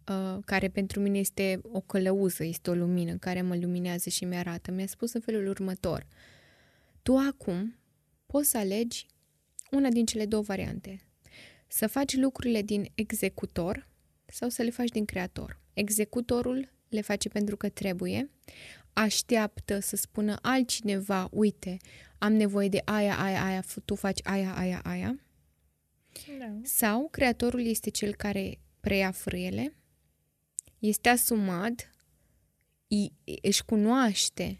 uh, 0.09 0.37
care 0.45 0.67
pentru 0.67 0.99
mine 0.99 1.19
este 1.19 1.59
o 1.63 1.79
călăuză, 1.79 2.43
este 2.43 2.69
o 2.69 2.73
lumină 2.73 3.17
care 3.17 3.41
mă 3.41 3.55
luminează 3.55 4.09
și 4.09 4.25
mi-arată, 4.25 4.71
mi-a 4.71 4.87
spus 4.87 5.13
în 5.13 5.21
felul 5.21 5.47
următor. 5.47 6.07
Tu 7.01 7.15
acum 7.15 7.75
poți 8.25 8.49
să 8.49 8.57
alegi 8.57 9.05
una 9.71 9.89
din 9.89 10.05
cele 10.05 10.25
două 10.25 10.41
variante. 10.41 11.07
Să 11.67 11.87
faci 11.87 12.15
lucrurile 12.15 12.61
din 12.61 12.85
executor 12.95 13.87
sau 14.25 14.49
să 14.49 14.61
le 14.61 14.69
faci 14.69 14.89
din 14.89 15.05
creator. 15.05 15.59
Executorul 15.73 16.71
le 16.89 17.01
face 17.01 17.29
pentru 17.29 17.57
că 17.57 17.69
trebuie, 17.69 18.29
așteaptă 18.93 19.79
să 19.79 19.95
spună 19.95 20.37
altcineva, 20.41 21.27
uite, 21.31 21.77
am 22.17 22.33
nevoie 22.33 22.69
de 22.69 22.81
aia, 22.85 23.17
aia, 23.23 23.45
aia, 23.45 23.63
tu 23.85 23.95
faci 23.95 24.19
aia, 24.23 24.55
aia, 24.55 24.81
aia. 24.83 25.19
Da. 26.39 26.59
Sau 26.63 27.07
creatorul 27.11 27.65
este 27.65 27.89
cel 27.89 28.15
care 28.15 28.59
preia 28.79 29.11
frâiele, 29.11 29.73
este 30.87 31.09
asumat, 31.09 31.91
i- 32.87 33.11
își 33.41 33.65
cunoaște 33.65 34.57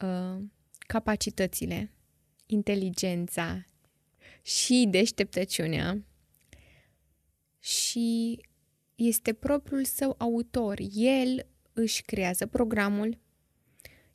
uh, 0.00 0.42
capacitățile, 0.78 1.90
inteligența 2.46 3.64
și 4.42 4.86
deșteptăciunea 4.90 6.04
și 7.58 8.38
este 8.94 9.32
propriul 9.32 9.84
său 9.84 10.14
autor. 10.18 10.78
El 10.94 11.46
își 11.72 12.02
creează 12.02 12.46
programul, 12.46 13.18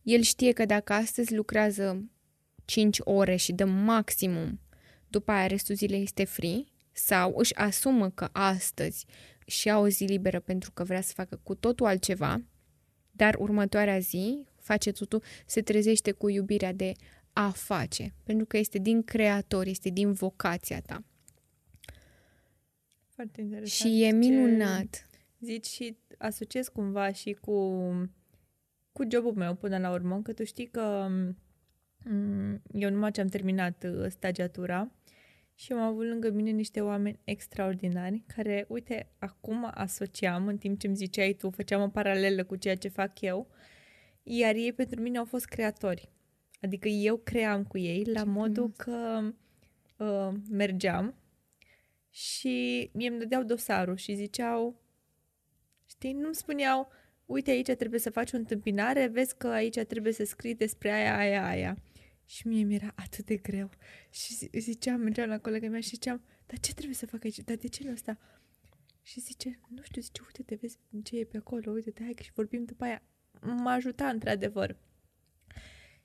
el 0.02 0.22
știe 0.22 0.52
că 0.52 0.66
dacă 0.66 0.94
astăzi 0.94 1.36
lucrează 1.36 2.10
5 2.66 2.98
ore 3.00 3.36
și 3.36 3.54
dă 3.54 3.66
maximum, 3.66 4.60
după 5.08 5.32
aia 5.32 5.48
restul 5.48 5.76
zilei 5.76 6.02
este 6.02 6.24
free, 6.24 6.64
sau 6.92 7.34
își 7.38 7.56
asumă 7.56 8.10
că 8.10 8.30
astăzi 8.32 9.06
și 9.48 9.68
ia 9.68 9.78
o 9.78 9.88
zi 9.88 10.04
liberă 10.04 10.40
pentru 10.40 10.72
că 10.72 10.84
vrea 10.84 11.02
să 11.02 11.14
facă 11.16 11.40
cu 11.44 11.56
totul 11.56 11.86
altceva, 11.86 12.42
dar 13.12 13.36
următoarea 13.40 14.00
zi 14.00 14.46
face 14.60 14.92
totul, 14.92 15.24
se 15.46 15.62
trezește 15.62 16.12
cu 16.12 16.30
iubirea 16.30 16.74
de 16.74 16.94
a 17.34 17.50
face, 17.50 18.14
pentru 18.24 18.46
că 18.46 18.58
este 18.58 18.78
din 18.78 19.04
creator, 19.04 19.66
este 19.66 19.90
din 19.90 20.14
vocația 20.14 20.82
ta. 20.82 21.04
Foarte 23.08 23.42
interesant. 23.42 23.92
Și 23.92 24.04
e 24.04 24.10
ce 24.10 24.16
minunat. 24.16 25.08
Zici 25.40 25.66
și 25.66 25.98
asociez 26.18 26.68
cumva 26.68 27.12
și 27.12 27.32
cu, 27.32 27.82
cu 28.92 29.04
jobul 29.12 29.34
meu 29.34 29.56
până 29.56 29.78
la 29.78 29.92
urmă, 29.92 30.22
că 30.22 30.34
tu 30.34 30.44
știi 30.44 30.68
că 30.68 31.08
mm, 32.04 32.62
eu 32.72 32.90
numai 32.90 33.12
ce 33.12 33.22
am 33.22 33.28
terminat 33.28 33.84
uh, 33.84 34.06
stagiatura 34.10 34.92
și 35.60 35.72
am 35.74 35.80
avut 35.80 36.06
lângă 36.06 36.30
mine 36.30 36.50
niște 36.50 36.82
oameni 36.82 37.20
extraordinari 37.24 38.24
care, 38.36 38.66
uite, 38.68 39.10
acum 39.20 39.72
asociam, 39.74 40.48
în 40.48 40.58
timp 40.58 40.80
ce 40.80 40.88
îmi 40.88 40.96
ziceai 40.96 41.34
tu, 41.34 41.50
făceam 41.50 41.82
o 41.82 41.88
paralelă 41.88 42.44
cu 42.44 42.56
ceea 42.56 42.76
ce 42.76 42.88
fac 42.88 43.22
eu, 43.22 43.48
iar 44.24 44.56
ei 44.56 44.74
pentru 44.74 45.02
mine 45.02 45.18
au 45.18 45.26
fost 45.26 45.46
creatori. 45.46 46.10
Adică 46.62 46.88
eu 46.88 47.18
cream 47.18 47.64
cu 47.64 47.78
ei 47.78 48.04
la 48.04 48.24
Ce 48.24 48.30
modul 48.30 48.74
că 48.78 49.22
uh, 49.98 50.34
mergeam 50.50 51.16
și 52.10 52.90
mie 52.94 53.10
îmi 53.10 53.20
dădeau 53.20 53.44
dosarul 53.44 53.96
și 53.96 54.16
ziceau, 54.16 54.82
știi, 55.86 56.14
nu-mi 56.14 56.36
spuneau, 56.36 56.92
uite 57.26 57.52
aici 57.52 57.72
trebuie 57.72 58.00
să 58.00 58.10
faci 58.10 58.34
o 58.34 58.38
întâmpinare, 58.38 59.08
vezi 59.08 59.38
că 59.38 59.48
aici 59.48 59.80
trebuie 59.80 60.14
să 60.14 60.24
scrii 60.24 60.56
despre 60.56 60.92
aia, 60.92 61.18
aia, 61.18 61.48
aia. 61.48 61.78
Și 62.30 62.48
mie 62.48 62.64
mi-era 62.64 62.92
atât 62.96 63.26
de 63.26 63.36
greu. 63.36 63.70
Și 64.10 64.34
zi- 64.34 64.50
ziceam, 64.58 65.00
mergeam 65.02 65.30
la 65.30 65.40
colega 65.40 65.68
mea 65.70 65.80
și 65.80 65.88
ziceam, 65.90 66.22
dar 66.46 66.60
ce 66.60 66.74
trebuie 66.74 66.96
să 66.96 67.06
fac 67.06 67.24
aici? 67.24 67.40
Dar 67.40 67.56
de 67.56 67.68
ce 67.68 67.84
nu 67.84 67.92
ăsta? 67.92 68.18
Și 69.02 69.20
zice, 69.20 69.60
nu 69.70 69.82
știu, 69.84 70.02
zice, 70.02 70.22
uite, 70.26 70.44
te 70.44 70.56
vezi 70.62 70.78
ce 71.04 71.18
e 71.20 71.24
pe 71.24 71.38
acolo, 71.38 71.72
uite, 71.72 71.92
te 71.92 72.04
hai 72.04 72.14
că 72.14 72.24
și 72.24 72.32
vorbim 72.34 72.64
după 72.66 72.84
aia. 72.84 73.02
M-a 73.42 73.72
ajutat, 73.72 74.14
într-adevăr. 74.14 74.78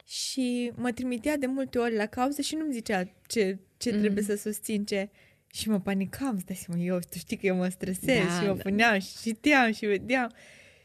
Și 0.07 0.73
mă 0.77 0.93
trimitea 0.93 1.37
de 1.37 1.47
multe 1.47 1.79
ori 1.79 1.95
la 1.95 2.07
cauză 2.07 2.41
și 2.43 2.55
nu-mi 2.55 2.73
zicea 2.73 3.05
ce, 3.27 3.59
ce 3.77 3.93
Mm. 3.93 3.99
trebuie 4.01 4.25
să 4.25 4.35
susțin, 4.37 4.85
ce... 4.85 5.11
Și 5.55 5.69
mă 5.69 5.81
panicam, 5.81 6.39
stai 6.39 6.57
seama, 6.57 6.81
eu, 6.83 6.99
tu 6.99 7.19
știi 7.19 7.37
că 7.37 7.47
eu 7.47 7.57
mă 7.57 7.69
stresez 7.69 8.25
Da, 8.25 8.41
și 8.41 8.47
mă 8.47 8.55
da. 8.55 8.63
puneam 8.63 8.99
și 8.99 9.17
citeam 9.21 9.73
și 9.73 9.87
vedeam. 9.87 10.33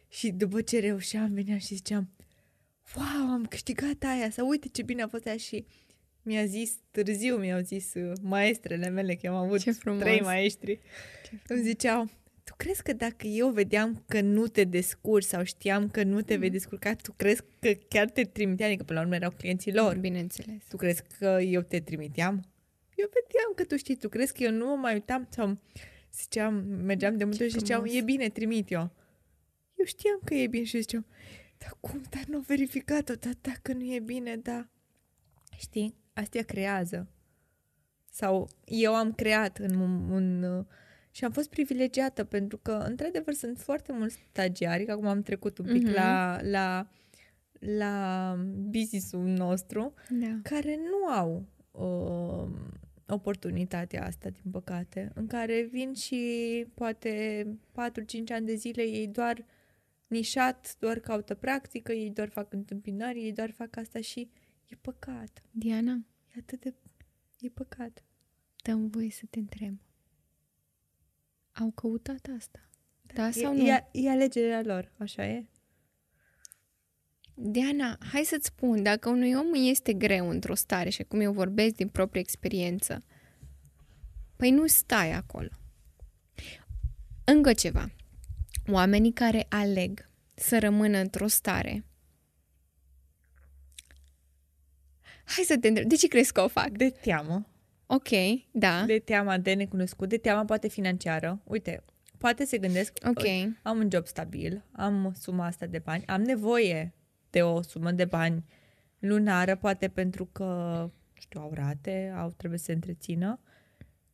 Și 0.09 0.31
după 0.31 0.61
ce 0.61 0.79
reușeam, 0.79 1.33
veneam 1.33 1.57
și 1.57 1.65
ziceam, 1.75 2.09
wow, 2.95 3.31
am 3.31 3.45
câștigat 3.49 4.03
aia, 4.03 4.29
sau 4.29 4.47
uite 4.47 4.67
ce 4.71 4.81
bine 4.81 5.01
a 5.01 5.07
fost 5.07 5.25
aia 5.25 5.37
și 5.37 5.65
mi-a 6.21 6.45
zis, 6.45 6.77
târziu 6.91 7.35
mi-au 7.37 7.59
zis 7.59 7.93
uh, 7.93 8.11
maestrele 8.21 8.89
mele, 8.89 9.13
că 9.13 9.19
eu 9.23 9.35
am 9.35 9.45
avut 9.45 9.59
Ce 9.61 9.71
frumos. 9.71 9.99
trei 10.01 10.21
maestri, 10.21 10.79
îmi 11.47 11.61
ziceau, 11.63 12.09
tu 12.43 12.53
crezi 12.57 12.83
că 12.83 12.93
dacă 12.93 13.27
eu 13.27 13.49
vedeam 13.49 14.03
că 14.07 14.21
nu 14.21 14.47
te 14.47 14.63
descurci 14.63 15.25
sau 15.25 15.43
știam 15.43 15.89
că 15.89 16.03
nu 16.03 16.21
te 16.21 16.33
Mm. 16.33 16.39
vei 16.39 16.49
descurca, 16.49 16.93
tu 16.95 17.11
crezi 17.17 17.41
că 17.59 17.71
chiar 17.87 18.09
te 18.09 18.23
trimitea? 18.23 18.65
Adică 18.67 18.83
până 18.83 18.99
la 18.99 19.05
urmă 19.05 19.15
erau 19.17 19.31
clienții 19.31 19.73
lor. 19.73 19.97
Bineînțeles. 19.97 20.63
Tu 20.69 20.77
crezi 20.77 21.01
că 21.19 21.39
eu 21.41 21.61
te 21.61 21.79
trimiteam? 21.79 22.33
Eu 22.95 23.05
vedeam 23.07 23.51
că 23.55 23.63
tu 23.63 23.77
știi, 23.77 23.95
tu 23.95 24.09
crezi 24.09 24.33
că 24.33 24.43
eu 24.43 24.51
nu 24.51 24.65
mă 24.65 24.75
mai 24.75 24.93
uitam 24.93 25.27
sau 25.29 25.57
ziceam, 26.13 26.53
mergeam 26.83 27.17
de 27.17 27.23
multe 27.23 27.37
Ce 27.37 27.43
ori 27.43 27.51
și 27.53 27.59
ziceam, 27.59 27.81
frumos. 27.81 27.97
e 27.99 28.03
bine, 28.03 28.29
trimit 28.29 28.71
eu. 28.71 28.91
Eu 29.75 29.85
știam 29.85 30.19
că 30.23 30.33
e 30.33 30.47
bine 30.47 30.63
și 30.63 30.79
ziceam, 30.79 31.05
dar 31.57 31.77
cum, 31.79 32.01
dar 32.09 32.23
nu 32.27 32.35
au 32.35 32.43
verificat-o, 32.47 33.13
dar 33.13 33.33
dacă 33.41 33.73
nu 33.73 33.83
e 33.93 33.99
bine, 33.99 34.35
da. 34.35 34.67
Știi, 35.57 35.95
astea 36.13 36.43
creează. 36.43 37.07
Sau 38.11 38.49
eu 38.65 38.95
am 38.95 39.13
creat 39.13 39.57
în 39.57 39.75
un, 39.79 40.09
un 40.11 40.65
și 41.11 41.25
am 41.25 41.31
fost 41.31 41.49
privilegiată 41.49 42.23
pentru 42.23 42.57
că, 42.57 42.71
într-adevăr, 42.71 43.33
sunt 43.33 43.59
foarte 43.59 43.91
mulți 43.91 44.19
stagiari, 44.31 44.85
că 44.85 44.91
acum 44.91 45.07
am 45.07 45.21
trecut 45.21 45.57
un 45.57 45.65
pic 45.65 45.83
Mhm. 45.83 45.93
la, 45.93 46.39
la, 46.41 46.87
la 47.59 48.35
business-ul 48.69 49.21
nostru, 49.27 49.93
Da. 50.09 50.39
care 50.43 50.79
nu 50.89 51.07
au 51.13 51.45
uh, 51.71 52.53
oportunitatea 53.07 54.05
asta, 54.05 54.29
din 54.29 54.51
păcate, 54.51 55.11
în 55.15 55.27
care 55.27 55.67
vin 55.71 55.93
și 55.93 56.65
poate 56.73 57.45
4-5 57.71 58.31
ani 58.31 58.45
de 58.45 58.55
zile 58.55 58.81
ei 58.81 59.07
doar 59.07 59.45
nișat, 60.07 60.75
doar 60.79 60.99
caută 60.99 61.35
practică, 61.35 61.91
ei 61.91 62.09
doar 62.09 62.29
fac 62.29 62.53
întâmpinări, 62.53 63.23
ei 63.23 63.33
doar 63.33 63.51
fac 63.51 63.75
asta 63.75 64.01
și 64.01 64.29
e 64.65 64.75
păcat. 64.75 65.43
Diana, 65.51 66.05
E 66.35 66.39
atât 66.39 66.61
de... 66.61 66.73
e 67.39 67.49
păcat. 67.49 68.03
dăm 68.63 68.87
voie 68.87 69.11
să 69.11 69.23
te 69.29 69.39
întreb. 69.39 69.79
Au 71.51 71.71
căutat 71.71 72.27
asta? 72.37 72.69
Da 73.01 73.27
e, 73.27 73.31
sau 73.31 73.55
nu? 73.55 73.67
E, 73.67 73.89
e 73.91 74.09
alegerea 74.09 74.61
lor, 74.61 74.91
așa 74.97 75.25
e? 75.25 75.45
Diana, 77.33 77.97
hai 78.11 78.23
să-ți 78.23 78.45
spun, 78.45 78.83
dacă 78.83 79.09
unui 79.09 79.33
om 79.33 79.51
îi 79.51 79.69
este 79.69 79.93
greu 79.93 80.29
într-o 80.29 80.55
stare 80.55 80.89
și 80.89 81.03
cum 81.03 81.19
eu 81.19 81.33
vorbesc 81.33 81.75
din 81.75 81.87
proprie 81.87 82.21
experiență, 82.21 83.03
păi 84.35 84.51
nu 84.51 84.67
stai 84.67 85.11
acolo. 85.11 85.49
Încă 87.23 87.53
ceva. 87.53 87.91
Oamenii 88.71 89.13
care 89.13 89.45
aleg 89.49 90.09
să 90.33 90.59
rămână 90.59 90.97
într-o 90.97 91.27
stare 91.27 91.85
Hai 95.23 95.43
să 95.43 95.57
te 95.57 95.67
întreb, 95.67 95.87
de 95.87 95.95
ce 95.95 96.07
crezi 96.07 96.31
că 96.33 96.41
o 96.41 96.47
fac? 96.47 96.69
De 96.69 96.89
teamă. 96.89 97.47
Ok, 97.85 98.09
da, 98.51 98.83
De 98.85 98.99
teama 98.99 99.37
de 99.37 99.53
necunoscut, 99.53 100.09
de 100.09 100.17
teama 100.17 100.45
poate 100.45 100.67
financiară. 100.67 101.41
Uite, 101.43 101.83
poate 102.17 102.45
se 102.45 102.57
gândesc, 102.57 102.97
ok, 103.07 103.23
am 103.61 103.77
un 103.77 103.89
job 103.91 104.07
stabil, 104.07 104.63
am 104.71 105.13
suma 105.19 105.45
asta 105.45 105.65
de 105.65 105.79
bani, 105.79 106.05
am 106.05 106.21
nevoie 106.21 106.93
de 107.29 107.41
o 107.41 107.61
sumă 107.61 107.91
de 107.91 108.05
bani 108.05 108.45
lunară, 108.99 109.55
poate 109.55 109.87
pentru 109.87 110.25
că, 110.25 110.43
nu 111.13 111.21
știu, 111.21 111.41
au 111.41 111.53
rate, 111.53 112.13
au, 112.17 112.29
trebuie 112.37 112.59
să 112.59 112.65
se 112.65 112.73
întrețină. 112.73 113.39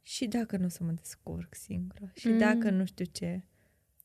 Și 0.02 0.26
dacă 0.26 0.58
nu 0.58 0.66
o 0.66 0.70
să 0.70 0.84
mă 0.84 0.92
descurc 0.92 1.56
singură, 1.56 2.12
și 2.16 2.28
Mm. 2.28 2.38
dacă 2.38 2.70
nu 2.70 2.86
știu 2.86 3.06
ce, 3.06 3.48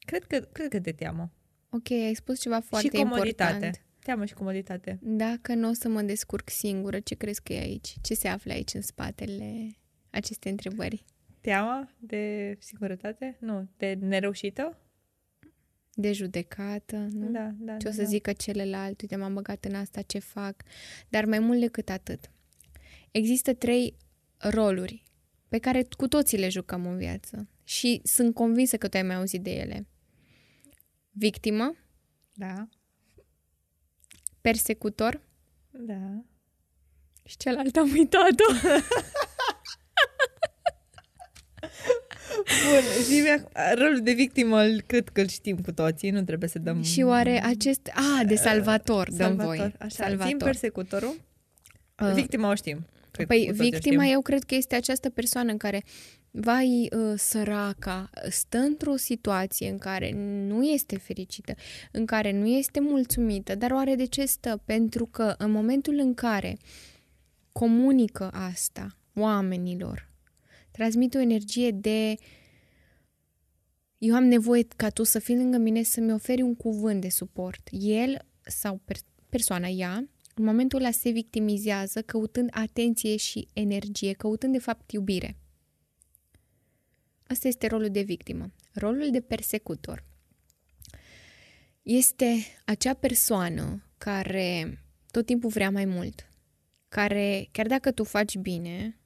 Cred 0.08 0.24
că, 0.24 0.38
cred 0.52 0.68
că 0.68 0.78
de 0.78 0.92
teamă. 0.92 1.30
Ok, 1.70 1.90
ai 1.90 2.14
spus 2.14 2.40
ceva 2.40 2.60
foarte 2.60 2.86
și 2.86 3.02
comoditate. 3.02 3.52
important. 3.52 3.82
Teamă 3.98 4.24
și 4.24 4.34
comoditate. 4.34 4.98
Dacă 5.02 5.54
nu 5.54 5.68
o 5.68 5.72
să 5.72 5.88
mă 5.88 6.02
descurc 6.02 6.50
singură, 6.50 7.00
ce 7.00 7.14
crezi 7.14 7.42
că 7.42 7.52
e 7.52 7.58
aici? 7.58 7.96
Ce 8.02 8.14
se 8.14 8.28
află 8.28 8.52
aici 8.52 8.74
în 8.74 8.82
spatele 8.82 9.76
acestei 10.10 10.50
întrebări? 10.50 11.04
Teama 11.40 11.90
de 11.98 12.56
singurătate? 12.60 13.36
Nu, 13.40 13.68
de 13.76 13.98
nereușită? 14.00 14.78
De 15.94 16.12
judecată, 16.12 16.96
nu? 16.96 17.30
Da, 17.30 17.54
da. 17.58 17.76
ce 17.76 17.84
da, 17.84 17.90
o 17.90 17.92
să 17.92 18.02
da. 18.02 18.08
zică 18.08 18.32
celălalt, 18.32 19.00
uite, 19.00 19.16
m-am 19.16 19.34
băgat 19.34 19.64
în 19.64 19.74
asta, 19.74 20.02
ce 20.02 20.18
fac. 20.18 20.62
Dar 21.08 21.24
mai 21.24 21.38
mult 21.38 21.60
decât 21.60 21.88
atât. 21.88 22.30
Există 23.10 23.54
trei 23.54 23.96
roluri 24.36 25.02
pe 25.48 25.58
care 25.58 25.86
cu 25.96 26.08
toții 26.08 26.38
le 26.38 26.48
jucăm 26.48 26.86
în 26.86 26.96
viață 26.96 27.48
și 27.64 28.00
sunt 28.04 28.34
convinsă 28.34 28.76
că 28.76 28.88
tu 28.88 28.96
ai 28.96 29.02
mai 29.02 29.16
auzit 29.16 29.42
de 29.42 29.50
ele. 29.50 29.86
Victimă, 31.18 31.74
Da, 32.32 32.68
persecutor 34.40 35.20
da. 35.70 36.22
și 37.24 37.36
celălalt 37.36 37.76
am 37.76 37.90
uitat-o. 37.92 38.52
Bun, 42.64 43.02
zi 43.02 43.22
rolul 43.74 44.00
de 44.02 44.12
victimă 44.12 44.60
îl- 44.62 44.80
cred 44.80 45.08
că 45.08 45.20
îl 45.20 45.28
știm 45.28 45.58
cu 45.58 45.72
toții, 45.72 46.10
nu 46.10 46.22
trebuie 46.22 46.48
să 46.48 46.58
dăm... 46.58 46.82
și 46.82 47.02
oare 47.02 47.42
acest... 47.44 47.90
A, 47.94 48.24
de 48.24 48.34
salvator, 48.34 49.08
dăm 49.08 49.16
Salvator, 49.18 49.44
voi. 49.56 49.74
Așa, 49.78 49.88
salvator. 49.88 50.26
Zim 50.26 50.38
persecutorul. 50.38 51.20
Uh, 52.02 52.12
Victima 52.14 52.50
o 52.50 52.54
știm. 52.54 52.86
Cred 53.24 53.26
Păi 53.26 53.44
că 53.46 53.50
cu 53.50 53.56
toții 53.56 53.70
o 53.70 53.74
victima 53.74 54.02
știm. 54.02 54.14
eu 54.14 54.20
cred 54.20 54.44
că 54.44 54.54
este 54.54 54.74
această 54.74 55.10
persoană 55.10 55.50
în 55.50 55.56
care 55.56 55.82
vai 56.30 56.88
uh, 56.96 57.14
săraca, 57.16 58.10
stă 58.30 58.58
într-o 58.58 58.96
situație 58.96 59.68
în 59.68 59.78
care 59.78 60.12
nu 60.46 60.62
este 60.62 60.98
fericită, 60.98 61.54
în 61.92 62.06
care 62.06 62.32
nu 62.32 62.46
este 62.46 62.80
mulțumită, 62.80 63.54
dar 63.54 63.70
oare 63.70 63.94
de 63.94 64.04
ce 64.04 64.24
stă? 64.24 64.62
Pentru 64.64 65.06
că 65.06 65.34
în 65.38 65.50
momentul 65.50 65.98
în 65.98 66.14
care 66.14 66.56
comunică 67.52 68.30
asta 68.32 68.96
oamenilor, 69.14 70.10
transmite 70.70 71.18
o 71.18 71.20
energie 71.20 71.70
de 71.70 72.14
eu 73.98 74.14
am 74.14 74.24
nevoie 74.24 74.66
ca 74.76 74.88
tu 74.88 75.02
să 75.02 75.18
fii 75.18 75.36
lângă 75.36 75.56
mine 75.56 75.82
să-mi 75.82 76.12
oferi 76.12 76.42
un 76.42 76.54
cuvânt 76.54 77.00
de 77.00 77.08
suport. 77.08 77.68
El 77.70 78.18
sau 78.42 78.80
per- 78.84 78.96
persoana 79.28 79.68
ea, 79.68 80.08
în 80.38 80.44
momentul 80.44 80.78
ăla 80.78 80.90
se 80.90 81.10
victimizează 81.10 82.02
căutând 82.02 82.48
atenție 82.52 83.16
și 83.16 83.48
energie, 83.52 84.12
căutând 84.12 84.52
de 84.52 84.58
fapt 84.58 84.90
iubire. 84.90 85.36
Asta 87.26 87.48
este 87.48 87.66
rolul 87.66 87.90
de 87.90 88.00
victimă. 88.00 88.52
Rolul 88.72 89.10
de 89.10 89.20
persecutor 89.20 90.04
este 91.82 92.36
acea 92.64 92.94
persoană 92.94 93.82
care 93.98 94.82
tot 95.10 95.26
timpul 95.26 95.50
vrea 95.50 95.70
mai 95.70 95.84
mult, 95.84 96.28
care 96.88 97.48
chiar 97.52 97.66
dacă 97.66 97.90
tu 97.90 98.04
faci 98.04 98.36
bine, 98.36 98.98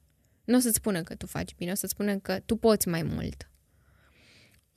nu 0.43 0.55
o 0.55 0.59
să-ți 0.59 0.75
spună 0.75 1.03
că 1.03 1.15
tu 1.15 1.25
faci 1.25 1.55
bine, 1.55 1.71
o 1.71 1.75
să-ți 1.75 1.91
spună 1.91 2.17
că 2.17 2.39
tu 2.39 2.55
poți 2.55 2.87
mai 2.87 3.03
mult. 3.03 3.49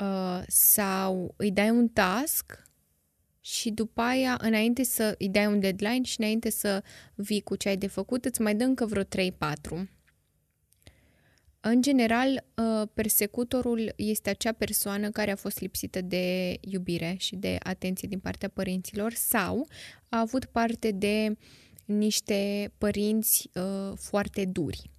Uh, 0.01 0.43
sau 0.47 1.35
îi 1.37 1.51
dai 1.51 1.70
un 1.70 1.89
task 1.89 2.65
și 3.47 3.70
după 3.70 4.01
aia, 4.01 4.39
înainte 4.40 4.82
să 4.82 5.14
îi 5.18 5.28
dai 5.28 5.47
un 5.47 5.60
deadline 5.60 6.02
și 6.02 6.20
înainte 6.20 6.51
să 6.51 6.82
vii 7.14 7.40
cu 7.40 7.56
ce 7.56 7.68
ai 7.68 7.77
de 7.77 7.86
făcut, 7.86 8.24
îți 8.24 8.40
mai 8.40 8.55
dă 8.55 8.64
încă 8.64 8.86
vreo 8.86 9.02
3-4. 9.02 9.06
În 11.60 11.82
general, 11.82 12.44
uh, 12.55 12.89
persecutorul 12.94 13.93
este 13.97 14.31
acea 14.31 14.52
persoană 14.52 15.10
care 15.10 15.31
a 15.31 15.36
fost 15.36 15.60
lipsită 15.60 16.01
de 16.01 16.56
iubire 16.60 17.14
și 17.18 17.36
de 17.36 17.56
atenție 17.62 18.09
din 18.09 18.18
partea 18.18 18.48
părinților 18.48 19.12
sau 19.12 19.66
a 20.09 20.18
avut 20.18 20.44
parte 20.44 20.90
de 20.90 21.36
niște 21.85 22.73
părinți 22.78 23.51
uh, 23.55 23.93
foarte 23.97 24.44
duri, 24.44 24.90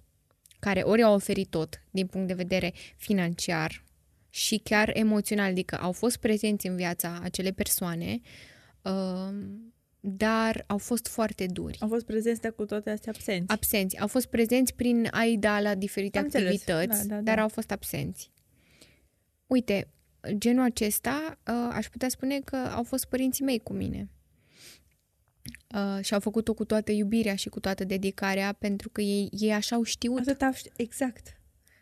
care 0.58 0.80
ori 0.80 1.02
au 1.02 1.14
oferit 1.14 1.48
tot 1.50 1.82
din 1.90 2.06
punct 2.06 2.26
de 2.26 2.34
vedere 2.34 2.72
financiar 2.96 3.86
și 4.38 4.58
chiar 4.58 4.90
emoțional, 4.96 5.50
adică 5.50 5.76
au 5.76 5.92
fost 5.92 6.16
prezenți 6.16 6.66
în 6.66 6.76
viața 6.76 7.20
acele 7.22 7.50
persoane, 7.50 8.20
uh, 8.82 9.28
dar 10.00 10.64
au 10.66 10.78
fost 10.78 11.06
foarte 11.08 11.46
duri 11.46 11.76
Au 11.80 11.88
fost 11.88 12.04
prezenți, 12.04 12.40
dar 12.40 12.52
cu 12.52 12.64
toate 12.64 12.90
astea 12.90 13.12
absenți. 13.14 13.52
absenți. 13.52 13.98
Au 14.00 14.06
fost 14.06 14.26
prezenți 14.26 14.74
prin 14.74 15.08
a-i 15.10 15.36
da 15.36 15.60
la 15.60 15.74
diferite 15.74 16.18
Am 16.18 16.24
înțeles. 16.24 16.46
activități, 16.52 17.08
Da, 17.08 17.14
da, 17.14 17.20
dar 17.20 17.36
da. 17.36 17.42
au 17.42 17.48
fost 17.48 17.70
absenți. 17.70 18.30
Uite, 19.46 19.88
genul 20.32 20.64
acesta 20.64 21.38
uh, 21.46 21.70
aș 21.72 21.86
putea 21.88 22.08
spune 22.08 22.40
că 22.40 22.56
au 22.56 22.82
fost 22.82 23.04
părinții 23.04 23.44
mei 23.44 23.58
cu 23.58 23.72
mine. 23.72 24.08
Uh, 25.74 26.04
și 26.04 26.14
au 26.14 26.20
făcut-o 26.20 26.54
cu 26.54 26.64
toată 26.64 26.92
iubirea 26.92 27.34
și 27.34 27.48
cu 27.48 27.60
toată 27.60 27.84
dedicarea 27.84 28.52
pentru 28.52 28.88
că 28.88 29.00
ei, 29.00 29.28
ei 29.32 29.52
așa 29.52 29.76
au 29.76 29.82
știut. 29.82 30.18
Atâta, 30.18 30.52
ști- 30.54 30.72
exact. 30.76 31.37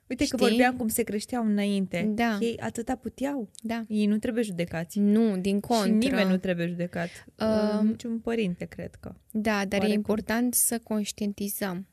Uite 0.09 0.25
Știi? 0.25 0.39
că 0.39 0.45
vorbeam 0.45 0.77
cum 0.77 0.89
se 0.89 1.03
creșteau 1.03 1.45
înainte. 1.47 2.11
Da. 2.15 2.39
Ei 2.41 2.57
atâta 2.61 2.95
puteau. 2.97 3.51
Da. 3.63 3.85
Ei 3.89 4.07
nu 4.07 4.19
trebuie 4.19 4.43
judecați. 4.45 4.99
Nu, 4.99 5.37
din 5.39 5.61
contră. 5.61 5.87
Și 5.87 5.93
nimeni 6.09 6.31
nu 6.31 6.37
trebuie 6.37 6.67
judecat. 6.67 7.09
Um, 7.39 7.47
Uh, 7.49 7.81
niciun 7.91 8.19
părinte, 8.19 8.65
cred 8.65 8.95
că. 8.95 9.15
Da, 9.31 9.51
dar 9.65 9.73
e 9.73 9.83
Oarecum. 9.83 9.93
important 9.93 10.55
să 10.55 10.79
conștientizăm. 10.83 11.87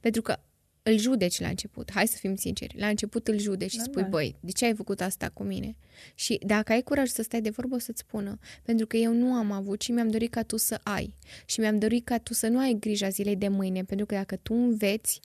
Pentru 0.00 0.22
că 0.22 0.36
îl 0.82 0.98
judeci 0.98 1.40
la 1.40 1.48
început. 1.48 1.90
Hai 1.92 2.06
să 2.06 2.16
fim 2.16 2.34
sinceri. 2.34 2.74
La 2.78 2.86
început 2.88 3.28
îl 3.28 3.38
judeci 3.38 3.70
și 3.70 3.80
spui, 3.80 4.02
Normal. 4.02 4.10
băi, 4.10 4.36
de 4.40 4.50
ce 4.50 4.64
ai 4.64 4.74
făcut 4.74 5.00
asta 5.00 5.28
cu 5.28 5.42
mine? 5.42 5.76
Și 6.14 6.40
dacă 6.46 6.72
ai 6.72 6.82
curaj 6.82 7.08
să 7.08 7.22
stai 7.22 7.40
de 7.40 7.50
vorbă, 7.50 7.74
o 7.74 7.78
să-ți 7.78 7.98
spună. 8.00 8.38
Pentru 8.62 8.86
că 8.86 8.96
eu 8.96 9.12
nu 9.12 9.32
am 9.32 9.50
avut 9.52 9.80
și 9.82 9.92
mi-am 9.92 10.08
dorit 10.08 10.30
ca 10.30 10.42
tu 10.42 10.56
să 10.56 10.80
ai. 10.82 11.14
Și 11.46 11.60
mi-am 11.60 11.78
dorit 11.78 12.04
ca 12.04 12.18
tu 12.18 12.34
să 12.34 12.48
nu 12.48 12.58
ai 12.58 12.76
grija 12.80 13.08
zilei 13.08 13.36
de 13.36 13.48
mâine. 13.48 13.84
Pentru 13.84 14.06
că 14.06 14.14
dacă 14.14 14.36
tu 14.36 14.54
înveți 14.54 15.20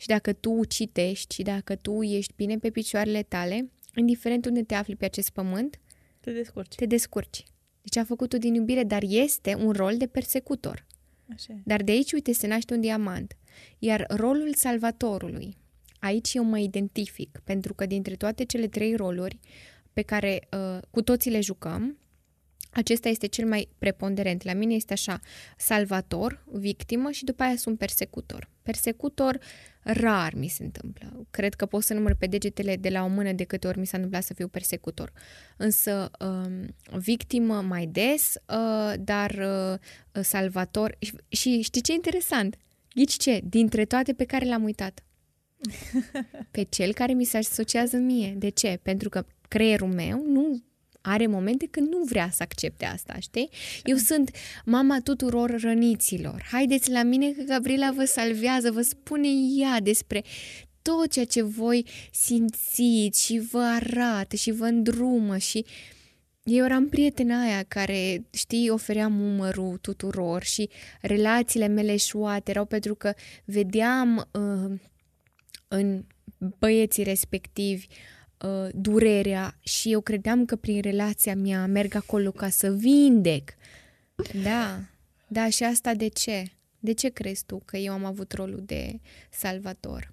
și 0.00 0.06
dacă 0.06 0.32
tu 0.32 0.64
citești 0.64 1.34
și 1.34 1.42
dacă 1.42 1.76
tu 1.76 2.02
ești 2.02 2.32
bine 2.36 2.58
pe 2.58 2.70
picioarele 2.70 3.22
tale, 3.22 3.70
indiferent 3.94 4.46
unde 4.46 4.62
te 4.62 4.74
afli 4.74 4.96
pe 4.96 5.04
acest 5.04 5.30
pământ, 5.30 5.80
Te 6.20 6.30
descurci. 6.32 6.74
te 6.74 6.86
descurci. 6.86 7.44
Deci 7.82 7.96
a 7.96 8.04
făcut-o 8.04 8.38
din 8.38 8.54
iubire, 8.54 8.84
dar 8.84 9.02
este 9.06 9.54
un 9.54 9.72
rol 9.72 9.96
de 9.96 10.06
persecutor. 10.06 10.86
Așa 11.34 11.52
e. 11.52 11.60
Dar 11.64 11.82
de 11.82 11.92
aici, 11.92 12.12
uite, 12.12 12.32
se 12.32 12.46
naște 12.46 12.74
un 12.74 12.80
diamant. 12.80 13.36
Iar 13.78 14.06
rolul 14.08 14.54
salvatorului, 14.54 15.56
aici 16.00 16.34
eu 16.34 16.44
mă 16.44 16.58
identific, 16.58 17.40
pentru 17.44 17.74
că 17.74 17.86
dintre 17.86 18.14
toate 18.14 18.44
cele 18.44 18.66
trei 18.68 18.94
roluri 18.94 19.38
pe 19.92 20.02
care 20.02 20.48
uh, 20.52 20.78
cu 20.90 21.02
toții 21.02 21.30
le 21.30 21.40
jucăm, 21.40 21.98
acesta 22.70 23.08
este 23.08 23.26
cel 23.26 23.46
mai 23.46 23.68
preponderent. 23.78 24.42
La 24.42 24.52
mine 24.52 24.74
este 24.74 24.92
așa, 24.92 25.20
salvator, 25.56 26.44
victimă 26.52 27.10
și 27.10 27.24
după 27.24 27.42
aia 27.42 27.56
sunt 27.56 27.78
persecutor. 27.78 28.50
Persecutor 28.62 29.38
rar 29.82 30.34
mi 30.34 30.48
se 30.48 30.62
întâmplă. 30.62 31.26
Cred 31.30 31.54
că 31.54 31.66
pot 31.66 31.82
să 31.82 31.94
număr 31.94 32.14
pe 32.14 32.26
degetele 32.26 32.76
de 32.76 32.88
la 32.88 33.04
o 33.04 33.08
mână 33.08 33.32
de 33.32 33.44
câte 33.44 33.66
ori 33.66 33.78
mi 33.78 33.86
s-a 33.86 33.96
întâmplat 33.96 34.22
să 34.22 34.34
fiu 34.34 34.48
persecutor. 34.48 35.12
Însă 35.56 36.10
um, 36.20 36.74
victimă 36.98 37.60
mai 37.60 37.86
des, 37.86 38.34
uh, 38.34 38.94
dar 39.00 39.30
uh, 39.30 40.22
salvator. 40.22 40.96
Și, 40.98 41.12
și 41.28 41.60
știi 41.60 41.80
ce 41.80 41.92
e 41.92 41.94
interesant? 41.94 42.56
Ghici 42.94 43.16
ce? 43.16 43.40
Dintre 43.44 43.84
toate 43.84 44.12
pe 44.12 44.24
care 44.24 44.44
le-am 44.44 44.62
uitat. 44.62 45.02
Pe 46.50 46.62
cel 46.62 46.92
care 46.92 47.12
mi 47.12 47.24
se 47.24 47.36
asociază 47.36 47.96
mie. 47.96 48.34
De 48.36 48.48
ce? 48.48 48.78
Pentru 48.82 49.08
că 49.08 49.26
creierul 49.48 49.88
meu 49.88 50.22
nu 50.26 50.62
are 51.00 51.26
momente 51.26 51.66
când 51.70 51.88
nu 51.88 52.02
vrea 52.04 52.30
să 52.32 52.42
accepte 52.42 52.84
asta, 52.84 53.16
știi? 53.18 53.48
Eu 53.84 53.96
sunt 53.96 54.30
mama 54.64 55.00
tuturor 55.00 55.60
răniților. 55.60 56.46
Haideți 56.50 56.90
la 56.90 57.02
mine 57.02 57.30
că 57.30 57.42
Gabriela 57.42 57.90
vă 57.90 58.04
salvează, 58.04 58.70
vă 58.70 58.82
spune 58.82 59.28
ea 59.58 59.80
despre 59.80 60.22
tot 60.82 61.10
ceea 61.10 61.24
ce 61.24 61.42
voi 61.42 61.86
simțiți 62.12 63.24
și 63.24 63.38
vă 63.38 63.60
arată 63.60 64.36
și 64.36 64.50
vă 64.50 64.64
îndrumă 64.64 65.36
și 65.36 65.64
eu 66.42 66.64
eram 66.64 66.88
prietena 66.88 67.42
aia 67.42 67.64
care, 67.68 68.26
știi, 68.32 68.70
ofeream 68.70 69.20
umărul 69.20 69.76
tuturor 69.76 70.42
și 70.42 70.68
relațiile 71.00 71.66
mele 71.66 71.96
șuate 71.96 72.50
erau 72.50 72.64
pentru 72.64 72.94
că 72.94 73.12
vedeam 73.44 74.28
uh, 74.32 74.78
în 75.68 76.04
băieții 76.58 77.02
respectivi 77.02 77.86
uh, 77.90 78.17
durerea 78.72 79.58
și 79.60 79.92
eu 79.92 80.00
credeam 80.00 80.44
că 80.44 80.56
prin 80.56 80.82
relația 80.82 81.36
mea 81.36 81.66
merg 81.66 81.94
acolo 81.94 82.30
ca 82.30 82.48
să 82.48 82.72
vindec. 82.72 83.54
Da, 84.42 84.80
da, 85.28 85.48
și 85.48 85.64
asta 85.64 85.94
de 85.94 86.08
ce? 86.08 86.52
De 86.78 86.92
ce 86.92 87.08
crezi 87.08 87.44
tu 87.44 87.62
că 87.64 87.76
eu 87.76 87.92
am 87.92 88.04
avut 88.04 88.32
rolul 88.32 88.62
de 88.64 89.00
salvator? 89.30 90.12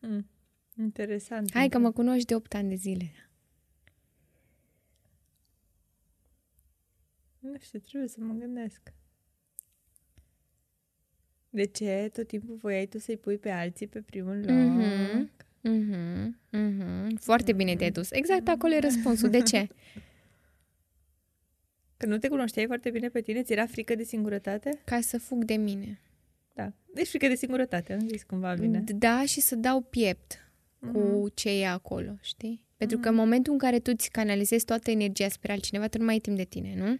Hmm. 0.00 0.28
Interesant. 0.78 1.52
Hai 1.52 1.68
că 1.68 1.78
mă 1.78 1.92
cunoști 1.92 2.24
de 2.24 2.34
8 2.34 2.54
ani 2.54 2.68
de 2.68 2.74
zile. 2.74 3.12
Nu 7.38 7.58
știu, 7.58 7.78
trebuie 7.78 8.08
să 8.08 8.16
mă 8.20 8.32
gândesc. 8.32 8.92
De 11.56 11.64
ce 11.64 12.10
tot 12.12 12.26
timpul 12.26 12.56
voiai 12.56 12.86
tu 12.86 12.98
să-i 12.98 13.16
pui 13.16 13.38
pe 13.38 13.50
alții 13.50 13.86
pe 13.86 14.00
primul 14.00 14.36
loc? 14.36 14.48
Mhm. 14.56 15.30
Mhm, 15.60 16.38
mhm. 16.50 17.16
Foarte 17.16 17.52
bine 17.52 17.76
te-ai 17.76 17.90
dus. 17.90 18.10
Exact 18.10 18.48
acolo 18.48 18.74
e 18.74 18.78
răspunsul. 18.78 19.30
De 19.30 19.42
ce? 19.42 19.66
Că 21.96 22.06
nu 22.06 22.18
te 22.18 22.28
cunoșteai 22.28 22.66
foarte 22.66 22.90
bine 22.90 23.08
pe 23.08 23.20
tine? 23.20 23.42
Ți 23.42 23.52
era 23.52 23.66
frică 23.66 23.94
de 23.94 24.02
singurătate? 24.02 24.80
Ca 24.84 25.00
să 25.00 25.18
fug 25.18 25.44
de 25.44 25.54
mine. 25.54 26.00
Da. 26.52 26.72
Deci 26.94 27.08
frică 27.08 27.28
de 27.28 27.34
singurătate, 27.34 27.92
am 27.92 28.08
zis 28.08 28.22
cumva 28.22 28.54
bine. 28.54 28.84
Da, 28.94 29.24
și 29.26 29.40
să 29.40 29.54
dau 29.54 29.80
piept 29.80 30.50
cu 30.92 31.26
ce 31.34 31.60
e 31.60 31.68
acolo, 31.68 32.16
știi? 32.20 32.64
Pentru 32.76 32.98
că 32.98 33.08
în 33.08 33.14
momentul 33.14 33.52
în 33.52 33.58
care 33.58 33.78
tu 33.78 33.90
îți 33.94 34.10
canalizezi 34.10 34.64
toată 34.64 34.90
energia 34.90 35.28
spre 35.28 35.52
altcineva, 35.52 35.88
tu 35.88 35.98
nu 35.98 36.04
mai 36.04 36.14
ai 36.14 36.20
timp 36.20 36.36
de 36.36 36.44
tine, 36.44 36.74
nu? 36.76 36.96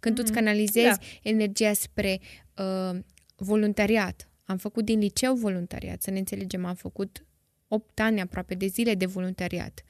Când 0.00 0.14
tu 0.14 0.22
îți 0.24 0.32
canalizezi 0.32 0.98
Da. 0.98 1.04
energia 1.22 1.72
spre 1.72 2.20
uh, 2.58 2.98
voluntariat. 3.36 4.28
Am 4.44 4.56
făcut 4.56 4.84
din 4.84 4.98
liceu 4.98 5.34
voluntariat, 5.34 6.02
să 6.02 6.10
ne 6.10 6.18
înțelegem, 6.18 6.64
am 6.64 6.74
făcut 6.74 7.24
8 7.68 8.00
ani 8.00 8.20
aproape 8.20 8.54
de 8.54 8.66
zile 8.66 8.94
de 8.94 9.06
voluntariat. 9.06 9.84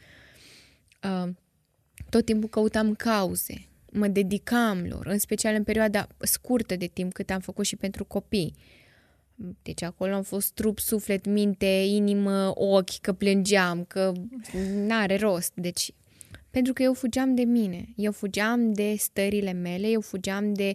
Uh, 1.03 1.29
tot 2.09 2.25
timpul 2.25 2.49
căutam 2.49 2.95
cauze, 2.95 3.67
mă 3.93 4.07
dedicam 4.07 4.87
lor, 4.89 5.07
în 5.07 5.19
special 5.19 5.55
în 5.55 5.65
perioada 5.65 6.07
scurtă 6.19 6.77
de 6.77 6.87
timp 6.87 7.13
cât 7.13 7.31
am 7.31 7.41
făcut 7.41 7.65
și 7.65 7.77
pentru 7.77 8.05
copii. 8.05 8.55
Deci 9.63 9.83
acolo 9.83 10.15
am 10.15 10.23
fost 10.23 10.53
trup, 10.53 10.79
suflet, 10.79 11.27
minte, 11.27 11.67
inimă, 11.87 12.53
ochi, 12.55 13.01
că 13.01 13.13
plângeam, 13.13 13.85
că 13.85 14.13
n-are 14.75 15.17
rost. 15.17 15.53
Deci, 15.55 15.91
pentru 16.51 16.73
că 16.73 16.83
eu 16.83 16.93
fugeam 16.93 17.35
de 17.35 17.43
mine, 17.43 17.89
eu 17.97 18.13
fugeam 18.13 18.73
de 18.73 18.95
stările 18.99 19.53
mele, 19.53 19.89
eu 19.89 20.01
fugeam 20.01 20.55
de 20.55 20.75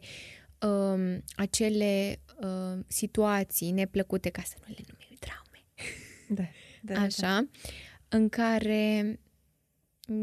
um, 0.67 1.23
acele 1.35 2.19
uh, 2.43 2.79
situații 2.87 3.71
neplăcute, 3.71 4.29
ca 4.29 4.41
să 4.45 4.55
nu 4.67 4.73
le 4.77 4.83
numim 4.87 5.17
traume, 5.19 5.63
Da. 6.27 6.43
da, 6.81 6.93
da. 6.93 7.01
așa, 7.01 7.47
în 8.09 8.29
care 8.29 9.19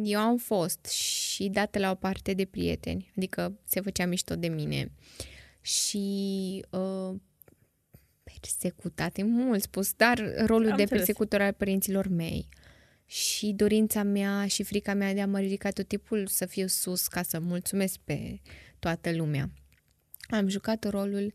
eu 0.03 0.21
am 0.21 0.37
fost 0.37 0.85
și 0.87 1.49
dată 1.49 1.79
la 1.79 1.91
o 1.91 1.95
parte 1.95 2.35
de 2.35 2.45
prieteni, 2.45 3.13
adică 3.17 3.59
se 3.65 3.81
făcea 3.81 4.07
mișto 4.07 4.37
de 4.37 4.49
mine 4.49 4.93
și 5.61 6.65
uh, 6.71 7.15
persecutate, 8.23 9.23
mult 9.23 9.63
spus, 9.63 9.93
dar 9.93 10.19
rolul 10.47 10.71
Am 10.71 10.77
de 10.77 10.83
înțeles. 10.83 10.89
persecutor 10.89 11.41
al 11.41 11.53
părinților 11.53 12.09
mei 12.09 12.49
și 13.07 13.53
dorința 13.53 14.03
mea 14.03 14.47
și 14.47 14.63
frica 14.63 14.95
mea 14.95 15.15
de 15.15 15.21
a 15.21 15.27
mă 15.27 15.39
ridica 15.39 15.71
tot 15.71 15.89
timpul 15.89 16.27
să 16.27 16.47
fiu 16.47 16.67
sus 16.67 17.07
ca 17.07 17.23
să 17.23 17.39
mulțumesc 17.39 17.99
pe 18.05 18.41
toată 18.79 19.13
lumea. 19.13 19.51
Am 20.31 20.49
jucat 20.49 20.89
rolul, 20.91 21.25
uh, 21.25 21.33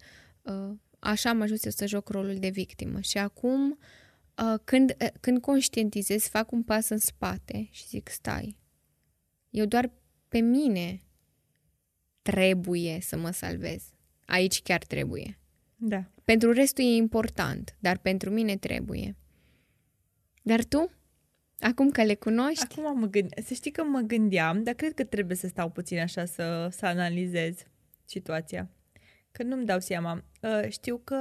așa 0.99 1.29
am 1.29 1.41
ajuns 1.41 1.65
eu 1.65 1.71
să 1.71 1.85
joc 1.85 2.09
rolul 2.09 2.35
de 2.35 2.49
victimă 2.49 2.99
și 2.99 3.17
acum 3.17 3.71
uh, 3.71 4.59
când, 4.63 4.95
uh, 5.01 5.07
când 5.19 5.41
conștientizez, 5.41 6.27
fac 6.27 6.51
un 6.51 6.63
pas 6.63 6.89
în 6.89 6.97
spate 6.97 7.67
și 7.71 7.87
zic, 7.87 8.09
stai, 8.09 8.57
eu 9.49 9.65
doar 9.65 9.91
pe 10.27 10.39
mine 10.39 11.03
trebuie 12.21 12.99
să 13.01 13.17
mă 13.17 13.31
salvez. 13.31 13.83
Aici 14.25 14.61
chiar 14.61 14.83
trebuie. 14.83 15.39
Da. 15.75 16.03
Pentru 16.23 16.51
restul 16.51 16.83
e 16.83 16.87
important, 16.87 17.75
dar 17.79 17.97
pentru 17.97 18.29
mine 18.29 18.57
trebuie. 18.57 19.15
Dar 20.41 20.63
tu? 20.63 20.91
Acum 21.59 21.89
că 21.89 22.03
le 22.03 22.15
cunoști? 22.15 22.63
Acum 22.63 22.99
mă 22.99 23.05
gând... 23.05 23.33
Să 23.45 23.53
știi 23.53 23.71
că 23.71 23.83
mă 23.83 23.99
gândeam, 23.99 24.63
dar 24.63 24.73
cred 24.73 24.93
că 24.93 25.03
trebuie 25.03 25.37
să 25.37 25.47
stau 25.47 25.69
puțin 25.69 25.99
așa 25.99 26.25
să, 26.25 26.67
să 26.71 26.85
analizez 26.85 27.57
situația. 28.05 28.69
Că 29.37 29.43
nu-mi 29.43 29.65
dau 29.65 29.79
seama. 29.79 30.23
Uh, 30.41 30.69
știu 30.69 30.97
că 31.03 31.17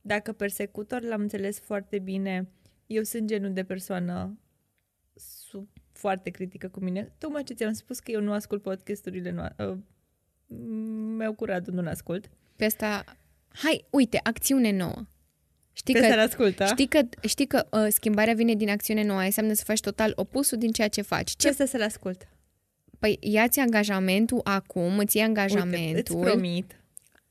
dacă 0.00 0.32
persecutor 0.32 1.02
l-am 1.02 1.20
înțeles 1.20 1.58
foarte 1.60 1.98
bine, 1.98 2.48
eu 2.86 3.02
sunt 3.02 3.26
genul 3.26 3.52
de 3.52 3.64
persoană 3.64 4.38
sub, 5.14 5.68
foarte 5.92 6.30
critică 6.30 6.68
cu 6.68 6.80
mine. 6.80 7.12
Tocmai 7.18 7.42
ce 7.42 7.54
ți-am 7.54 7.72
spus 7.72 7.98
că 7.98 8.10
eu 8.10 8.20
nu 8.20 8.32
ascult 8.32 8.62
podcasturile 8.62 9.30
noastre. 9.30 9.66
Uh, 9.66 9.76
meu 11.16 11.32
cu 11.34 11.44
Radu 11.44 11.72
nu 11.72 11.88
ascult. 11.88 12.30
Pe 12.56 12.64
asta... 12.64 13.04
Hai, 13.48 13.84
uite, 13.90 14.20
acțiune 14.22 14.70
nouă. 14.72 15.06
Știi 15.72 15.94
Pe 15.94 16.00
că, 16.00 16.06
asta 16.06 16.20
ascultă. 16.20 16.64
știi 16.64 16.86
că, 16.86 17.00
știi 17.26 17.46
că 17.46 17.66
uh, 17.70 17.86
schimbarea 17.88 18.34
vine 18.34 18.54
din 18.54 18.68
acțiune 18.70 19.04
nouă, 19.04 19.20
înseamnă 19.20 19.52
să 19.52 19.62
faci 19.64 19.80
total 19.80 20.12
opusul 20.16 20.58
din 20.58 20.70
ceea 20.72 20.88
ce 20.88 21.02
faci. 21.02 21.30
Ce 21.30 21.36
Ce? 21.36 21.48
asta 21.48 21.64
să-l 21.64 21.82
ascult? 21.82 22.28
Păi 22.98 23.16
ia-ți 23.20 23.60
angajamentul 23.60 24.40
acum, 24.44 24.98
îți 24.98 25.16
iei 25.16 25.26
Uite, 25.26 25.40
angajamentul. 25.40 26.16
îți 26.18 26.30
promit. 26.30 26.80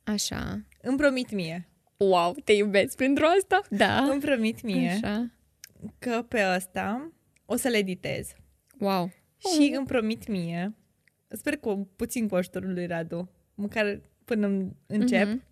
Așa. 0.05 0.65
Îmi 0.81 0.97
promit 0.97 1.31
mie. 1.31 1.67
Wow, 1.97 2.35
te 2.43 2.51
iubesc 2.53 2.95
pentru 2.97 3.25
asta? 3.37 3.61
Da. 3.69 4.03
Îmi 4.03 4.21
promit 4.21 4.61
mie 4.61 4.89
Așa. 4.89 5.31
că 5.99 6.25
pe 6.27 6.41
ăsta 6.55 7.11
o 7.45 7.55
să-l 7.55 7.73
editez. 7.73 8.33
Wow. 8.79 9.11
Și 9.37 9.73
îmi 9.77 9.85
promit 9.85 10.27
mie, 10.27 10.75
sper 11.27 11.57
cu 11.57 11.89
puțin 11.95 12.27
cu 12.27 12.35
ajutorul 12.35 12.73
lui 12.73 12.85
Radu, 12.85 13.29
măcar 13.55 14.01
până 14.25 14.47
îmi 14.47 14.75
încep, 14.87 15.27
Mhm. 15.27 15.43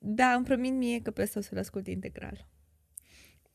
da, 0.00 0.32
îmi 0.34 0.44
promit 0.44 0.72
mie 0.72 1.00
că 1.00 1.10
pe 1.10 1.22
ăsta 1.22 1.38
o 1.38 1.42
să-l 1.42 1.58
ascult 1.58 1.86
integral. 1.86 2.46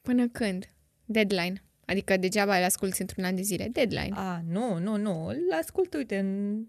Până 0.01 0.27
când? 0.27 0.69
Deadline. 1.05 1.63
Adică 1.85 2.17
degeaba 2.17 2.57
îl 2.57 2.63
asculti 2.63 3.01
într-un 3.01 3.23
an 3.23 3.35
de 3.35 3.41
zile. 3.41 3.67
Deadline. 3.71 4.11
A, 4.13 4.41
nu, 4.47 4.77
nu, 4.77 4.97
nu, 4.97 5.25
îl 5.25 5.51
ascult, 5.61 5.93
uite, 5.93 6.17
în 6.17 6.63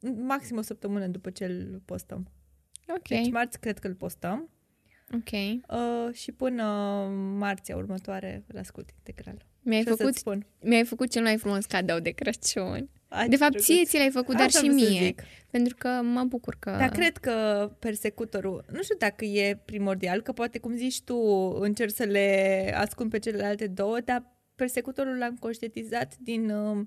în 0.00 0.24
maxim 0.24 0.56
o 0.56 0.62
săptămână 0.62 1.06
după 1.06 1.30
ce 1.30 1.44
îl 1.44 1.82
postăm. 1.84 2.30
Ok. 2.88 3.08
Deci 3.08 3.30
marți 3.30 3.60
cred 3.60 3.78
că 3.78 3.86
îl 3.86 3.94
postăm 3.94 4.50
ok. 5.14 5.32
uh, 5.32 6.14
și 6.14 6.32
până 6.32 6.64
marțea 7.38 7.76
următoare 7.76 8.44
îl 8.46 8.58
ascult 8.58 8.88
integral. 8.96 9.46
Mi-ai 9.62 9.82
Și 9.82 9.88
o 9.88 9.90
să-ți 9.90 10.02
făcut, 10.02 10.16
spun. 10.16 10.46
mi-ai 10.60 10.84
făcut 10.84 11.10
cel 11.10 11.22
mai 11.22 11.36
frumos 11.36 11.64
cadou 11.64 11.98
de 11.98 12.10
Crăciun. 12.10 12.88
Ai 13.08 13.28
De 13.28 13.36
fapt, 13.36 13.50
drăguț. 13.50 13.64
ție 13.66 13.84
ți 13.84 13.96
l-ai 13.96 14.10
făcut, 14.10 14.34
dar 14.36 14.46
Asta 14.46 14.58
și 14.58 14.64
vreau 14.68 14.78
să 14.78 14.90
mie. 14.90 15.02
zic. 15.04 15.22
Pentru 15.50 15.74
că 15.78 15.88
mă 15.88 16.24
bucur 16.24 16.56
că... 16.58 16.70
Dar 16.70 16.88
cred 16.88 17.16
că 17.16 17.70
persecutorul, 17.78 18.64
nu 18.72 18.82
știu 18.82 18.96
dacă 18.98 19.24
e 19.24 19.60
primordial, 19.64 20.20
că 20.20 20.32
poate, 20.32 20.58
cum 20.58 20.76
zici 20.76 21.02
tu, 21.02 21.16
încerc 21.60 21.90
să 21.94 22.04
le 22.04 22.72
ascund 22.76 23.10
pe 23.10 23.18
celelalte 23.18 23.66
două, 23.66 24.00
dar 24.04 24.36
persecutorul 24.54 25.18
l-am 25.18 25.36
conștientizat 25.36 26.16
din... 26.16 26.50
Uh, 26.50 26.78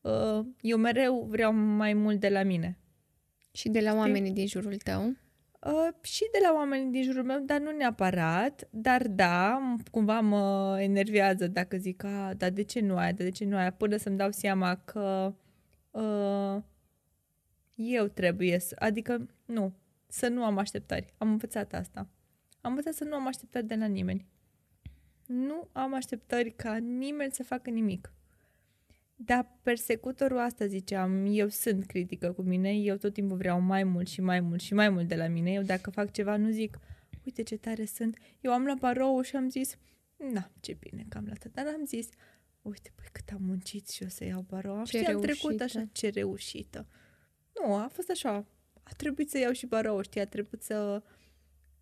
uh, 0.00 0.44
eu 0.60 0.76
mereu 0.76 1.26
vreau 1.30 1.52
mai 1.52 1.92
mult 1.92 2.20
de 2.20 2.28
la 2.28 2.42
mine. 2.42 2.78
Și 3.58 3.68
de 3.68 3.80
la 3.80 3.94
oamenii 3.94 4.32
din 4.32 4.46
jurul 4.46 4.76
tău. 4.76 5.02
Uh, 5.66 5.88
și 6.02 6.28
de 6.32 6.38
la 6.42 6.52
oamenii 6.54 6.90
din 6.90 7.02
jurul 7.02 7.24
meu, 7.24 7.40
dar 7.40 7.60
nu 7.60 7.70
neapărat, 7.70 8.68
dar 8.70 9.08
da, 9.08 9.58
m- 9.58 9.90
cumva 9.90 10.20
mă 10.20 10.76
enervează 10.80 11.46
dacă 11.46 11.76
zic, 11.76 12.04
a, 12.04 12.34
dar 12.36 12.50
de 12.50 12.62
ce 12.62 12.80
nu 12.80 12.96
aia, 12.96 13.12
dar 13.12 13.26
de 13.26 13.30
ce 13.30 13.44
nu 13.44 13.56
aia, 13.56 13.72
până 13.72 13.96
să-mi 13.96 14.16
dau 14.16 14.30
seama 14.30 14.76
că 14.76 15.34
uh, 15.90 16.62
eu 17.74 18.06
trebuie 18.06 18.58
să, 18.58 18.76
adică, 18.78 19.28
nu, 19.44 19.72
să 20.06 20.28
nu 20.28 20.44
am 20.44 20.58
așteptări. 20.58 21.14
Am 21.16 21.30
învățat 21.30 21.72
asta. 21.72 22.08
Am 22.60 22.70
învățat 22.70 22.94
să 22.94 23.04
nu 23.04 23.14
am 23.14 23.26
așteptări 23.26 23.66
de 23.66 23.74
la 23.74 23.86
nimeni. 23.86 24.26
Nu 25.26 25.68
am 25.72 25.94
așteptări 25.94 26.50
ca 26.50 26.76
nimeni 26.76 27.32
să 27.32 27.42
facă 27.42 27.70
nimic. 27.70 28.12
Dar 29.20 29.58
persecutorul 29.62 30.38
asta 30.38 30.66
ziceam, 30.66 31.26
eu 31.30 31.48
sunt 31.48 31.86
critică 31.86 32.32
cu 32.32 32.42
mine, 32.42 32.72
eu 32.72 32.96
tot 32.96 33.12
timpul 33.12 33.36
vreau 33.36 33.60
mai 33.60 33.84
mult 33.84 34.08
și 34.08 34.20
mai 34.20 34.40
mult 34.40 34.60
și 34.60 34.74
mai 34.74 34.88
mult 34.88 35.08
de 35.08 35.14
la 35.14 35.26
mine. 35.26 35.52
Eu 35.52 35.62
dacă 35.62 35.90
fac 35.90 36.12
ceva 36.12 36.36
nu 36.36 36.50
zic, 36.50 36.78
uite 37.24 37.42
ce 37.42 37.56
tare 37.56 37.84
sunt. 37.84 38.18
Eu 38.40 38.52
am 38.52 38.64
luat 38.64 38.78
barou 38.78 39.20
și 39.20 39.36
am 39.36 39.48
zis, 39.48 39.76
na, 40.32 40.50
ce 40.60 40.76
bine 40.80 41.06
că 41.08 41.18
am 41.18 41.24
luat 41.24 41.46
dar 41.52 41.66
am 41.66 41.84
zis, 41.84 42.08
uite, 42.62 42.92
păi 42.94 43.06
cât 43.12 43.30
am 43.30 43.42
muncit 43.42 43.88
și 43.88 44.02
eu 44.02 44.08
să 44.08 44.24
iau 44.24 44.40
barou. 44.48 44.84
Ce 44.84 44.98
și 44.98 45.04
am 45.04 45.20
trecut 45.20 45.50
reușită. 45.50 45.62
așa, 45.62 45.88
ce 45.92 46.08
reușită. 46.08 46.86
Nu, 47.54 47.74
a 47.74 47.88
fost 47.92 48.10
așa, 48.10 48.46
a 48.82 48.90
trebuit 48.96 49.30
să 49.30 49.38
iau 49.38 49.52
și 49.52 49.66
barou, 49.66 50.00
știi, 50.00 50.20
a 50.20 50.26
trebuit 50.26 50.62
să... 50.62 51.02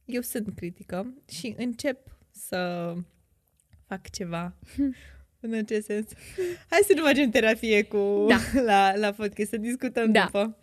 Eu 0.05 0.21
sunt 0.21 0.55
critică 0.55 1.15
și 1.29 1.55
încep 1.59 2.19
să 2.31 2.95
fac 3.87 4.11
ceva 4.11 4.57
în 5.53 5.59
acest 5.59 5.87
sens. 5.87 6.07
Hai 6.71 6.81
să 6.87 6.93
nu 6.97 7.03
facem 7.03 7.31
terapie 7.31 7.83
cu 7.83 8.27
Da. 8.29 8.37
la, 8.71 8.97
la 8.97 9.13
podcast, 9.13 9.51
să 9.51 9.57
discutăm 9.57 10.13
Da. 10.13 10.25
după. 10.25 10.57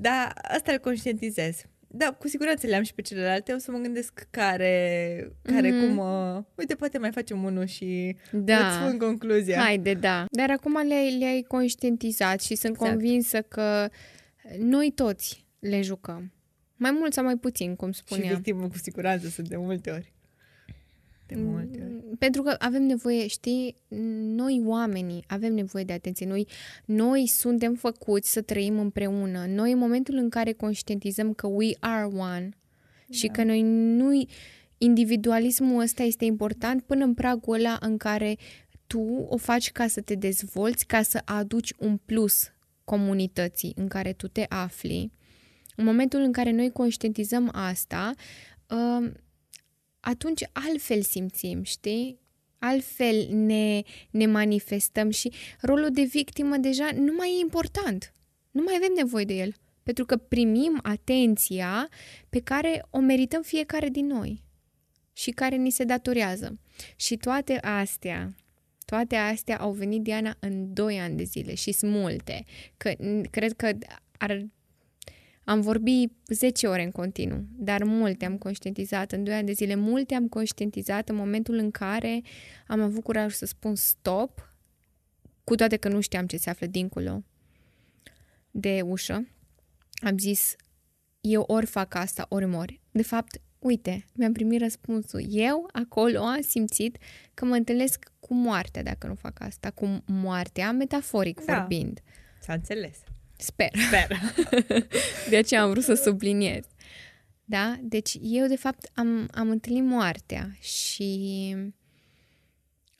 Da, 0.00 0.32
asta 0.42 0.72
îl 0.72 0.78
conștientizez. 0.78 1.62
Da, 1.92 2.12
cu 2.18 2.28
siguranță 2.28 2.66
le 2.66 2.76
am 2.76 2.82
și 2.82 2.94
pe 2.94 3.02
celelalte. 3.02 3.52
O 3.52 3.58
să 3.58 3.70
mă 3.70 3.78
gândesc 3.78 4.26
care, 4.30 5.32
care 5.42 5.70
Mhm. 5.70 5.86
cum... 5.86 5.96
Uh, 5.98 6.42
uite, 6.54 6.74
poate 6.74 6.98
mai 6.98 7.10
facem 7.12 7.44
unul 7.44 7.66
și 7.66 8.16
Da. 8.32 8.66
îți 8.66 8.76
spun 8.76 8.98
concluzia. 8.98 9.58
Haide, 9.60 9.94
da. 9.94 10.24
Dar 10.30 10.50
acum 10.50 10.86
le-ai, 10.86 11.18
le-ai 11.18 11.44
conștientizat 11.48 12.40
și 12.42 12.54
sunt 12.54 12.72
Exact. 12.72 12.90
convinsă 12.90 13.40
că 13.42 13.88
noi 14.58 14.92
toți 14.94 15.46
le 15.58 15.80
jucăm. 15.82 16.32
Mai 16.76 16.90
mult 16.90 17.12
sau 17.12 17.24
mai 17.24 17.36
puțin, 17.36 17.76
cum 17.76 17.92
și 17.92 17.98
spuneam. 17.98 18.34
victimă 18.34 18.68
cu 18.68 18.78
siguranță 18.78 19.28
sunt 19.28 19.48
de 19.48 19.56
multe 19.56 19.90
ori. 19.90 20.12
De 21.34 21.40
Mm. 21.40 21.50
multe 21.50 21.78
ori. 21.82 22.16
Pentru 22.18 22.42
că 22.42 22.54
avem 22.58 22.82
nevoie, 22.82 23.26
știi, 23.26 23.74
noi 24.22 24.62
oamenii 24.64 25.24
avem 25.26 25.54
nevoie 25.54 25.84
de 25.84 25.92
atenție. 25.92 26.26
Noi, 26.26 26.46
noi 26.84 27.26
suntem 27.26 27.74
făcuți 27.74 28.32
să 28.32 28.40
trăim 28.42 28.78
împreună. 28.78 29.44
Noi, 29.48 29.72
în 29.72 29.78
momentul 29.78 30.14
în 30.14 30.28
care 30.28 30.52
conștientizăm 30.52 31.32
că 31.32 31.46
we 31.46 31.70
are 31.80 32.04
one 32.04 32.48
și 33.10 33.26
Da. 33.26 33.32
că 33.32 33.44
noi 33.44 33.62
nu 33.96 34.22
individualismul 34.78 35.82
ăsta 35.82 36.02
este 36.02 36.24
important 36.24 36.82
până 36.82 37.04
în 37.04 37.14
pragul 37.14 37.54
ăla 37.54 37.76
în 37.80 37.96
care 37.96 38.36
tu 38.86 39.26
o 39.28 39.36
faci 39.36 39.72
ca 39.72 39.86
să 39.86 40.00
te 40.00 40.14
dezvolți, 40.14 40.86
ca 40.86 41.02
să 41.02 41.20
aduci 41.24 41.72
un 41.78 41.96
plus 42.04 42.52
comunității 42.84 43.72
în 43.76 43.88
care 43.88 44.12
tu 44.12 44.28
te 44.28 44.44
afli. 44.48 45.12
În 45.76 45.84
momentul 45.84 46.20
în 46.20 46.32
care 46.32 46.50
noi 46.50 46.70
conștientizăm 46.70 47.48
asta, 47.52 48.12
uh, 48.70 49.10
atunci 50.00 50.42
altfel 50.52 51.02
simțim, 51.02 51.62
știi? 51.62 52.18
Altfel 52.58 53.28
ne, 53.30 53.82
ne 54.10 54.26
manifestăm 54.26 55.10
și 55.10 55.32
rolul 55.60 55.90
de 55.90 56.02
victimă 56.02 56.56
deja 56.56 56.90
nu 56.94 57.12
mai 57.12 57.28
e 57.28 57.40
important. 57.40 58.14
Nu 58.50 58.62
mai 58.62 58.74
avem 58.76 58.92
nevoie 58.96 59.24
de 59.24 59.34
el. 59.34 59.54
Pentru 59.82 60.04
că 60.04 60.16
primim 60.16 60.78
atenția 60.82 61.88
pe 62.28 62.40
care 62.40 62.86
o 62.90 62.98
merităm 62.98 63.42
fiecare 63.42 63.88
din 63.88 64.06
noi 64.06 64.42
și 65.12 65.30
care 65.30 65.56
ni 65.56 65.70
se 65.70 65.84
datorează. 65.84 66.58
Și 66.96 67.16
toate 67.16 67.56
astea, 67.56 68.34
toate 68.84 69.16
astea 69.16 69.58
au 69.58 69.72
venit, 69.72 70.02
Diana, 70.02 70.36
în 70.38 70.72
2 70.74 71.00
ani 71.00 71.16
de 71.16 71.22
zile 71.22 71.54
și 71.54 71.72
sunt 71.72 71.92
multe. 71.92 72.44
Că, 72.76 72.92
cred 73.30 73.52
că 73.52 73.70
ar, 74.18 74.46
am 75.50 75.60
vorbit 75.60 76.12
10 76.26 76.66
ore 76.66 76.82
în 76.82 76.90
continuu, 76.90 77.44
dar 77.50 77.84
multe 77.84 78.24
am 78.24 78.38
conștientizat 78.38 79.12
în 79.12 79.24
2 79.24 79.34
ani 79.34 79.46
de 79.46 79.52
zile. 79.52 79.74
Multe 79.74 80.14
am 80.14 80.28
conștientizat 80.28 81.08
în 81.08 81.14
momentul 81.14 81.54
în 81.54 81.70
care 81.70 82.22
am 82.66 82.80
avut 82.80 83.02
curaj 83.02 83.32
să 83.32 83.46
spun 83.46 83.74
stop, 83.74 84.54
cu 85.44 85.54
toate 85.54 85.76
că 85.76 85.88
nu 85.88 86.00
știam 86.00 86.26
ce 86.26 86.36
se 86.36 86.50
află 86.50 86.66
dincolo 86.66 87.22
de 88.50 88.82
ușă. 88.84 89.28
Am 89.94 90.18
zis, 90.18 90.56
eu 91.20 91.42
ori 91.46 91.66
fac 91.66 91.94
asta, 91.94 92.26
ori 92.28 92.46
mori. 92.46 92.80
De 92.90 93.02
fapt, 93.02 93.40
uite, 93.58 94.06
mi-am 94.14 94.32
primit 94.32 94.60
răspunsul. 94.60 95.24
Eu 95.28 95.68
acolo 95.72 96.18
am 96.18 96.40
simțit 96.40 96.98
că 97.34 97.44
mă 97.44 97.54
întâlnesc 97.54 98.12
cu 98.20 98.34
moartea 98.34 98.82
dacă 98.82 99.06
nu 99.06 99.14
fac 99.14 99.40
asta, 99.40 99.70
cu 99.70 100.02
moartea, 100.06 100.72
metaforic 100.72 101.44
da. 101.44 101.58
vorbind. 101.58 102.00
S-a 102.40 102.52
înțeles. 102.52 102.98
Sper. 103.40 103.70
Sper. 103.86 104.18
de 105.30 105.36
aceea 105.36 105.62
am 105.62 105.70
vrut 105.70 105.84
să 105.84 105.94
subliniez. 105.94 106.64
Da? 107.44 107.76
Deci 107.80 108.16
eu, 108.20 108.46
de 108.46 108.56
fapt, 108.56 108.90
am, 108.94 109.28
am 109.34 109.50
întâlnit 109.50 109.84
moartea 109.84 110.56
și 110.60 111.56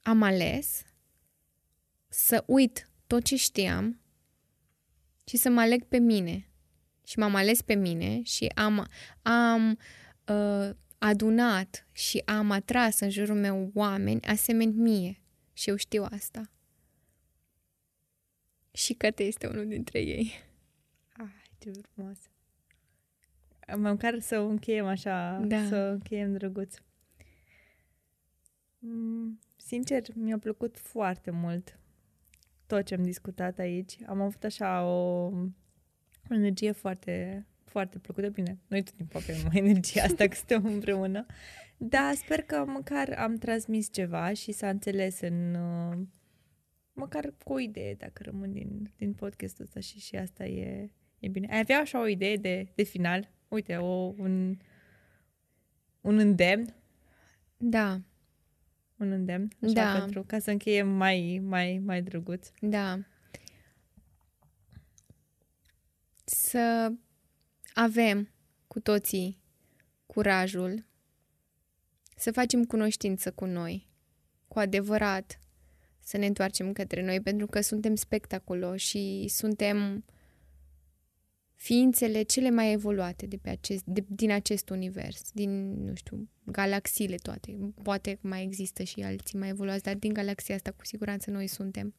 am 0.03 0.23
ales 0.23 0.83
să 2.09 2.45
uit 2.47 2.91
tot 3.07 3.25
ce 3.25 3.37
știam 3.37 4.01
și 5.25 5.37
să 5.37 5.49
mă 5.49 5.61
aleg 5.61 5.85
pe 5.85 5.99
mine. 5.99 6.51
Și 7.07 7.19
m-am 7.19 7.35
ales 7.35 7.63
pe 7.63 7.75
mine 7.75 8.23
și 8.23 8.47
am, 8.55 8.87
am 9.23 9.79
uh, 10.27 10.71
adunat 10.99 11.87
și 11.93 12.23
am 12.25 12.51
atras 12.51 13.01
în 13.01 13.11
jurul 13.11 13.37
meu 13.37 13.71
oameni 13.75 14.21
asemeni 14.21 14.73
mie. 14.73 15.23
Și 15.53 15.69
eu 15.69 15.77
știu 15.77 16.05
asta. 16.11 16.51
Și 18.73 18.95
Căte 18.95 19.23
este 19.23 19.47
unul 19.47 19.67
dintre 19.67 20.01
ei. 20.01 20.33
Ai, 21.13 21.51
ce 21.59 21.71
frumos. 21.95 22.19
Măcar 23.77 24.21
să 24.21 24.39
o 24.39 24.47
încheiem 24.47 24.87
așa, 24.87 25.41
da. 25.45 25.65
să 25.65 25.77
o 25.89 25.93
încheiem 25.93 26.33
drăguț. 26.33 26.77
Mm, 28.79 29.39
sincer, 29.57 30.03
mi-a 30.15 30.39
plăcut 30.39 30.79
foarte 30.79 31.31
mult 31.31 31.81
tot 32.71 32.85
ce 32.85 32.95
am 32.95 33.03
discutat 33.03 33.59
aici. 33.59 33.97
Am 34.07 34.21
avut 34.21 34.45
așa 34.45 34.85
o, 34.85 35.25
o 36.29 36.35
energie 36.35 36.73
foarte, 36.73 37.47
foarte 37.65 37.99
plăcută. 37.99 38.29
Bine, 38.29 38.59
noi 38.67 38.83
tot 38.83 38.95
timpul 38.95 39.21
avem 39.21 39.37
energia 39.67 40.03
asta 40.03 40.27
că 40.27 40.35
suntem 40.35 40.65
împreună. 40.65 41.27
Dar 41.77 42.15
sper 42.15 42.43
că 42.43 42.65
măcar 42.67 43.15
am 43.19 43.37
transmis 43.37 43.93
ceva 43.93 44.33
și 44.33 44.53
s-a 44.53 44.69
înțeles 44.69 45.21
în... 45.21 45.57
Uh, 47.01 47.07
măcar 47.07 47.35
cu 47.45 47.53
o 47.53 47.59
idee, 47.59 47.95
dacă 47.95 48.23
rămân 48.23 48.53
din, 48.53 48.93
din 48.97 49.13
podcastul 49.13 49.65
ăsta 49.65 49.81
și 49.81 50.01
și 50.01 50.17
asta 50.17 50.45
e, 50.45 50.91
e 51.19 51.29
bine. 51.29 51.47
Ai 51.51 51.59
avea 51.59 51.79
așa 51.79 52.01
o 52.01 52.07
idee 52.07 52.37
de, 52.37 52.73
de 52.75 52.83
final? 52.83 53.31
Uite, 53.49 53.77
o, 53.77 54.15
un, 54.19 54.57
un 56.01 56.19
îndemn? 56.19 56.75
Da 57.57 58.01
un 59.01 59.11
îndemn, 59.11 59.49
așa, 59.63 59.73
da. 59.73 59.99
pentru 59.99 60.23
ca 60.23 60.39
să 60.39 60.51
încheiem 60.51 60.89
mai, 60.89 61.41
mai, 61.45 61.79
mai 61.85 62.03
drăguț. 62.03 62.51
Da. 62.61 62.99
Să 66.25 66.93
avem 67.75 68.29
cu 68.67 68.81
toții 68.81 69.39
curajul 70.07 70.85
să 72.17 72.33
facem 72.33 72.65
cunoștință 72.65 73.33
cu 73.33 73.45
noi, 73.45 73.89
cu 74.49 74.59
adevărat, 74.59 75.41
să 76.11 76.17
ne 76.17 76.27
întoarcem 76.27 76.73
către 76.73 77.03
noi, 77.03 77.21
pentru 77.21 77.47
că 77.47 77.61
suntem 77.61 77.95
spectaculoși 77.95 78.87
și 78.87 79.29
suntem 79.29 80.05
ființele 81.55 82.23
cele 82.23 82.51
mai 82.51 82.73
evoluate 82.73 83.27
de 83.27 83.37
pe 83.37 83.51
acest, 83.51 83.85
de, 83.85 84.05
din 84.09 84.31
acest 84.31 84.71
univers, 84.71 85.31
din, 85.33 85.85
nu 85.85 85.95
știu, 85.95 86.29
galaxiile 86.45 87.15
toate. 87.15 87.73
Poate 87.83 88.19
mai 88.21 88.43
există 88.43 88.83
și 88.83 89.01
alții 89.01 89.39
mai 89.39 89.49
evoluați, 89.49 89.83
dar 89.83 89.95
din 89.95 90.13
galaxia 90.13 90.55
asta 90.55 90.71
cu 90.71 90.85
siguranță 90.85 91.31
noi 91.31 91.47
suntem. 91.47 91.95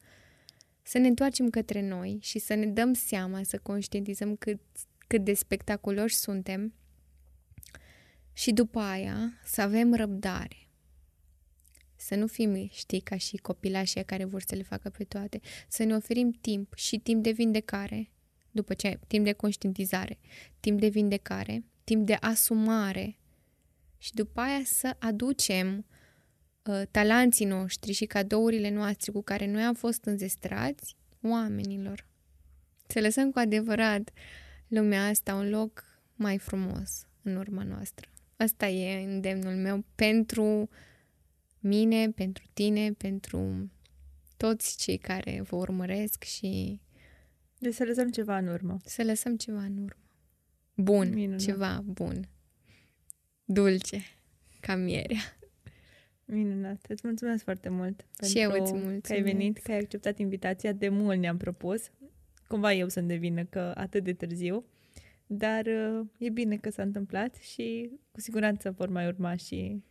Să 0.82 0.98
ne 0.98 1.06
întoarcem 1.06 1.50
către 1.50 1.88
noi 1.88 2.18
și 2.20 2.38
să 2.38 2.54
ne 2.54 2.66
dăm 2.66 2.92
seama, 2.92 3.42
să 3.42 3.58
conștientizăm 3.58 4.36
cât, 4.36 4.60
cât 5.06 5.24
de 5.24 5.34
spectaculoși 5.34 6.14
suntem 6.14 6.74
și 8.32 8.52
după 8.52 8.78
aia 8.78 9.32
să 9.44 9.60
avem 9.60 9.94
răbdare. 9.94 10.61
Să 12.04 12.14
nu 12.14 12.26
fim, 12.26 12.68
știi, 12.72 13.00
ca 13.00 13.16
și 13.16 13.36
copilașii 13.36 14.04
care 14.04 14.24
vor 14.24 14.42
să 14.46 14.54
le 14.54 14.62
facă 14.62 14.90
pe 14.90 15.04
toate. 15.04 15.40
Să 15.68 15.84
ne 15.84 15.94
oferim 15.94 16.30
timp 16.30 16.74
și 16.74 16.98
timp 16.98 17.22
de 17.22 17.30
vindecare 17.30 18.10
după 18.50 18.74
ce 18.74 18.98
timp 19.06 19.24
de 19.24 19.32
conștientizare, 19.32 20.18
timp 20.60 20.80
de 20.80 20.88
vindecare, 20.88 21.64
timp 21.84 22.06
de 22.06 22.16
asumare 22.20 23.18
și 23.98 24.14
după 24.14 24.40
aia 24.40 24.60
să 24.64 24.96
aducem 24.98 25.86
uh, 26.62 26.82
talanții 26.90 27.46
noștri 27.46 27.92
și 27.92 28.04
cadourile 28.04 28.70
noastre 28.70 29.12
cu 29.12 29.22
care 29.22 29.46
noi 29.46 29.62
am 29.62 29.74
fost 29.74 30.04
înzestrați 30.04 30.96
oamenilor. 31.22 32.06
Să 32.86 33.00
lăsăm 33.00 33.30
cu 33.30 33.38
adevărat 33.38 34.10
lumea 34.68 35.06
asta 35.06 35.34
un 35.34 35.48
loc 35.48 35.84
mai 36.14 36.38
frumos 36.38 37.06
în 37.22 37.36
urma 37.36 37.62
noastră. 37.62 38.08
Asta 38.36 38.66
e 38.66 39.04
îndemnul 39.04 39.54
meu 39.54 39.84
pentru 39.94 40.68
mine, 41.62 42.10
pentru 42.10 42.44
tine, 42.52 42.92
pentru 42.92 43.70
toți 44.36 44.76
cei 44.76 44.98
care 44.98 45.40
vă 45.40 45.56
urmăresc 45.56 46.22
și 46.22 46.80
deci 47.62 47.74
să 47.74 47.84
lăsăm 47.84 48.10
ceva 48.10 48.36
în 48.36 48.46
urmă. 48.46 48.76
Să 48.84 49.02
lăsăm 49.02 49.36
ceva 49.36 49.62
în 49.62 49.76
urmă. 49.76 50.02
Bun, 50.74 51.12
Minunat. 51.14 51.40
ceva 51.40 51.82
bun. 51.84 52.28
Dulce, 53.44 54.00
ca 54.60 54.76
mierea. 54.76 55.20
Minunat. 56.24 56.84
Îți 56.88 57.02
mulțumesc 57.04 57.44
foarte 57.44 57.68
mult 57.68 58.06
și 58.24 58.32
pentru 58.32 58.40
eu 58.40 58.62
îți 58.62 58.72
mulțumesc. 58.72 59.00
că 59.00 59.12
ai 59.12 59.22
venit, 59.22 59.58
că 59.58 59.72
ai 59.72 59.78
acceptat 59.78 60.18
invitația. 60.18 60.72
De 60.72 60.88
mult 60.88 61.18
ne-am 61.18 61.36
propus. 61.36 61.90
Cumva 62.48 62.72
eu 62.72 62.88
să-mi 62.88 63.08
devină 63.08 63.44
că 63.44 63.72
atât 63.74 64.04
de 64.04 64.12
târziu. 64.12 64.64
Dar 65.26 65.66
uh, 65.66 66.06
e 66.18 66.28
bine 66.30 66.56
că 66.56 66.70
s-a 66.70 66.82
întâmplat 66.82 67.34
și 67.34 67.90
cu 68.10 68.20
siguranță 68.20 68.70
vor 68.70 68.88
mai 68.88 69.06
urma 69.06 69.36
și 69.36 69.82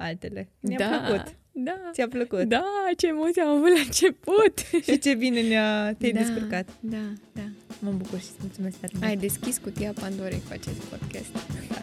altele. 0.00 0.48
Mi-a 0.60 0.78
da, 0.78 1.02
plăcut. 1.06 1.34
Da. 1.52 1.90
Ți-a 1.92 2.08
plăcut? 2.08 2.42
Da, 2.42 2.64
ce 2.96 3.06
emoții 3.06 3.40
am 3.40 3.48
avut 3.48 3.68
la 3.68 3.80
început. 3.84 4.58
și 4.86 4.98
ce 4.98 5.14
bine 5.14 5.40
ne-a, 5.42 5.94
te-ai 5.94 6.12
da, 6.12 6.18
descurcat. 6.18 6.68
Da, 6.80 7.04
da. 7.32 7.42
Mă 7.78 7.90
bucur 7.90 8.18
și 8.18 8.26
îți 8.26 8.38
mulțumesc 8.40 8.76
tare 8.76 9.06
Ai 9.06 9.16
deschis 9.16 9.58
cutia 9.58 9.92
Pandorei 10.00 10.42
cu 10.46 10.52
acest 10.52 10.84
podcast. 10.84 11.32
Da. 11.68 11.80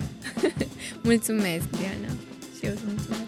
mulțumesc, 1.10 1.70
Diana. 1.70 2.12
Și 2.58 2.66
eu 2.66 2.72
îți 2.72 2.84
mulțumesc. 2.86 3.27